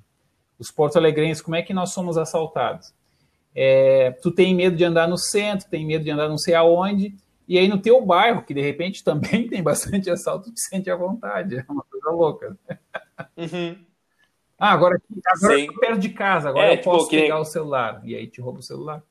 os 0.60 0.72
porto-alegrenses, 0.72 1.42
como 1.42 1.56
é 1.56 1.62
que 1.62 1.74
nós 1.74 1.92
somos 1.92 2.18
assaltados? 2.18 2.94
É, 3.56 4.12
tu 4.22 4.32
tem 4.32 4.54
medo 4.54 4.76
de 4.76 4.84
andar 4.84 5.08
no 5.08 5.18
centro, 5.18 5.70
tem 5.70 5.86
medo 5.86 6.04
de 6.04 6.12
andar 6.12 6.30
não 6.30 6.38
sei 6.38 6.54
aonde, 6.54 7.16
e 7.48 7.58
aí 7.58 7.68
no 7.68 7.80
teu 7.80 8.00
bairro, 8.06 8.44
que 8.44 8.54
de 8.54 8.62
repente 8.62 9.02
também 9.06 9.48
tem 9.48 9.64
bastante 9.64 10.10
assalto, 10.10 10.50
tu 10.50 10.54
te 10.54 10.62
sente 10.62 10.90
à 10.90 10.96
vontade. 10.96 11.58
É 11.58 11.66
uma 11.68 11.84
coisa 11.84 12.10
louca. 12.12 12.58
Uhum. 13.36 13.87
Ah, 14.58 14.72
agora, 14.72 15.00
agora 15.28 15.60
eu 15.60 15.74
perto 15.80 16.00
de 16.00 16.10
casa, 16.10 16.50
agora 16.50 16.68
é, 16.68 16.74
eu 16.74 16.78
tipo, 16.78 16.90
posso 16.90 17.10
pegar 17.10 17.36
nem... 17.36 17.42
o 17.42 17.46
celular. 17.46 18.02
E 18.04 18.16
aí 18.16 18.28
te 18.28 18.42
rouba 18.42 18.60
o 18.60 18.64
celular. 18.64 19.04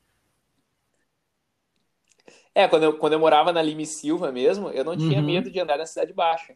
É, 2.53 2.67
quando 2.67 2.83
eu, 2.83 2.97
quando 2.97 3.13
eu 3.13 3.19
morava 3.19 3.53
na 3.53 3.61
Lime 3.61 3.85
Silva 3.85 4.31
mesmo, 4.31 4.69
eu 4.71 4.83
não 4.83 4.97
tinha 4.97 5.19
uhum. 5.19 5.25
medo 5.25 5.49
de 5.49 5.59
andar 5.59 5.77
na 5.77 5.85
Cidade 5.85 6.11
Baixa. 6.11 6.55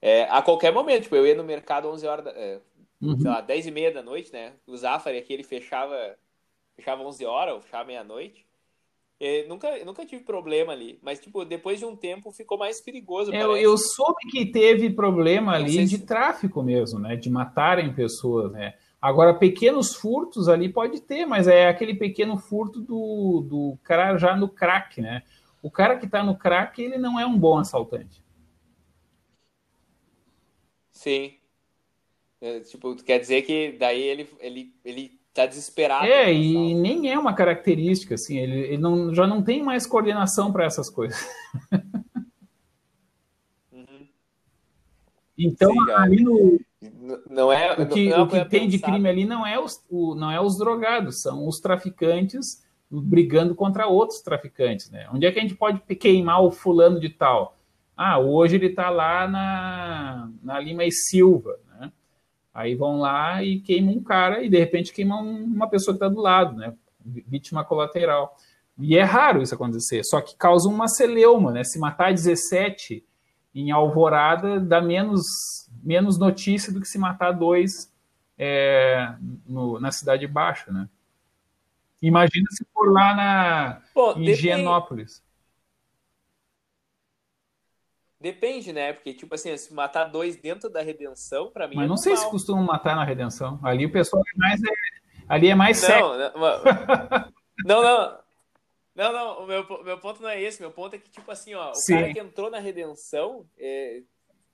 É, 0.00 0.22
a 0.30 0.40
qualquer 0.40 0.72
momento, 0.72 1.02
tipo, 1.02 1.16
eu 1.16 1.26
ia 1.26 1.34
no 1.34 1.42
mercado 1.42 1.88
11 1.88 2.06
horas, 2.06 2.24
da, 2.24 2.30
é, 2.30 2.60
uhum. 3.02 3.18
sei 3.18 3.30
lá, 3.30 3.40
10 3.40 3.66
e 3.66 3.70
meia 3.72 3.92
da 3.92 4.02
noite, 4.02 4.32
né? 4.32 4.52
O 4.66 4.76
Zafari 4.76 5.18
aqui, 5.18 5.32
ele 5.32 5.42
fechava, 5.42 6.16
fechava 6.76 7.02
11 7.02 7.24
horas, 7.26 7.54
ou 7.54 7.60
fechava 7.60 7.84
meia-noite. 7.84 8.45
Eu 9.18 9.48
nunca, 9.48 9.68
eu 9.68 9.86
nunca 9.86 10.04
tive 10.04 10.22
problema 10.22 10.72
ali, 10.72 10.98
mas 11.02 11.18
tipo, 11.18 11.42
depois 11.44 11.78
de 11.78 11.86
um 11.86 11.96
tempo 11.96 12.30
ficou 12.30 12.58
mais 12.58 12.82
perigoso. 12.82 13.32
Eu, 13.32 13.56
eu 13.56 13.78
soube 13.78 14.30
que 14.30 14.44
teve 14.44 14.90
problema 14.90 15.54
ali 15.54 15.86
de 15.86 15.96
se... 15.96 16.04
tráfico 16.04 16.62
mesmo, 16.62 16.98
né? 16.98 17.16
De 17.16 17.30
matarem 17.30 17.94
pessoas, 17.94 18.52
né? 18.52 18.74
Agora, 19.00 19.32
pequenos 19.32 19.94
furtos 19.94 20.48
ali 20.48 20.68
pode 20.68 21.00
ter, 21.00 21.24
mas 21.24 21.48
é 21.48 21.68
aquele 21.68 21.94
pequeno 21.94 22.36
furto 22.36 22.80
do, 22.80 23.40
do 23.48 23.78
cara 23.82 24.18
já 24.18 24.36
no 24.36 24.48
crack, 24.48 25.00
né? 25.00 25.22
O 25.62 25.70
cara 25.70 25.96
que 25.96 26.06
está 26.06 26.22
no 26.22 26.36
crack, 26.36 26.82
ele 26.82 26.98
não 26.98 27.18
é 27.18 27.24
um 27.24 27.38
bom 27.38 27.58
assaltante. 27.58 28.22
Sim. 30.92 31.34
É, 32.40 32.60
tipo, 32.60 32.94
quer 32.96 33.18
dizer 33.18 33.42
que 33.42 33.72
daí 33.78 34.02
ele, 34.02 34.28
ele, 34.40 34.74
ele 34.84 35.20
tá 35.36 35.46
desesperado. 35.46 36.06
É, 36.06 36.32
e 36.32 36.74
nem 36.74 37.12
é 37.12 37.18
uma 37.18 37.34
característica, 37.34 38.14
assim, 38.14 38.38
ele, 38.38 38.58
ele 38.58 38.78
não, 38.78 39.14
já 39.14 39.26
não 39.26 39.42
tem 39.42 39.62
mais 39.62 39.86
coordenação 39.86 40.52
para 40.52 40.64
essas 40.64 40.90
coisas. 40.90 41.18
Uhum. 43.72 44.06
Então, 45.38 45.72
Sim, 45.72 45.90
ali 45.92 46.22
no. 46.22 46.60
Não 47.28 47.52
é, 47.52 47.72
o 47.72 47.86
que, 47.86 48.10
não 48.10 48.18
é 48.18 48.22
o 48.22 48.28
que 48.28 48.44
tem 48.46 48.68
de 48.68 48.78
crime 48.78 49.08
ali 49.08 49.24
não 49.24 49.46
é, 49.46 49.58
os, 49.58 49.82
o, 49.88 50.14
não 50.14 50.30
é 50.30 50.40
os 50.40 50.56
drogados, 50.56 51.22
são 51.22 51.46
os 51.48 51.58
traficantes 51.58 52.64
brigando 52.90 53.54
contra 53.54 53.86
outros 53.86 54.20
traficantes, 54.20 54.90
né? 54.90 55.08
Onde 55.12 55.26
é 55.26 55.32
que 55.32 55.38
a 55.38 55.42
gente 55.42 55.54
pode 55.54 55.80
queimar 55.96 56.42
o 56.42 56.50
fulano 56.50 57.00
de 57.00 57.08
tal? 57.08 57.56
Ah, 57.96 58.18
hoje 58.18 58.56
ele 58.56 58.66
está 58.66 58.90
lá 58.90 59.26
na, 59.26 60.30
na 60.42 60.60
Lima 60.60 60.84
e 60.84 60.92
Silva. 60.92 61.58
Aí 62.56 62.74
vão 62.74 62.98
lá 62.98 63.44
e 63.44 63.60
queimam 63.60 63.96
um 63.96 64.02
cara 64.02 64.42
e 64.42 64.48
de 64.48 64.58
repente 64.58 64.90
queimam 64.90 65.22
uma 65.22 65.68
pessoa 65.68 65.92
que 65.94 66.02
está 66.02 66.08
do 66.08 66.22
lado, 66.22 66.56
né? 66.56 66.72
Vítima 67.04 67.62
colateral. 67.62 68.34
E 68.78 68.96
é 68.96 69.02
raro 69.02 69.42
isso 69.42 69.54
acontecer, 69.54 70.02
só 70.04 70.22
que 70.22 70.34
causa 70.34 70.66
uma 70.66 70.88
celeuma, 70.88 71.52
né? 71.52 71.62
Se 71.64 71.78
matar 71.78 72.14
17 72.14 73.04
em 73.54 73.70
alvorada 73.70 74.58
dá 74.58 74.80
menos, 74.80 75.20
menos 75.82 76.18
notícia 76.18 76.72
do 76.72 76.80
que 76.80 76.88
se 76.88 76.98
matar 76.98 77.32
dois 77.32 77.92
é, 78.38 79.14
no, 79.46 79.78
na 79.78 79.92
Cidade 79.92 80.26
Baixa, 80.26 80.72
né? 80.72 80.88
Imagina 82.00 82.46
se 82.52 82.64
for 82.72 82.90
lá 82.90 83.14
na, 83.14 83.82
Pô, 83.92 84.12
em 84.12 84.30
Higienópolis. 84.30 85.22
Depende, 88.26 88.72
né? 88.72 88.92
Porque, 88.92 89.14
tipo 89.14 89.32
assim, 89.36 89.56
se 89.56 89.72
matar 89.72 90.06
dois 90.06 90.34
dentro 90.34 90.68
da 90.68 90.82
redenção, 90.82 91.48
para 91.48 91.68
mim. 91.68 91.76
Mas 91.76 91.84
é 91.84 91.88
não 91.88 91.96
sei 91.96 92.16
se 92.16 92.28
costumam 92.28 92.64
matar 92.64 92.96
na 92.96 93.04
redenção. 93.04 93.60
Ali 93.62 93.86
o 93.86 93.92
pessoal 93.92 94.20
é 94.34 94.36
mais. 94.36 94.60
É, 94.64 94.68
ali 95.28 95.48
é 95.48 95.54
mais 95.54 95.80
não, 95.80 95.88
sério. 95.88 96.08
Não, 97.64 97.82
não. 97.82 98.18
Não, 98.94 99.12
não, 99.12 99.44
o 99.44 99.46
meu, 99.46 99.84
meu 99.84 99.98
ponto 99.98 100.22
não 100.22 100.28
é 100.28 100.40
esse. 100.40 100.60
Meu 100.60 100.70
ponto 100.70 100.94
é 100.94 100.98
que, 100.98 101.08
tipo 101.08 101.30
assim, 101.30 101.54
ó, 101.54 101.70
o 101.70 101.74
Sim. 101.74 101.94
cara 101.94 102.12
que 102.12 102.20
entrou 102.20 102.50
na 102.50 102.58
redenção, 102.58 103.46
é, 103.58 104.02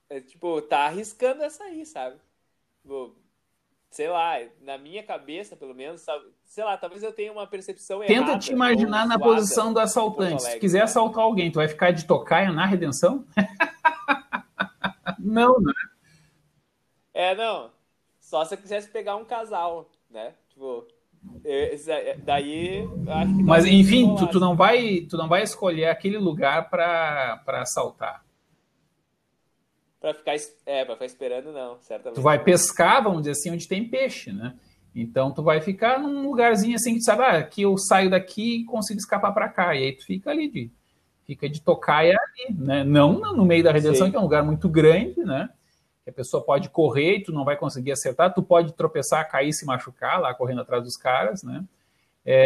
é, 0.09 0.21
tipo, 0.21 0.61
tá 0.61 0.85
arriscando 0.85 1.43
essa 1.43 1.63
aí, 1.63 1.85
sabe? 1.85 2.17
Tipo, 2.81 3.15
sei 3.93 4.09
lá, 4.09 4.39
na 4.61 4.75
minha 4.75 5.03
cabeça, 5.03 5.55
pelo 5.55 5.75
menos, 5.75 6.01
sabe? 6.01 6.25
sei 6.45 6.63
lá, 6.63 6.75
talvez 6.75 7.03
eu 7.03 7.13
tenha 7.13 7.31
uma 7.31 7.45
percepção 7.45 7.99
Tenta 7.99 8.11
errada. 8.11 8.31
Tenta 8.31 8.39
te 8.39 8.51
imaginar 8.51 9.07
na 9.07 9.19
posição 9.19 9.71
do 9.71 9.79
assaltante. 9.79 10.41
Se 10.41 10.59
quiser 10.59 10.81
assaltar 10.81 11.23
alguém, 11.23 11.51
tu 11.51 11.55
vai 11.55 11.67
ficar 11.67 11.91
de 11.91 12.05
tocaia 12.05 12.51
na 12.51 12.65
redenção? 12.65 13.23
não, 15.19 15.59
né? 15.59 15.73
É, 17.13 17.35
não. 17.35 17.69
Só 18.19 18.43
se 18.43 18.55
eu 18.55 18.57
quisesse 18.57 18.89
pegar 18.89 19.15
um 19.15 19.25
casal, 19.25 19.91
né? 20.09 20.33
Tipo, 20.49 20.87
É, 21.45 22.17
daí, 22.17 22.89
acho 23.07 23.35
que 23.35 23.43
Mas 23.43 23.65
enfim, 23.65 24.15
tu, 24.15 24.25
tu, 24.25 24.39
não 24.39 24.55
vai, 24.55 25.01
tu 25.01 25.17
não 25.17 25.29
vai 25.29 25.43
escolher 25.43 25.85
aquele 25.85 26.17
lugar 26.17 26.67
para 26.67 27.43
assaltar. 27.61 28.25
Para 30.03 30.13
ficar, 30.13 30.35
é, 30.65 30.85
ficar 30.85 31.05
esperando 31.05 31.53
não, 31.53 31.77
certamente. 31.79 32.15
Tu 32.15 32.21
vai 32.21 32.37
pescar, 32.37 33.01
vamos 33.01 33.19
dizer 33.19 33.31
assim, 33.31 33.51
onde 33.51 33.65
tem 33.69 33.87
peixe, 33.87 34.33
né? 34.33 34.53
Então 34.93 35.31
tu 35.31 35.41
vai 35.41 35.61
ficar 35.61 35.97
num 35.97 36.27
lugarzinho 36.27 36.75
assim 36.75 36.91
que 36.91 36.99
tu 36.99 37.05
sabe, 37.05 37.23
ah, 37.23 37.37
aqui 37.37 37.61
eu 37.61 37.77
saio 37.77 38.09
daqui 38.09 38.57
e 38.57 38.65
consigo 38.65 38.99
escapar 38.99 39.31
para 39.33 39.47
cá. 39.47 39.73
E 39.73 39.85
aí 39.85 39.93
tu 39.93 40.05
fica 40.05 40.29
ali 40.29 40.49
de 40.49 40.69
fica 41.25 41.47
de 41.47 41.61
tocaia 41.61 42.17
ali, 42.17 42.53
né? 42.53 42.83
Não 42.83 43.13
no 43.13 43.45
meio 43.45 43.63
da 43.63 43.71
redenção, 43.71 44.07
Sim. 44.07 44.11
que 44.11 44.17
é 44.17 44.19
um 44.19 44.23
lugar 44.23 44.43
muito 44.43 44.67
grande, 44.67 45.23
né? 45.23 45.49
Que 46.03 46.09
a 46.09 46.13
pessoa 46.13 46.43
pode 46.43 46.67
correr 46.67 47.19
e 47.19 47.23
tu 47.23 47.31
não 47.31 47.45
vai 47.45 47.55
conseguir 47.55 47.93
acertar, 47.93 48.33
tu 48.33 48.43
pode 48.43 48.73
tropeçar, 48.73 49.31
cair, 49.31 49.53
se 49.53 49.65
machucar 49.65 50.19
lá 50.19 50.33
correndo 50.33 50.59
atrás 50.59 50.83
dos 50.83 50.97
caras, 50.97 51.43
né? 51.43 51.63
É, 52.25 52.45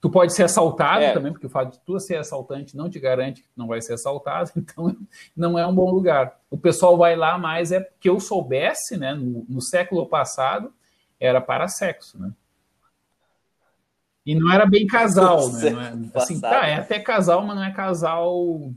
tu 0.00 0.10
pode 0.10 0.34
ser 0.34 0.44
assaltado 0.44 1.02
é. 1.02 1.12
também, 1.12 1.32
porque 1.32 1.46
o 1.46 1.50
fato 1.50 1.72
de 1.72 1.80
tu 1.80 1.98
ser 1.98 2.16
assaltante 2.16 2.76
não 2.76 2.88
te 2.88 3.00
garante 3.00 3.42
que 3.42 3.48
tu 3.48 3.58
não 3.58 3.66
vai 3.66 3.80
ser 3.80 3.94
assaltado, 3.94 4.50
então 4.56 4.96
não 5.36 5.58
é 5.58 5.66
um 5.66 5.74
bom 5.74 5.90
lugar. 5.90 6.38
O 6.50 6.58
pessoal 6.58 6.96
vai 6.96 7.16
lá 7.16 7.36
mais 7.38 7.72
é 7.72 7.80
que 8.00 8.08
eu 8.08 8.20
soubesse, 8.20 8.96
né? 8.96 9.14
No, 9.14 9.44
no 9.48 9.60
século 9.60 10.06
passado 10.06 10.72
era 11.18 11.40
para 11.40 11.68
sexo, 11.68 12.18
né? 12.18 12.32
E 14.24 14.34
não 14.34 14.52
era 14.52 14.66
bem 14.66 14.86
casal, 14.86 15.50
né? 15.52 16.10
É, 16.14 16.18
assim, 16.18 16.38
tá, 16.38 16.66
é 16.66 16.74
até 16.74 17.00
casal, 17.00 17.42
mas 17.42 17.56
não 17.56 17.64
é 17.64 17.72
casal 17.72 18.70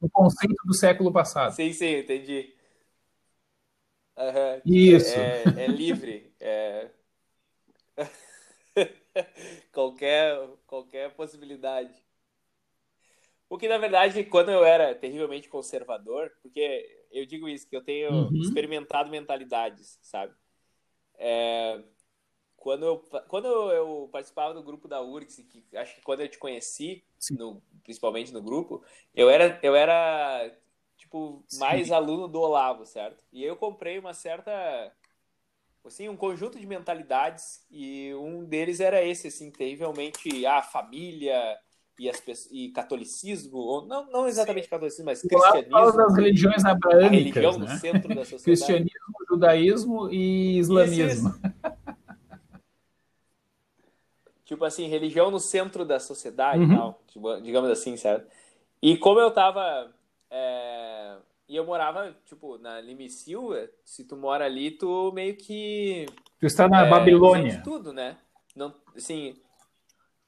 no 0.00 0.08
conceito 0.10 0.56
do 0.64 0.74
século 0.74 1.12
passado. 1.12 1.52
Sim, 1.52 1.72
sim, 1.72 1.98
entendi. 1.98 2.54
Uhum. 4.16 4.60
Isso. 4.64 5.14
É, 5.14 5.42
é 5.56 5.66
livre. 5.66 6.32
É... 6.40 6.88
qualquer, 9.72 10.36
qualquer 10.66 11.14
possibilidade. 11.14 11.94
O 13.48 13.58
que, 13.58 13.68
na 13.68 13.78
verdade, 13.78 14.24
quando 14.24 14.50
eu 14.50 14.64
era 14.64 14.94
terrivelmente 14.94 15.48
conservador, 15.48 16.30
porque 16.40 17.04
eu 17.10 17.26
digo 17.26 17.48
isso, 17.48 17.68
que 17.68 17.76
eu 17.76 17.82
tenho 17.82 18.10
uhum. 18.10 18.40
experimentado 18.40 19.10
mentalidades, 19.10 19.98
sabe? 20.00 20.32
É, 21.18 21.82
quando 22.56 22.84
eu, 22.84 22.98
quando 23.26 23.46
eu 23.72 24.08
participava 24.12 24.54
do 24.54 24.62
grupo 24.62 24.86
da 24.86 25.02
URGS, 25.02 25.42
que 25.44 25.76
acho 25.76 25.96
que 25.96 26.02
quando 26.02 26.20
eu 26.20 26.28
te 26.28 26.38
conheci, 26.38 27.02
no, 27.32 27.62
principalmente 27.82 28.32
no 28.32 28.42
grupo, 28.42 28.84
eu 29.14 29.28
era, 29.28 29.58
eu 29.62 29.74
era 29.74 30.54
tipo, 30.96 31.42
Sim. 31.48 31.58
mais 31.58 31.90
aluno 31.90 32.28
do 32.28 32.40
Olavo, 32.40 32.84
certo? 32.86 33.24
E 33.32 33.42
eu 33.42 33.56
comprei 33.56 33.98
uma 33.98 34.14
certa 34.14 34.94
assim, 35.88 36.08
um 36.08 36.16
conjunto 36.16 36.58
de 36.58 36.66
mentalidades 36.66 37.64
e 37.70 38.12
um 38.14 38.44
deles 38.44 38.80
era 38.80 39.02
esse, 39.02 39.28
assim, 39.28 39.50
terrivelmente 39.50 40.44
a 40.46 40.62
família 40.62 41.58
e, 41.98 42.08
as 42.08 42.22
e 42.50 42.70
catolicismo, 42.70 43.58
ou 43.58 43.86
não, 43.86 44.10
não 44.10 44.26
exatamente 44.26 44.64
Sim. 44.64 44.70
catolicismo, 44.70 45.04
mas 45.04 45.20
cristianismo. 45.20 45.92
das 45.92 46.14
religiões 46.14 46.64
abraâmicas, 46.64 47.18
religião 47.18 47.58
né? 47.58 47.58
no 47.58 47.78
centro 47.78 48.08
da 48.08 48.24
sociedade. 48.24 48.44
Cristianismo, 48.44 49.14
judaísmo 49.28 50.10
e 50.10 50.58
islamismo. 50.58 51.34
Tipo 54.44 54.64
assim, 54.64 54.88
religião 54.88 55.30
no 55.30 55.38
centro 55.38 55.84
da 55.84 56.00
sociedade, 56.00 56.62
uhum. 56.62 56.76
tal, 56.76 57.02
tipo, 57.06 57.40
digamos 57.40 57.70
assim, 57.70 57.96
certo? 57.96 58.26
E 58.82 58.96
como 58.96 59.20
eu 59.20 59.30
tava. 59.30 59.94
É... 60.30 61.16
E 61.50 61.56
eu 61.56 61.66
morava, 61.66 62.16
tipo, 62.26 62.58
na 62.58 62.80
Limicil, 62.80 63.48
se 63.84 64.04
tu 64.04 64.16
mora 64.16 64.44
ali, 64.44 64.70
tu 64.70 65.10
meio 65.10 65.36
que. 65.36 66.06
Tu 66.38 66.46
está 66.46 66.68
na 66.68 66.86
é, 66.86 66.88
Babilônia. 66.88 67.60
tudo, 67.64 67.92
né? 67.92 68.16
Não, 68.54 68.72
assim. 68.94 69.36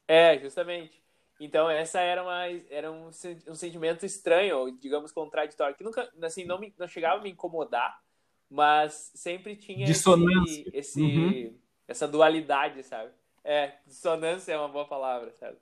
É, 0.05 0.37
justamente. 0.37 1.01
Então, 1.39 1.69
essa 1.69 2.01
era, 2.01 2.21
uma, 2.21 2.45
era 2.69 2.91
um, 2.91 3.07
um 3.07 3.55
sentimento 3.55 4.05
estranho, 4.05 4.77
digamos, 4.77 5.13
contraditório, 5.13 5.77
que 5.77 5.83
nunca, 5.85 6.11
assim, 6.21 6.43
não, 6.43 6.59
me, 6.59 6.73
não 6.77 6.89
chegava 6.89 7.21
a 7.21 7.23
me 7.23 7.29
incomodar, 7.29 8.01
mas 8.49 9.09
sempre 9.15 9.55
tinha 9.55 9.85
esse, 9.89 10.69
esse 10.73 11.01
uhum. 11.01 11.57
essa 11.87 12.05
dualidade, 12.05 12.83
sabe? 12.83 13.11
É, 13.45 13.77
dissonância 13.87 14.51
é 14.51 14.57
uma 14.57 14.67
boa 14.67 14.89
palavra, 14.89 15.31
sabe? 15.31 15.55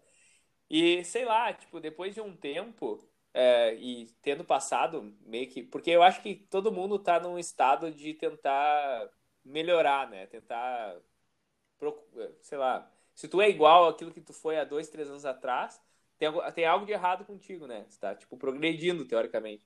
E 0.67 1.03
sei 1.03 1.23
lá, 1.23 1.53
tipo, 1.53 1.79
depois 1.79 2.15
de 2.15 2.21
um 2.21 2.35
tempo 2.35 3.10
é, 3.33 3.75
e 3.75 4.07
tendo 4.21 4.43
passado 4.43 5.15
meio 5.25 5.47
que. 5.49 5.63
Porque 5.63 5.89
eu 5.89 6.03
acho 6.03 6.21
que 6.21 6.35
todo 6.35 6.71
mundo 6.71 6.99
tá 6.99 7.19
num 7.19 7.39
estado 7.39 7.91
de 7.91 8.13
tentar 8.13 9.09
melhorar, 9.43 10.09
né? 10.09 10.25
Tentar. 10.27 10.95
Sei 12.41 12.57
lá. 12.57 12.89
Se 13.13 13.27
tu 13.27 13.41
é 13.41 13.49
igual 13.49 13.87
àquilo 13.87 14.11
que 14.11 14.21
tu 14.21 14.33
foi 14.33 14.57
há 14.57 14.63
dois, 14.63 14.89
três 14.89 15.09
anos 15.09 15.25
atrás, 15.25 15.81
tem, 16.17 16.29
tem 16.53 16.65
algo 16.65 16.85
de 16.85 16.91
errado 16.91 17.25
contigo, 17.25 17.67
né? 17.67 17.85
Você 17.87 17.99
tá, 17.99 18.15
tipo, 18.15 18.37
progredindo, 18.37 19.05
teoricamente. 19.05 19.65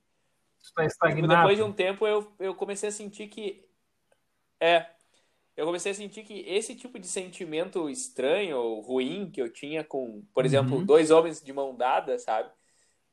Tu 0.58 0.72
tá 0.74 0.84
estagnado. 0.84 1.22
Tipo, 1.22 1.36
depois 1.36 1.56
de 1.56 1.62
um 1.62 1.72
tempo, 1.72 2.06
eu, 2.06 2.32
eu 2.38 2.54
comecei 2.54 2.88
a 2.88 2.92
sentir 2.92 3.28
que. 3.28 3.68
É, 4.60 4.86
eu 5.56 5.66
comecei 5.66 5.92
a 5.92 5.94
sentir 5.94 6.22
que 6.22 6.40
esse 6.46 6.74
tipo 6.74 6.98
de 6.98 7.06
sentimento 7.06 7.88
estranho 7.90 8.58
ou 8.58 8.80
ruim 8.80 9.30
que 9.30 9.40
eu 9.40 9.52
tinha 9.52 9.82
com, 9.82 10.22
por 10.32 10.42
uhum. 10.42 10.46
exemplo, 10.46 10.84
dois 10.84 11.10
homens 11.10 11.42
de 11.42 11.52
mão 11.52 11.74
dada, 11.74 12.18
sabe? 12.18 12.50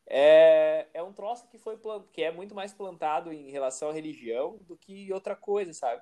É, 0.06 0.88
é 0.94 1.02
um 1.02 1.14
troço 1.14 1.48
que 1.48 1.58
foi 1.58 1.78
plant... 1.78 2.04
que 2.12 2.22
é 2.22 2.32
muito 2.32 2.54
mais 2.54 2.74
plantado 2.74 3.32
em 3.32 3.50
relação 3.52 3.90
à 3.90 3.94
religião 3.94 4.60
do 4.68 4.76
que 4.76 5.12
outra 5.14 5.36
coisa, 5.36 5.74
sabe? 5.74 6.02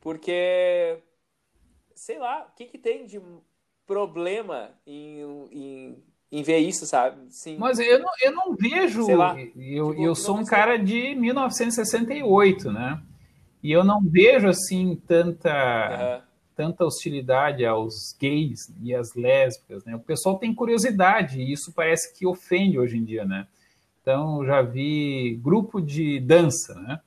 Porque 0.00 1.00
sei 1.94 2.18
lá, 2.18 2.46
o 2.50 2.56
que, 2.56 2.66
que 2.66 2.78
tem 2.78 3.06
de 3.06 3.20
problema 3.86 4.70
em, 4.86 5.20
em, 5.50 6.04
em 6.30 6.42
ver 6.42 6.58
isso, 6.58 6.86
sabe? 6.86 7.26
Sim. 7.30 7.56
Mas 7.58 7.78
eu 7.78 8.00
não, 8.00 8.10
eu 8.22 8.32
não 8.32 8.56
vejo. 8.56 9.04
Sei 9.04 9.16
lá, 9.16 9.38
eu, 9.38 9.90
tipo, 9.90 10.02
eu 10.02 10.14
sou 10.14 10.36
um 10.38 10.44
cara 10.44 10.76
de 10.76 11.14
1968, 11.14 12.72
né? 12.72 13.02
E 13.62 13.70
eu 13.70 13.84
não 13.84 14.00
vejo 14.02 14.48
assim 14.48 15.00
tanta, 15.06 15.50
uhum. 15.50 16.31
Tanta 16.62 16.84
hostilidade 16.84 17.66
aos 17.66 18.16
gays 18.20 18.72
e 18.80 18.94
às 18.94 19.16
lésbicas, 19.16 19.84
né? 19.84 19.96
O 19.96 19.98
pessoal 19.98 20.38
tem 20.38 20.54
curiosidade 20.54 21.40
e 21.40 21.52
isso 21.52 21.72
parece 21.74 22.16
que 22.16 22.24
ofende 22.24 22.78
hoje 22.78 22.96
em 22.96 23.04
dia, 23.04 23.24
né? 23.24 23.48
Então 24.00 24.46
já 24.46 24.62
vi 24.62 25.40
grupo 25.42 25.80
de 25.80 26.20
dança, 26.20 26.74
né? 26.74 27.00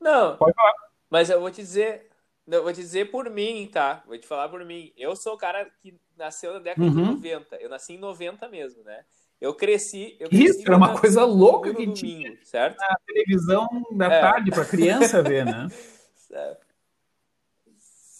Não, 0.00 0.36
pode 0.36 0.54
falar. 0.54 0.72
Mas 1.10 1.30
eu 1.30 1.40
vou 1.40 1.50
te 1.50 1.56
dizer, 1.56 2.08
eu 2.46 2.62
vou 2.62 2.72
te 2.72 2.80
dizer 2.80 3.10
por 3.10 3.28
mim, 3.28 3.68
tá? 3.70 4.02
Vou 4.06 4.18
te 4.18 4.26
falar 4.26 4.48
por 4.48 4.64
mim. 4.64 4.92
Eu 4.96 5.14
sou 5.14 5.34
o 5.34 5.38
cara 5.38 5.70
que 5.80 5.94
nasceu 6.16 6.54
na 6.54 6.58
década 6.60 6.86
uhum. 6.86 6.94
de 6.94 7.02
90. 7.02 7.56
Eu 7.56 7.68
nasci 7.68 7.94
em 7.94 7.98
90 7.98 8.48
mesmo, 8.48 8.82
né? 8.82 9.04
Eu 9.40 9.54
cresci. 9.54 10.16
Eu 10.18 10.28
cresci 10.28 10.44
Isso, 10.44 10.62
era 10.66 10.76
uma 10.76 10.98
coisa 10.98 11.24
louca 11.24 11.70
que 11.70 11.76
domingo, 11.76 11.94
tinha 11.94 12.38
certo? 12.44 12.78
na 12.78 12.96
televisão 13.06 13.68
da 13.92 14.06
é. 14.06 14.20
tarde 14.20 14.50
para 14.50 14.64
criança 14.64 15.22
ver, 15.22 15.44
né? 15.44 15.68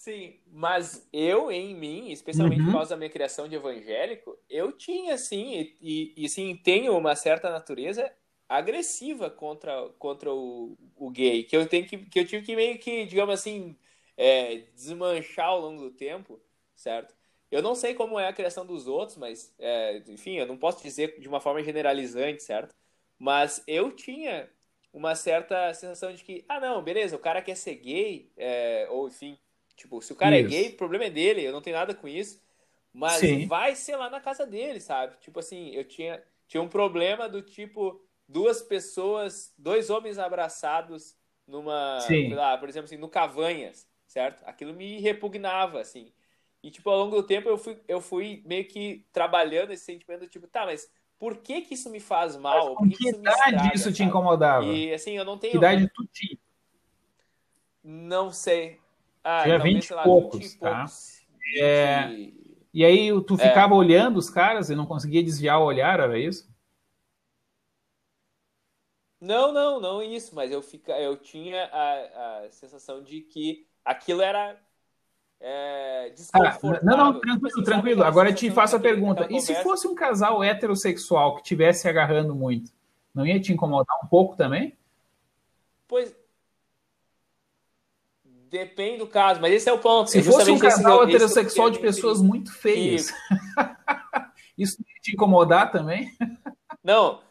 Sim, 0.09 0.39
mas 0.47 1.07
eu, 1.13 1.51
em 1.51 1.75
mim, 1.75 2.09
especialmente 2.09 2.61
uhum. 2.61 2.67
por 2.67 2.73
causa 2.73 2.91
da 2.91 2.97
minha 2.97 3.09
criação 3.09 3.47
de 3.47 3.55
evangélico, 3.55 4.39
eu 4.49 4.71
tinha, 4.71 5.15
sim, 5.17 5.75
e, 5.79 6.13
e 6.17 6.27
sim, 6.27 6.55
tenho 6.55 6.97
uma 6.97 7.15
certa 7.15 7.51
natureza 7.51 8.11
agressiva 8.49 9.29
contra, 9.29 9.89
contra 9.99 10.33
o, 10.33 10.75
o 10.97 11.09
gay, 11.11 11.43
que 11.43 11.55
eu, 11.55 11.67
tenho 11.67 11.87
que, 11.87 11.97
que 11.99 12.19
eu 12.19 12.25
tive 12.25 12.45
que 12.45 12.55
meio 12.55 12.79
que, 12.79 13.05
digamos 13.05 13.33
assim, 13.35 13.77
é, 14.17 14.57
desmanchar 14.75 15.47
ao 15.49 15.61
longo 15.61 15.83
do 15.83 15.91
tempo, 15.91 16.41
certo? 16.75 17.15
Eu 17.51 17.61
não 17.61 17.75
sei 17.75 17.93
como 17.93 18.19
é 18.19 18.27
a 18.27 18.33
criação 18.33 18.65
dos 18.65 18.87
outros, 18.87 19.17
mas, 19.17 19.53
é, 19.59 20.03
enfim, 20.07 20.35
eu 20.37 20.47
não 20.47 20.57
posso 20.57 20.81
dizer 20.83 21.19
de 21.19 21.27
uma 21.27 21.39
forma 21.39 21.63
generalizante, 21.63 22.43
certo? 22.43 22.75
Mas 23.17 23.63
eu 23.67 23.91
tinha 23.91 24.49
uma 24.93 25.15
certa 25.15 25.73
sensação 25.73 26.13
de 26.13 26.23
que, 26.23 26.43
ah, 26.49 26.59
não, 26.59 26.81
beleza, 26.83 27.15
o 27.15 27.19
cara 27.19 27.41
quer 27.41 27.55
ser 27.55 27.75
gay, 27.75 28.31
é, 28.37 28.87
ou 28.89 29.07
enfim, 29.07 29.37
tipo, 29.75 30.01
se 30.01 30.11
o 30.13 30.15
cara 30.15 30.35
é 30.35 30.39
isso. 30.39 30.47
é 30.47 30.61
gay, 30.63 30.69
o 30.69 30.77
problema 30.77 31.05
é 31.05 31.09
dele, 31.09 31.43
eu 31.43 31.51
não 31.51 31.61
tenho 31.61 31.75
nada 31.75 31.93
com 31.93 32.07
isso, 32.07 32.41
mas 32.93 33.19
Sim. 33.19 33.45
vai 33.47 33.75
ser 33.75 33.95
lá 33.95 34.09
na 34.09 34.19
casa 34.19 34.45
dele, 34.45 34.79
sabe? 34.79 35.17
Tipo 35.19 35.39
assim, 35.39 35.69
eu 35.71 35.83
tinha, 35.85 36.23
tinha 36.47 36.61
um 36.61 36.69
problema 36.69 37.29
do 37.29 37.41
tipo, 37.41 38.03
duas 38.29 38.61
pessoas, 38.61 39.51
dois 39.57 39.89
homens 39.89 40.19
abraçados 40.19 41.17
numa, 41.47 41.97
lá, 42.31 42.55
por 42.59 42.69
exemplo, 42.69 42.85
assim, 42.85 42.97
no 42.97 43.09
Cavanhas, 43.09 43.87
certo? 44.05 44.43
Aquilo 44.45 44.71
me 44.71 44.99
repugnava, 44.99 45.81
assim. 45.81 46.13
E, 46.61 46.69
tipo, 46.69 46.87
ao 46.91 46.99
longo 46.99 47.15
do 47.15 47.23
tempo 47.23 47.49
eu 47.49 47.57
fui, 47.57 47.81
eu 47.87 47.99
fui 47.99 48.43
meio 48.45 48.65
que 48.65 49.03
trabalhando 49.11 49.71
esse 49.71 49.83
sentimento, 49.83 50.27
tipo, 50.27 50.45
tá, 50.45 50.65
mas 50.65 50.87
por 51.17 51.37
que 51.37 51.61
que 51.61 51.73
isso 51.73 51.89
me 51.89 51.99
faz 51.99 52.37
mal? 52.37 52.67
Mas 52.69 52.77
com 52.77 52.89
que, 52.89 52.97
que 52.97 53.09
idade 53.09 53.29
estraga, 53.29 53.75
isso 53.75 53.91
te 53.91 54.03
incomodava? 54.03 54.65
E, 54.65 54.93
assim, 54.93 55.17
eu 55.17 55.25
não 55.25 55.37
tenho... 55.37 55.51
Que 55.51 55.57
idade 55.57 55.89
tu 55.93 56.05
tinha? 56.13 56.37
Não 57.83 58.31
sei. 58.31 58.77
Ah, 59.23 59.43
tinha 59.43 59.57
20 59.57 59.89
e 59.89 60.03
poucos, 60.03 60.53
tá? 60.55 60.85
É... 61.57 62.29
E 62.71 62.85
aí 62.85 63.09
tu 63.23 63.33
é. 63.33 63.37
ficava 63.37 63.73
é. 63.73 63.77
olhando 63.77 64.17
os 64.17 64.29
caras 64.29 64.69
e 64.69 64.75
não 64.75 64.85
conseguia 64.85 65.23
desviar 65.23 65.59
o 65.59 65.65
olhar, 65.65 65.99
era 65.99 66.19
isso? 66.19 66.47
Não, 69.19 69.51
não, 69.51 69.79
não 69.79 70.01
isso, 70.01 70.33
mas 70.33 70.51
eu, 70.51 70.61
fica, 70.61 70.97
eu 70.99 71.17
tinha 71.17 71.65
a, 71.65 72.45
a 72.45 72.51
sensação 72.51 73.03
de 73.03 73.21
que 73.21 73.67
aquilo 73.83 74.21
era 74.21 74.57
é, 75.41 76.13
ah, 76.33 76.59
não, 76.83 76.97
não, 76.97 77.19
tranquilo, 77.21 77.63
tranquilo. 77.63 78.03
Agora 78.03 78.29
eu 78.29 78.35
te 78.35 78.51
faço 78.51 78.75
a 78.75 78.79
pergunta. 78.79 79.25
E 79.29 79.39
se 79.39 79.55
fosse 79.63 79.87
um 79.87 79.95
casal 79.95 80.43
heterossexual 80.43 81.35
que 81.35 81.41
estivesse 81.41 81.87
agarrando 81.87 82.35
muito, 82.35 82.71
não 83.15 83.25
ia 83.25 83.39
te 83.39 83.53
incomodar 83.53 83.95
um 84.03 84.07
pouco 84.07 84.35
também? 84.35 84.77
Pois. 85.87 86.13
Depende 88.49 88.97
do 88.97 89.07
caso, 89.07 89.39
mas 89.39 89.53
esse 89.53 89.69
é 89.69 89.73
o 89.73 89.79
ponto. 89.79 90.09
Se 90.09 90.21
fosse 90.23 90.51
um 90.51 90.59
casal 90.59 91.03
esse, 91.03 91.15
heterossexual 91.15 91.69
esse 91.69 91.77
de 91.77 91.85
pessoas 91.85 92.21
muito 92.21 92.51
feias, 92.51 93.13
isso 94.57 94.77
ia 94.81 95.01
te 95.01 95.13
incomodar 95.13 95.71
também? 95.71 96.11
Não. 96.83 97.21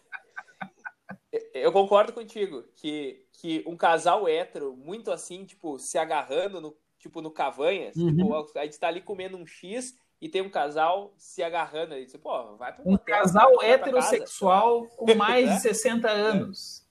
Eu 1.63 1.73
concordo 1.73 2.13
contigo 2.13 2.65
que, 2.75 3.25
que 3.33 3.63
um 3.67 3.77
casal 3.77 4.29
hétero, 4.29 4.77
muito 4.77 5.11
assim, 5.11 5.45
tipo, 5.45 5.79
se 5.79 5.99
agarrando 5.99 6.61
no 6.61 6.77
tipo 6.99 7.23
no 7.23 7.31
Cavanhas, 7.31 7.97
uhum. 7.97 8.17
tipo, 8.17 8.59
a 8.59 8.65
gente 8.65 8.79
tá 8.79 8.89
ali 8.89 9.01
comendo 9.01 9.37
um 9.37 9.47
X 9.47 9.97
e 10.21 10.29
tem 10.29 10.43
um 10.43 10.51
casal 10.51 11.15
se 11.17 11.43
agarrando 11.43 11.95
aí. 11.95 12.07
Tipo, 12.07 12.25
pô, 12.25 12.57
vai 12.57 12.75
Um 12.85 12.97
casal 12.97 13.63
heterossexual 13.63 14.87
com 14.87 15.15
mais 15.15 15.49
de 15.55 15.61
60 15.61 16.09
anos. 16.11 16.87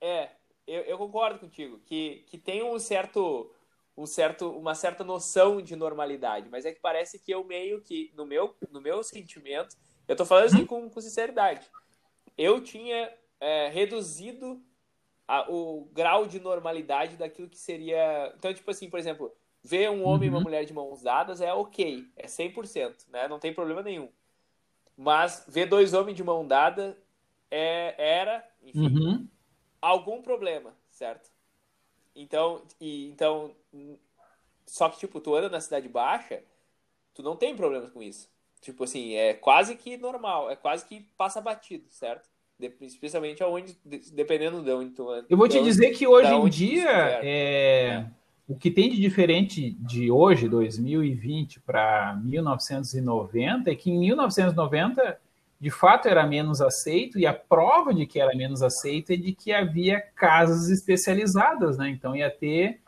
É, 0.00 0.30
eu, 0.66 0.82
eu, 0.82 0.98
concordo 0.98 1.38
contigo, 1.38 1.78
que, 1.86 2.24
que 2.26 2.36
tem 2.36 2.60
um 2.64 2.76
certo, 2.76 3.54
um 3.96 4.04
certo, 4.04 4.50
uma 4.50 4.74
certa 4.74 5.04
noção 5.04 5.62
de 5.62 5.76
normalidade, 5.76 6.48
mas 6.50 6.64
é 6.64 6.72
que 6.72 6.80
parece 6.80 7.20
que 7.20 7.32
eu 7.32 7.44
meio 7.44 7.80
que, 7.80 8.12
no 8.16 8.26
meu, 8.26 8.56
no 8.68 8.80
meu 8.80 9.04
sentimento, 9.04 9.76
eu 10.08 10.16
tô 10.16 10.24
falando 10.24 10.46
assim 10.46 10.60
uhum. 10.60 10.66
com, 10.66 10.90
com 10.90 11.00
sinceridade, 11.00 11.66
eu 12.36 12.62
tinha 12.62 13.12
é, 13.40 13.68
reduzido 13.68 14.62
a, 15.26 15.50
o 15.50 15.88
grau 15.92 16.26
de 16.26 16.40
normalidade 16.40 17.16
daquilo 17.16 17.48
que 17.48 17.58
seria. 17.58 18.32
Então, 18.36 18.52
tipo 18.52 18.70
assim, 18.70 18.90
por 18.90 18.98
exemplo, 18.98 19.34
ver 19.62 19.90
um 19.90 20.04
homem 20.04 20.20
uhum. 20.20 20.24
e 20.24 20.28
uma 20.28 20.38
uhum. 20.38 20.44
mulher 20.44 20.64
de 20.64 20.72
mãos 20.72 21.02
dadas 21.02 21.40
é 21.40 21.52
ok, 21.52 22.06
é 22.16 22.26
100%, 22.26 23.08
né? 23.08 23.28
Não 23.28 23.38
tem 23.38 23.54
problema 23.54 23.82
nenhum. 23.82 24.08
Mas 24.96 25.44
ver 25.48 25.66
dois 25.66 25.94
homens 25.94 26.16
de 26.16 26.24
mão 26.24 26.46
dada 26.46 26.98
é, 27.50 27.94
era, 27.98 28.46
enfim, 28.62 28.98
uhum. 28.98 29.28
algum 29.80 30.22
problema, 30.22 30.76
certo? 30.90 31.30
Então, 32.14 32.62
e, 32.80 33.08
então, 33.08 33.54
só 34.66 34.88
que, 34.88 34.98
tipo, 34.98 35.20
tu 35.20 35.34
anda 35.34 35.48
na 35.48 35.60
cidade 35.60 35.88
baixa, 35.88 36.42
tu 37.14 37.22
não 37.22 37.36
tem 37.36 37.56
problemas 37.56 37.90
com 37.90 38.02
isso. 38.02 38.30
Tipo 38.62 38.84
assim, 38.84 39.14
é 39.14 39.34
quase 39.34 39.74
que 39.74 39.98
normal, 39.98 40.50
é 40.50 40.56
quase 40.56 40.86
que 40.86 41.06
passa 41.16 41.40
batido, 41.40 41.84
certo? 41.90 42.30
especialmente 42.82 43.42
aonde, 43.42 43.76
dependendo 44.12 44.62
de 44.62 44.70
onde 44.70 44.90
tu 44.90 45.08
Eu 45.28 45.36
vou 45.36 45.48
te 45.48 45.60
dizer 45.60 45.90
que 45.90 46.06
hoje 46.06 46.32
em 46.32 46.48
dia 46.48 46.88
é, 46.88 47.20
é, 47.24 48.06
o 48.46 48.54
que 48.54 48.70
tem 48.70 48.88
de 48.88 49.00
diferente 49.00 49.72
de 49.80 50.12
hoje, 50.12 50.48
2020, 50.48 51.58
para 51.58 52.20
1990, 52.22 53.68
é 53.68 53.74
que 53.74 53.90
em 53.90 53.98
1990 53.98 55.18
de 55.62 55.70
fato 55.70 56.08
era 56.08 56.26
menos 56.26 56.60
aceito, 56.60 57.20
e 57.20 57.24
a 57.24 57.32
prova 57.32 57.94
de 57.94 58.04
que 58.04 58.20
era 58.20 58.34
menos 58.34 58.64
aceito 58.64 59.12
é 59.12 59.16
de 59.16 59.32
que 59.32 59.52
havia 59.52 60.00
casas 60.00 60.68
especializadas, 60.68 61.78
né? 61.78 61.88
Então 61.88 62.16
ia 62.16 62.28
ter. 62.28 62.80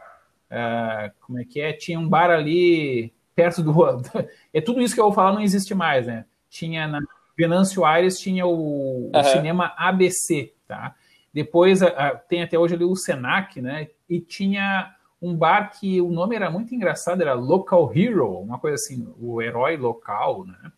Uh, 0.51 1.11
como 1.20 1.39
é 1.39 1.45
que 1.45 1.61
é? 1.61 1.72
Tinha 1.72 2.01
um 2.01 2.09
bar 2.09 2.31
ali 2.31 3.14
perto 3.35 3.62
do. 3.62 3.72
é 4.53 4.61
tudo 4.61 4.80
isso 4.80 4.95
que 4.95 5.01
eu 5.01 5.07
vou 5.07 5.12
falar 5.12 5.32
não 5.32 5.43
existe 5.43 5.74
mais, 5.74 6.07
né? 6.07 6.24
Tinha 6.49 6.87
na 6.87 7.01
Venâncio 7.37 7.85
Aires 7.85 8.18
tinha 8.18 8.47
o, 8.47 9.11
uhum. 9.11 9.11
o 9.12 9.24
cinema 9.24 9.74
ABC, 9.76 10.53
tá? 10.66 10.95
Depois 11.32 11.82
a, 11.82 11.89
a, 11.89 12.16
tem 12.16 12.43
até 12.43 12.59
hoje 12.59 12.74
ali 12.74 12.85
o 12.85 12.95
Senac, 12.95 13.61
né? 13.61 13.89
E 14.09 14.20
tinha 14.20 14.95
um 15.20 15.37
bar 15.37 15.72
que 15.78 16.01
o 16.01 16.11
nome 16.11 16.37
era 16.37 16.51
muito 16.51 16.74
engraçado, 16.74 17.22
era 17.22 17.35
Local 17.35 17.91
Hero, 17.95 18.39
uma 18.39 18.59
coisa 18.59 18.76
assim, 18.76 19.12
o 19.18 19.43
herói 19.43 19.76
local, 19.76 20.45
né? 20.47 20.72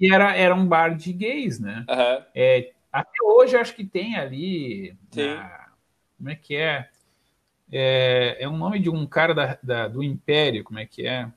E 0.00 0.12
era, 0.12 0.34
era 0.34 0.54
um 0.54 0.66
bar 0.66 0.96
de 0.96 1.12
gays, 1.12 1.60
né? 1.60 1.84
Uhum. 1.88 2.24
É, 2.34 2.72
até 2.92 3.22
hoje 3.22 3.56
acho 3.56 3.74
que 3.74 3.84
tem 3.84 4.16
ali. 4.16 4.96
Na, 5.14 5.68
como 6.16 6.30
é 6.30 6.34
que 6.34 6.56
é? 6.56 6.88
é? 7.70 8.36
É 8.40 8.48
um 8.48 8.56
nome 8.56 8.80
de 8.80 8.90
um 8.90 9.06
cara 9.06 9.34
da, 9.34 9.58
da, 9.62 9.88
do 9.88 10.02
Império, 10.02 10.64
como 10.64 10.78
é 10.78 10.86
que 10.86 11.06
é? 11.06 11.30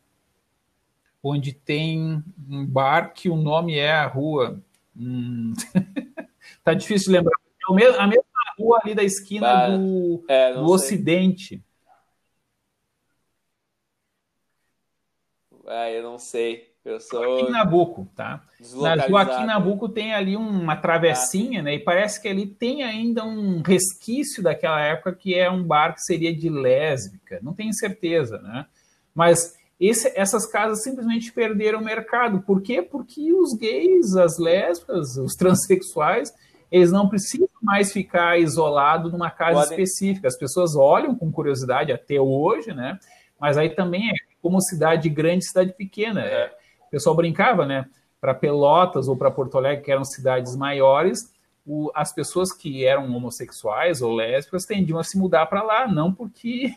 Onde 1.30 1.54
tem 1.54 2.24
um 2.50 2.66
bar 2.66 3.14
que 3.14 3.30
o 3.30 3.36
nome 3.36 3.78
é 3.78 3.92
a 3.92 4.08
rua. 4.08 4.62
Hum, 4.96 5.54
tá 6.64 6.74
difícil 6.74 7.12
lembrar. 7.12 7.38
É 7.80 8.00
a 8.00 8.08
mesma 8.08 8.24
rua 8.58 8.80
ali 8.82 8.96
da 8.96 9.04
esquina 9.04 9.78
do, 9.78 10.24
é, 10.28 10.54
do 10.54 10.66
Ocidente. 10.66 11.62
Ah, 15.66 15.92
eu 15.92 16.02
não 16.02 16.18
sei. 16.18 16.74
Eu 16.88 17.02
sou. 17.02 17.22
Joaquim 17.22 17.52
Nabuco, 17.52 18.08
tá? 18.16 18.42
Na 18.76 18.96
Joaquim 18.96 19.46
Nabuco 19.46 19.90
tem 19.90 20.14
ali 20.14 20.38
uma 20.38 20.78
travessinha, 20.78 21.60
ah. 21.60 21.64
né? 21.64 21.74
E 21.76 21.80
parece 21.80 22.22
que 22.22 22.30
ali 22.30 22.48
tem 22.48 22.82
ainda 22.82 23.26
um 23.26 23.62
resquício 23.62 24.42
daquela 24.42 24.80
época 24.80 25.14
que 25.14 25.36
é 25.36 25.52
um 25.52 25.62
bar 25.62 25.94
que 25.94 26.02
seria 26.02 26.34
de 26.34 26.50
lésbica. 26.50 27.40
Não 27.44 27.54
tenho 27.54 27.74
certeza, 27.74 28.38
né? 28.40 28.66
Mas 29.14 29.57
esse, 29.80 30.12
essas 30.16 30.46
casas 30.46 30.84
simplesmente 30.84 31.32
perderam 31.32 31.80
o 31.80 31.84
mercado. 31.84 32.42
Por 32.42 32.62
quê? 32.62 32.82
Porque 32.82 33.32
os 33.32 33.54
gays, 33.54 34.16
as 34.16 34.38
lésbicas, 34.38 35.18
os 35.18 35.36
transexuais, 35.36 36.34
eles 36.72 36.92
não 36.92 37.08
precisam 37.08 37.48
mais 37.62 37.94
ficar 37.94 38.40
isolados 38.40 39.12
numa 39.12 39.30
casa 39.30 39.62
Podem. 39.62 39.72
específica. 39.72 40.28
As 40.28 40.38
pessoas 40.38 40.76
olham 40.76 41.16
com 41.16 41.32
curiosidade 41.32 41.92
até 41.92 42.20
hoje, 42.20 42.74
né? 42.74 43.00
Mas 43.40 43.58
aí 43.58 43.70
também 43.70 44.10
é 44.10 44.14
como 44.42 44.60
cidade 44.62 45.10
grande, 45.10 45.46
cidade 45.46 45.74
pequena. 45.74 46.22
É. 46.22 46.52
O 46.88 46.90
pessoal 46.90 47.16
brincava, 47.16 47.66
né? 47.66 47.86
Para 48.20 48.34
Pelotas 48.34 49.08
ou 49.08 49.16
para 49.16 49.30
Porto 49.32 49.58
Alegre, 49.58 49.86
que 49.86 49.92
eram 49.92 50.04
cidades 50.04 50.56
maiores, 50.56 51.32
o, 51.68 51.92
as 51.94 52.14
pessoas 52.14 52.54
que 52.54 52.86
eram 52.86 53.14
homossexuais 53.14 54.02
ou 54.02 54.16
lésbicas 54.16 54.66
tendiam 54.66 54.98
a 54.98 55.04
se 55.04 55.18
mudar 55.18 55.46
para 55.48 55.62
lá, 55.62 55.88
não 55.88 56.14
porque 56.14 56.72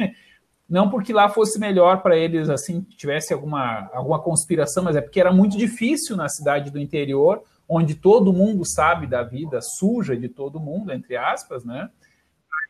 não 0.70 0.88
porque 0.88 1.12
lá 1.12 1.28
fosse 1.28 1.58
melhor 1.58 2.00
para 2.00 2.16
eles, 2.16 2.48
assim, 2.48 2.80
tivesse 2.82 3.34
alguma, 3.34 3.90
alguma 3.92 4.22
conspiração, 4.22 4.84
mas 4.84 4.94
é 4.94 5.00
porque 5.00 5.20
era 5.20 5.32
muito 5.32 5.58
difícil 5.58 6.16
na 6.16 6.28
cidade 6.28 6.70
do 6.70 6.78
interior, 6.78 7.42
onde 7.68 7.96
todo 7.96 8.32
mundo 8.32 8.64
sabe 8.64 9.08
da 9.08 9.24
vida 9.24 9.58
suja 9.60 10.16
de 10.16 10.28
todo 10.28 10.60
mundo, 10.60 10.92
entre 10.92 11.16
aspas, 11.16 11.64
né? 11.64 11.90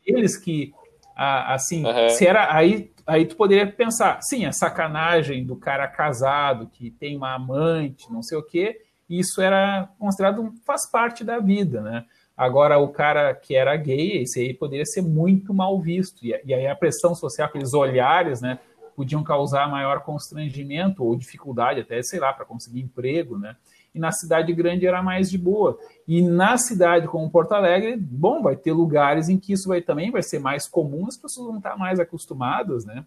Eles 0.06 0.38
que, 0.38 0.72
assim, 1.14 1.84
uhum. 1.84 2.08
se 2.08 2.26
era 2.26 2.54
aí, 2.54 2.90
aí 3.06 3.26
tu 3.26 3.36
poderia 3.36 3.70
pensar, 3.70 4.22
sim, 4.22 4.46
a 4.46 4.52
sacanagem 4.52 5.44
do 5.44 5.54
cara 5.54 5.86
casado 5.86 6.68
que 6.68 6.90
tem 6.90 7.18
uma 7.18 7.34
amante, 7.34 8.10
não 8.10 8.22
sei 8.22 8.38
o 8.38 8.42
quê, 8.42 8.80
isso 9.10 9.42
era 9.42 9.90
considerado 9.98 10.54
faz 10.64 10.90
parte 10.90 11.22
da 11.22 11.38
vida, 11.38 11.82
né? 11.82 12.06
Agora, 12.40 12.78
o 12.78 12.88
cara 12.88 13.34
que 13.34 13.54
era 13.54 13.76
gay, 13.76 14.22
esse 14.22 14.40
aí 14.40 14.54
poderia 14.54 14.86
ser 14.86 15.02
muito 15.02 15.52
mal 15.52 15.78
visto. 15.78 16.24
E, 16.24 16.34
e 16.42 16.54
aí 16.54 16.66
a 16.66 16.74
pressão 16.74 17.14
social, 17.14 17.46
aqueles 17.46 17.74
olhares, 17.74 18.40
né, 18.40 18.58
podiam 18.96 19.22
causar 19.22 19.68
maior 19.70 20.00
constrangimento 20.00 21.04
ou 21.04 21.14
dificuldade 21.14 21.80
até, 21.80 22.02
sei 22.02 22.18
lá, 22.18 22.32
para 22.32 22.46
conseguir 22.46 22.80
emprego, 22.80 23.38
né? 23.38 23.56
E 23.94 23.98
na 23.98 24.10
cidade 24.10 24.54
grande 24.54 24.86
era 24.86 25.02
mais 25.02 25.30
de 25.30 25.36
boa. 25.36 25.78
E 26.08 26.22
na 26.22 26.56
cidade 26.56 27.06
como 27.08 27.30
Porto 27.30 27.52
Alegre, 27.52 27.94
bom, 27.94 28.40
vai 28.40 28.56
ter 28.56 28.72
lugares 28.72 29.28
em 29.28 29.36
que 29.36 29.52
isso 29.52 29.68
vai 29.68 29.82
também 29.82 30.10
vai 30.10 30.22
ser 30.22 30.38
mais 30.38 30.66
comum, 30.66 31.08
as 31.08 31.18
pessoas 31.18 31.46
vão 31.46 31.58
estar 31.58 31.76
mais 31.76 32.00
acostumadas, 32.00 32.86
né? 32.86 33.04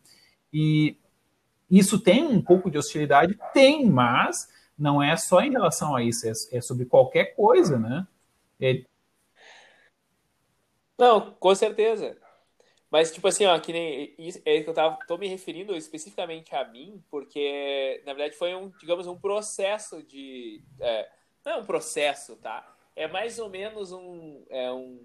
E 0.53 0.95
isso 1.72 1.97
tem 1.97 2.23
um 2.23 2.39
pouco 2.39 2.69
de 2.69 2.77
hostilidade? 2.77 3.35
Tem, 3.51 3.84
mas 3.89 4.47
não 4.77 5.01
é 5.01 5.18
só 5.18 5.41
em 5.41 5.49
relação 5.49 5.95
a 5.95 6.03
isso, 6.03 6.27
é, 6.27 6.57
é 6.57 6.61
sobre 6.61 6.85
qualquer 6.85 7.35
coisa, 7.35 7.80
né? 7.80 8.05
É, 8.61 8.84
não, 10.97 11.31
com 11.33 11.55
certeza. 11.55 12.17
Mas, 12.89 13.11
tipo 13.11 13.27
assim, 13.27 13.45
ó, 13.45 13.59
que 13.59 13.73
nem. 13.73 14.15
É 14.45 14.61
que 14.61 14.69
eu 14.69 14.73
tava, 14.73 14.99
tô 15.07 15.17
me 15.17 15.27
referindo 15.27 15.75
especificamente 15.75 16.53
a 16.55 16.63
mim, 16.63 17.03
porque, 17.09 18.01
na 18.05 18.13
verdade, 18.13 18.37
foi 18.37 18.53
um, 18.53 18.69
digamos, 18.79 19.07
um 19.07 19.19
processo 19.19 20.03
de. 20.03 20.63
É, 20.79 21.09
não 21.43 21.53
é 21.53 21.57
um 21.57 21.65
processo, 21.65 22.35
tá? 22.35 22.75
É 22.95 23.07
mais 23.07 23.39
ou 23.39 23.49
menos 23.49 23.91
um. 23.91 24.45
É 24.49 24.71
um 24.71 25.03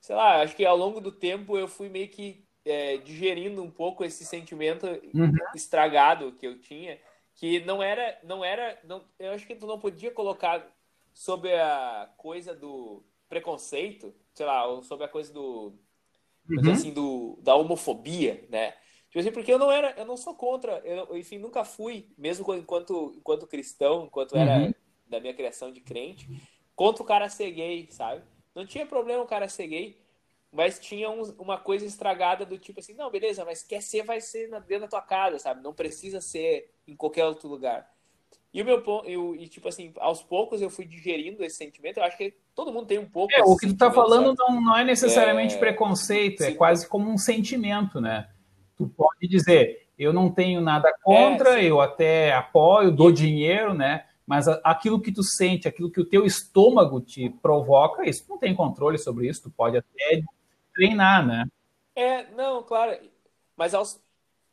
sei 0.00 0.16
lá, 0.16 0.40
acho 0.40 0.56
que 0.56 0.64
ao 0.64 0.76
longo 0.76 1.00
do 1.00 1.12
tempo 1.12 1.58
eu 1.58 1.68
fui 1.68 1.88
meio 1.88 2.08
que 2.08 2.44
é, 2.64 2.96
digerindo 2.98 3.62
um 3.62 3.70
pouco 3.70 4.04
esse 4.04 4.24
sentimento 4.24 4.86
uhum. 4.86 5.32
estragado 5.54 6.32
que 6.32 6.46
eu 6.46 6.58
tinha, 6.58 6.98
que 7.34 7.60
não 7.60 7.82
era. 7.82 8.18
não 8.22 8.44
era 8.44 8.78
não, 8.84 9.04
Eu 9.18 9.32
acho 9.32 9.46
que 9.46 9.54
tu 9.54 9.66
não 9.66 9.78
podia 9.78 10.10
colocar 10.10 10.66
sobre 11.12 11.54
a 11.54 12.08
coisa 12.16 12.54
do 12.54 13.02
preconceito 13.30 14.14
sei 14.40 14.46
lá, 14.46 14.82
sobre 14.82 15.04
a 15.04 15.08
coisa 15.08 15.32
do. 15.32 15.74
Uhum. 16.48 16.72
assim, 16.72 16.92
do, 16.92 17.38
da 17.42 17.54
homofobia, 17.54 18.44
né? 18.48 18.72
Tipo 19.08 19.20
assim, 19.20 19.30
porque 19.30 19.52
eu 19.52 19.58
não 19.58 19.70
era, 19.70 19.92
eu 19.98 20.04
não 20.04 20.16
sou 20.16 20.34
contra, 20.34 20.78
eu, 20.78 21.16
enfim, 21.16 21.38
nunca 21.38 21.64
fui, 21.64 22.08
mesmo 22.16 22.54
enquanto, 22.54 23.12
enquanto 23.16 23.46
cristão, 23.46 24.06
enquanto 24.06 24.36
era 24.36 24.58
uhum. 24.58 24.74
da 25.06 25.20
minha 25.20 25.34
criação 25.34 25.70
de 25.70 25.80
crente, 25.80 26.28
contra 26.74 27.02
o 27.02 27.06
cara 27.06 27.28
ser 27.28 27.50
gay, 27.50 27.86
sabe? 27.90 28.22
Não 28.54 28.64
tinha 28.66 28.86
problema 28.86 29.22
o 29.22 29.26
cara 29.26 29.48
ser 29.48 29.66
gay, 29.66 30.02
mas 30.50 30.78
tinha 30.78 31.10
um, 31.10 31.22
uma 31.38 31.58
coisa 31.58 31.84
estragada 31.84 32.46
do 32.46 32.58
tipo 32.58 32.80
assim, 32.80 32.94
não, 32.94 33.10
beleza, 33.10 33.44
mas 33.44 33.62
quer 33.62 33.82
ser, 33.82 34.02
vai 34.02 34.20
ser 34.20 34.48
dentro 34.62 34.80
da 34.80 34.88
tua 34.88 35.02
casa, 35.02 35.38
sabe? 35.38 35.62
Não 35.62 35.74
precisa 35.74 36.20
ser 36.20 36.72
em 36.86 36.96
qualquer 36.96 37.26
outro 37.26 37.48
lugar. 37.48 37.88
E 38.52 38.60
o 38.60 38.64
meu 38.64 38.82
eu, 39.04 39.36
e 39.36 39.46
tipo 39.48 39.68
assim, 39.68 39.92
aos 39.98 40.22
poucos 40.22 40.60
eu 40.60 40.70
fui 40.70 40.84
digerindo 40.84 41.44
esse 41.44 41.56
sentimento. 41.56 41.98
Eu 41.98 42.04
acho 42.04 42.16
que 42.16 42.34
todo 42.60 42.74
mundo 42.74 42.86
tem 42.86 42.98
um 42.98 43.06
pouco. 43.06 43.32
É, 43.32 43.42
o 43.42 43.56
que 43.56 43.68
tu 43.68 43.76
tá 43.76 43.90
falando 43.90 44.34
não, 44.36 44.60
não 44.60 44.76
é 44.76 44.84
necessariamente 44.84 45.54
é... 45.54 45.58
preconceito, 45.58 46.42
é 46.42 46.52
quase 46.52 46.86
como 46.86 47.10
um 47.10 47.16
sentimento, 47.16 48.00
né? 48.02 48.28
Tu 48.76 48.86
pode 48.86 49.26
dizer, 49.26 49.88
eu 49.98 50.12
não 50.12 50.30
tenho 50.30 50.60
nada 50.60 50.92
contra, 51.02 51.58
é, 51.58 51.64
eu 51.64 51.80
até 51.80 52.34
apoio, 52.34 52.90
dou 52.90 53.10
dinheiro, 53.10 53.72
né? 53.72 54.04
Mas 54.26 54.46
aquilo 54.46 55.00
que 55.00 55.10
tu 55.10 55.22
sente, 55.22 55.66
aquilo 55.66 55.90
que 55.90 56.00
o 56.00 56.04
teu 56.04 56.26
estômago 56.26 57.00
te 57.00 57.30
provoca, 57.30 58.06
isso 58.06 58.26
não 58.28 58.36
tem 58.36 58.54
controle 58.54 58.98
sobre 58.98 59.26
isso, 59.26 59.44
tu 59.44 59.50
pode 59.50 59.78
até 59.78 60.22
treinar, 60.74 61.26
né? 61.26 61.46
É, 61.96 62.30
não, 62.32 62.62
claro. 62.62 62.94
Mas 63.56 63.72
aos, 63.72 63.98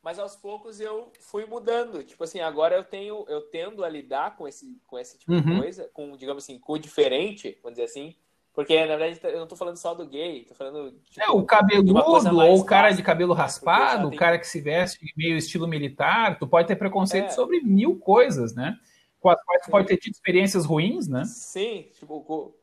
mas 0.08 0.20
aos 0.20 0.38
poucos 0.38 0.80
eu 0.80 1.12
fui 1.20 1.46
mudando. 1.46 2.02
Tipo 2.02 2.24
assim, 2.24 2.40
agora 2.40 2.74
eu 2.74 2.84
tenho, 2.86 3.26
eu 3.28 3.42
tendo 3.42 3.84
a 3.84 3.90
lidar 3.90 4.38
com 4.38 4.48
esse, 4.48 4.80
com 4.88 4.98
esse 4.98 5.20
tipo 5.20 5.34
uhum. 5.34 5.42
de 5.42 5.60
coisa, 5.60 5.90
com, 5.94 6.16
digamos 6.16 6.46
assim, 6.46 6.58
com 6.58 6.72
o 6.72 6.80
diferente, 6.80 7.60
vamos 7.62 7.78
dizer 7.78 7.90
assim. 7.90 8.16
Porque, 8.54 8.80
na 8.86 8.96
verdade, 8.96 9.20
eu 9.26 9.42
não 9.42 9.48
tô 9.48 9.58
falando 9.58 9.76
só 9.76 9.94
do 9.94 10.08
gay, 10.08 10.46
tô 10.46 10.56
falando. 10.56 10.98
Tipo, 11.12 11.22
é, 11.22 11.30
o 11.30 11.44
cabeludo, 11.44 12.00
ou 12.40 12.58
o 12.58 12.64
cara 12.64 12.92
de 12.92 13.04
cabelo 13.04 13.34
raspado, 13.34 14.08
o 14.08 14.16
cara 14.16 14.40
que 14.40 14.48
se 14.48 14.62
veste 14.62 15.14
meio 15.18 15.36
estilo 15.36 15.68
militar, 15.68 16.40
tu 16.40 16.48
pode 16.48 16.70
ter 16.70 16.78
preconceito 16.78 17.26
é. 17.26 17.32
sobre 17.32 17.60
mil 17.60 18.00
coisas, 18.00 18.56
né? 18.56 18.80
Com 19.20 19.28
as 19.28 19.44
quais 19.44 19.66
tu 19.66 19.72
pode 19.72 19.88
ter 19.90 19.98
tido 19.98 20.14
experiências 20.14 20.64
ruins, 20.64 21.10
né? 21.10 21.26
Sim, 21.26 21.90
tipo, 21.92 22.56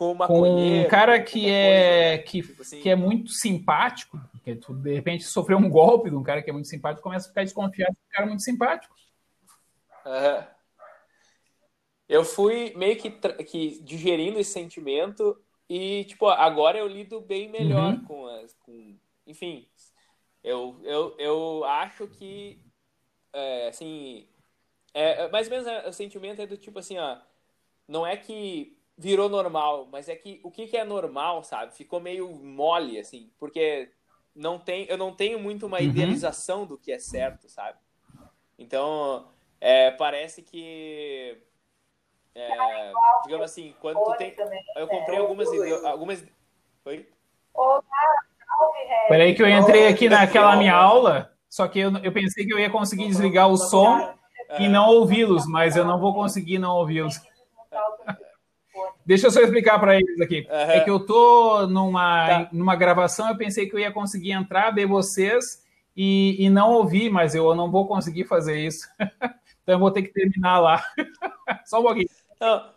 com, 0.00 0.16
com, 0.16 0.80
um 0.80 0.88
cara 0.88 1.22
que 1.22 1.50
é, 1.50 2.16
coisa, 2.16 2.22
que, 2.22 2.42
tipo 2.42 2.62
assim. 2.62 2.80
que 2.80 2.88
é 2.88 2.96
muito 2.96 3.30
simpático, 3.32 4.18
porque 4.32 4.56
tu, 4.56 4.72
de 4.72 4.94
repente, 4.94 5.24
sofreu 5.24 5.58
um 5.58 5.68
golpe 5.68 6.08
de 6.08 6.16
um 6.16 6.22
cara 6.22 6.40
que 6.40 6.48
é 6.48 6.52
muito 6.54 6.68
simpático, 6.68 7.02
começa 7.02 7.26
a 7.26 7.28
ficar 7.28 7.44
desconfiado 7.44 7.92
do 7.92 8.08
cara 8.10 8.24
muito 8.24 8.42
simpático. 8.42 8.94
Uhum. 10.06 10.46
Eu 12.08 12.24
fui 12.24 12.72
meio 12.76 12.96
que, 12.96 13.10
que 13.44 13.82
digerindo 13.82 14.38
esse 14.38 14.52
sentimento 14.52 15.38
e, 15.68 16.04
tipo, 16.04 16.26
agora 16.28 16.78
eu 16.78 16.88
lido 16.88 17.20
bem 17.20 17.50
melhor 17.50 17.92
uhum. 17.92 18.04
com 18.04 18.26
as. 18.26 18.54
Com, 18.54 18.96
enfim, 19.26 19.68
eu, 20.42 20.80
eu, 20.82 21.14
eu 21.18 21.64
acho 21.64 22.06
que, 22.08 22.58
é, 23.34 23.68
assim. 23.68 24.26
É, 24.94 25.28
mais 25.28 25.46
ou 25.46 25.50
menos 25.50 25.66
é, 25.66 25.86
o 25.86 25.92
sentimento 25.92 26.40
é 26.40 26.46
do 26.46 26.56
tipo 26.56 26.78
assim, 26.78 26.96
ó. 26.96 27.18
Não 27.86 28.06
é 28.06 28.16
que 28.16 28.79
virou 29.00 29.30
normal, 29.30 29.88
mas 29.90 30.10
é 30.10 30.14
que 30.14 30.40
o 30.44 30.50
que, 30.50 30.66
que 30.66 30.76
é 30.76 30.84
normal, 30.84 31.42
sabe? 31.42 31.74
Ficou 31.74 31.98
meio 31.98 32.28
mole, 32.28 32.98
assim, 32.98 33.30
porque 33.38 33.90
não 34.36 34.58
tem, 34.58 34.84
eu 34.90 34.98
não 34.98 35.10
tenho 35.10 35.40
muito 35.40 35.64
uma 35.64 35.78
uhum. 35.78 35.84
idealização 35.84 36.66
do 36.66 36.76
que 36.76 36.92
é 36.92 36.98
certo, 36.98 37.48
sabe? 37.48 37.78
Então, 38.58 39.26
é, 39.58 39.90
parece 39.90 40.42
que. 40.42 41.38
É, 42.34 42.92
digamos 43.24 43.46
assim, 43.46 43.74
quando 43.80 44.04
tu 44.04 44.14
tem. 44.18 44.36
Eu 44.76 44.86
comprei 44.86 45.18
algumas. 45.18 45.48
algumas 45.86 46.22
Oi? 46.84 47.08
Peraí, 49.08 49.34
que 49.34 49.42
eu 49.42 49.48
entrei 49.48 49.88
aqui 49.88 50.10
naquela 50.10 50.56
minha 50.56 50.74
aula, 50.74 51.32
só 51.48 51.66
que 51.66 51.78
eu, 51.78 51.90
eu 52.02 52.12
pensei 52.12 52.44
que 52.44 52.52
eu 52.52 52.58
ia 52.58 52.68
conseguir 52.68 53.06
desligar 53.06 53.48
o 53.48 53.56
som 53.56 54.14
e 54.58 54.68
não 54.68 54.90
ouvi-los, 54.90 55.46
mas 55.46 55.74
eu 55.74 55.86
não 55.86 55.98
vou 55.98 56.12
conseguir 56.12 56.58
não 56.58 56.76
ouvi-los. 56.76 57.18
Deixa 59.10 59.26
eu 59.26 59.30
só 59.32 59.40
explicar 59.40 59.76
para 59.80 59.96
eles 59.96 60.20
aqui. 60.20 60.46
Uhum. 60.48 60.56
É 60.56 60.80
que 60.84 60.88
eu 60.88 61.00
tô 61.00 61.66
numa, 61.66 62.28
tá. 62.28 62.48
numa 62.52 62.76
gravação, 62.76 63.28
eu 63.28 63.36
pensei 63.36 63.68
que 63.68 63.74
eu 63.74 63.80
ia 63.80 63.90
conseguir 63.90 64.30
entrar, 64.30 64.70
ver 64.70 64.86
vocês 64.86 65.64
e, 65.96 66.36
e 66.38 66.48
não 66.48 66.70
ouvir, 66.70 67.10
mas 67.10 67.34
eu 67.34 67.52
não 67.56 67.68
vou 67.72 67.88
conseguir 67.88 68.22
fazer 68.22 68.64
isso. 68.64 68.86
então 69.00 69.74
eu 69.74 69.78
vou 69.80 69.90
ter 69.90 70.02
que 70.02 70.12
terminar 70.12 70.60
lá. 70.60 70.84
só 71.66 71.80
um 71.80 71.82
pouquinho. 71.82 72.08
Não. 72.40 72.70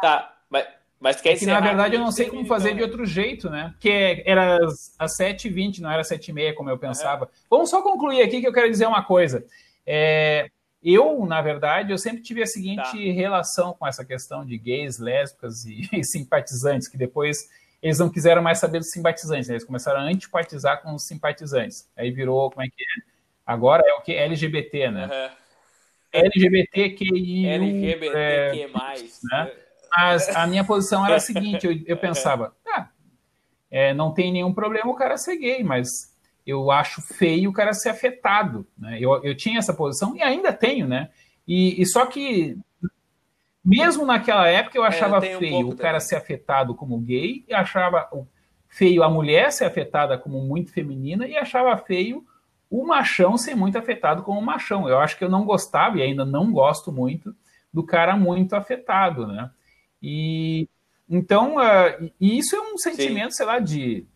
Tá, 0.00 0.36
mas, 0.50 0.66
mas 0.98 1.20
quer 1.20 1.38
que, 1.38 1.46
Na 1.46 1.60
verdade, 1.60 1.94
eu 1.94 2.00
não 2.00 2.10
sei 2.10 2.28
como 2.28 2.44
fazer 2.44 2.74
de 2.74 2.82
outro 2.82 3.06
jeito, 3.06 3.48
né? 3.48 3.70
Porque 3.74 4.24
era 4.26 4.58
às 4.98 5.16
7h20, 5.16 5.78
não 5.78 5.92
era 5.92 6.02
7h30, 6.02 6.54
como 6.54 6.70
eu 6.70 6.76
pensava. 6.76 7.26
Uhum. 7.26 7.30
Vamos 7.48 7.70
só 7.70 7.82
concluir 7.82 8.20
aqui 8.20 8.40
que 8.40 8.48
eu 8.48 8.52
quero 8.52 8.68
dizer 8.68 8.88
uma 8.88 9.04
coisa. 9.04 9.46
É, 9.86 10.50
eu, 10.82 11.24
na 11.24 11.40
verdade, 11.40 11.92
eu 11.92 11.98
sempre 11.98 12.22
tive 12.22 12.42
a 12.42 12.46
seguinte 12.46 12.82
tá. 12.82 13.12
relação 13.12 13.72
com 13.72 13.86
essa 13.86 14.04
questão 14.04 14.44
de 14.44 14.58
gays, 14.58 14.98
lésbicas 14.98 15.64
e, 15.64 15.88
e, 15.92 16.04
simpatizantes, 16.04 16.88
que 16.88 16.96
depois 16.96 17.48
eles 17.82 17.98
não 17.98 18.08
quiseram 18.08 18.42
mais 18.42 18.58
saber 18.58 18.78
dos 18.78 18.90
simpatizantes, 18.90 19.48
né? 19.48 19.54
eles 19.54 19.64
começaram 19.64 20.00
a 20.00 20.04
antipatizar 20.04 20.82
com 20.82 20.94
os 20.94 21.04
simpatizantes. 21.04 21.88
Aí 21.96 22.10
virou, 22.10 22.50
como 22.50 22.64
é 22.64 22.68
que 22.68 22.82
é? 22.82 23.12
Agora 23.44 23.82
é 23.86 23.92
o 23.94 24.00
que? 24.00 24.12
LGBT, 24.12 24.90
né? 24.90 25.06
Uhum. 25.06 25.36
LGBTQI. 26.12 27.46
LGBTQ+. 27.46 28.70
Né? 29.24 29.52
Mas 29.96 30.28
a 30.28 30.46
minha 30.46 30.64
posição 30.64 31.04
era 31.04 31.16
a 31.16 31.20
seguinte, 31.20 31.66
eu, 31.66 31.80
eu 31.86 31.96
pensava, 31.98 32.54
ah, 32.66 32.88
é, 33.70 33.92
não 33.94 34.12
tem 34.12 34.32
nenhum 34.32 34.52
problema 34.52 34.90
o 34.90 34.94
cara 34.94 35.16
ser 35.16 35.36
gay, 35.36 35.62
mas 35.64 36.11
eu 36.46 36.70
acho 36.70 37.00
feio 37.00 37.50
o 37.50 37.52
cara 37.52 37.72
ser 37.72 37.90
afetado. 37.90 38.66
Né? 38.76 38.98
Eu, 39.00 39.22
eu 39.22 39.36
tinha 39.36 39.58
essa 39.58 39.72
posição 39.72 40.16
e 40.16 40.22
ainda 40.22 40.52
tenho, 40.52 40.86
né? 40.86 41.10
E, 41.46 41.80
e 41.80 41.86
só 41.86 42.06
que, 42.06 42.56
mesmo 43.64 44.04
naquela 44.04 44.46
época, 44.48 44.76
eu 44.76 44.84
é, 44.84 44.88
achava 44.88 45.24
é, 45.24 45.34
eu 45.34 45.38
feio 45.38 45.66
um 45.66 45.70
o 45.70 45.76
cara 45.76 45.98
também. 45.98 46.00
ser 46.00 46.16
afetado 46.16 46.74
como 46.74 46.98
gay, 46.98 47.44
e 47.48 47.54
achava 47.54 48.08
feio 48.68 49.02
a 49.02 49.10
mulher 49.10 49.52
ser 49.52 49.64
afetada 49.64 50.16
como 50.18 50.40
muito 50.40 50.72
feminina, 50.72 51.26
e 51.26 51.36
achava 51.36 51.76
feio 51.76 52.24
o 52.70 52.86
machão 52.86 53.36
ser 53.36 53.54
muito 53.54 53.76
afetado 53.76 54.22
como 54.22 54.40
machão. 54.40 54.88
Eu 54.88 54.98
acho 54.98 55.16
que 55.18 55.24
eu 55.24 55.28
não 55.28 55.44
gostava, 55.44 55.98
e 55.98 56.02
ainda 56.02 56.24
não 56.24 56.52
gosto 56.52 56.90
muito, 56.90 57.34
do 57.72 57.84
cara 57.84 58.16
muito 58.16 58.54
afetado, 58.54 59.26
né? 59.26 59.50
E 60.02 60.68
então, 61.08 61.56
uh, 61.56 62.10
e 62.18 62.38
isso 62.38 62.56
é 62.56 62.60
um 62.60 62.78
sentimento, 62.78 63.32
Sim. 63.32 63.36
sei 63.36 63.46
lá, 63.46 63.58
de 63.58 64.06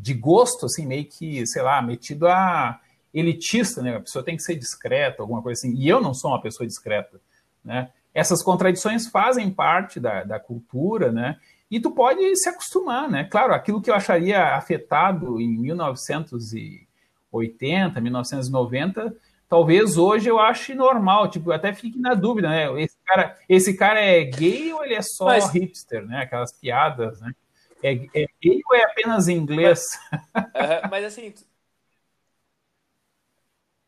de 0.00 0.14
gosto, 0.14 0.66
assim, 0.66 0.86
meio 0.86 1.04
que, 1.04 1.46
sei 1.46 1.62
lá, 1.62 1.80
metido 1.82 2.26
a 2.26 2.80
elitista, 3.12 3.82
né? 3.82 3.96
A 3.96 4.00
pessoa 4.00 4.24
tem 4.24 4.36
que 4.36 4.42
ser 4.42 4.56
discreta, 4.56 5.22
alguma 5.22 5.42
coisa 5.42 5.60
assim. 5.60 5.74
E 5.74 5.88
eu 5.88 6.00
não 6.00 6.14
sou 6.14 6.30
uma 6.30 6.40
pessoa 6.40 6.66
discreta, 6.66 7.20
né? 7.64 7.90
Essas 8.14 8.42
contradições 8.42 9.06
fazem 9.06 9.50
parte 9.50 10.00
da, 10.00 10.24
da 10.24 10.40
cultura, 10.40 11.12
né? 11.12 11.36
E 11.70 11.78
tu 11.78 11.90
pode 11.90 12.34
se 12.36 12.48
acostumar, 12.48 13.08
né? 13.08 13.24
Claro, 13.24 13.54
aquilo 13.54 13.80
que 13.80 13.90
eu 13.90 13.94
acharia 13.94 14.56
afetado 14.56 15.40
em 15.40 15.48
1980, 15.48 18.00
1990, 18.00 19.14
talvez 19.48 19.96
hoje 19.96 20.28
eu 20.28 20.40
ache 20.40 20.74
normal, 20.74 21.28
tipo, 21.28 21.52
até 21.52 21.72
fique 21.72 21.98
na 21.98 22.14
dúvida, 22.14 22.48
né? 22.48 22.82
Esse 22.82 22.96
cara, 23.04 23.38
esse 23.48 23.76
cara 23.76 24.00
é 24.00 24.24
gay 24.24 24.72
ou 24.72 24.84
ele 24.84 24.94
é 24.94 25.02
só 25.02 25.26
Mas... 25.26 25.50
hipster, 25.50 26.04
né? 26.06 26.22
Aquelas 26.22 26.52
piadas, 26.52 27.20
né? 27.20 27.32
É, 27.82 27.92
é 27.92 28.26
gay 28.42 28.60
ou 28.68 28.76
é 28.76 28.84
apenas 28.84 29.28
inglês? 29.28 29.84
Mas, 30.34 30.44
uh, 30.44 30.88
mas 30.90 31.04
assim, 31.04 31.34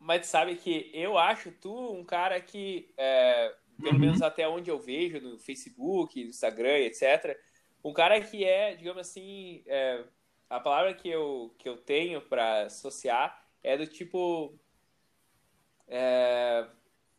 mas 0.03 0.27
sabe 0.27 0.57
que 0.57 0.91
eu 0.93 1.17
acho 1.17 1.53
tu 1.53 1.93
um 1.93 2.05
cara 2.05 2.41
que, 2.41 2.93
é, 2.97 3.55
pelo 3.81 3.95
uhum. 3.95 4.01
menos 4.01 4.21
até 4.21 4.49
onde 4.49 4.69
eu 4.69 4.79
vejo 4.79 5.21
no 5.21 5.39
Facebook, 5.39 6.23
no 6.23 6.31
Instagram, 6.31 6.79
etc., 6.79 7.39
um 7.85 7.93
cara 7.93 8.21
que 8.21 8.45
é, 8.45 8.75
digamos 8.75 9.01
assim, 9.01 9.63
é, 9.67 10.05
a 10.51 10.59
palavra 10.61 10.93
que 10.93 11.09
eu, 11.09 11.55
que 11.59 11.69
eu 11.69 11.77
tenho 11.77 12.21
para 12.21 12.63
associar 12.63 13.47
é 13.63 13.77
do 13.77 13.87
tipo. 13.87 14.59
É, 15.87 16.67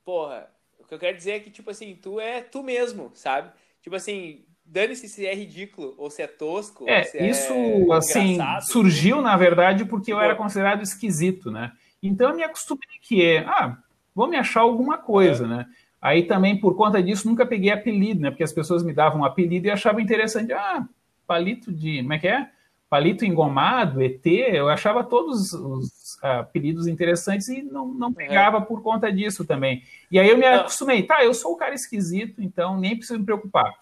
porra, 0.04 0.54
o 0.78 0.86
que 0.86 0.94
eu 0.94 1.00
quero 1.00 1.18
dizer 1.18 1.32
é 1.32 1.40
que, 1.40 1.52
tipo 1.52 1.70
assim, 1.70 1.95
tu 1.95 2.20
é 2.20 2.41
tu 2.41 2.64
mesmo, 2.64 3.12
sabe? 3.16 3.54
Tipo 3.82 3.95
assim, 3.95 4.45
dane-se 4.65 5.07
se 5.07 5.26
é 5.26 5.34
ridículo 5.34 5.94
ou 5.98 6.10
se 6.10 6.22
é 6.22 6.27
tosco. 6.27 6.88
É, 6.88 7.02
é 7.14 7.30
isso, 7.30 7.53
é 7.53 7.95
assim, 7.95 8.38
surgiu, 8.61 9.22
na 9.22 9.38
verdade, 9.38 9.85
porque 9.85 10.11
eu 10.11 10.19
era 10.19 10.35
considerado 10.35 10.81
esquisito, 10.81 11.52
né? 11.52 11.72
Então 12.02 12.30
eu 12.30 12.35
me 12.35 12.44
acostumei 12.44 12.88
que 13.02 13.23
é, 13.23 13.40
ah, 13.40 13.77
vou 14.14 14.27
me 14.27 14.38
achar 14.38 14.61
alguma 14.61 14.98
coisa, 14.98 15.45
é. 15.45 15.48
né? 15.48 15.65
Aí 16.02 16.23
também, 16.23 16.60
por 16.60 16.76
conta 16.76 17.02
disso, 17.02 17.30
nunca 17.30 17.45
peguei 17.45 17.72
apelido, 17.72 18.19
né? 18.19 18.30
Porque 18.30 18.44
as 18.44 18.52
pessoas 18.52 18.84
me 18.84 18.94
davam 18.94 19.22
um 19.22 19.26
apelido 19.26 19.68
e 19.68 19.72
achavam 19.72 20.02
interessante. 20.02 20.52
Ah, 20.52 20.85
palito 21.26 21.72
de. 21.72 22.02
Como 22.02 22.14
é 22.14 22.19
que 22.19 22.27
é? 22.27 22.49
Palito 22.90 23.23
engomado, 23.23 24.03
ET. 24.03 24.26
Eu 24.26 24.68
achava 24.68 25.02
todos 25.02 25.53
os 25.53 26.22
apelidos 26.22 26.88
interessantes 26.88 27.48
e 27.48 27.64
não, 27.64 27.88
não 27.88 28.10
é. 28.10 28.14
pegava 28.14 28.57
é. 28.57 28.61
por 28.61 28.84
conta 28.84 29.10
disso 29.10 29.45
também. 29.45 29.81
E 30.11 30.19
aí 30.19 30.27
eu 30.30 30.38
me 30.38 30.45
acostumei. 30.45 31.03
Tá, 31.03 31.23
eu 31.23 31.34
sou 31.34 31.53
o 31.53 31.57
cara 31.57 31.73
esquisito, 31.73 32.41
então 32.41 32.77
nem 32.77 32.98
preciso 32.98 33.19
me 33.19 33.26
preocupar. 33.26 33.73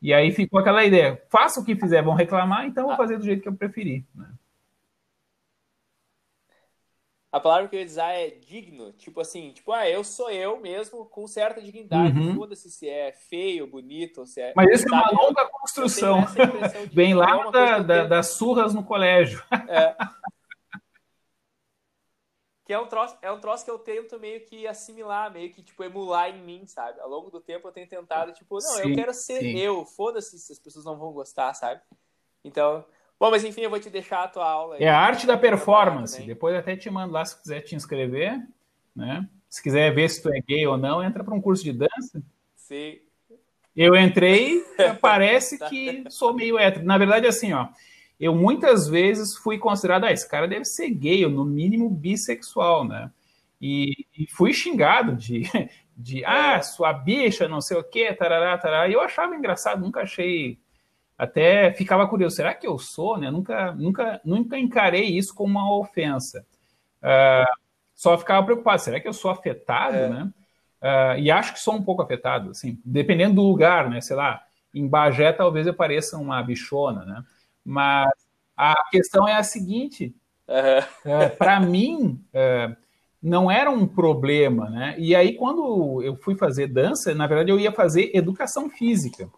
E 0.00 0.14
aí 0.14 0.32
ficou 0.32 0.58
aquela 0.60 0.84
ideia: 0.84 1.22
faça 1.28 1.60
o 1.60 1.64
que 1.64 1.76
fizer, 1.76 2.02
vão 2.02 2.14
reclamar, 2.14 2.66
então 2.66 2.84
vou 2.84 2.92
ah. 2.92 2.96
fazer 2.96 3.18
do 3.18 3.24
jeito 3.24 3.42
que 3.42 3.48
eu 3.48 3.54
preferir. 3.54 4.04
Né? 4.14 4.28
A 7.32 7.38
palavra 7.38 7.68
que 7.68 7.76
eu 7.76 7.80
ia 7.80 7.86
usar 7.86 8.12
é 8.12 8.28
digno. 8.28 8.92
Tipo 8.92 9.20
assim, 9.20 9.52
tipo, 9.52 9.70
ah, 9.70 9.88
eu 9.88 10.02
sou 10.02 10.30
eu 10.30 10.60
mesmo 10.60 11.04
com 11.04 11.28
certa 11.28 11.62
dignidade. 11.62 12.18
Uhum. 12.18 12.34
Foda-se 12.34 12.68
se 12.70 12.88
é 12.88 13.12
feio, 13.12 13.68
bonito, 13.68 14.26
se 14.26 14.40
é. 14.40 14.52
Mas 14.56 14.80
isso 14.80 14.88
é 14.88 14.92
uma 14.92 15.10
longa 15.12 15.46
construção. 15.46 16.24
Vem 16.92 17.14
lá 17.14 17.46
é 17.46 17.50
da, 17.52 17.78
da, 17.78 18.04
das 18.04 18.30
surras 18.30 18.74
no 18.74 18.82
colégio. 18.82 19.44
É. 19.68 19.94
que 22.70 22.74
é 22.74 22.78
um, 22.78 22.86
troço, 22.86 23.18
é 23.20 23.32
um 23.32 23.40
troço 23.40 23.64
que 23.64 23.70
eu 23.72 23.80
tento 23.80 24.16
meio 24.20 24.42
que 24.42 24.64
assimilar, 24.64 25.32
meio 25.32 25.52
que, 25.52 25.60
tipo, 25.60 25.82
emular 25.82 26.30
em 26.30 26.40
mim, 26.40 26.66
sabe? 26.66 27.00
Ao 27.00 27.08
longo 27.08 27.28
do 27.28 27.40
tempo 27.40 27.66
eu 27.66 27.72
tenho 27.72 27.88
tentado, 27.88 28.32
tipo, 28.32 28.54
não, 28.54 28.60
sim, 28.60 28.90
eu 28.90 28.94
quero 28.94 29.12
ser 29.12 29.40
sim. 29.40 29.58
eu. 29.58 29.84
Foda-se 29.84 30.38
se 30.38 30.52
as 30.52 30.58
pessoas 30.60 30.84
não 30.84 30.96
vão 30.96 31.10
gostar, 31.12 31.52
sabe? 31.52 31.80
Então, 32.44 32.84
Bom, 33.18 33.28
mas 33.32 33.44
enfim, 33.44 33.62
eu 33.62 33.70
vou 33.70 33.80
te 33.80 33.90
deixar 33.90 34.22
a 34.22 34.28
tua 34.28 34.48
aula. 34.48 34.76
Aí. 34.76 34.84
É 34.84 34.88
a 34.88 35.00
arte 35.00 35.26
da 35.26 35.36
performance. 35.36 36.22
Depois 36.22 36.54
até 36.54 36.76
te 36.76 36.88
mando 36.88 37.12
lá 37.12 37.24
se 37.24 37.42
quiser 37.42 37.60
te 37.62 37.74
inscrever, 37.74 38.40
né? 38.94 39.28
Se 39.48 39.60
quiser 39.60 39.92
ver 39.92 40.08
se 40.08 40.22
tu 40.22 40.32
é 40.32 40.40
gay 40.40 40.64
ou 40.64 40.78
não, 40.78 41.02
entra 41.02 41.24
para 41.24 41.34
um 41.34 41.40
curso 41.40 41.64
de 41.64 41.72
dança. 41.72 42.22
Sim. 42.54 43.00
Eu 43.74 43.96
entrei, 43.96 44.64
parece 45.02 45.58
que 45.68 46.04
sou 46.08 46.32
meio 46.32 46.56
hétero. 46.56 46.86
Na 46.86 46.96
verdade, 46.96 47.26
assim, 47.26 47.52
ó, 47.52 47.66
eu 48.20 48.34
muitas 48.34 48.86
vezes 48.86 49.34
fui 49.34 49.58
considerado, 49.58 50.04
ah, 50.04 50.12
esse 50.12 50.28
cara 50.28 50.46
deve 50.46 50.66
ser 50.66 50.90
gay, 50.90 51.24
ou 51.24 51.30
no 51.30 51.44
mínimo 51.44 51.88
bissexual, 51.88 52.86
né? 52.86 53.10
E, 53.60 54.06
e 54.16 54.26
fui 54.26 54.52
xingado 54.52 55.16
de, 55.16 55.42
de, 55.96 56.24
ah, 56.26 56.60
sua 56.60 56.92
bicha, 56.92 57.48
não 57.48 57.60
sei 57.60 57.78
o 57.78 57.84
quê, 57.84 58.12
tarará, 58.12 58.56
tarará. 58.58 58.88
E 58.88 58.92
eu 58.92 59.00
achava 59.00 59.34
engraçado, 59.34 59.80
nunca 59.80 60.02
achei 60.02 60.58
até 61.16 61.72
ficava 61.72 62.08
curioso, 62.08 62.36
será 62.36 62.54
que 62.54 62.66
eu 62.66 62.78
sou? 62.78 63.18
Né? 63.18 63.30
Nunca, 63.30 63.72
nunca, 63.72 64.20
nunca 64.24 64.58
encarei 64.58 65.04
isso 65.04 65.34
como 65.34 65.58
uma 65.58 65.78
ofensa. 65.78 66.46
Uh, 67.02 67.60
só 67.94 68.16
ficava 68.16 68.44
preocupado, 68.44 68.80
será 68.80 68.98
que 68.98 69.06
eu 69.06 69.12
sou 69.12 69.30
afetado? 69.30 69.96
É. 69.96 70.08
Né? 70.08 70.32
Uh, 70.82 71.18
e 71.18 71.30
acho 71.30 71.52
que 71.52 71.60
sou 71.60 71.74
um 71.74 71.82
pouco 71.82 72.00
afetado, 72.00 72.50
assim, 72.50 72.80
dependendo 72.82 73.34
do 73.34 73.42
lugar, 73.42 73.90
né? 73.90 74.00
Sei 74.00 74.16
lá, 74.16 74.42
em 74.74 74.88
Bagé 74.88 75.30
talvez 75.30 75.66
eu 75.66 75.74
pareça 75.74 76.16
uma 76.16 76.42
bichona, 76.42 77.04
né? 77.04 77.22
Mas 77.64 78.10
a 78.56 78.74
questão 78.90 79.26
é 79.26 79.34
a 79.34 79.42
seguinte: 79.42 80.14
uhum. 80.48 81.26
uh, 81.26 81.36
para 81.36 81.60
mim, 81.60 82.24
uh, 82.34 82.76
não 83.22 83.50
era 83.50 83.70
um 83.70 83.86
problema, 83.86 84.70
né? 84.70 84.96
E 84.98 85.14
aí, 85.14 85.34
quando 85.34 86.02
eu 86.02 86.16
fui 86.16 86.36
fazer 86.36 86.66
dança, 86.68 87.14
na 87.14 87.26
verdade, 87.26 87.50
eu 87.50 87.60
ia 87.60 87.72
fazer 87.72 88.10
educação 88.14 88.68
física. 88.70 89.30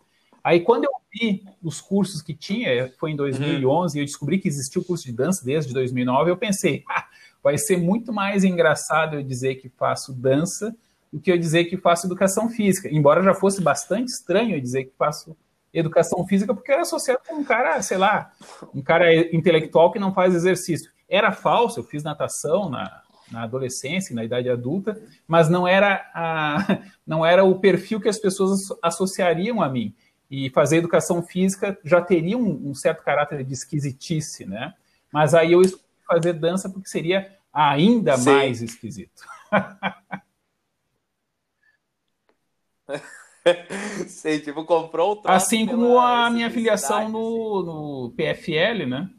Aí, 0.43 0.61
quando 0.61 0.85
eu 0.85 0.91
vi 1.13 1.45
os 1.63 1.81
cursos 1.81 2.21
que 2.21 2.35
tinha, 2.35 2.93
foi 2.99 3.13
em 3.13 3.17
2011, 3.17 3.97
uhum. 3.97 4.03
eu 4.03 4.07
descobri 4.07 4.39
que 4.39 4.49
existia 4.49 4.81
o 4.81 4.85
curso 4.85 5.05
de 5.05 5.13
dança 5.13 5.45
desde 5.45 5.73
2009, 5.73 6.31
eu 6.31 6.37
pensei, 6.37 6.83
ah, 6.89 7.07
vai 7.43 7.59
ser 7.59 7.77
muito 7.77 8.13
mais 8.13 8.45
engraçado 8.45 9.17
eu 9.17 9.23
dizer 9.23 9.57
que 9.57 9.69
faço 9.69 10.13
dança 10.13 10.75
do 11.13 11.21
que 11.21 11.31
eu 11.31 11.39
dizer 11.39 11.65
que 11.65 11.77
faço 11.77 12.07
educação 12.07 12.49
física. 12.49 12.89
Embora 12.91 13.23
já 13.23 13.35
fosse 13.35 13.61
bastante 13.61 14.09
estranho 14.09 14.57
eu 14.57 14.61
dizer 14.61 14.85
que 14.85 14.93
faço 14.97 15.37
educação 15.73 16.27
física, 16.27 16.55
porque 16.55 16.71
era 16.71 16.83
associado 16.83 17.21
com 17.27 17.37
um 17.37 17.45
cara, 17.45 17.81
sei 17.83 17.97
lá, 17.97 18.31
um 18.75 18.83
cara 18.83 19.15
intelectual 19.35 19.91
que 19.91 19.99
não 19.99 20.13
faz 20.13 20.35
exercício. 20.35 20.91
Era 21.09 21.33
falso, 21.33 21.81
eu 21.81 21.85
fiz 21.85 22.03
natação 22.03 22.69
na, 22.69 23.03
na 23.31 23.45
adolescência, 23.45 24.15
na 24.15 24.25
idade 24.25 24.51
adulta, 24.51 25.01
mas 25.27 25.49
não 25.49 25.67
era, 25.67 26.11
a, 26.15 26.79
não 27.07 27.25
era 27.25 27.43
o 27.43 27.59
perfil 27.59 28.01
que 28.01 28.09
as 28.09 28.19
pessoas 28.19 28.61
associariam 28.83 29.63
a 29.63 29.69
mim 29.69 29.95
e 30.31 30.51
fazer 30.51 30.79
educação 30.79 31.23
física 31.23 31.79
já 31.85 32.01
teria 32.01 32.39
um, 32.39 32.71
um, 32.71 32.75
certo 32.75 33.03
caráter 33.03 33.45
de 33.45 33.53
esquisitice, 33.53 34.47
né? 34.47 34.73
Mas 35.13 35.35
aí 35.35 35.53
eu 35.53 35.61
escolhi 35.61 35.83
fazer 36.07 36.33
dança 36.35 36.69
porque 36.69 36.89
seria 36.89 37.37
ainda 37.53 38.17
Sim. 38.17 38.25
mais 38.25 38.63
esquisito. 38.63 39.23
Sei, 44.09 44.41
tipo, 44.41 44.65
comprou 44.65 45.17
o 45.17 45.23
Assim 45.25 45.67
como 45.67 45.99
a 45.99 46.31
minha 46.31 46.51
filiação 46.51 47.09
no, 47.09 47.63
no 47.63 48.11
PFL, 48.17 48.87
né? 48.87 49.11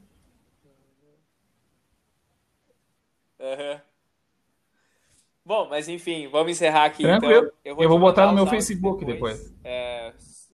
Uhum. 3.40 3.80
Bom, 5.46 5.68
mas 5.70 5.90
enfim, 5.90 6.28
vamos 6.28 6.54
encerrar 6.54 6.86
aqui. 6.86 7.04
Tranquilo. 7.04 7.34
Então. 7.34 7.54
Eu 7.66 7.76
vou, 7.76 7.84
eu 7.84 7.90
vou 7.90 8.00
botar 8.00 8.28
no 8.28 8.34
meu 8.34 8.48
Facebook 8.48 9.04
depois. 9.04 9.40
depois. 9.40 10.33